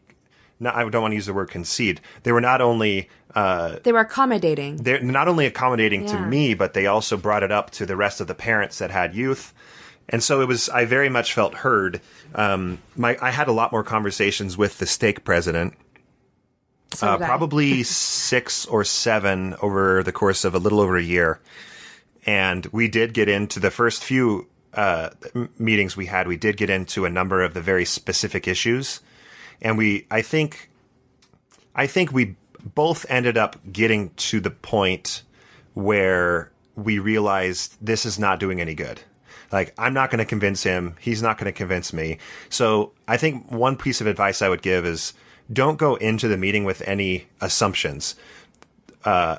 not, 0.59 0.75
I 0.75 0.87
don't 0.89 1.01
want 1.01 1.11
to 1.11 1.15
use 1.15 1.27
the 1.27 1.33
word 1.33 1.49
concede. 1.49 2.01
They 2.23 2.31
were 2.31 2.41
not 2.41 2.61
only 2.61 3.09
uh, 3.35 3.79
they 3.83 3.91
were 3.91 3.99
accommodating. 3.99 4.77
they're 4.77 5.01
not 5.01 5.27
only 5.27 5.45
accommodating 5.45 6.05
to 6.05 6.19
me, 6.19 6.53
but 6.53 6.73
they 6.73 6.85
also 6.85 7.17
brought 7.17 7.43
it 7.43 7.51
up 7.51 7.69
to 7.71 7.85
the 7.85 7.97
rest 7.97 8.21
of 8.21 8.27
the 8.27 8.33
parents 8.33 8.79
that 8.79 8.91
had 8.91 9.13
youth. 9.13 9.53
And 10.07 10.23
so 10.23 10.39
it 10.41 10.47
was. 10.47 10.69
I 10.69 10.85
very 10.85 11.09
much 11.09 11.33
felt 11.33 11.53
heard. 11.53 11.99
Um, 12.33 12.77
my 12.95 13.17
I 13.21 13.31
had 13.31 13.47
a 13.47 13.51
lot 13.51 13.71
more 13.71 13.83
conversations 13.83 14.55
with 14.57 14.77
the 14.77 14.85
stake 14.85 15.23
president 15.25 15.73
So 16.93 17.07
uh, 17.07 17.17
probably 17.17 17.83
six 17.83 18.65
or 18.65 18.83
seven 18.83 19.55
over 19.61 20.03
the 20.03 20.11
course 20.11 20.45
of 20.45 20.55
a 20.55 20.59
little 20.59 20.79
over 20.79 20.95
a 20.95 21.03
year. 21.03 21.39
And 22.25 22.65
we 22.67 22.87
did 22.87 23.13
get 23.13 23.29
into 23.29 23.59
the 23.59 23.71
first 23.71 24.03
few 24.03 24.47
uh, 24.73 25.09
meetings 25.57 25.95
we 25.95 26.05
had. 26.05 26.27
We 26.27 26.37
did 26.37 26.57
get 26.57 26.69
into 26.69 27.05
a 27.05 27.09
number 27.09 27.43
of 27.43 27.53
the 27.53 27.61
very 27.61 27.85
specific 27.85 28.47
issues, 28.47 28.99
and 29.61 29.77
we, 29.77 30.05
I 30.11 30.21
think, 30.21 30.69
I 31.75 31.87
think 31.87 32.11
we 32.11 32.35
both 32.73 33.05
ended 33.09 33.37
up 33.37 33.57
getting 33.71 34.09
to 34.15 34.39
the 34.39 34.49
point 34.49 35.23
where 35.75 36.51
we 36.75 36.99
realized 36.99 37.77
this 37.79 38.05
is 38.05 38.19
not 38.19 38.39
doing 38.39 38.59
any 38.59 38.73
good. 38.73 39.01
Like, 39.51 39.73
I'm 39.77 39.93
not 39.93 40.09
going 40.09 40.19
to 40.19 40.25
convince 40.25 40.63
him. 40.63 40.95
He's 40.99 41.21
not 41.21 41.37
going 41.37 41.45
to 41.45 41.57
convince 41.57 41.93
me. 41.93 42.17
So, 42.49 42.91
I 43.07 43.17
think 43.17 43.51
one 43.51 43.77
piece 43.77 44.01
of 44.01 44.07
advice 44.07 44.41
I 44.41 44.49
would 44.49 44.61
give 44.61 44.85
is 44.85 45.13
don't 45.53 45.77
go 45.77 45.95
into 45.95 46.27
the 46.27 46.37
meeting 46.37 46.63
with 46.63 46.81
any 46.87 47.27
assumptions, 47.39 48.15
uh, 49.05 49.37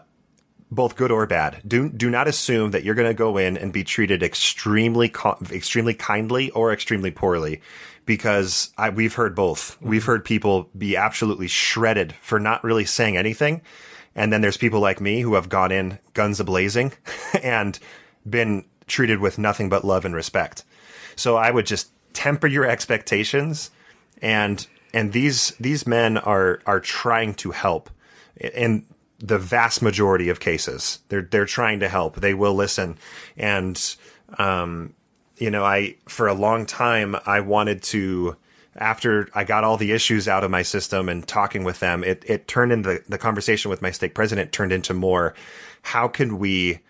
both 0.71 0.97
good 0.97 1.11
or 1.11 1.27
bad. 1.27 1.62
Do 1.67 1.89
do 1.89 2.11
not 2.11 2.29
assume 2.29 2.73
that 2.73 2.85
you're 2.85 2.95
going 2.95 3.09
to 3.09 3.14
go 3.14 3.37
in 3.37 3.57
and 3.57 3.73
be 3.73 3.85
treated 3.85 4.23
extremely 4.23 5.12
extremely 5.51 5.95
kindly 5.95 6.51
or 6.51 6.73
extremely 6.73 7.11
poorly, 7.11 7.61
because 8.05 8.71
I, 8.77 8.91
we've 8.91 9.14
heard 9.14 9.35
both. 9.35 9.77
Mm-hmm. 9.77 9.89
We've 9.89 10.05
heard 10.05 10.25
people 10.25 10.69
be 10.77 10.97
absolutely 10.97 11.49
shredded 11.49 12.14
for 12.21 12.41
not 12.41 12.64
really 12.64 12.85
saying 12.85 13.17
anything, 13.17 13.62
and 14.14 14.33
then 14.33 14.41
there's 14.41 14.57
people 14.57 14.81
like 14.81 15.01
me 15.01 15.21
who 15.21 15.35
have 15.35 15.49
gone 15.49 15.73
in 15.73 15.99
guns 16.14 16.41
a 16.41 16.45
blazing 16.45 16.93
and 17.43 17.79
been 18.29 18.64
treated 18.87 19.21
with 19.21 19.39
nothing 19.39 19.69
but 19.69 19.85
love 19.85 20.05
and 20.05 20.14
respect. 20.14 20.64
So 21.17 21.37
I 21.37 21.51
would 21.51 21.67
just 21.67 21.91
temper 22.12 22.47
your 22.47 22.64
expectations 22.64 23.71
and 24.23 24.67
and 24.95 25.12
these 25.12 25.51
these 25.61 25.87
men 25.87 26.17
are 26.17 26.61
are 26.67 26.81
trying 26.81 27.35
to 27.35 27.51
help 27.51 27.91
in 28.41 28.87
the 29.19 29.39
vast 29.39 29.83
majority 29.83 30.29
of 30.29 30.41
cases. 30.41 31.01
They're 31.09 31.23
they're 31.23 31.47
trying 31.47 31.81
to 31.81 31.89
help. 31.89 32.17
They 32.17 32.35
will 32.35 32.55
listen 32.55 32.99
and 33.37 33.97
um 34.39 34.95
you 35.39 35.51
know, 35.51 35.64
I 35.64 35.97
for 36.09 36.29
a 36.29 36.35
long 36.35 36.67
time 36.67 37.17
I 37.27 37.41
wanted 37.41 37.83
to 37.85 38.37
after 38.77 39.29
I 39.35 39.45
got 39.45 39.64
all 39.64 39.77
the 39.77 39.93
issues 39.93 40.29
out 40.29 40.45
of 40.45 40.51
my 40.51 40.62
system 40.62 41.09
and 41.09 41.27
talking 41.27 41.64
with 41.64 41.81
them, 41.81 42.05
it, 42.05 42.23
it 42.27 42.47
turned 42.47 42.73
into 42.73 43.03
the 43.09 43.19
conversation 43.19 43.71
with 43.71 43.81
my 43.81 43.91
stake 43.91 44.14
president 44.14 44.53
turned 44.53 44.73
into 44.73 44.93
more 44.93 45.35
how 45.83 46.09
can 46.09 46.39
we 46.39 46.81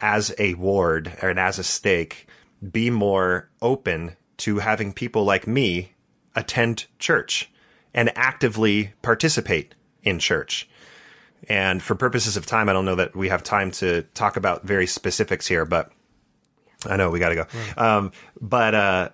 as 0.00 0.34
a 0.38 0.54
ward 0.54 1.12
and 1.22 1.38
as 1.38 1.58
a 1.58 1.64
stake 1.64 2.26
be 2.70 2.90
more 2.90 3.48
open 3.60 4.16
to 4.36 4.58
having 4.58 4.92
people 4.92 5.24
like 5.24 5.46
me 5.46 5.92
attend 6.34 6.86
church 6.98 7.50
and 7.94 8.10
actively 8.16 8.92
participate 9.02 9.74
in 10.02 10.18
church. 10.18 10.68
And 11.48 11.82
for 11.82 11.94
purposes 11.94 12.36
of 12.36 12.46
time, 12.46 12.68
I 12.68 12.72
don't 12.72 12.84
know 12.84 12.94
that 12.94 13.16
we 13.16 13.28
have 13.28 13.42
time 13.42 13.70
to 13.72 14.02
talk 14.14 14.36
about 14.36 14.64
very 14.64 14.86
specifics 14.86 15.46
here, 15.46 15.64
but 15.64 15.90
I 16.86 16.96
know 16.96 17.10
we 17.10 17.18
got 17.18 17.30
to 17.30 17.34
go. 17.34 17.46
Um, 17.76 18.12
but 18.40 18.74
uh, 18.74 19.08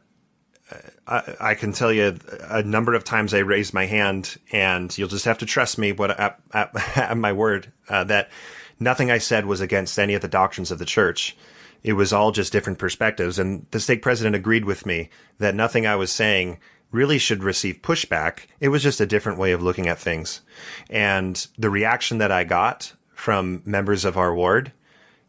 I, 1.07 1.37
I 1.41 1.55
can 1.55 1.73
tell 1.73 1.93
you 1.93 2.19
a 2.43 2.63
number 2.63 2.95
of 2.95 3.05
times 3.05 3.33
I 3.33 3.39
raised 3.39 3.73
my 3.73 3.87
hand, 3.87 4.37
and 4.53 4.97
you'll 4.97 5.09
just 5.09 5.25
have 5.25 5.39
to 5.39 5.47
trust 5.47 5.79
me. 5.79 5.93
What 5.93 6.19
at, 6.19 6.41
at, 6.53 6.97
at 6.97 7.17
my 7.17 7.33
word 7.33 7.73
uh, 7.89 8.05
that 8.05 8.31
nothing 8.79 9.11
I 9.11 9.19
said 9.19 9.47
was 9.47 9.61
against 9.61 9.99
any 9.99 10.15
of 10.15 10.23
the 10.23 10.29
doctrines 10.29 10.71
of 10.71 10.79
the 10.79 10.85
church. 10.85 11.37
It 11.83 11.93
was 11.93 12.13
all 12.13 12.33
just 12.33 12.53
different 12.53 12.79
perspectives, 12.79 13.39
and 13.39 13.67
the 13.71 13.81
stake 13.81 14.03
president 14.03 14.37
agreed 14.37 14.65
with 14.65 14.85
me 14.85 15.11
that 15.39 15.55
nothing 15.55 15.87
I 15.87 15.97
was 15.97 16.11
saying 16.11 16.59
really 16.91 17.19
should 17.19 17.43
receive 17.43 17.83
pushback. 17.83 18.47
It 18.61 18.69
was 18.69 18.83
just 18.83 19.01
a 19.01 19.07
different 19.07 19.39
way 19.39 19.53
of 19.53 19.63
looking 19.63 19.89
at 19.89 19.99
things, 19.99 20.41
and 20.89 21.47
the 21.59 21.71
reaction 21.71 22.19
that 22.19 22.33
I 22.33 22.45
got 22.45 22.93
from 23.13 23.63
members 23.65 24.05
of 24.05 24.17
our 24.17 24.35
ward 24.35 24.73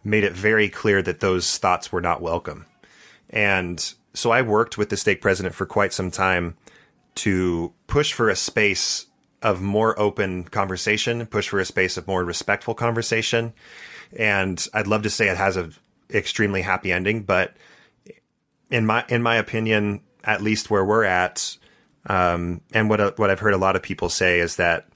made 0.03 0.23
it 0.23 0.33
very 0.33 0.69
clear 0.69 1.01
that 1.01 1.19
those 1.19 1.57
thoughts 1.57 1.91
were 1.91 2.01
not 2.01 2.21
welcome. 2.21 2.65
And 3.29 3.93
so 4.13 4.31
I 4.31 4.41
worked 4.41 4.77
with 4.77 4.89
the 4.89 4.97
stake 4.97 5.21
president 5.21 5.55
for 5.55 5.65
quite 5.65 5.93
some 5.93 6.11
time 6.11 6.55
to 7.15 7.73
push 7.87 8.13
for 8.13 8.29
a 8.29 8.35
space 8.35 9.07
of 9.41 9.61
more 9.61 9.99
open 9.99 10.43
conversation, 10.45 11.25
push 11.25 11.49
for 11.49 11.59
a 11.59 11.65
space 11.65 11.97
of 11.97 12.07
more 12.07 12.23
respectful 12.23 12.73
conversation. 12.73 13.53
And 14.17 14.65
I'd 14.73 14.87
love 14.87 15.03
to 15.03 15.09
say 15.09 15.29
it 15.29 15.37
has 15.37 15.57
a 15.57 15.69
extremely 16.11 16.61
happy 16.61 16.91
ending, 16.91 17.23
but 17.23 17.55
in 18.69 18.85
my 18.85 19.05
in 19.09 19.21
my 19.21 19.35
opinion, 19.35 20.01
at 20.23 20.41
least 20.41 20.69
where 20.69 20.83
we're 20.85 21.03
at, 21.03 21.57
um, 22.07 22.61
and 22.73 22.89
what 22.89 23.17
what 23.19 23.29
I've 23.29 23.39
heard 23.39 23.53
a 23.53 23.57
lot 23.57 23.75
of 23.75 23.81
people 23.81 24.09
say 24.09 24.39
is 24.39 24.55
that 24.57 24.87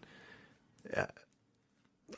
uh, 0.95 1.05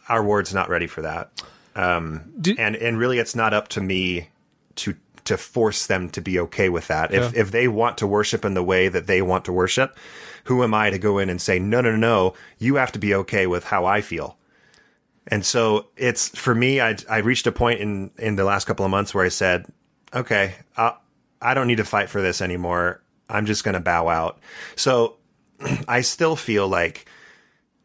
our 0.10 0.24
ward's 0.24 0.54
not 0.54 0.70
ready 0.70 0.88
for 0.88 1.02
that. 1.02 1.32
Um, 1.76 2.32
Do- 2.40 2.56
and 2.58 2.76
and 2.76 2.98
really, 2.98 3.20
it's 3.20 3.36
not 3.36 3.54
up 3.54 3.68
to 3.70 3.82
me 3.82 4.30
to 4.76 4.96
to 5.26 5.38
force 5.38 5.88
them 5.88 6.10
to 6.12 6.22
be 6.22 6.40
okay 6.40 6.70
with 6.70 6.88
that. 6.88 7.14
If 7.14 7.34
Yeah. 7.34 7.42
if 7.42 7.52
they 7.52 7.68
want 7.68 7.98
to 8.00 8.08
worship 8.08 8.46
in 8.46 8.54
the 8.54 8.64
way 8.64 8.88
that 8.88 9.08
they 9.08 9.22
want 9.22 9.46
to 9.46 9.52
worship, 9.52 9.98
who 10.46 10.64
am 10.64 10.74
I 10.74 10.90
to 10.92 11.00
go 11.00 11.18
in 11.18 11.30
and 11.30 11.42
say 11.42 11.58
no, 11.60 11.82
no, 11.82 11.92
no, 11.92 11.98
no? 11.98 12.34
You 12.60 12.76
have 12.76 12.92
to 12.94 13.00
be 13.00 13.14
okay 13.16 13.48
with 13.48 13.64
how 13.66 13.86
I 13.86 14.02
feel. 14.02 14.38
And 15.28 15.44
so 15.44 15.88
it's 15.98 16.30
for 16.30 16.54
me. 16.54 16.80
I 16.80 16.96
I 17.10 17.18
reached 17.18 17.48
a 17.48 17.52
point 17.52 17.80
in 17.80 18.12
in 18.20 18.36
the 18.36 18.44
last 18.44 18.66
couple 18.66 18.86
of 18.86 18.92
months 18.92 19.14
where 19.16 19.26
I 19.26 19.30
said, 19.30 19.66
okay, 20.14 20.54
uh, 20.78 20.92
I 21.46 21.54
don't 21.54 21.68
need 21.68 21.78
to 21.78 21.86
fight 21.86 22.10
for 22.10 22.22
this 22.22 22.42
anymore. 22.42 23.02
I'm 23.30 23.46
just 23.46 23.64
going 23.64 23.74
to 23.74 23.80
bow 23.80 24.08
out. 24.08 24.40
So 24.76 25.18
I 25.88 26.02
still 26.02 26.36
feel 26.36 26.68
like 26.68 27.08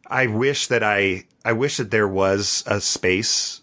I 0.07 0.27
wish 0.27 0.67
that 0.67 0.83
I 0.83 1.25
I 1.45 1.53
wish 1.53 1.77
that 1.77 1.91
there 1.91 2.07
was 2.07 2.63
a 2.67 2.81
space 2.81 3.61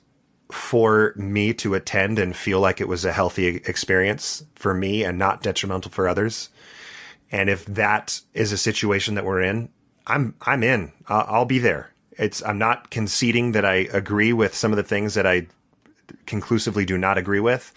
for 0.51 1.13
me 1.17 1.53
to 1.53 1.75
attend 1.75 2.19
and 2.19 2.35
feel 2.35 2.61
like 2.61 2.81
it 2.81 2.89
was 2.89 3.05
a 3.05 3.13
healthy 3.13 3.47
experience 3.67 4.43
for 4.55 4.73
me 4.73 5.05
and 5.05 5.19
not 5.19 5.43
detrimental 5.43 5.91
for 5.91 6.09
others. 6.09 6.49
And 7.31 7.51
if 7.51 7.67
that 7.67 8.21
is 8.33 8.53
a 8.53 8.57
situation 8.57 9.15
that 9.17 9.25
we're 9.25 9.43
in, 9.43 9.69
I'm 10.07 10.35
I'm 10.43 10.63
in. 10.63 10.93
I'll, 11.09 11.27
I'll 11.29 11.45
be 11.45 11.59
there. 11.59 11.91
It's 12.13 12.43
I'm 12.43 12.59
not 12.59 12.91
conceding 12.91 13.53
that 13.53 13.65
I 13.65 13.89
agree 13.93 14.33
with 14.33 14.55
some 14.55 14.73
of 14.73 14.77
the 14.77 14.83
things 14.83 15.15
that 15.15 15.27
I 15.27 15.49
conclusively 16.27 16.85
do 16.85 16.97
not 16.97 17.19
agree 17.19 17.41
with, 17.41 17.75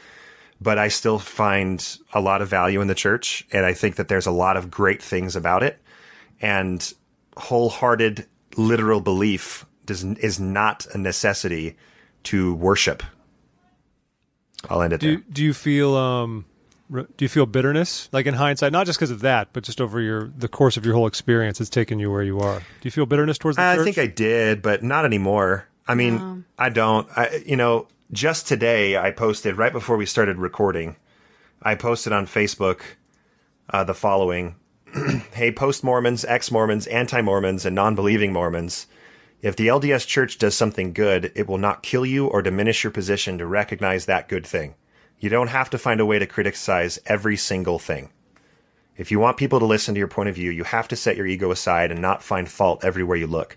but 0.62 0.78
I 0.78 0.90
still 0.90 1.18
find 1.20 1.98
a 2.14 2.22
lot 2.22 2.42
of 2.42 2.48
value 2.48 2.82
in 2.82 2.88
the 2.88 2.96
church, 2.96 3.46
and 3.52 3.66
I 3.66 3.74
think 3.74 3.96
that 3.96 4.08
there's 4.08 4.28
a 4.28 4.32
lot 4.32 4.56
of 4.58 4.70
great 4.70 5.02
things 5.02 5.36
about 5.36 5.64
it. 5.64 5.80
And 6.40 6.94
wholehearted, 7.36 8.28
literal 8.58 9.02
belief 9.02 9.66
does 9.86 10.04
is 10.04 10.40
not 10.40 10.86
a 10.94 10.98
necessity 10.98 11.76
to 12.24 12.54
worship. 12.54 13.02
I'll 14.70 14.82
end 14.84 14.94
it 14.94 15.00
Do 15.00 15.16
there. 15.16 15.24
do 15.32 15.44
you 15.44 15.54
feel 15.54 15.96
um 15.96 16.46
do 16.92 17.06
you 17.20 17.30
feel 17.30 17.46
bitterness 17.48 18.10
like 18.12 18.28
in 18.28 18.36
hindsight 18.36 18.72
not 18.72 18.86
just 18.86 19.00
because 19.00 19.10
of 19.10 19.22
that 19.22 19.48
but 19.54 19.64
just 19.64 19.82
over 19.82 20.00
your 20.00 20.30
the 20.38 20.48
course 20.48 20.78
of 20.78 20.86
your 20.86 20.94
whole 20.94 21.08
experience 21.08 21.60
it's 21.60 21.70
taken 21.70 21.98
you 21.98 22.12
where 22.12 22.22
you 22.22 22.40
are. 22.40 22.60
Do 22.60 22.84
you 22.84 22.92
feel 22.92 23.08
bitterness 23.08 23.40
towards 23.40 23.56
the 23.58 23.64
I 23.64 23.76
church? 23.76 23.82
I 23.82 23.86
think 23.86 23.98
I 23.98 24.08
did, 24.08 24.62
but 24.62 24.84
not 24.84 25.04
anymore. 25.06 25.68
I 25.88 25.96
mean, 25.96 26.46
I 26.60 26.70
don't. 26.70 27.08
I, 27.18 27.42
you 27.46 27.56
know, 27.56 27.88
just 28.12 28.46
today 28.46 28.98
I 28.98 29.12
posted 29.12 29.58
right 29.58 29.72
before 29.72 29.96
we 29.96 30.06
started 30.06 30.38
recording. 30.38 30.98
I 31.62 31.76
posted 31.76 32.12
on 32.12 32.28
Facebook 32.28 32.82
uh, 33.70 33.84
the 33.86 33.94
following: 33.94 34.56
Hey, 35.34 35.52
post 35.52 35.84
Mormons, 35.84 36.26
ex 36.26 36.52
Mormons, 36.52 36.88
anti 36.88 37.22
Mormons, 37.22 37.66
and 37.66 37.76
non 37.76 37.96
believing 37.96 38.34
Mormons. 38.34 38.88
If 39.42 39.56
the 39.56 39.68
LDS 39.68 40.06
Church 40.06 40.38
does 40.38 40.56
something 40.56 40.94
good, 40.94 41.32
it 41.36 41.48
will 41.48 41.58
not 41.58 41.84
kill 41.84 42.06
you 42.06 42.28
or 42.28 42.42
diminish 42.42 42.84
your 42.84 42.92
position 42.92 43.38
to 43.38 43.46
recognize 43.48 44.06
that 44.06 44.28
good 44.28 44.46
thing. 44.46 44.76
You 45.20 45.30
don't 45.30 45.48
have 45.48 45.70
to 45.72 45.78
find 45.78 46.00
a 46.00 46.06
way 46.06 46.20
to 46.20 46.28
criticize 46.28 47.00
every 47.06 47.38
single 47.38 47.80
thing. 47.80 48.12
If 48.98 49.10
you 49.10 49.20
want 49.20 49.38
people 49.38 49.60
to 49.60 49.66
listen 49.66 49.96
to 49.96 50.00
your 50.00 50.08
point 50.08 50.30
of 50.30 50.36
view, 50.36 50.52
you 50.52 50.64
have 50.66 50.88
to 50.90 50.96
set 50.96 51.16
your 51.16 51.26
ego 51.26 51.50
aside 51.50 51.92
and 51.92 52.02
not 52.02 52.22
find 52.22 52.48
fault 52.48 52.84
everywhere 52.84 53.18
you 53.18 53.28
look. 53.28 53.56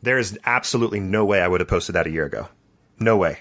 There 0.00 0.18
is 0.18 0.38
absolutely 0.44 1.00
no 1.00 1.24
way 1.24 1.42
I 1.42 1.48
would 1.48 1.60
have 1.60 1.68
posted 1.68 1.96
that 1.96 2.06
a 2.06 2.10
year 2.10 2.24
ago. 2.24 2.48
No 2.98 3.16
way. 3.16 3.40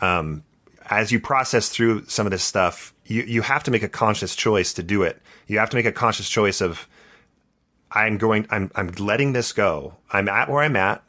Um, 0.00 0.42
as 0.88 1.10
you 1.10 1.20
process 1.20 1.68
through 1.68 2.04
some 2.06 2.26
of 2.26 2.30
this 2.30 2.44
stuff, 2.44 2.94
you, 3.06 3.22
you 3.22 3.42
have 3.42 3.62
to 3.64 3.70
make 3.70 3.82
a 3.82 3.88
conscious 3.88 4.36
choice 4.36 4.72
to 4.74 4.82
do 4.82 5.02
it. 5.02 5.20
You 5.46 5.58
have 5.58 5.70
to 5.70 5.76
make 5.76 5.86
a 5.86 5.92
conscious 5.92 6.28
choice 6.28 6.60
of, 6.60 6.88
I'm 7.90 8.18
going, 8.18 8.46
I'm, 8.50 8.70
I'm 8.74 8.88
letting 8.98 9.32
this 9.32 9.52
go. 9.52 9.94
I'm 10.12 10.28
at 10.28 10.48
where 10.48 10.62
I'm 10.62 10.76
at 10.76 11.02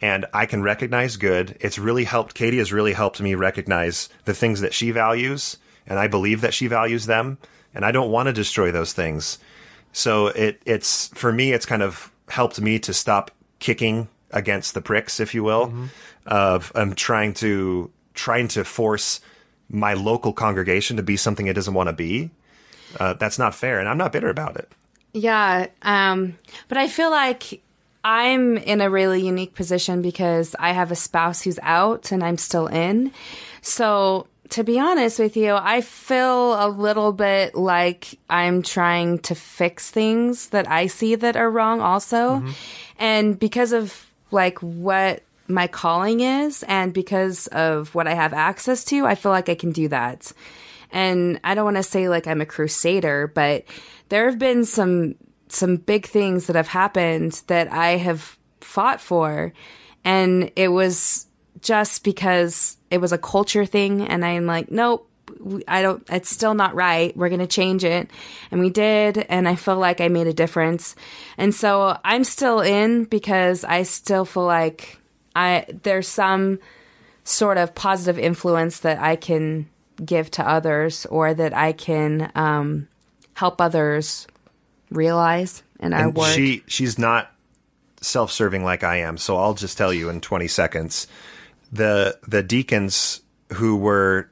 and 0.00 0.26
I 0.32 0.46
can 0.46 0.62
recognize 0.62 1.16
good. 1.16 1.56
It's 1.60 1.78
really 1.78 2.04
helped. 2.04 2.34
Kattie 2.34 2.58
has 2.58 2.72
really 2.72 2.92
helped 2.92 3.20
me 3.20 3.34
recognize 3.34 4.08
the 4.24 4.34
things 4.34 4.60
that 4.60 4.74
she 4.74 4.90
values, 4.90 5.56
and 5.86 5.98
I 5.98 6.06
believe 6.06 6.40
that 6.42 6.54
she 6.54 6.66
values 6.66 7.06
them, 7.06 7.38
and 7.74 7.84
I 7.84 7.92
don't 7.92 8.10
want 8.10 8.26
to 8.28 8.32
destroy 8.32 8.70
those 8.70 8.92
things. 8.92 9.38
So 9.92 10.28
it 10.28 10.62
it's 10.64 11.08
for 11.08 11.32
me, 11.32 11.52
it's 11.52 11.66
kind 11.66 11.82
of 11.82 12.12
helped 12.28 12.60
me 12.60 12.78
to 12.80 12.92
stop 12.92 13.30
kicking 13.58 14.08
against 14.30 14.74
the 14.74 14.80
pricks, 14.82 15.18
if 15.18 15.34
you 15.34 15.42
will, 15.42 15.72
of 16.28 16.70
um, 16.74 16.94
trying 16.94 17.34
to 17.34 17.90
trying 18.14 18.48
to 18.48 18.64
force 18.64 19.20
my 19.70 19.94
local 19.94 20.32
congregation 20.32 20.96
to 20.96 21.02
be 21.02 21.16
something 21.16 21.46
it 21.46 21.54
doesn't 21.54 21.74
want 21.74 21.88
to 21.88 21.92
be. 21.92 22.30
Uh, 22.98 23.14
that's 23.14 23.38
not 23.38 23.54
fair, 23.54 23.80
and 23.80 23.88
I'm 23.88 23.98
not 23.98 24.12
bitter 24.12 24.28
about 24.28 24.56
it. 24.56 24.70
Yeah, 25.12 25.66
um, 25.82 26.38
but 26.68 26.78
I 26.78 26.88
feel 26.88 27.10
like 27.10 27.60
I'm 28.04 28.56
in 28.56 28.80
a 28.80 28.90
really 28.90 29.24
unique 29.24 29.54
position 29.54 30.02
because 30.02 30.54
I 30.58 30.72
have 30.72 30.92
a 30.92 30.96
spouse 30.96 31.42
who's 31.42 31.58
out 31.62 32.12
and 32.12 32.22
I'm 32.22 32.38
still 32.38 32.66
in. 32.66 33.12
So, 33.60 34.26
to 34.50 34.64
be 34.64 34.78
honest 34.78 35.18
with 35.18 35.36
you, 35.36 35.54
I 35.54 35.82
feel 35.82 36.54
a 36.54 36.68
little 36.68 37.12
bit 37.12 37.54
like 37.54 38.18
I'm 38.30 38.62
trying 38.62 39.18
to 39.20 39.34
fix 39.34 39.90
things 39.90 40.48
that 40.50 40.68
I 40.70 40.86
see 40.86 41.14
that 41.16 41.36
are 41.36 41.50
wrong 41.50 41.80
also. 41.80 42.42
And 42.98 43.38
because 43.38 43.72
of 43.72 44.06
like 44.30 44.58
what 44.60 45.22
my 45.48 45.66
calling 45.66 46.20
is 46.20 46.62
and 46.64 46.92
because 46.92 47.46
of 47.48 47.94
what 47.94 48.06
I 48.06 48.14
have 48.14 48.32
access 48.32 48.84
to, 48.86 49.06
I 49.06 49.14
feel 49.14 49.32
like 49.32 49.48
I 49.48 49.54
can 49.54 49.72
do 49.72 49.88
that. 49.88 50.32
And 50.90 51.40
I 51.42 51.54
don't 51.54 51.64
want 51.64 51.76
to 51.78 51.82
say 51.82 52.08
like 52.08 52.26
I'm 52.26 52.40
a 52.40 52.46
crusader, 52.46 53.26
but 53.26 53.64
there 54.08 54.26
have 54.26 54.38
been 54.38 54.64
some 54.64 55.14
some 55.48 55.76
big 55.76 56.06
things 56.06 56.46
that 56.46 56.56
have 56.56 56.68
happened 56.68 57.42
that 57.46 57.72
I 57.72 57.96
have 57.96 58.38
fought 58.60 59.00
for 59.00 59.52
and 60.04 60.50
it 60.56 60.68
was 60.68 61.26
just 61.60 62.04
because 62.04 62.76
it 62.90 62.98
was 62.98 63.12
a 63.12 63.18
culture 63.18 63.64
thing 63.64 64.02
and 64.02 64.24
I'm 64.24 64.46
like, 64.46 64.70
nope, 64.70 65.08
I 65.66 65.82
don't 65.82 66.06
it's 66.10 66.30
still 66.30 66.54
not 66.54 66.74
right. 66.74 67.16
We're 67.16 67.28
going 67.28 67.40
to 67.40 67.46
change 67.46 67.84
it. 67.84 68.10
And 68.50 68.60
we 68.60 68.70
did 68.70 69.18
and 69.18 69.48
I 69.48 69.56
feel 69.56 69.76
like 69.76 70.00
I 70.00 70.08
made 70.08 70.26
a 70.26 70.32
difference. 70.32 70.94
And 71.36 71.54
so 71.54 71.98
I'm 72.04 72.24
still 72.24 72.60
in 72.60 73.04
because 73.04 73.64
I 73.64 73.82
still 73.84 74.24
feel 74.24 74.44
like 74.44 74.98
I 75.36 75.66
there's 75.82 76.08
some 76.08 76.58
sort 77.24 77.58
of 77.58 77.74
positive 77.74 78.18
influence 78.18 78.80
that 78.80 78.98
I 78.98 79.16
can 79.16 79.68
give 80.04 80.30
to 80.32 80.48
others 80.48 81.06
or 81.06 81.34
that 81.34 81.52
I 81.54 81.72
can 81.72 82.30
um, 82.34 82.88
help 83.34 83.60
others 83.60 84.26
realize 84.90 85.62
in 85.80 85.92
our 85.92 86.04
and 86.04 86.14
work. 86.16 86.28
she 86.34 86.62
she's 86.66 86.98
not 86.98 87.30
self-serving 88.00 88.64
like 88.64 88.84
I 88.84 88.98
am. 88.98 89.16
So 89.18 89.36
I'll 89.36 89.54
just 89.54 89.76
tell 89.76 89.92
you 89.92 90.08
in 90.08 90.20
20 90.20 90.48
seconds. 90.48 91.06
The 91.72 92.18
the 92.26 92.42
deacons 92.42 93.20
who 93.54 93.76
were 93.76 94.30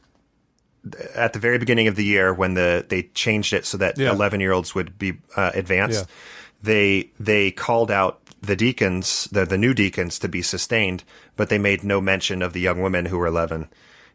at 1.15 1.33
the 1.33 1.39
very 1.41 1.59
beginning 1.59 1.89
of 1.89 1.97
the 1.97 2.05
year 2.05 2.33
when 2.33 2.55
the 2.55 2.85
they 2.89 3.03
changed 3.15 3.53
it 3.53 3.67
so 3.67 3.77
that 3.79 3.99
Yeah. 3.99 4.13
11 4.13 4.41
year 4.41 4.53
olds 4.53 4.75
would 4.75 4.97
be 4.99 5.15
uh, 5.37 5.51
advanced, 5.55 6.01
Yeah. 6.07 6.15
they 6.63 7.11
they 7.19 7.51
called 7.51 7.91
out 7.91 8.21
the 8.47 8.57
deacons, 8.57 9.29
the 9.33 9.45
the 9.45 9.59
new 9.59 9.75
deacons 9.75 10.19
to 10.21 10.29
be 10.29 10.43
sustained, 10.43 11.05
but 11.37 11.49
they 11.49 11.59
made 11.59 11.85
no 11.85 12.01
mention 12.01 12.43
of 12.43 12.53
the 12.53 12.61
young 12.61 12.81
women 12.81 13.07
who 13.07 13.19
were 13.19 13.27
11. 13.27 13.69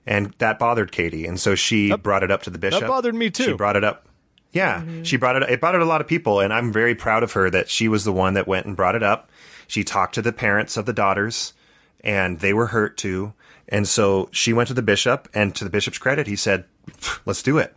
And 0.06 0.34
that 0.40 0.58
bothered 0.58 0.92
Kattie, 0.92 1.28
and 1.28 1.40
so 1.40 1.54
she 1.54 1.96
brought 1.96 2.24
it 2.24 2.32
up 2.32 2.44
to 2.44 2.50
the 2.50 2.58
bishop. 2.58 2.82
That 2.82 2.88
bothered 2.88 3.14
me 3.14 3.30
too. 3.30 3.44
She 3.44 3.54
brought 3.54 3.76
it 3.76 3.84
up. 3.84 4.08
Yeah, 4.52 4.82
mm-hmm. 4.82 5.04
she 5.04 5.18
brought 5.18 5.36
it. 5.36 5.44
Up 5.44 5.50
it 5.50 5.62
bothered 5.62 5.82
a 5.82 5.86
lot 5.86 6.02
of 6.02 6.08
people, 6.08 6.40
and 6.40 6.52
I'm 6.52 6.74
very 6.74 6.96
proud 6.96 7.24
of 7.24 7.34
her 7.34 7.50
that 7.50 7.70
she 7.70 7.88
was 7.88 8.04
the 8.04 8.12
one 8.12 8.34
that 8.34 8.48
went 8.48 8.66
and 8.66 8.76
brought 8.76 8.96
it 8.96 9.04
up. 9.04 9.30
She 9.68 9.84
talked 9.84 10.16
to 10.16 10.22
the 10.22 10.34
parents 10.34 10.76
of 10.76 10.86
the 10.86 10.94
daughters, 10.94 11.54
and 12.04 12.40
they 12.40 12.54
were 12.54 12.68
hurt 12.68 12.98
too. 12.98 13.34
And 13.70 13.88
so 13.88 14.28
she 14.32 14.52
went 14.52 14.68
to 14.68 14.74
the 14.74 14.82
bishop, 14.82 15.30
and 15.34 15.56
to 15.56 15.64
the 15.64 15.70
bishop's 15.70 16.00
credit, 16.00 16.28
he 16.28 16.36
said, 16.36 16.66
"Let's 17.26 17.44
do 17.44 17.58
it. 17.60 17.76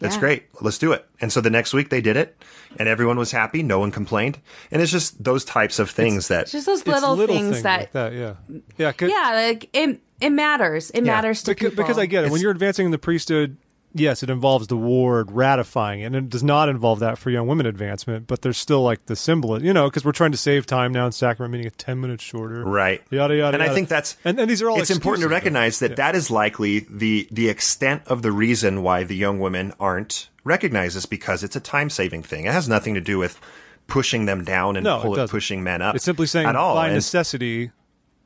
That's 0.00 0.14
Yeah. 0.16 0.20
great. 0.20 0.42
Let's 0.60 0.78
do 0.78 0.92
it." 0.92 1.04
And 1.20 1.32
so 1.32 1.40
the 1.40 1.50
next 1.50 1.72
week 1.74 1.90
they 1.90 2.00
did 2.00 2.16
it, 2.16 2.36
and 2.78 2.88
everyone 2.88 3.18
was 3.18 3.32
happy. 3.32 3.62
No 3.62 3.78
one 3.80 3.90
complained, 3.90 4.38
and 4.70 4.80
it's 4.80 4.92
just 4.92 5.22
those 5.22 5.44
types 5.44 5.78
of 5.78 5.90
things 5.90 6.28
that 6.28 6.42
It's 6.42 6.52
just 6.52 6.66
those 6.66 6.80
It's 6.80 6.88
little, 6.88 7.16
things, 7.26 7.50
things 7.50 7.62
that, 7.62 7.80
like 7.80 7.92
that, 7.92 8.12
yeah, 8.12 8.34
yeah, 8.76 8.92
'cause- 8.92 9.10
yeah, 9.10 9.30
like 9.34 9.68
it, 9.72 10.00
it 10.20 10.30
matters. 10.30 10.90
It 10.90 11.02
matters 11.04 11.42
to 11.44 11.50
because, 11.52 11.70
people. 11.70 11.84
because 11.84 11.98
I 11.98 12.06
get 12.06 12.24
it. 12.24 12.30
When 12.30 12.40
you're 12.40 12.50
advancing 12.52 12.86
in 12.86 12.92
the 12.92 12.98
priesthood, 12.98 13.56
yes, 13.94 14.22
it 14.22 14.30
involves 14.30 14.66
the 14.68 14.76
ward 14.76 15.30
ratifying, 15.32 16.00
it, 16.00 16.04
and 16.06 16.16
it 16.16 16.28
does 16.30 16.42
not 16.42 16.68
involve 16.68 17.00
that 17.00 17.18
for 17.18 17.30
young 17.30 17.46
women 17.46 17.66
advancement. 17.66 18.26
But 18.26 18.42
there's 18.42 18.56
still 18.58 18.82
like 18.82 19.06
the 19.06 19.16
symbol, 19.16 19.62
you 19.62 19.72
know, 19.72 19.88
because 19.88 20.04
we're 20.04 20.12
trying 20.12 20.32
to 20.32 20.38
save 20.38 20.66
time 20.66 20.92
now 20.92 21.06
in 21.06 21.12
sacrament 21.12 21.64
at 21.66 21.78
ten 21.78 22.00
minutes 22.00 22.22
shorter, 22.24 22.64
Right. 22.64 23.02
Yada 23.10 23.36
yada. 23.36 23.54
And 23.54 23.62
I 23.62 23.74
think 23.74 23.88
that's 23.88 24.16
and, 24.24 24.38
and 24.38 24.48
these 24.50 24.62
are 24.62 24.70
all. 24.70 24.80
It's 24.80 24.90
important 24.90 25.22
to 25.22 25.26
excuses, 25.26 25.30
though. 25.30 25.34
recognize 25.34 25.78
that 25.80 25.96
that 25.96 26.14
is 26.14 26.30
likely 26.30 26.80
the 26.90 27.28
the 27.30 27.48
extent 27.48 28.02
of 28.06 28.22
the 28.22 28.32
reason 28.32 28.82
why 28.82 29.04
the 29.04 29.16
young 29.16 29.40
women 29.40 29.72
aren't 29.80 30.28
recognized 30.44 30.96
is 30.96 31.06
because 31.06 31.42
it's 31.42 31.56
a 31.56 31.60
time 31.60 31.90
saving 31.90 32.22
thing. 32.22 32.46
It 32.46 32.52
has 32.52 32.68
nothing 32.68 32.94
to 32.94 33.00
do 33.00 33.18
with 33.18 33.40
pushing 33.86 34.26
them 34.26 34.44
down 34.44 34.76
and 34.76 34.84
No, 34.84 35.00
pull- 35.00 35.28
pushing 35.28 35.62
men 35.64 35.80
up. 35.80 35.94
It's 35.94 36.04
simply 36.04 36.26
saying 36.26 36.46
at 36.46 36.56
all. 36.56 36.74
by 36.74 36.86
And- 36.88 36.94
necessity, 36.94 37.70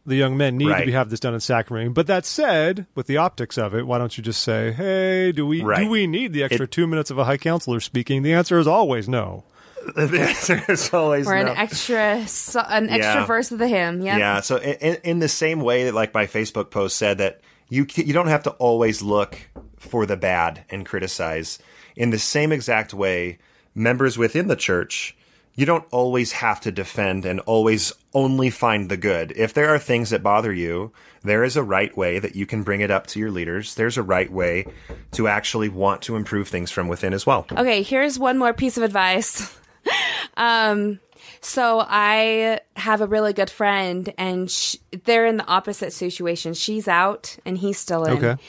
the 0.06 0.16
young 0.16 0.36
men 0.36 0.56
need 0.56 0.64
to 0.66 0.70
Right. 0.70 0.86
be 0.86 0.92
have 0.92 1.10
this 1.10 1.20
done 1.20 1.34
in 1.34 1.40
sacrament. 1.40 1.94
But 1.94 2.06
that 2.08 2.26
said, 2.26 2.86
with 2.94 3.06
the 3.06 3.16
optics 3.18 3.56
of 3.56 3.74
it, 3.74 3.86
why 3.86 3.98
don't 3.98 4.16
you 4.18 4.22
just 4.24 4.42
say, 4.42 4.72
"Hey, 4.72 5.32
do 5.32 5.46
we 5.46 5.60
do 5.60 5.88
we 5.88 6.06
need 6.06 6.32
the 6.32 6.42
extra 6.42 6.64
It- 6.64 6.70
two 6.72 6.86
minutes 6.86 7.10
of 7.10 7.18
a 7.18 7.24
high 7.24 7.36
counselor 7.36 7.80
speaking?" 7.80 8.22
The 8.22 8.32
answer 8.32 8.58
is 8.58 8.66
always 8.66 9.08
no. 9.08 9.44
the 9.96 10.20
answer 10.20 10.62
is 10.68 10.92
always 10.94 11.26
or 11.26 11.34
an 11.34 11.46
no. 11.46 11.52
extra 11.56 12.24
so, 12.28 12.60
an 12.68 12.88
extra 12.88 13.14
Yeah. 13.22 13.26
verse 13.26 13.50
of 13.50 13.58
the 13.58 13.66
hymn. 13.68 14.00
Yeah. 14.00 14.16
Yeah. 14.16 14.40
So 14.40 14.56
in, 14.58 14.96
in 15.02 15.18
the 15.18 15.28
same 15.28 15.60
way 15.60 15.84
that 15.84 15.94
like 15.94 16.14
my 16.14 16.26
Facebook 16.26 16.70
post 16.70 16.96
said 16.96 17.18
that 17.18 17.40
you 17.68 17.86
you 17.96 18.12
don't 18.12 18.28
have 18.28 18.42
to 18.44 18.50
always 18.52 19.02
look 19.02 19.36
for 19.78 20.06
the 20.06 20.16
bad 20.16 20.64
and 20.70 20.86
criticize. 20.86 21.58
In 21.96 22.10
the 22.10 22.18
same 22.18 22.52
exact 22.52 22.94
way, 22.94 23.38
members 23.74 24.16
within 24.16 24.46
the 24.48 24.56
church 24.56 25.16
you 25.54 25.66
don't 25.66 25.84
always 25.90 26.32
have 26.32 26.60
to 26.60 26.72
defend 26.72 27.24
and 27.24 27.40
always 27.40 27.92
only 28.14 28.50
find 28.50 28.90
the 28.90 28.96
good. 28.96 29.32
If 29.36 29.52
there 29.54 29.74
are 29.74 29.78
things 29.78 30.10
that 30.10 30.22
bother 30.22 30.52
you, 30.52 30.92
there 31.22 31.44
is 31.44 31.56
a 31.56 31.62
right 31.62 31.94
way 31.96 32.18
that 32.18 32.34
you 32.34 32.46
can 32.46 32.62
bring 32.62 32.80
it 32.80 32.90
up 32.90 33.06
to 33.08 33.20
your 33.20 33.30
leaders. 33.30 33.74
There's 33.74 33.98
a 33.98 34.02
right 34.02 34.30
way 34.30 34.66
to 35.12 35.28
actually 35.28 35.68
want 35.68 36.02
to 36.02 36.16
improve 36.16 36.48
things 36.48 36.70
from 36.70 36.88
within 36.88 37.12
as 37.12 37.26
well. 37.26 37.46
Okay, 37.52 37.82
here's 37.82 38.18
one 38.18 38.38
more 38.38 38.52
piece 38.52 38.76
of 38.76 38.82
advice. 38.82 39.54
um, 40.36 41.00
so 41.40 41.84
I 41.86 42.60
have 42.76 43.00
a 43.00 43.06
really 43.06 43.32
good 43.32 43.50
friend, 43.50 44.12
and 44.16 44.50
sh 44.50 44.76
they're 45.04 45.26
in 45.26 45.36
the 45.36 45.46
opposite 45.46 45.92
situation. 45.92 46.54
She's 46.54 46.88
out, 46.88 47.36
and 47.44 47.58
he's 47.58 47.78
still 47.78 48.04
in. 48.04 48.12
Okay. 48.12 48.42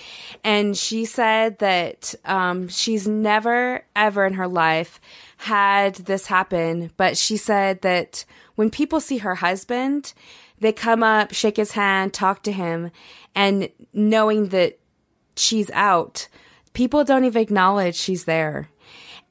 And 0.43 0.77
she 0.77 1.05
said 1.05 1.59
that 1.59 2.15
um, 2.23 2.67
she's 2.67 3.07
never, 3.07 3.83
ever 3.95 4.25
in 4.25 4.33
her 4.33 4.47
life 4.47 5.01
had 5.43 5.95
this 5.95 6.27
happen, 6.27 6.91
but 6.97 7.17
she 7.17 7.37
said 7.37 7.81
that 7.81 8.25
when 8.55 8.69
people 8.69 8.99
see 8.99 9.17
her 9.17 9.35
husband, 9.35 10.13
they 10.59 10.71
come 10.71 11.03
up, 11.03 11.33
shake 11.33 11.57
his 11.57 11.71
hand, 11.71 12.13
talk 12.13 12.43
to 12.43 12.51
him, 12.51 12.91
and 13.35 13.69
knowing 13.93 14.49
that 14.49 14.79
she's 15.35 15.69
out, 15.71 16.27
people 16.73 17.03
don't 17.03 17.25
even 17.25 17.41
acknowledge 17.41 17.95
she's 17.95 18.25
there. 18.25 18.69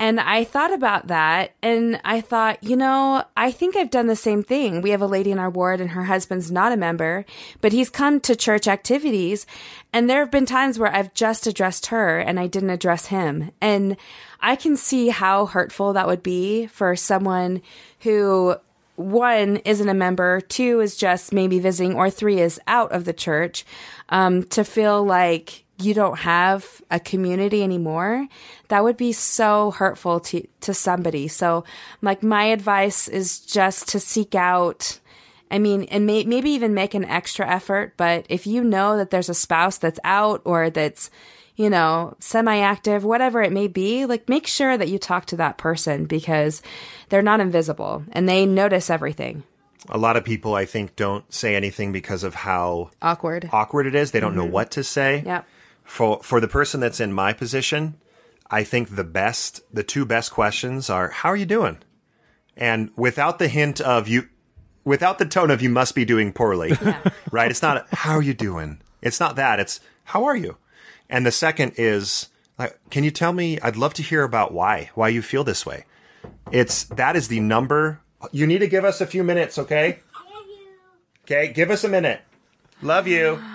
And 0.02 0.18
I 0.18 0.42
thought 0.42 0.72
about 0.72 1.06
that 1.06 1.52
and 1.62 2.00
I 2.04 2.20
thought, 2.22 2.64
you 2.64 2.74
know, 2.74 3.22
I 3.36 3.52
think 3.52 3.76
I've 3.76 3.88
done 3.88 4.08
the 4.08 4.16
same 4.16 4.42
thing. 4.42 4.82
We 4.82 4.90
have 4.90 5.00
a 5.00 5.06
lady 5.06 5.30
in 5.30 5.38
our 5.38 5.48
ward 5.48 5.80
and 5.80 5.90
her 5.90 6.02
husband's 6.02 6.50
not 6.50 6.72
a 6.72 6.76
member, 6.76 7.24
but 7.60 7.70
he's 7.70 7.88
come 7.88 8.18
to 8.22 8.34
church 8.34 8.66
activities. 8.66 9.46
And 9.92 10.10
there 10.10 10.18
have 10.18 10.32
been 10.32 10.44
times 10.44 10.76
where 10.76 10.92
I've 10.92 11.14
just 11.14 11.46
addressed 11.46 11.86
her 11.86 12.18
and 12.18 12.40
I 12.40 12.48
didn't 12.48 12.70
address 12.70 13.06
him. 13.06 13.52
And 13.60 13.96
I 14.40 14.56
can 14.56 14.76
see 14.76 15.10
how 15.10 15.46
hurtful 15.46 15.92
that 15.92 16.08
would 16.08 16.24
be 16.24 16.66
for 16.66 16.96
someone 16.96 17.62
who 18.00 18.56
one 18.96 19.58
isn't 19.58 19.88
a 19.88 19.94
member, 19.94 20.40
two 20.40 20.80
is 20.80 20.96
just 20.96 21.32
maybe 21.32 21.60
visiting, 21.60 21.94
or 21.94 22.10
three 22.10 22.40
is 22.40 22.58
out 22.66 22.90
of 22.90 23.04
the 23.04 23.12
church, 23.12 23.64
um, 24.08 24.42
to 24.48 24.64
feel 24.64 25.04
like 25.04 25.62
you 25.84 25.94
don't 25.94 26.18
have 26.18 26.82
a 26.90 27.00
community 27.00 27.62
anymore, 27.62 28.28
that 28.68 28.84
would 28.84 28.96
be 28.96 29.12
so 29.12 29.70
hurtful 29.72 30.20
to, 30.20 30.46
to 30.60 30.74
somebody. 30.74 31.28
So, 31.28 31.64
like, 32.00 32.22
my 32.22 32.44
advice 32.44 33.08
is 33.08 33.40
just 33.40 33.88
to 33.88 34.00
seek 34.00 34.34
out, 34.34 34.98
I 35.50 35.58
mean, 35.58 35.84
and 35.84 36.06
may, 36.06 36.24
maybe 36.24 36.50
even 36.50 36.74
make 36.74 36.94
an 36.94 37.04
extra 37.04 37.48
effort. 37.48 37.94
But 37.96 38.26
if 38.28 38.46
you 38.46 38.64
know 38.64 38.96
that 38.96 39.10
there's 39.10 39.28
a 39.28 39.34
spouse 39.34 39.78
that's 39.78 40.00
out 40.04 40.42
or 40.44 40.70
that's, 40.70 41.10
you 41.56 41.68
know, 41.68 42.16
semi 42.18 42.58
active, 42.58 43.04
whatever 43.04 43.42
it 43.42 43.52
may 43.52 43.68
be, 43.68 44.06
like, 44.06 44.28
make 44.28 44.46
sure 44.46 44.76
that 44.76 44.88
you 44.88 44.98
talk 44.98 45.26
to 45.26 45.36
that 45.36 45.58
person 45.58 46.06
because 46.06 46.62
they're 47.08 47.22
not 47.22 47.40
invisible 47.40 48.04
and 48.12 48.28
they 48.28 48.46
notice 48.46 48.88
everything. 48.88 49.42
A 49.88 49.98
lot 49.98 50.16
of 50.16 50.24
people, 50.24 50.54
I 50.54 50.64
think, 50.64 50.94
don't 50.96 51.30
say 51.32 51.56
anything 51.56 51.92
because 51.92 52.22
of 52.22 52.34
how 52.34 52.90
Awkward. 53.02 53.48
awkward 53.52 53.86
it 53.86 53.94
is. 53.94 54.12
They 54.12 54.20
don't 54.20 54.36
know 54.36 54.44
mm-hmm. 54.44 54.52
what 54.52 54.70
to 54.72 54.84
say. 54.84 55.22
Yep. 55.26 55.46
For 55.84 56.22
for 56.22 56.40
the 56.40 56.48
person 56.48 56.80
that's 56.80 57.00
in 57.00 57.12
my 57.12 57.32
position, 57.32 57.96
I 58.50 58.64
think 58.64 58.96
the 58.96 59.04
best, 59.04 59.62
the 59.72 59.82
two 59.82 60.04
best 60.04 60.30
questions 60.30 60.88
are, 60.88 61.08
"How 61.08 61.28
are 61.30 61.36
you 61.36 61.46
doing?" 61.46 61.78
And 62.56 62.90
without 62.96 63.38
the 63.38 63.48
hint 63.48 63.80
of 63.80 64.08
you, 64.08 64.28
without 64.84 65.18
the 65.18 65.26
tone 65.26 65.50
of 65.50 65.62
"you 65.62 65.70
must 65.70 65.94
be 65.94 66.04
doing 66.04 66.32
poorly," 66.32 66.72
right? 67.30 67.50
It's 67.50 67.62
not 67.62 67.86
"How 67.92 68.14
are 68.14 68.22
you 68.22 68.34
doing?" 68.34 68.80
It's 69.00 69.20
not 69.20 69.36
that. 69.36 69.60
It's 69.60 69.80
"How 70.04 70.24
are 70.24 70.36
you?" 70.36 70.56
And 71.10 71.26
the 71.26 71.32
second 71.32 71.72
is, 71.76 72.28
like, 72.58 72.78
"Can 72.90 73.04
you 73.04 73.10
tell 73.10 73.32
me? 73.32 73.58
I'd 73.60 73.76
love 73.76 73.94
to 73.94 74.02
hear 74.02 74.22
about 74.22 74.52
why, 74.52 74.90
why 74.94 75.08
you 75.08 75.22
feel 75.22 75.44
this 75.44 75.66
way." 75.66 75.84
It's 76.50 76.84
that 76.84 77.16
is 77.16 77.28
the 77.28 77.40
number. 77.40 78.00
You 78.30 78.46
need 78.46 78.58
to 78.58 78.68
give 78.68 78.84
us 78.84 79.00
a 79.00 79.06
few 79.06 79.24
minutes, 79.24 79.58
okay? 79.58 79.98
Okay, 81.24 81.52
give 81.52 81.70
us 81.70 81.84
a 81.84 81.88
minute. 81.88 82.20
Love 82.82 83.06
you. 83.06 83.42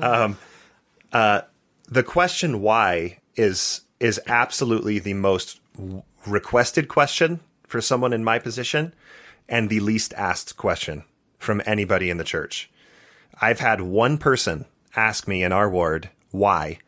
Um, 0.00 0.36
uh, 1.12 1.42
the 1.88 2.02
question 2.02 2.60
why 2.60 3.18
is 3.36 3.82
is 3.98 4.20
absolutely 4.26 4.98
the 4.98 5.14
most 5.14 5.60
requested 6.26 6.88
question 6.88 7.40
for 7.66 7.80
someone 7.80 8.12
in 8.12 8.24
my 8.24 8.38
position, 8.38 8.94
and 9.48 9.68
the 9.68 9.80
least 9.80 10.14
asked 10.14 10.56
question 10.56 11.04
from 11.38 11.62
anybody 11.66 12.10
in 12.10 12.16
the 12.16 12.24
church. 12.24 12.70
I've 13.40 13.60
had 13.60 13.80
one 13.80 14.18
person 14.18 14.66
ask 14.96 15.28
me 15.28 15.42
in 15.42 15.52
our 15.52 15.68
ward 15.68 16.10
why. 16.30 16.78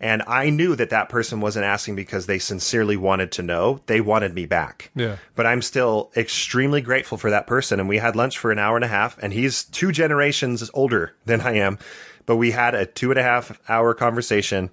And 0.00 0.22
I 0.28 0.50
knew 0.50 0.76
that 0.76 0.90
that 0.90 1.08
person 1.08 1.40
wasn't 1.40 1.64
asking 1.64 1.96
because 1.96 2.26
they 2.26 2.38
sincerely 2.38 2.96
wanted 2.96 3.32
to 3.32 3.42
know. 3.42 3.80
They 3.86 4.00
wanted 4.00 4.32
me 4.32 4.46
back. 4.46 4.92
Yeah. 4.94 5.16
But 5.34 5.46
I'm 5.46 5.60
still 5.60 6.12
extremely 6.16 6.80
grateful 6.80 7.18
for 7.18 7.30
that 7.30 7.48
person. 7.48 7.80
And 7.80 7.88
we 7.88 7.98
had 7.98 8.14
lunch 8.14 8.38
for 8.38 8.52
an 8.52 8.60
hour 8.60 8.76
and 8.76 8.84
a 8.84 8.88
half, 8.88 9.18
and 9.20 9.32
he's 9.32 9.64
two 9.64 9.90
generations 9.90 10.70
older 10.72 11.16
than 11.26 11.40
I 11.40 11.54
am. 11.54 11.78
But 12.28 12.36
we 12.36 12.50
had 12.50 12.74
a 12.74 12.84
two 12.84 13.10
and 13.10 13.18
a 13.18 13.22
half 13.22 13.58
hour 13.70 13.94
conversation 13.94 14.68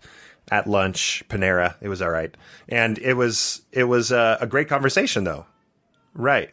at 0.52 0.68
lunch, 0.68 1.24
Panera. 1.30 1.76
It 1.80 1.88
was 1.88 2.02
all 2.02 2.10
right. 2.10 2.36
And 2.68 2.98
it 2.98 3.14
was, 3.14 3.62
it 3.72 3.86
was 3.86 4.12
a, 4.12 4.38
a 4.42 4.46
great 4.46 4.68
conversation 4.68 5.24
though. 5.24 5.46
Right. 6.14 6.50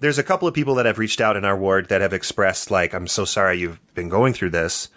There's 0.00 0.16
a 0.16 0.22
couple 0.22 0.48
of 0.48 0.54
people 0.54 0.76
that 0.76 0.86
have 0.86 0.98
reached 0.98 1.20
out 1.20 1.36
in 1.36 1.44
our 1.44 1.54
ward 1.56 1.90
that 1.90 2.00
have 2.00 2.14
expressed 2.14 2.70
like, 2.70 2.94
I'm 2.94 3.06
so 3.06 3.26
sorry 3.26 3.58
you've 3.58 3.78
been 3.92 4.08
going 4.08 4.32
through 4.32 4.50
this. 4.50 4.88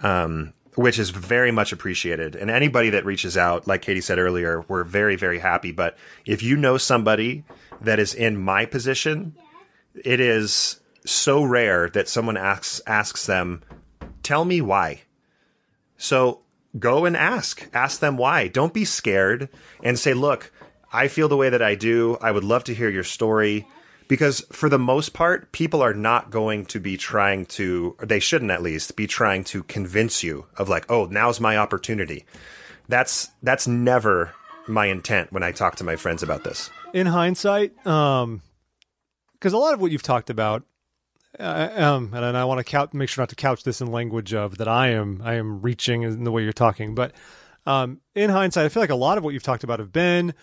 Um, 0.00 0.54
which 0.74 0.98
is 0.98 1.10
very 1.10 1.52
much 1.52 1.70
appreciated. 1.70 2.34
And 2.34 2.50
anybody 2.50 2.90
that 2.90 3.04
reaches 3.04 3.36
out, 3.36 3.66
like 3.66 3.82
Kattie 3.82 4.00
said 4.00 4.18
earlier, 4.18 4.64
we're 4.68 4.84
very, 4.84 5.16
very 5.16 5.38
happy. 5.38 5.70
But 5.70 5.98
if 6.24 6.42
you 6.42 6.56
know 6.56 6.78
somebody 6.78 7.44
that 7.82 7.98
is 7.98 8.14
in 8.14 8.40
my 8.40 8.64
position, 8.64 9.36
it 9.94 10.18
is 10.18 10.80
so 11.04 11.44
rare 11.44 11.90
that 11.90 12.08
someone 12.08 12.36
asks 12.36 12.80
asks 12.86 13.26
them, 13.26 13.62
"Tell 14.24 14.44
me 14.44 14.60
why." 14.60 15.02
So 15.96 16.40
go 16.76 17.04
and 17.04 17.16
ask. 17.16 17.68
Ask 17.72 18.00
them 18.00 18.16
why. 18.16 18.48
Don't 18.48 18.74
be 18.74 18.84
scared 18.84 19.48
and 19.84 19.96
say, 19.96 20.12
"Look, 20.14 20.50
I 20.92 21.06
feel 21.06 21.28
the 21.28 21.36
way 21.36 21.48
that 21.50 21.62
I 21.62 21.76
do. 21.76 22.18
I 22.20 22.32
would 22.32 22.42
love 22.42 22.64
to 22.64 22.74
hear 22.74 22.90
your 22.90 23.04
story." 23.04 23.68
Because 24.06 24.44
for 24.52 24.68
the 24.68 24.78
most 24.78 25.14
part, 25.14 25.50
people 25.52 25.80
are 25.80 25.94
not 25.94 26.30
going 26.30 26.66
to 26.66 26.78
be 26.78 26.98
trying 26.98 27.46
to, 27.46 27.96
they 28.02 28.20
shouldn't 28.20 28.50
at 28.50 28.62
least, 28.62 28.96
be 28.96 29.06
trying 29.06 29.44
to 29.44 29.62
convince 29.62 30.22
you 30.22 30.44
of 30.58 30.68
like, 30.68 30.84
oh, 30.90 31.06
now's 31.06 31.40
my 31.40 31.56
opportunity. 31.56 32.26
That's 32.86 33.30
that's 33.42 33.66
never 33.66 34.34
my 34.68 34.86
intent 34.86 35.32
when 35.32 35.42
I 35.42 35.52
talk 35.52 35.76
to 35.76 35.84
my 35.84 35.96
friends 35.96 36.22
about 36.22 36.44
this. 36.44 36.68
in 36.92 37.06
hindsight, 37.06 37.86
um, 37.86 38.42
because 39.32 39.54
a 39.54 39.58
lot 39.58 39.72
of 39.74 39.80
what 39.80 39.90
you've 39.90 40.02
talked 40.02 40.28
about, 40.28 40.64
uh, 41.38 41.70
um, 41.74 42.12
and 42.14 42.36
I 42.36 42.44
want 42.44 42.64
to 42.66 42.88
make 42.92 43.08
sure 43.08 43.22
not 43.22 43.28
to 43.30 43.36
couch 43.36 43.64
this 43.64 43.80
in 43.80 43.90
language 43.90 44.34
of 44.34 44.58
that 44.58 44.68
I 44.68 44.88
am 44.88 45.20
I 45.24 45.34
am 45.34 45.60
reaching 45.60 46.02
in 46.02 46.24
the 46.24 46.30
way 46.30 46.42
you're 46.42 46.52
talking, 46.52 46.94
but 46.94 47.12
um, 47.66 48.00
in 48.14 48.30
hindsight, 48.30 48.66
I 48.66 48.68
feel 48.68 48.82
like 48.82 48.90
a 48.90 48.94
lot 48.94 49.18
of 49.18 49.24
what 49.24 49.34
you've 49.34 49.42
talked 49.42 49.64
about 49.64 49.78
have 49.78 49.92
been 49.92 50.34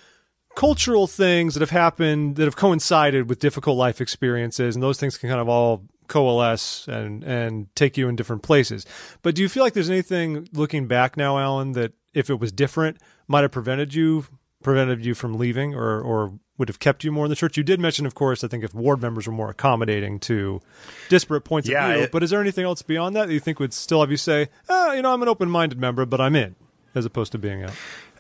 cultural 0.55 1.07
things 1.07 1.53
that 1.53 1.61
have 1.61 1.69
happened 1.69 2.35
that 2.35 2.45
have 2.45 2.55
coincided 2.55 3.30
with 3.30 3.39
difficult 3.39 3.77
life 3.77 4.01
experiences, 4.01 4.76
and 4.76 4.84
those 4.84 4.99
things 4.99 5.18
can 5.18 5.30
kind 5.30 5.41
of 5.41 5.47
all 5.47 5.85
coalesce 6.07 6.88
and 6.88 7.23
and 7.23 7.73
take 7.76 7.97
you 7.97 8.09
in 8.09 8.15
different 8.15 8.43
places. 8.43 8.85
But 9.22 9.35
do 9.35 9.41
you 9.41 9.49
feel 9.49 9.63
like 9.63 9.73
there's 9.73 9.89
anything 9.89 10.47
looking 10.53 10.88
back 10.88 11.15
now, 11.15 11.38
Allan, 11.38 11.72
that 11.73 11.93
if 12.13 12.30
it 12.30 12.39
was 12.39 12.51
different, 12.51 12.97
might 13.27 13.41
have 13.41 13.51
prevented 13.51 13.93
you 13.93 14.26
prevented 14.61 15.05
you 15.05 15.15
from 15.15 15.38
leaving, 15.38 15.73
or 15.73 16.01
or 16.01 16.39
would 16.62 16.70
have 16.70 16.80
kept 16.80 17.04
you 17.04 17.12
more 17.12 17.26
in 17.26 17.30
the 17.30 17.36
church? 17.36 17.58
You 17.58 17.64
did 17.64 17.80
mention, 17.82 18.06
of 18.06 18.16
course, 18.16 18.44
I 18.44 18.48
think 18.48 18.64
if 18.64 18.74
ward 18.74 19.02
members 19.02 19.28
were 19.28 19.34
more 19.34 19.50
accommodating 19.50 20.20
to 20.22 20.62
disparate 21.10 21.44
points 21.44 21.68
Yeah, 21.68 21.88
of 21.88 21.94
view. 21.96 22.04
it- 22.04 22.12
but 22.12 22.22
is 22.24 22.30
there 22.30 22.40
anything 22.40 22.64
else 22.64 22.82
beyond 22.84 23.16
that 23.16 23.28
that 23.28 23.34
you 23.34 23.40
think 23.42 23.60
would 23.60 23.74
still 23.74 24.00
have 24.00 24.12
you 24.12 24.18
say, 24.18 24.48
oh, 24.70 24.94
you 24.94 25.02
know, 25.02 25.12
I'm 25.14 25.22
an 25.22 25.28
open 25.28 25.50
minded 25.50 25.80
member, 25.80 26.06
but 26.06 26.22
I'm 26.22 26.36
in, 26.36 26.56
as 26.96 27.04
opposed 27.04 27.32
to 27.34 27.38
being 27.38 27.64
out? 27.64 27.74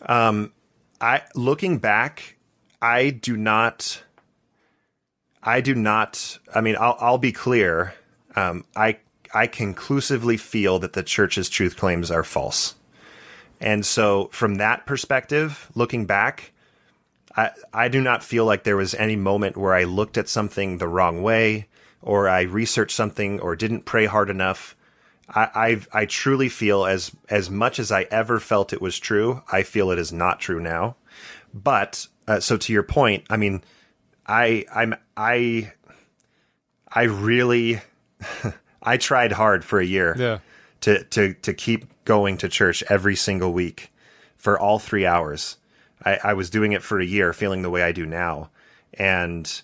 Um, 0.07 0.51
I 0.99 1.21
looking 1.35 1.77
back, 1.77 2.35
I 2.81 3.11
do 3.11 3.37
not. 3.37 4.03
I 5.43 5.61
do 5.61 5.73
not. 5.75 6.37
I 6.53 6.61
mean, 6.61 6.75
I'll, 6.79 6.97
I'll 6.99 7.17
be 7.17 7.31
clear. 7.31 7.93
Um, 8.35 8.65
I 8.75 8.97
I 9.33 9.47
conclusively 9.47 10.37
feel 10.37 10.79
that 10.79 10.93
the 10.93 11.03
church's 11.03 11.49
truth 11.49 11.77
claims 11.77 12.11
are 12.11 12.23
false, 12.23 12.75
and 13.59 13.85
so 13.85 14.29
from 14.31 14.55
that 14.55 14.85
perspective, 14.85 15.69
looking 15.75 16.05
back, 16.05 16.51
I 17.35 17.51
I 17.73 17.87
do 17.87 18.01
not 18.01 18.23
feel 18.23 18.45
like 18.45 18.63
there 18.63 18.77
was 18.77 18.93
any 18.95 19.15
moment 19.15 19.57
where 19.57 19.73
I 19.73 19.83
looked 19.85 20.17
at 20.17 20.29
something 20.29 20.77
the 20.77 20.87
wrong 20.87 21.21
way, 21.21 21.67
or 22.01 22.27
I 22.27 22.41
researched 22.41 22.95
something, 22.95 23.39
or 23.39 23.55
didn't 23.55 23.85
pray 23.85 24.05
hard 24.05 24.29
enough. 24.29 24.75
I 25.29 25.49
I've, 25.55 25.87
I 25.93 26.05
truly 26.05 26.49
feel 26.49 26.85
as 26.85 27.11
as 27.29 27.49
much 27.49 27.79
as 27.79 27.91
I 27.91 28.03
ever 28.11 28.39
felt 28.39 28.73
it 28.73 28.81
was 28.81 28.99
true, 28.99 29.41
I 29.51 29.63
feel 29.63 29.91
it 29.91 29.99
is 29.99 30.11
not 30.11 30.39
true 30.39 30.59
now. 30.59 30.95
But 31.53 32.07
uh, 32.27 32.39
so 32.39 32.57
to 32.57 32.73
your 32.73 32.83
point, 32.83 33.23
I 33.29 33.37
mean, 33.37 33.63
I 34.27 34.65
I'm 34.73 34.95
I 35.15 35.71
I 36.87 37.03
really 37.03 37.79
I 38.83 38.97
tried 38.97 39.31
hard 39.31 39.63
for 39.63 39.79
a 39.79 39.85
year 39.85 40.15
Yeah. 40.17 40.39
to 40.81 41.03
to 41.05 41.33
to 41.35 41.53
keep 41.53 41.85
going 42.03 42.37
to 42.37 42.49
church 42.49 42.83
every 42.89 43.15
single 43.15 43.53
week 43.53 43.91
for 44.35 44.59
all 44.59 44.79
three 44.79 45.05
hours. 45.05 45.57
I, 46.05 46.19
I 46.23 46.33
was 46.33 46.49
doing 46.49 46.71
it 46.71 46.83
for 46.83 46.99
a 46.99 47.05
year, 47.05 47.33
feeling 47.33 47.61
the 47.61 47.69
way 47.69 47.83
I 47.83 47.91
do 47.91 48.05
now, 48.05 48.49
and 48.93 49.61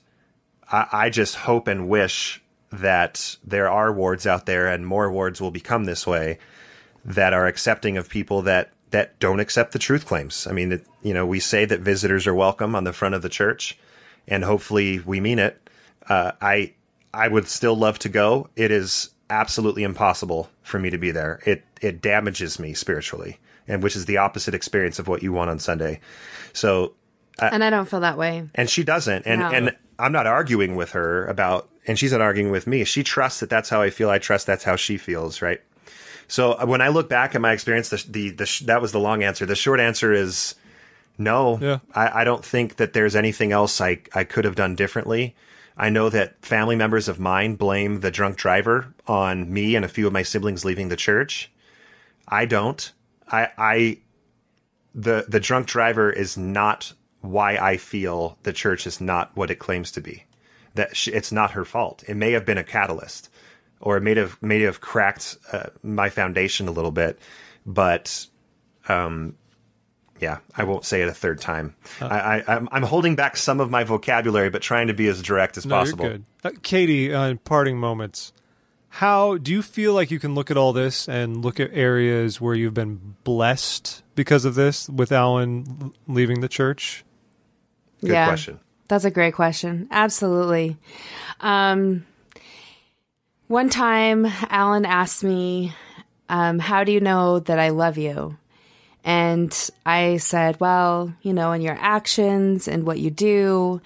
I, 0.71 0.87
I 0.91 1.09
just 1.09 1.35
hope 1.35 1.67
and 1.67 1.89
wish 1.89 2.41
that 2.71 3.37
there 3.43 3.69
are 3.69 3.93
wards 3.93 4.27
out 4.27 4.45
there, 4.45 4.67
and 4.67 4.85
more 4.85 5.11
wards 5.11 5.39
will 5.39 5.51
become 5.51 5.85
this 5.85 6.05
way 6.05 6.39
that 7.05 7.33
are 7.33 7.47
accepting 7.47 7.97
of 7.97 8.09
people 8.09 8.41
that 8.43 8.71
that 8.91 9.19
don't 9.19 9.39
accept 9.39 9.73
the 9.73 9.79
truth 9.79 10.05
claims. 10.05 10.47
I 10.47 10.53
mean, 10.53 10.71
it, 10.71 10.85
you 11.01 11.13
know, 11.13 11.25
we 11.25 11.39
say 11.39 11.65
that 11.65 11.81
visitors 11.81 12.25
are 12.25 12.33
welcome 12.33 12.75
on 12.75 12.83
the 12.83 12.93
front 12.93 13.15
of 13.15 13.21
the 13.21 13.29
church, 13.29 13.77
and 14.27 14.43
hopefully 14.43 14.99
we 14.99 15.19
mean 15.19 15.39
it. 15.39 15.69
Uh, 16.07 16.31
I 16.41 16.73
I 17.13 17.27
would 17.27 17.47
still 17.47 17.75
love 17.75 17.99
to 17.99 18.09
go. 18.09 18.49
It 18.55 18.71
is 18.71 19.09
absolutely 19.29 19.83
impossible 19.83 20.49
for 20.63 20.79
me 20.79 20.89
to 20.89 20.97
be 20.97 21.11
there. 21.11 21.39
It 21.45 21.63
it 21.81 22.01
damages 22.01 22.59
me 22.59 22.73
spiritually, 22.73 23.39
and 23.67 23.83
which 23.83 23.95
is 23.95 24.05
the 24.05 24.17
opposite 24.17 24.53
experience 24.53 24.99
of 24.99 25.07
what 25.07 25.21
you 25.23 25.31
want 25.33 25.49
on 25.49 25.59
Sunday. 25.59 25.99
So, 26.53 26.93
and 27.39 27.63
I 27.63 27.69
don't 27.69 27.87
feel 27.87 27.99
that 28.01 28.17
way. 28.17 28.47
and 28.55 28.69
she 28.69 28.83
doesn't, 28.83 29.25
and 29.27 29.41
No. 29.41 29.49
and 29.49 29.75
I'm 29.99 30.11
not 30.11 30.27
arguing 30.27 30.75
with 30.75 30.91
her 30.91 31.25
about, 31.25 31.69
and 31.87 31.97
she's 31.97 32.11
not 32.11 32.21
arguing 32.21 32.51
with 32.51 32.67
me. 32.67 32.83
She 32.83 33.03
trusts 33.03 33.39
that 33.39 33.49
that's 33.49 33.69
how 33.69 33.81
I 33.81 33.89
feel. 33.89 34.09
I 34.09 34.19
trust 34.19 34.45
that's 34.47 34.63
how 34.63 34.75
she 34.75 34.97
feels, 34.97 35.41
right? 35.41 35.61
So 36.27 36.51
uh, 36.53 36.65
when 36.65 36.81
I 36.81 36.89
look 36.89 37.09
back 37.09 37.35
at 37.35 37.41
my 37.41 37.51
experience, 37.53 37.89
the 37.89 38.03
the, 38.09 38.29
the 38.31 38.45
sh- 38.45 38.61
that 38.61 38.81
was 38.81 38.91
the 38.91 38.99
long 38.99 39.23
answer. 39.23 39.45
The 39.45 39.55
short 39.55 39.79
answer 39.79 40.11
is 40.13 40.55
no. 41.17 41.57
Yeah. 41.61 41.79
I, 41.95 42.21
I 42.21 42.23
don't 42.23 42.43
think 42.45 42.75
that 42.77 42.93
there's 42.93 43.15
anything 43.15 43.51
else 43.51 43.79
I 43.81 43.99
I 44.13 44.23
could 44.23 44.45
have 44.45 44.55
done 44.55 44.75
differently. 44.75 45.35
I 45.79 45.89
know 45.89 46.09
that 46.09 46.43
family 46.43 46.75
members 46.75 47.07
of 47.07 47.19
mine 47.19 47.55
blame 47.55 47.99
the 48.01 48.09
drunk 48.11 48.37
driver 48.37 48.93
on 49.07 49.51
me 49.53 49.75
and 49.75 49.85
a 49.85 49.87
few 49.87 50.07
of 50.07 50.13
my 50.13 50.23
siblings 50.23 50.65
leaving 50.65 50.89
the 50.89 50.95
church. 50.95 51.51
I 52.27 52.45
don't. 52.45 52.91
I 53.31 53.49
I 53.57 53.97
the 54.95 55.25
the 55.27 55.39
drunk 55.39 55.67
driver 55.67 56.11
is 56.11 56.37
not 56.37 56.93
why 57.21 57.57
I 57.57 57.77
feel 57.77 58.37
the 58.43 58.53
church 58.53 58.87
is 58.87 59.01
not 59.01 59.31
what 59.35 59.51
it 59.51 59.55
claims 59.59 59.91
to 59.93 60.01
be. 60.01 60.23
That 60.75 60.95
sh 60.95 61.09
it's 61.09 61.31
not 61.31 61.51
her 61.51 61.65
fault. 61.65 62.03
It 62.07 62.15
may 62.15 62.31
have 62.31 62.45
been 62.45 62.57
a 62.57 62.63
catalyst, 62.63 63.29
or 63.81 63.97
it 63.97 64.01
may 64.01 64.15
have 64.15 64.41
may 64.41 64.61
have 64.61 64.79
cracked 64.81 65.37
uh, 65.51 65.69
my 65.83 66.09
foundation 66.09 66.67
a 66.67 66.71
little 66.71 66.91
bit, 66.91 67.19
but 67.65 68.27
um, 68.87 69.35
yeah, 70.19 70.37
I 70.55 70.63
won't 70.63 70.85
say 70.85 71.01
it 71.01 71.07
a 71.07 71.13
third 71.13 71.41
time. 71.41 71.75
I, 72.01 72.05
I 72.39 72.43
I'm, 72.55 72.69
I'm 72.71 72.83
holding 72.83 73.15
back 73.15 73.37
some 73.37 73.59
of 73.59 73.69
my 73.69 73.83
vocabulary, 73.83 74.49
but 74.49 74.61
trying 74.61 74.87
to 74.87 74.93
be 74.93 75.07
as 75.07 75.21
direct 75.21 75.57
as 75.57 75.65
No, 75.65 75.75
possible. 75.75 76.05
you're 76.05 76.13
good. 76.13 76.25
Uh, 76.43 76.51
Kattie, 76.63 77.13
uh, 77.13 77.27
in 77.27 77.37
parting 77.39 77.77
moments, 77.77 78.33
how 78.89 79.37
do 79.37 79.51
you 79.51 79.61
feel 79.61 79.93
like 79.93 80.11
you 80.11 80.19
can 80.19 80.35
look 80.35 80.49
at 80.49 80.57
all 80.57 80.73
this 80.73 81.07
and 81.07 81.43
look 81.43 81.59
at 81.59 81.71
areas 81.73 82.41
where 82.41 82.55
you've 82.55 82.73
been 82.73 83.15
blessed 83.23 84.01
because 84.15 84.45
of 84.45 84.55
this 84.55 84.89
with 84.89 85.11
Allan 85.11 85.93
leaving 86.07 86.41
the 86.41 86.47
church? 86.47 87.03
Good 88.01 88.11
yeah. 88.11 88.27
question. 88.27 88.59
That's 88.87 89.05
a 89.05 89.11
great 89.11 89.33
question. 89.33 89.87
Absolutely. 89.91 90.77
Um, 91.41 92.05
one 93.47 93.69
time, 93.69 94.25
Allan 94.49 94.85
asked 94.85 95.23
me, 95.23 95.73
um, 96.29 96.59
How 96.59 96.83
do 96.83 96.91
you 96.91 96.99
know 96.99 97.39
that 97.39 97.59
I 97.59 97.69
love 97.69 97.97
you? 97.97 98.37
And 99.03 99.69
I 99.85 100.17
said, 100.17 100.59
Well, 100.59 101.13
you 101.21 101.33
know, 101.33 101.51
in 101.51 101.61
your 101.61 101.77
actions 101.79 102.67
and 102.67 102.85
what 102.85 102.99
you 102.99 103.09
do, 103.09 103.81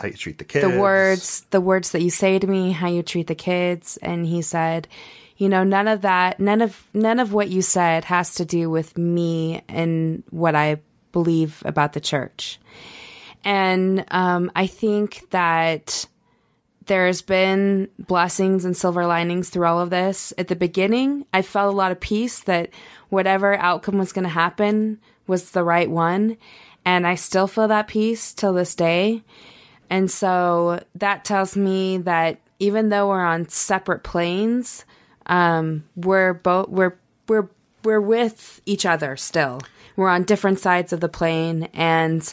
How 0.00 0.06
you 0.06 0.14
treat 0.14 0.38
the 0.38 0.44
kids. 0.44 0.66
the 0.66 0.78
words, 0.78 1.46
the 1.50 1.60
words 1.60 1.90
that 1.92 2.02
you 2.02 2.10
say 2.10 2.38
to 2.38 2.46
me, 2.46 2.72
how 2.72 2.88
you 2.88 3.02
treat 3.02 3.26
the 3.26 3.34
kids. 3.34 3.98
And 4.00 4.24
he 4.24 4.42
said, 4.42 4.88
You 5.36 5.48
know, 5.48 5.64
none 5.64 5.88
of 5.88 6.02
that, 6.02 6.40
none 6.40 6.62
of, 6.62 6.82
none 6.94 7.18
of 7.18 7.32
what 7.32 7.48
you 7.48 7.62
said 7.62 8.04
has 8.04 8.34
to 8.36 8.44
do 8.44 8.70
with 8.70 8.96
me 8.96 9.62
and 9.68 10.22
what 10.30 10.54
I 10.54 10.80
believe 11.12 11.62
about 11.64 11.92
the 11.92 12.00
church. 12.00 12.58
And 13.44 14.04
um, 14.10 14.50
I 14.54 14.66
think 14.66 15.28
that 15.30 16.06
there's 16.86 17.22
been 17.22 17.88
blessings 17.98 18.64
and 18.64 18.76
silver 18.76 19.06
linings 19.06 19.50
through 19.50 19.66
all 19.66 19.80
of 19.80 19.90
this. 19.90 20.32
At 20.38 20.48
the 20.48 20.56
beginning, 20.56 21.26
I 21.32 21.42
felt 21.42 21.72
a 21.72 21.76
lot 21.76 21.92
of 21.92 22.00
peace 22.00 22.40
that 22.40 22.70
whatever 23.08 23.54
outcome 23.56 23.98
was 23.98 24.12
going 24.12 24.24
to 24.24 24.28
happen 24.28 25.00
was 25.26 25.50
the 25.50 25.62
right 25.62 25.90
one. 25.90 26.36
And 26.84 27.06
I 27.06 27.14
still 27.14 27.46
feel 27.46 27.68
that 27.68 27.88
peace 27.88 28.34
till 28.34 28.52
this 28.52 28.74
day. 28.74 29.22
And 29.88 30.10
so 30.10 30.82
that 30.94 31.24
tells 31.24 31.56
me 31.56 31.98
that 31.98 32.38
even 32.58 32.88
though 32.88 33.08
we're 33.08 33.24
on 33.24 33.48
separate 33.48 34.02
planes, 34.02 34.84
um, 35.26 35.84
we're 35.96 36.32
both 36.32 36.68
we're 36.68 36.96
we're 37.28 37.48
we're 37.84 38.00
with 38.00 38.60
each 38.66 38.86
other 38.86 39.16
still. 39.16 39.60
We're 39.96 40.08
on 40.08 40.22
different 40.24 40.58
sides 40.60 40.92
of 40.92 41.00
the 41.00 41.08
plane, 41.08 41.68
and 41.74 42.32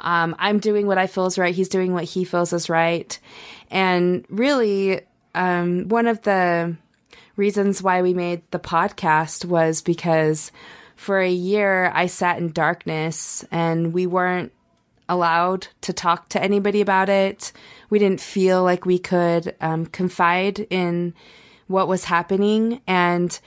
um, 0.00 0.34
I'm 0.38 0.58
doing 0.58 0.86
what 0.86 0.98
I 0.98 1.06
feel 1.06 1.26
is 1.26 1.38
right. 1.38 1.54
He's 1.54 1.68
doing 1.68 1.92
what 1.92 2.04
he 2.04 2.24
feels 2.24 2.52
is 2.52 2.68
right. 2.68 3.18
And 3.70 4.24
really, 4.28 5.02
um, 5.34 5.88
one 5.88 6.06
of 6.06 6.22
the 6.22 6.76
reasons 7.36 7.82
why 7.82 8.02
we 8.02 8.14
made 8.14 8.42
the 8.50 8.58
podcast 8.58 9.44
was 9.44 9.82
because 9.82 10.50
for 11.00 11.18
a 11.18 11.30
year 11.30 11.90
I 11.94 12.06
sat 12.06 12.36
in 12.36 12.52
darkness 12.52 13.42
and 13.50 13.94
we 13.94 14.06
weren't 14.06 14.52
allowed 15.08 15.66
to 15.80 15.94
talk 15.94 16.28
to 16.28 16.42
anybody 16.42 16.82
about 16.82 17.08
it. 17.08 17.52
We 17.88 17.98
didn't 17.98 18.20
feel 18.20 18.62
like 18.62 18.84
we 18.84 18.98
could 18.98 19.56
um, 19.62 19.86
confide 19.86 20.66
in 20.68 21.14
what 21.68 21.88
was 21.88 22.04
happening. 22.04 22.82
And 22.86 23.40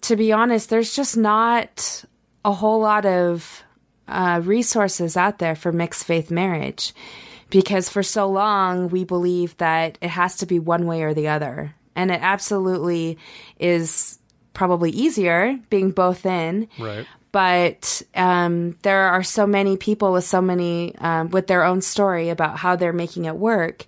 to 0.00 0.16
be 0.16 0.32
honest, 0.32 0.70
there's 0.70 0.96
just 0.96 1.16
not 1.16 2.04
a 2.44 2.50
whole 2.50 2.80
lot 2.80 3.06
of 3.06 3.62
uh, 4.08 4.40
resources 4.42 5.16
out 5.16 5.38
there 5.38 5.54
for 5.54 5.70
mixed 5.70 6.02
faith 6.02 6.32
marriage 6.32 6.94
because 7.48 7.88
for 7.88 8.02
so 8.02 8.28
long 8.28 8.88
we 8.88 9.04
believe 9.04 9.56
that 9.58 9.98
it 10.02 10.10
has 10.10 10.36
to 10.38 10.46
be 10.46 10.58
one 10.58 10.86
way 10.86 11.04
or 11.04 11.14
the 11.14 11.28
other. 11.28 11.76
And 11.94 12.10
it 12.10 12.18
absolutely 12.20 13.18
is 13.60 14.18
probably 14.52 14.90
easier 14.90 15.58
being 15.70 15.90
both 15.90 16.26
in 16.26 16.68
Right. 16.78 17.06
but 17.32 18.02
um, 18.14 18.76
there 18.82 19.08
are 19.08 19.22
so 19.22 19.46
many 19.46 19.76
people 19.76 20.12
with 20.12 20.24
so 20.24 20.40
many 20.42 20.94
um, 20.98 21.30
with 21.30 21.46
their 21.46 21.64
own 21.64 21.80
story 21.80 22.28
about 22.28 22.58
how 22.58 22.76
they're 22.76 22.92
making 22.92 23.24
it 23.24 23.36
work. 23.36 23.86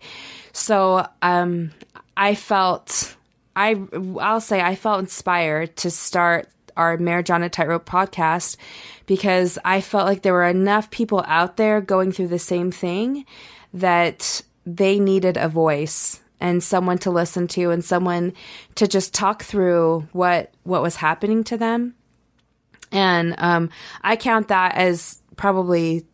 So 0.53 1.07
um, 1.23 1.73
I 2.17 2.35
felt 2.35 3.15
I 3.57 3.81
I'll 4.21 4.41
say 4.41 4.61
I 4.61 4.75
felt 4.75 5.01
inspired 5.01 5.77
to 5.77 5.91
start 5.91 6.49
our 6.77 6.97
Marriage 6.97 7.31
on 7.31 7.43
a 7.43 7.49
Tightrope 7.49 7.87
podcast 7.87 8.57
because 9.07 9.59
I 9.65 9.81
felt 9.81 10.07
like 10.07 10.23
there 10.23 10.33
were 10.33 10.45
enough 10.49 10.91
people 10.91 11.23
out 11.27 11.57
there 11.57 11.81
going 11.81 12.11
through 12.11 12.29
the 12.29 12.39
same 12.39 12.73
thing 12.73 13.27
that 13.73 14.43
they 14.67 14.99
needed 14.99 15.37
a 15.37 15.49
voice 15.49 16.21
and 16.45 16.63
someone 16.63 16.99
to 16.99 17.11
listen 17.11 17.49
to 17.49 17.71
and 17.71 17.85
someone 17.85 18.35
to 18.75 18.87
just 18.87 19.15
talk 19.15 19.43
through 19.43 20.07
what 20.13 20.53
what 20.63 20.83
was 20.83 20.97
happening 20.97 21.43
to 21.43 21.57
them 21.57 21.95
and 22.93 23.35
um, 23.39 23.71
I 24.03 24.17
count 24.17 24.49
that 24.49 24.77
as 24.77 25.21
probably 25.37 26.05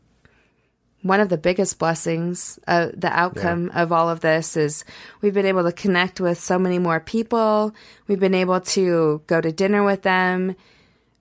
one 1.03 1.21
of 1.21 1.29
the 1.29 1.39
biggest 1.39 1.79
blessings. 1.79 2.59
Uh, 2.67 2.89
the 2.95 3.11
outcome 3.11 3.71
of 3.75 3.93
all 3.93 4.09
of 4.09 4.21
this 4.21 4.57
is 4.57 4.85
we've 5.21 5.35
been 5.35 5.47
able 5.47 5.65
to 5.65 5.73
connect 5.73 6.21
with 6.21 6.39
so 6.39 6.59
many 6.59 6.79
more 6.79 7.01
people. 7.01 7.75
We've 8.07 8.21
been 8.21 8.35
able 8.35 8.61
to 8.61 9.23
go 9.27 9.41
to 9.41 9.53
dinner 9.53 9.85
with 9.85 10.03
them, 10.03 10.57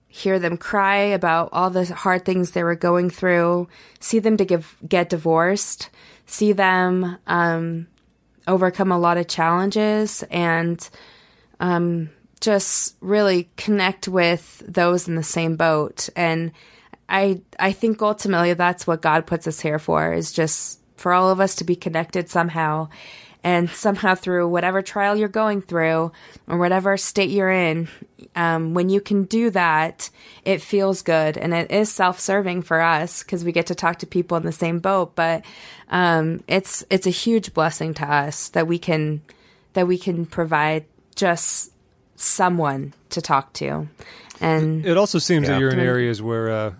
hear 0.08 0.38
them 0.38 0.56
cry 0.56 0.96
about 0.96 1.50
all 1.52 1.70
the 1.70 1.84
hard 1.86 2.24
things 2.24 2.50
they 2.50 2.64
were 2.64 2.74
going 2.74 3.10
through, 3.10 3.68
see 4.00 4.18
them 4.18 4.36
to 4.38 4.44
give, 4.44 4.76
get 4.86 5.10
divorced, 5.10 5.90
see 6.26 6.52
them 6.52 7.18
um, 7.26 7.86
overcome 8.50 8.92
a 8.92 8.98
lot 8.98 9.16
of 9.16 9.28
challenges, 9.28 10.22
and 10.30 10.88
um, 11.60 12.10
just 12.40 12.96
really 13.00 13.48
connect 13.56 14.08
with 14.08 14.62
those 14.66 15.08
in 15.08 15.14
the 15.14 15.22
same 15.22 15.56
boat. 15.56 16.08
And 16.16 16.52
i 17.10 17.40
i 17.58 17.72
think 17.72 18.00
ultimately 18.00 18.54
that's 18.54 18.86
what 18.86 19.02
god 19.02 19.26
puts 19.26 19.46
us 19.46 19.60
here 19.60 19.78
for 19.78 20.12
is 20.12 20.32
just 20.32 20.80
for 20.96 21.12
all 21.12 21.30
of 21.30 21.40
us 21.40 21.56
to 21.56 21.64
be 21.64 21.74
connected 21.74 22.28
somehow 22.28 22.88
and 23.42 23.70
somehow 23.70 24.14
through 24.14 24.48
whatever 24.48 24.82
trial 24.82 25.16
you're 25.16 25.28
going 25.28 25.62
through 25.62 26.12
or 26.46 26.58
whatever 26.58 26.96
state 26.96 27.30
you're 27.30 27.50
in 27.50 27.88
um, 28.36 28.74
when 28.74 28.88
you 28.90 29.00
can 29.00 29.24
do 29.24 29.50
that 29.50 30.10
it 30.44 30.60
feels 30.60 31.02
good. 31.02 31.36
And 31.38 31.52
it 31.54 31.70
is 31.70 31.90
self-serving 31.92 32.62
for 32.62 32.80
us 32.80 33.22
because 33.22 33.44
we 33.44 33.52
get 33.52 33.66
to 33.66 33.74
talk 33.74 33.98
to 34.00 34.06
people 34.06 34.36
in 34.36 34.44
the 34.44 34.52
same 34.52 34.78
boat. 34.78 35.14
But 35.14 35.44
um, 35.88 36.42
it's 36.46 36.84
it's 36.90 37.06
a 37.06 37.10
huge 37.10 37.52
blessing 37.54 37.94
to 37.94 38.04
us 38.04 38.48
that 38.50 38.66
we 38.66 38.78
can 38.78 39.22
that 39.74 39.86
we 39.86 39.98
can 39.98 40.26
provide 40.26 40.84
just 41.14 41.72
someone 42.16 42.92
to 43.10 43.20
talk 43.20 43.52
to. 43.54 43.88
And 44.40 44.84
It 44.86 44.96
also 44.96 45.18
seems 45.18 45.46
Yeah. 45.48 45.54
that 45.54 45.60
you're 45.60 45.70
in 45.70 45.80
areas 45.80 46.22
where 46.22 46.50
uh, 46.50 46.72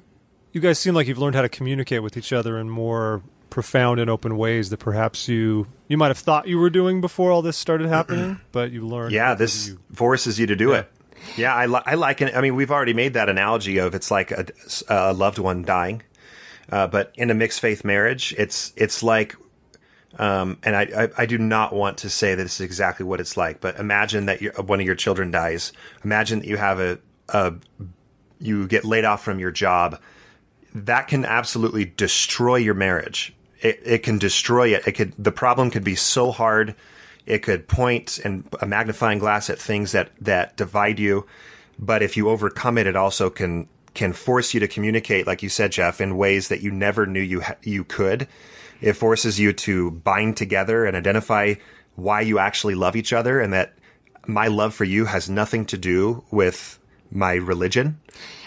you 0.53 0.61
guys 0.61 0.79
seem 0.79 0.95
like 0.95 1.07
you've 1.07 1.19
learned 1.19 1.35
how 1.37 1.43
to 1.43 1.49
communicate 1.49 2.03
with 2.03 2.17
each 2.17 2.33
other 2.33 2.59
in 2.59 2.69
more 2.71 3.23
profound 3.51 4.01
and 4.01 4.09
open 4.09 4.37
ways 4.37 4.71
that 4.71 4.79
perhaps 4.79 5.29
you 5.29 5.67
you 5.89 5.97
might 5.97 6.09
have 6.09 6.19
thought 6.19 6.47
you 6.49 6.59
were 6.59 6.71
doing 6.71 7.01
before 7.01 7.31
all 7.33 7.43
this 7.43 7.57
started 7.57 7.89
happening, 7.89 8.41
but 8.53 8.71
you 8.71 8.87
learned. 8.87 9.13
Yeah, 9.13 9.35
this 9.35 9.69
you- 9.69 9.79
forces 9.95 10.39
you 10.39 10.47
to 10.47 10.57
do 10.57 10.73
it. 10.73 10.91
Yeah, 11.37 11.55
I, 11.55 11.67
li- 11.67 11.83
I 11.85 11.97
like 11.97 12.23
it. 12.23 12.35
I 12.35 12.41
mean, 12.41 12.55
we've 12.57 12.71
already 12.71 12.95
made 12.95 13.13
that 13.13 13.29
analogy 13.29 13.77
of 13.77 13.95
it's 13.95 14.11
like 14.11 14.31
a, 14.31 14.47
a 14.89 15.13
loved 15.13 15.39
one 15.39 15.63
dying. 15.65 16.01
Uh, 16.73 16.87
but 16.87 17.13
in 17.17 17.31
a 17.31 17.35
mixed 17.35 17.61
faith 17.61 17.85
marriage, 17.85 18.35
it's 18.39 18.73
it's 18.77 19.03
like, 19.03 19.37
um, 20.19 20.57
and 20.63 20.75
I, 20.75 20.83
I 20.97 21.09
I 21.19 21.27
do 21.27 21.37
not 21.37 21.75
want 21.75 21.99
to 21.99 22.09
say 22.11 22.35
that 22.35 22.43
this 22.43 22.55
is 22.55 22.61
exactly 22.65 23.05
what 23.05 23.21
it's 23.21 23.37
like. 23.37 23.61
But 23.61 23.79
imagine 23.79 24.27
that 24.27 24.41
your, 24.41 24.53
one 24.55 24.81
of 24.81 24.87
your 24.87 24.95
children 24.95 25.31
dies. 25.31 25.73
Imagine 26.05 26.39
that 26.41 26.49
you 26.49 26.57
have 26.57 26.81
a 26.81 26.99
a 27.29 27.55
you 28.39 28.67
get 28.67 28.85
laid 28.85 29.05
off 29.05 29.23
from 29.23 29.39
your 29.39 29.51
job. 29.51 30.01
That 30.75 31.09
can 31.09 31.25
absolutely 31.27 31.85
destroy 31.85 32.57
your 32.57 32.75
marriage. 32.75 33.35
It, 33.63 33.81
it 33.85 34.03
can 34.03 34.19
destroy 34.19 34.75
it. 34.75 34.87
It 34.87 34.93
could 34.93 35.13
the 35.19 35.33
problem 35.33 35.71
could 35.71 35.85
be 35.85 35.95
so 35.95 36.31
hard. 36.31 36.75
It 37.27 37.43
could 37.43 37.69
point 37.69 38.19
and 38.25 38.45
a 38.61 38.67
magnifying 38.67 39.19
glass 39.19 39.51
at 39.51 39.59
things 39.59 39.93
that 39.93 40.11
that 40.21 40.57
divide 40.57 40.99
you. 40.99 41.27
But 41.79 42.03
if 42.03 42.17
you 42.17 42.29
overcome 42.29 42.79
it, 42.79 42.87
it 42.87 42.97
also 42.97 43.31
can 43.31 43.69
can 43.95 44.13
force 44.13 44.55
you 44.55 44.61
to 44.61 44.69
communicate, 44.69 45.27
like 45.27 45.43
you 45.43 45.49
said, 45.49 45.73
Jeff, 45.73 46.01
in 46.01 46.17
ways 46.17 46.49
that 46.49 46.63
you 46.63 46.71
never 46.71 47.07
knew 47.07 47.21
you 47.21 47.41
ha- 47.41 47.57
you 47.63 47.85
could. 47.85 48.29
It 48.81 48.95
forces 48.95 49.39
you 49.39 49.53
to 49.53 49.91
bind 49.91 50.37
together 50.37 50.85
and 50.85 50.97
identify 50.97 51.55
why 51.97 52.23
you 52.23 52.39
actually 52.39 52.75
love 52.75 52.97
each 52.97 53.13
other, 53.13 53.41
and 53.41 53.53
that 53.53 53.75
my 54.27 54.47
love 54.47 54.75
for 54.75 54.85
you 54.85 55.05
has 55.05 55.29
nothing 55.29 55.67
to 55.67 55.79
do 55.79 56.25
with 56.31 56.79
my 57.11 57.35
religion. 57.35 57.99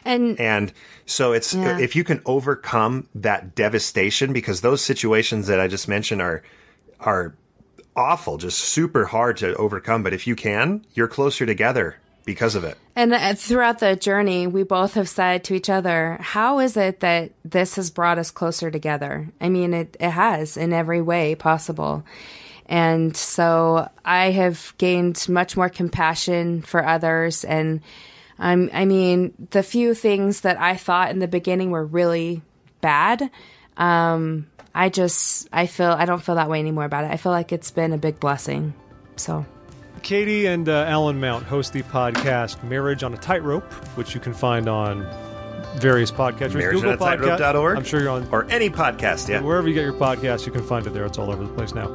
And 0.06 0.40
And 0.40 0.74
so 1.06 1.34
it's 1.34 1.54
Yeah. 1.54 1.80
if 1.80 1.96
you 1.96 2.04
can 2.04 2.22
overcome 2.26 3.08
that 3.16 3.56
devastation, 3.56 4.34
because 4.34 4.62
those 4.62 4.82
situations 4.82 5.48
that 5.48 5.60
I 5.60 5.68
just 5.68 5.88
mentioned 5.88 6.22
are 6.22 6.44
are 7.00 7.36
awful, 7.96 8.38
just 8.38 8.60
super 8.60 9.06
hard 9.06 9.38
to 9.38 9.54
overcome. 9.56 10.04
But 10.04 10.14
if 10.14 10.26
you 10.26 10.36
can, 10.36 10.86
you're 10.94 11.08
closer 11.08 11.46
together 11.46 11.98
because 12.26 12.56
of 12.56 12.64
it. 12.64 12.78
And 12.96 13.14
uh, 13.14 13.34
throughout 13.34 13.80
the 13.80 13.96
journey, 13.96 14.48
we 14.48 14.64
both 14.64 14.94
have 14.94 15.10
said 15.10 15.44
to 15.44 15.54
each 15.54 15.70
other, 15.70 16.18
how 16.22 16.60
is 16.60 16.78
it 16.78 17.02
that 17.02 17.32
this 17.44 17.76
has 17.76 17.92
brought 17.92 18.18
us 18.18 18.32
closer 18.32 18.72
together? 18.72 19.28
I 19.42 19.50
mean, 19.50 19.74
it, 19.74 19.98
it 20.00 20.12
has 20.12 20.56
in 20.56 20.72
every 20.72 21.02
way 21.02 21.36
possible. 21.36 22.06
And 22.66 23.16
so 23.16 23.90
I 24.06 24.32
have 24.32 24.74
gained 24.78 25.28
much 25.28 25.58
more 25.58 25.70
compassion 25.70 26.62
for 26.62 26.86
others. 26.86 27.44
And 27.44 27.82
I'm, 28.40 28.70
I 28.74 28.86
mean, 28.86 29.34
the 29.52 29.64
few 29.64 29.94
things 29.94 30.42
that 30.42 30.60
I 30.60 30.76
thought 30.76 31.12
in 31.12 31.20
the 31.20 31.28
beginning 31.28 31.72
were 31.72 31.86
really 31.86 32.42
bad, 32.82 33.30
um, 33.78 34.48
I 34.76 34.90
just, 34.90 35.48
I 35.54 35.68
feel, 35.68 35.92
I 35.92 36.06
don't 36.06 36.22
feel 36.24 36.36
that 36.36 36.50
way 36.50 36.60
anymore 36.60 36.86
about 36.86 37.06
it. 37.06 37.12
I 37.12 37.18
feel 37.18 37.32
like 37.32 37.52
it's 37.52 37.72
been 37.72 37.94
a 37.94 37.98
big 37.98 38.20
blessing. 38.20 38.74
So. 39.16 39.46
Kattie 40.02 40.48
and 40.48 40.68
uh, 40.68 40.86
Allan 40.88 41.20
Mount 41.20 41.46
host 41.46 41.74
the 41.74 41.84
podcast 41.84 42.62
Marriage 42.64 43.04
on 43.04 43.14
a 43.14 43.18
Tightrope, 43.18 43.72
which 43.96 44.14
you 44.14 44.20
can 44.20 44.34
find 44.34 44.68
on 44.68 45.08
various 45.76 46.12
podcatchers. 46.12 46.72
Google 46.72 46.94
Podcast. 46.98 47.38
MarriageOnATightrope.org. 47.38 47.78
I'm 47.78 47.84
sure 47.84 48.02
you're 48.02 48.10
on 48.10 48.28
Or 48.32 48.46
any 48.50 48.70
podcast, 48.70 49.30
yeah. 49.30 49.42
wherever 49.42 49.68
you 49.68 49.74
get 49.74 49.84
your 49.84 49.94
podcasts. 49.94 50.46
You 50.46 50.52
can 50.52 50.64
find 50.64 50.86
it 50.86 50.94
there. 50.94 51.06
It's 51.06 51.18
all 51.18 51.32
over 51.32 51.44
the 51.44 51.54
place 51.54 51.74
now. 51.74 51.88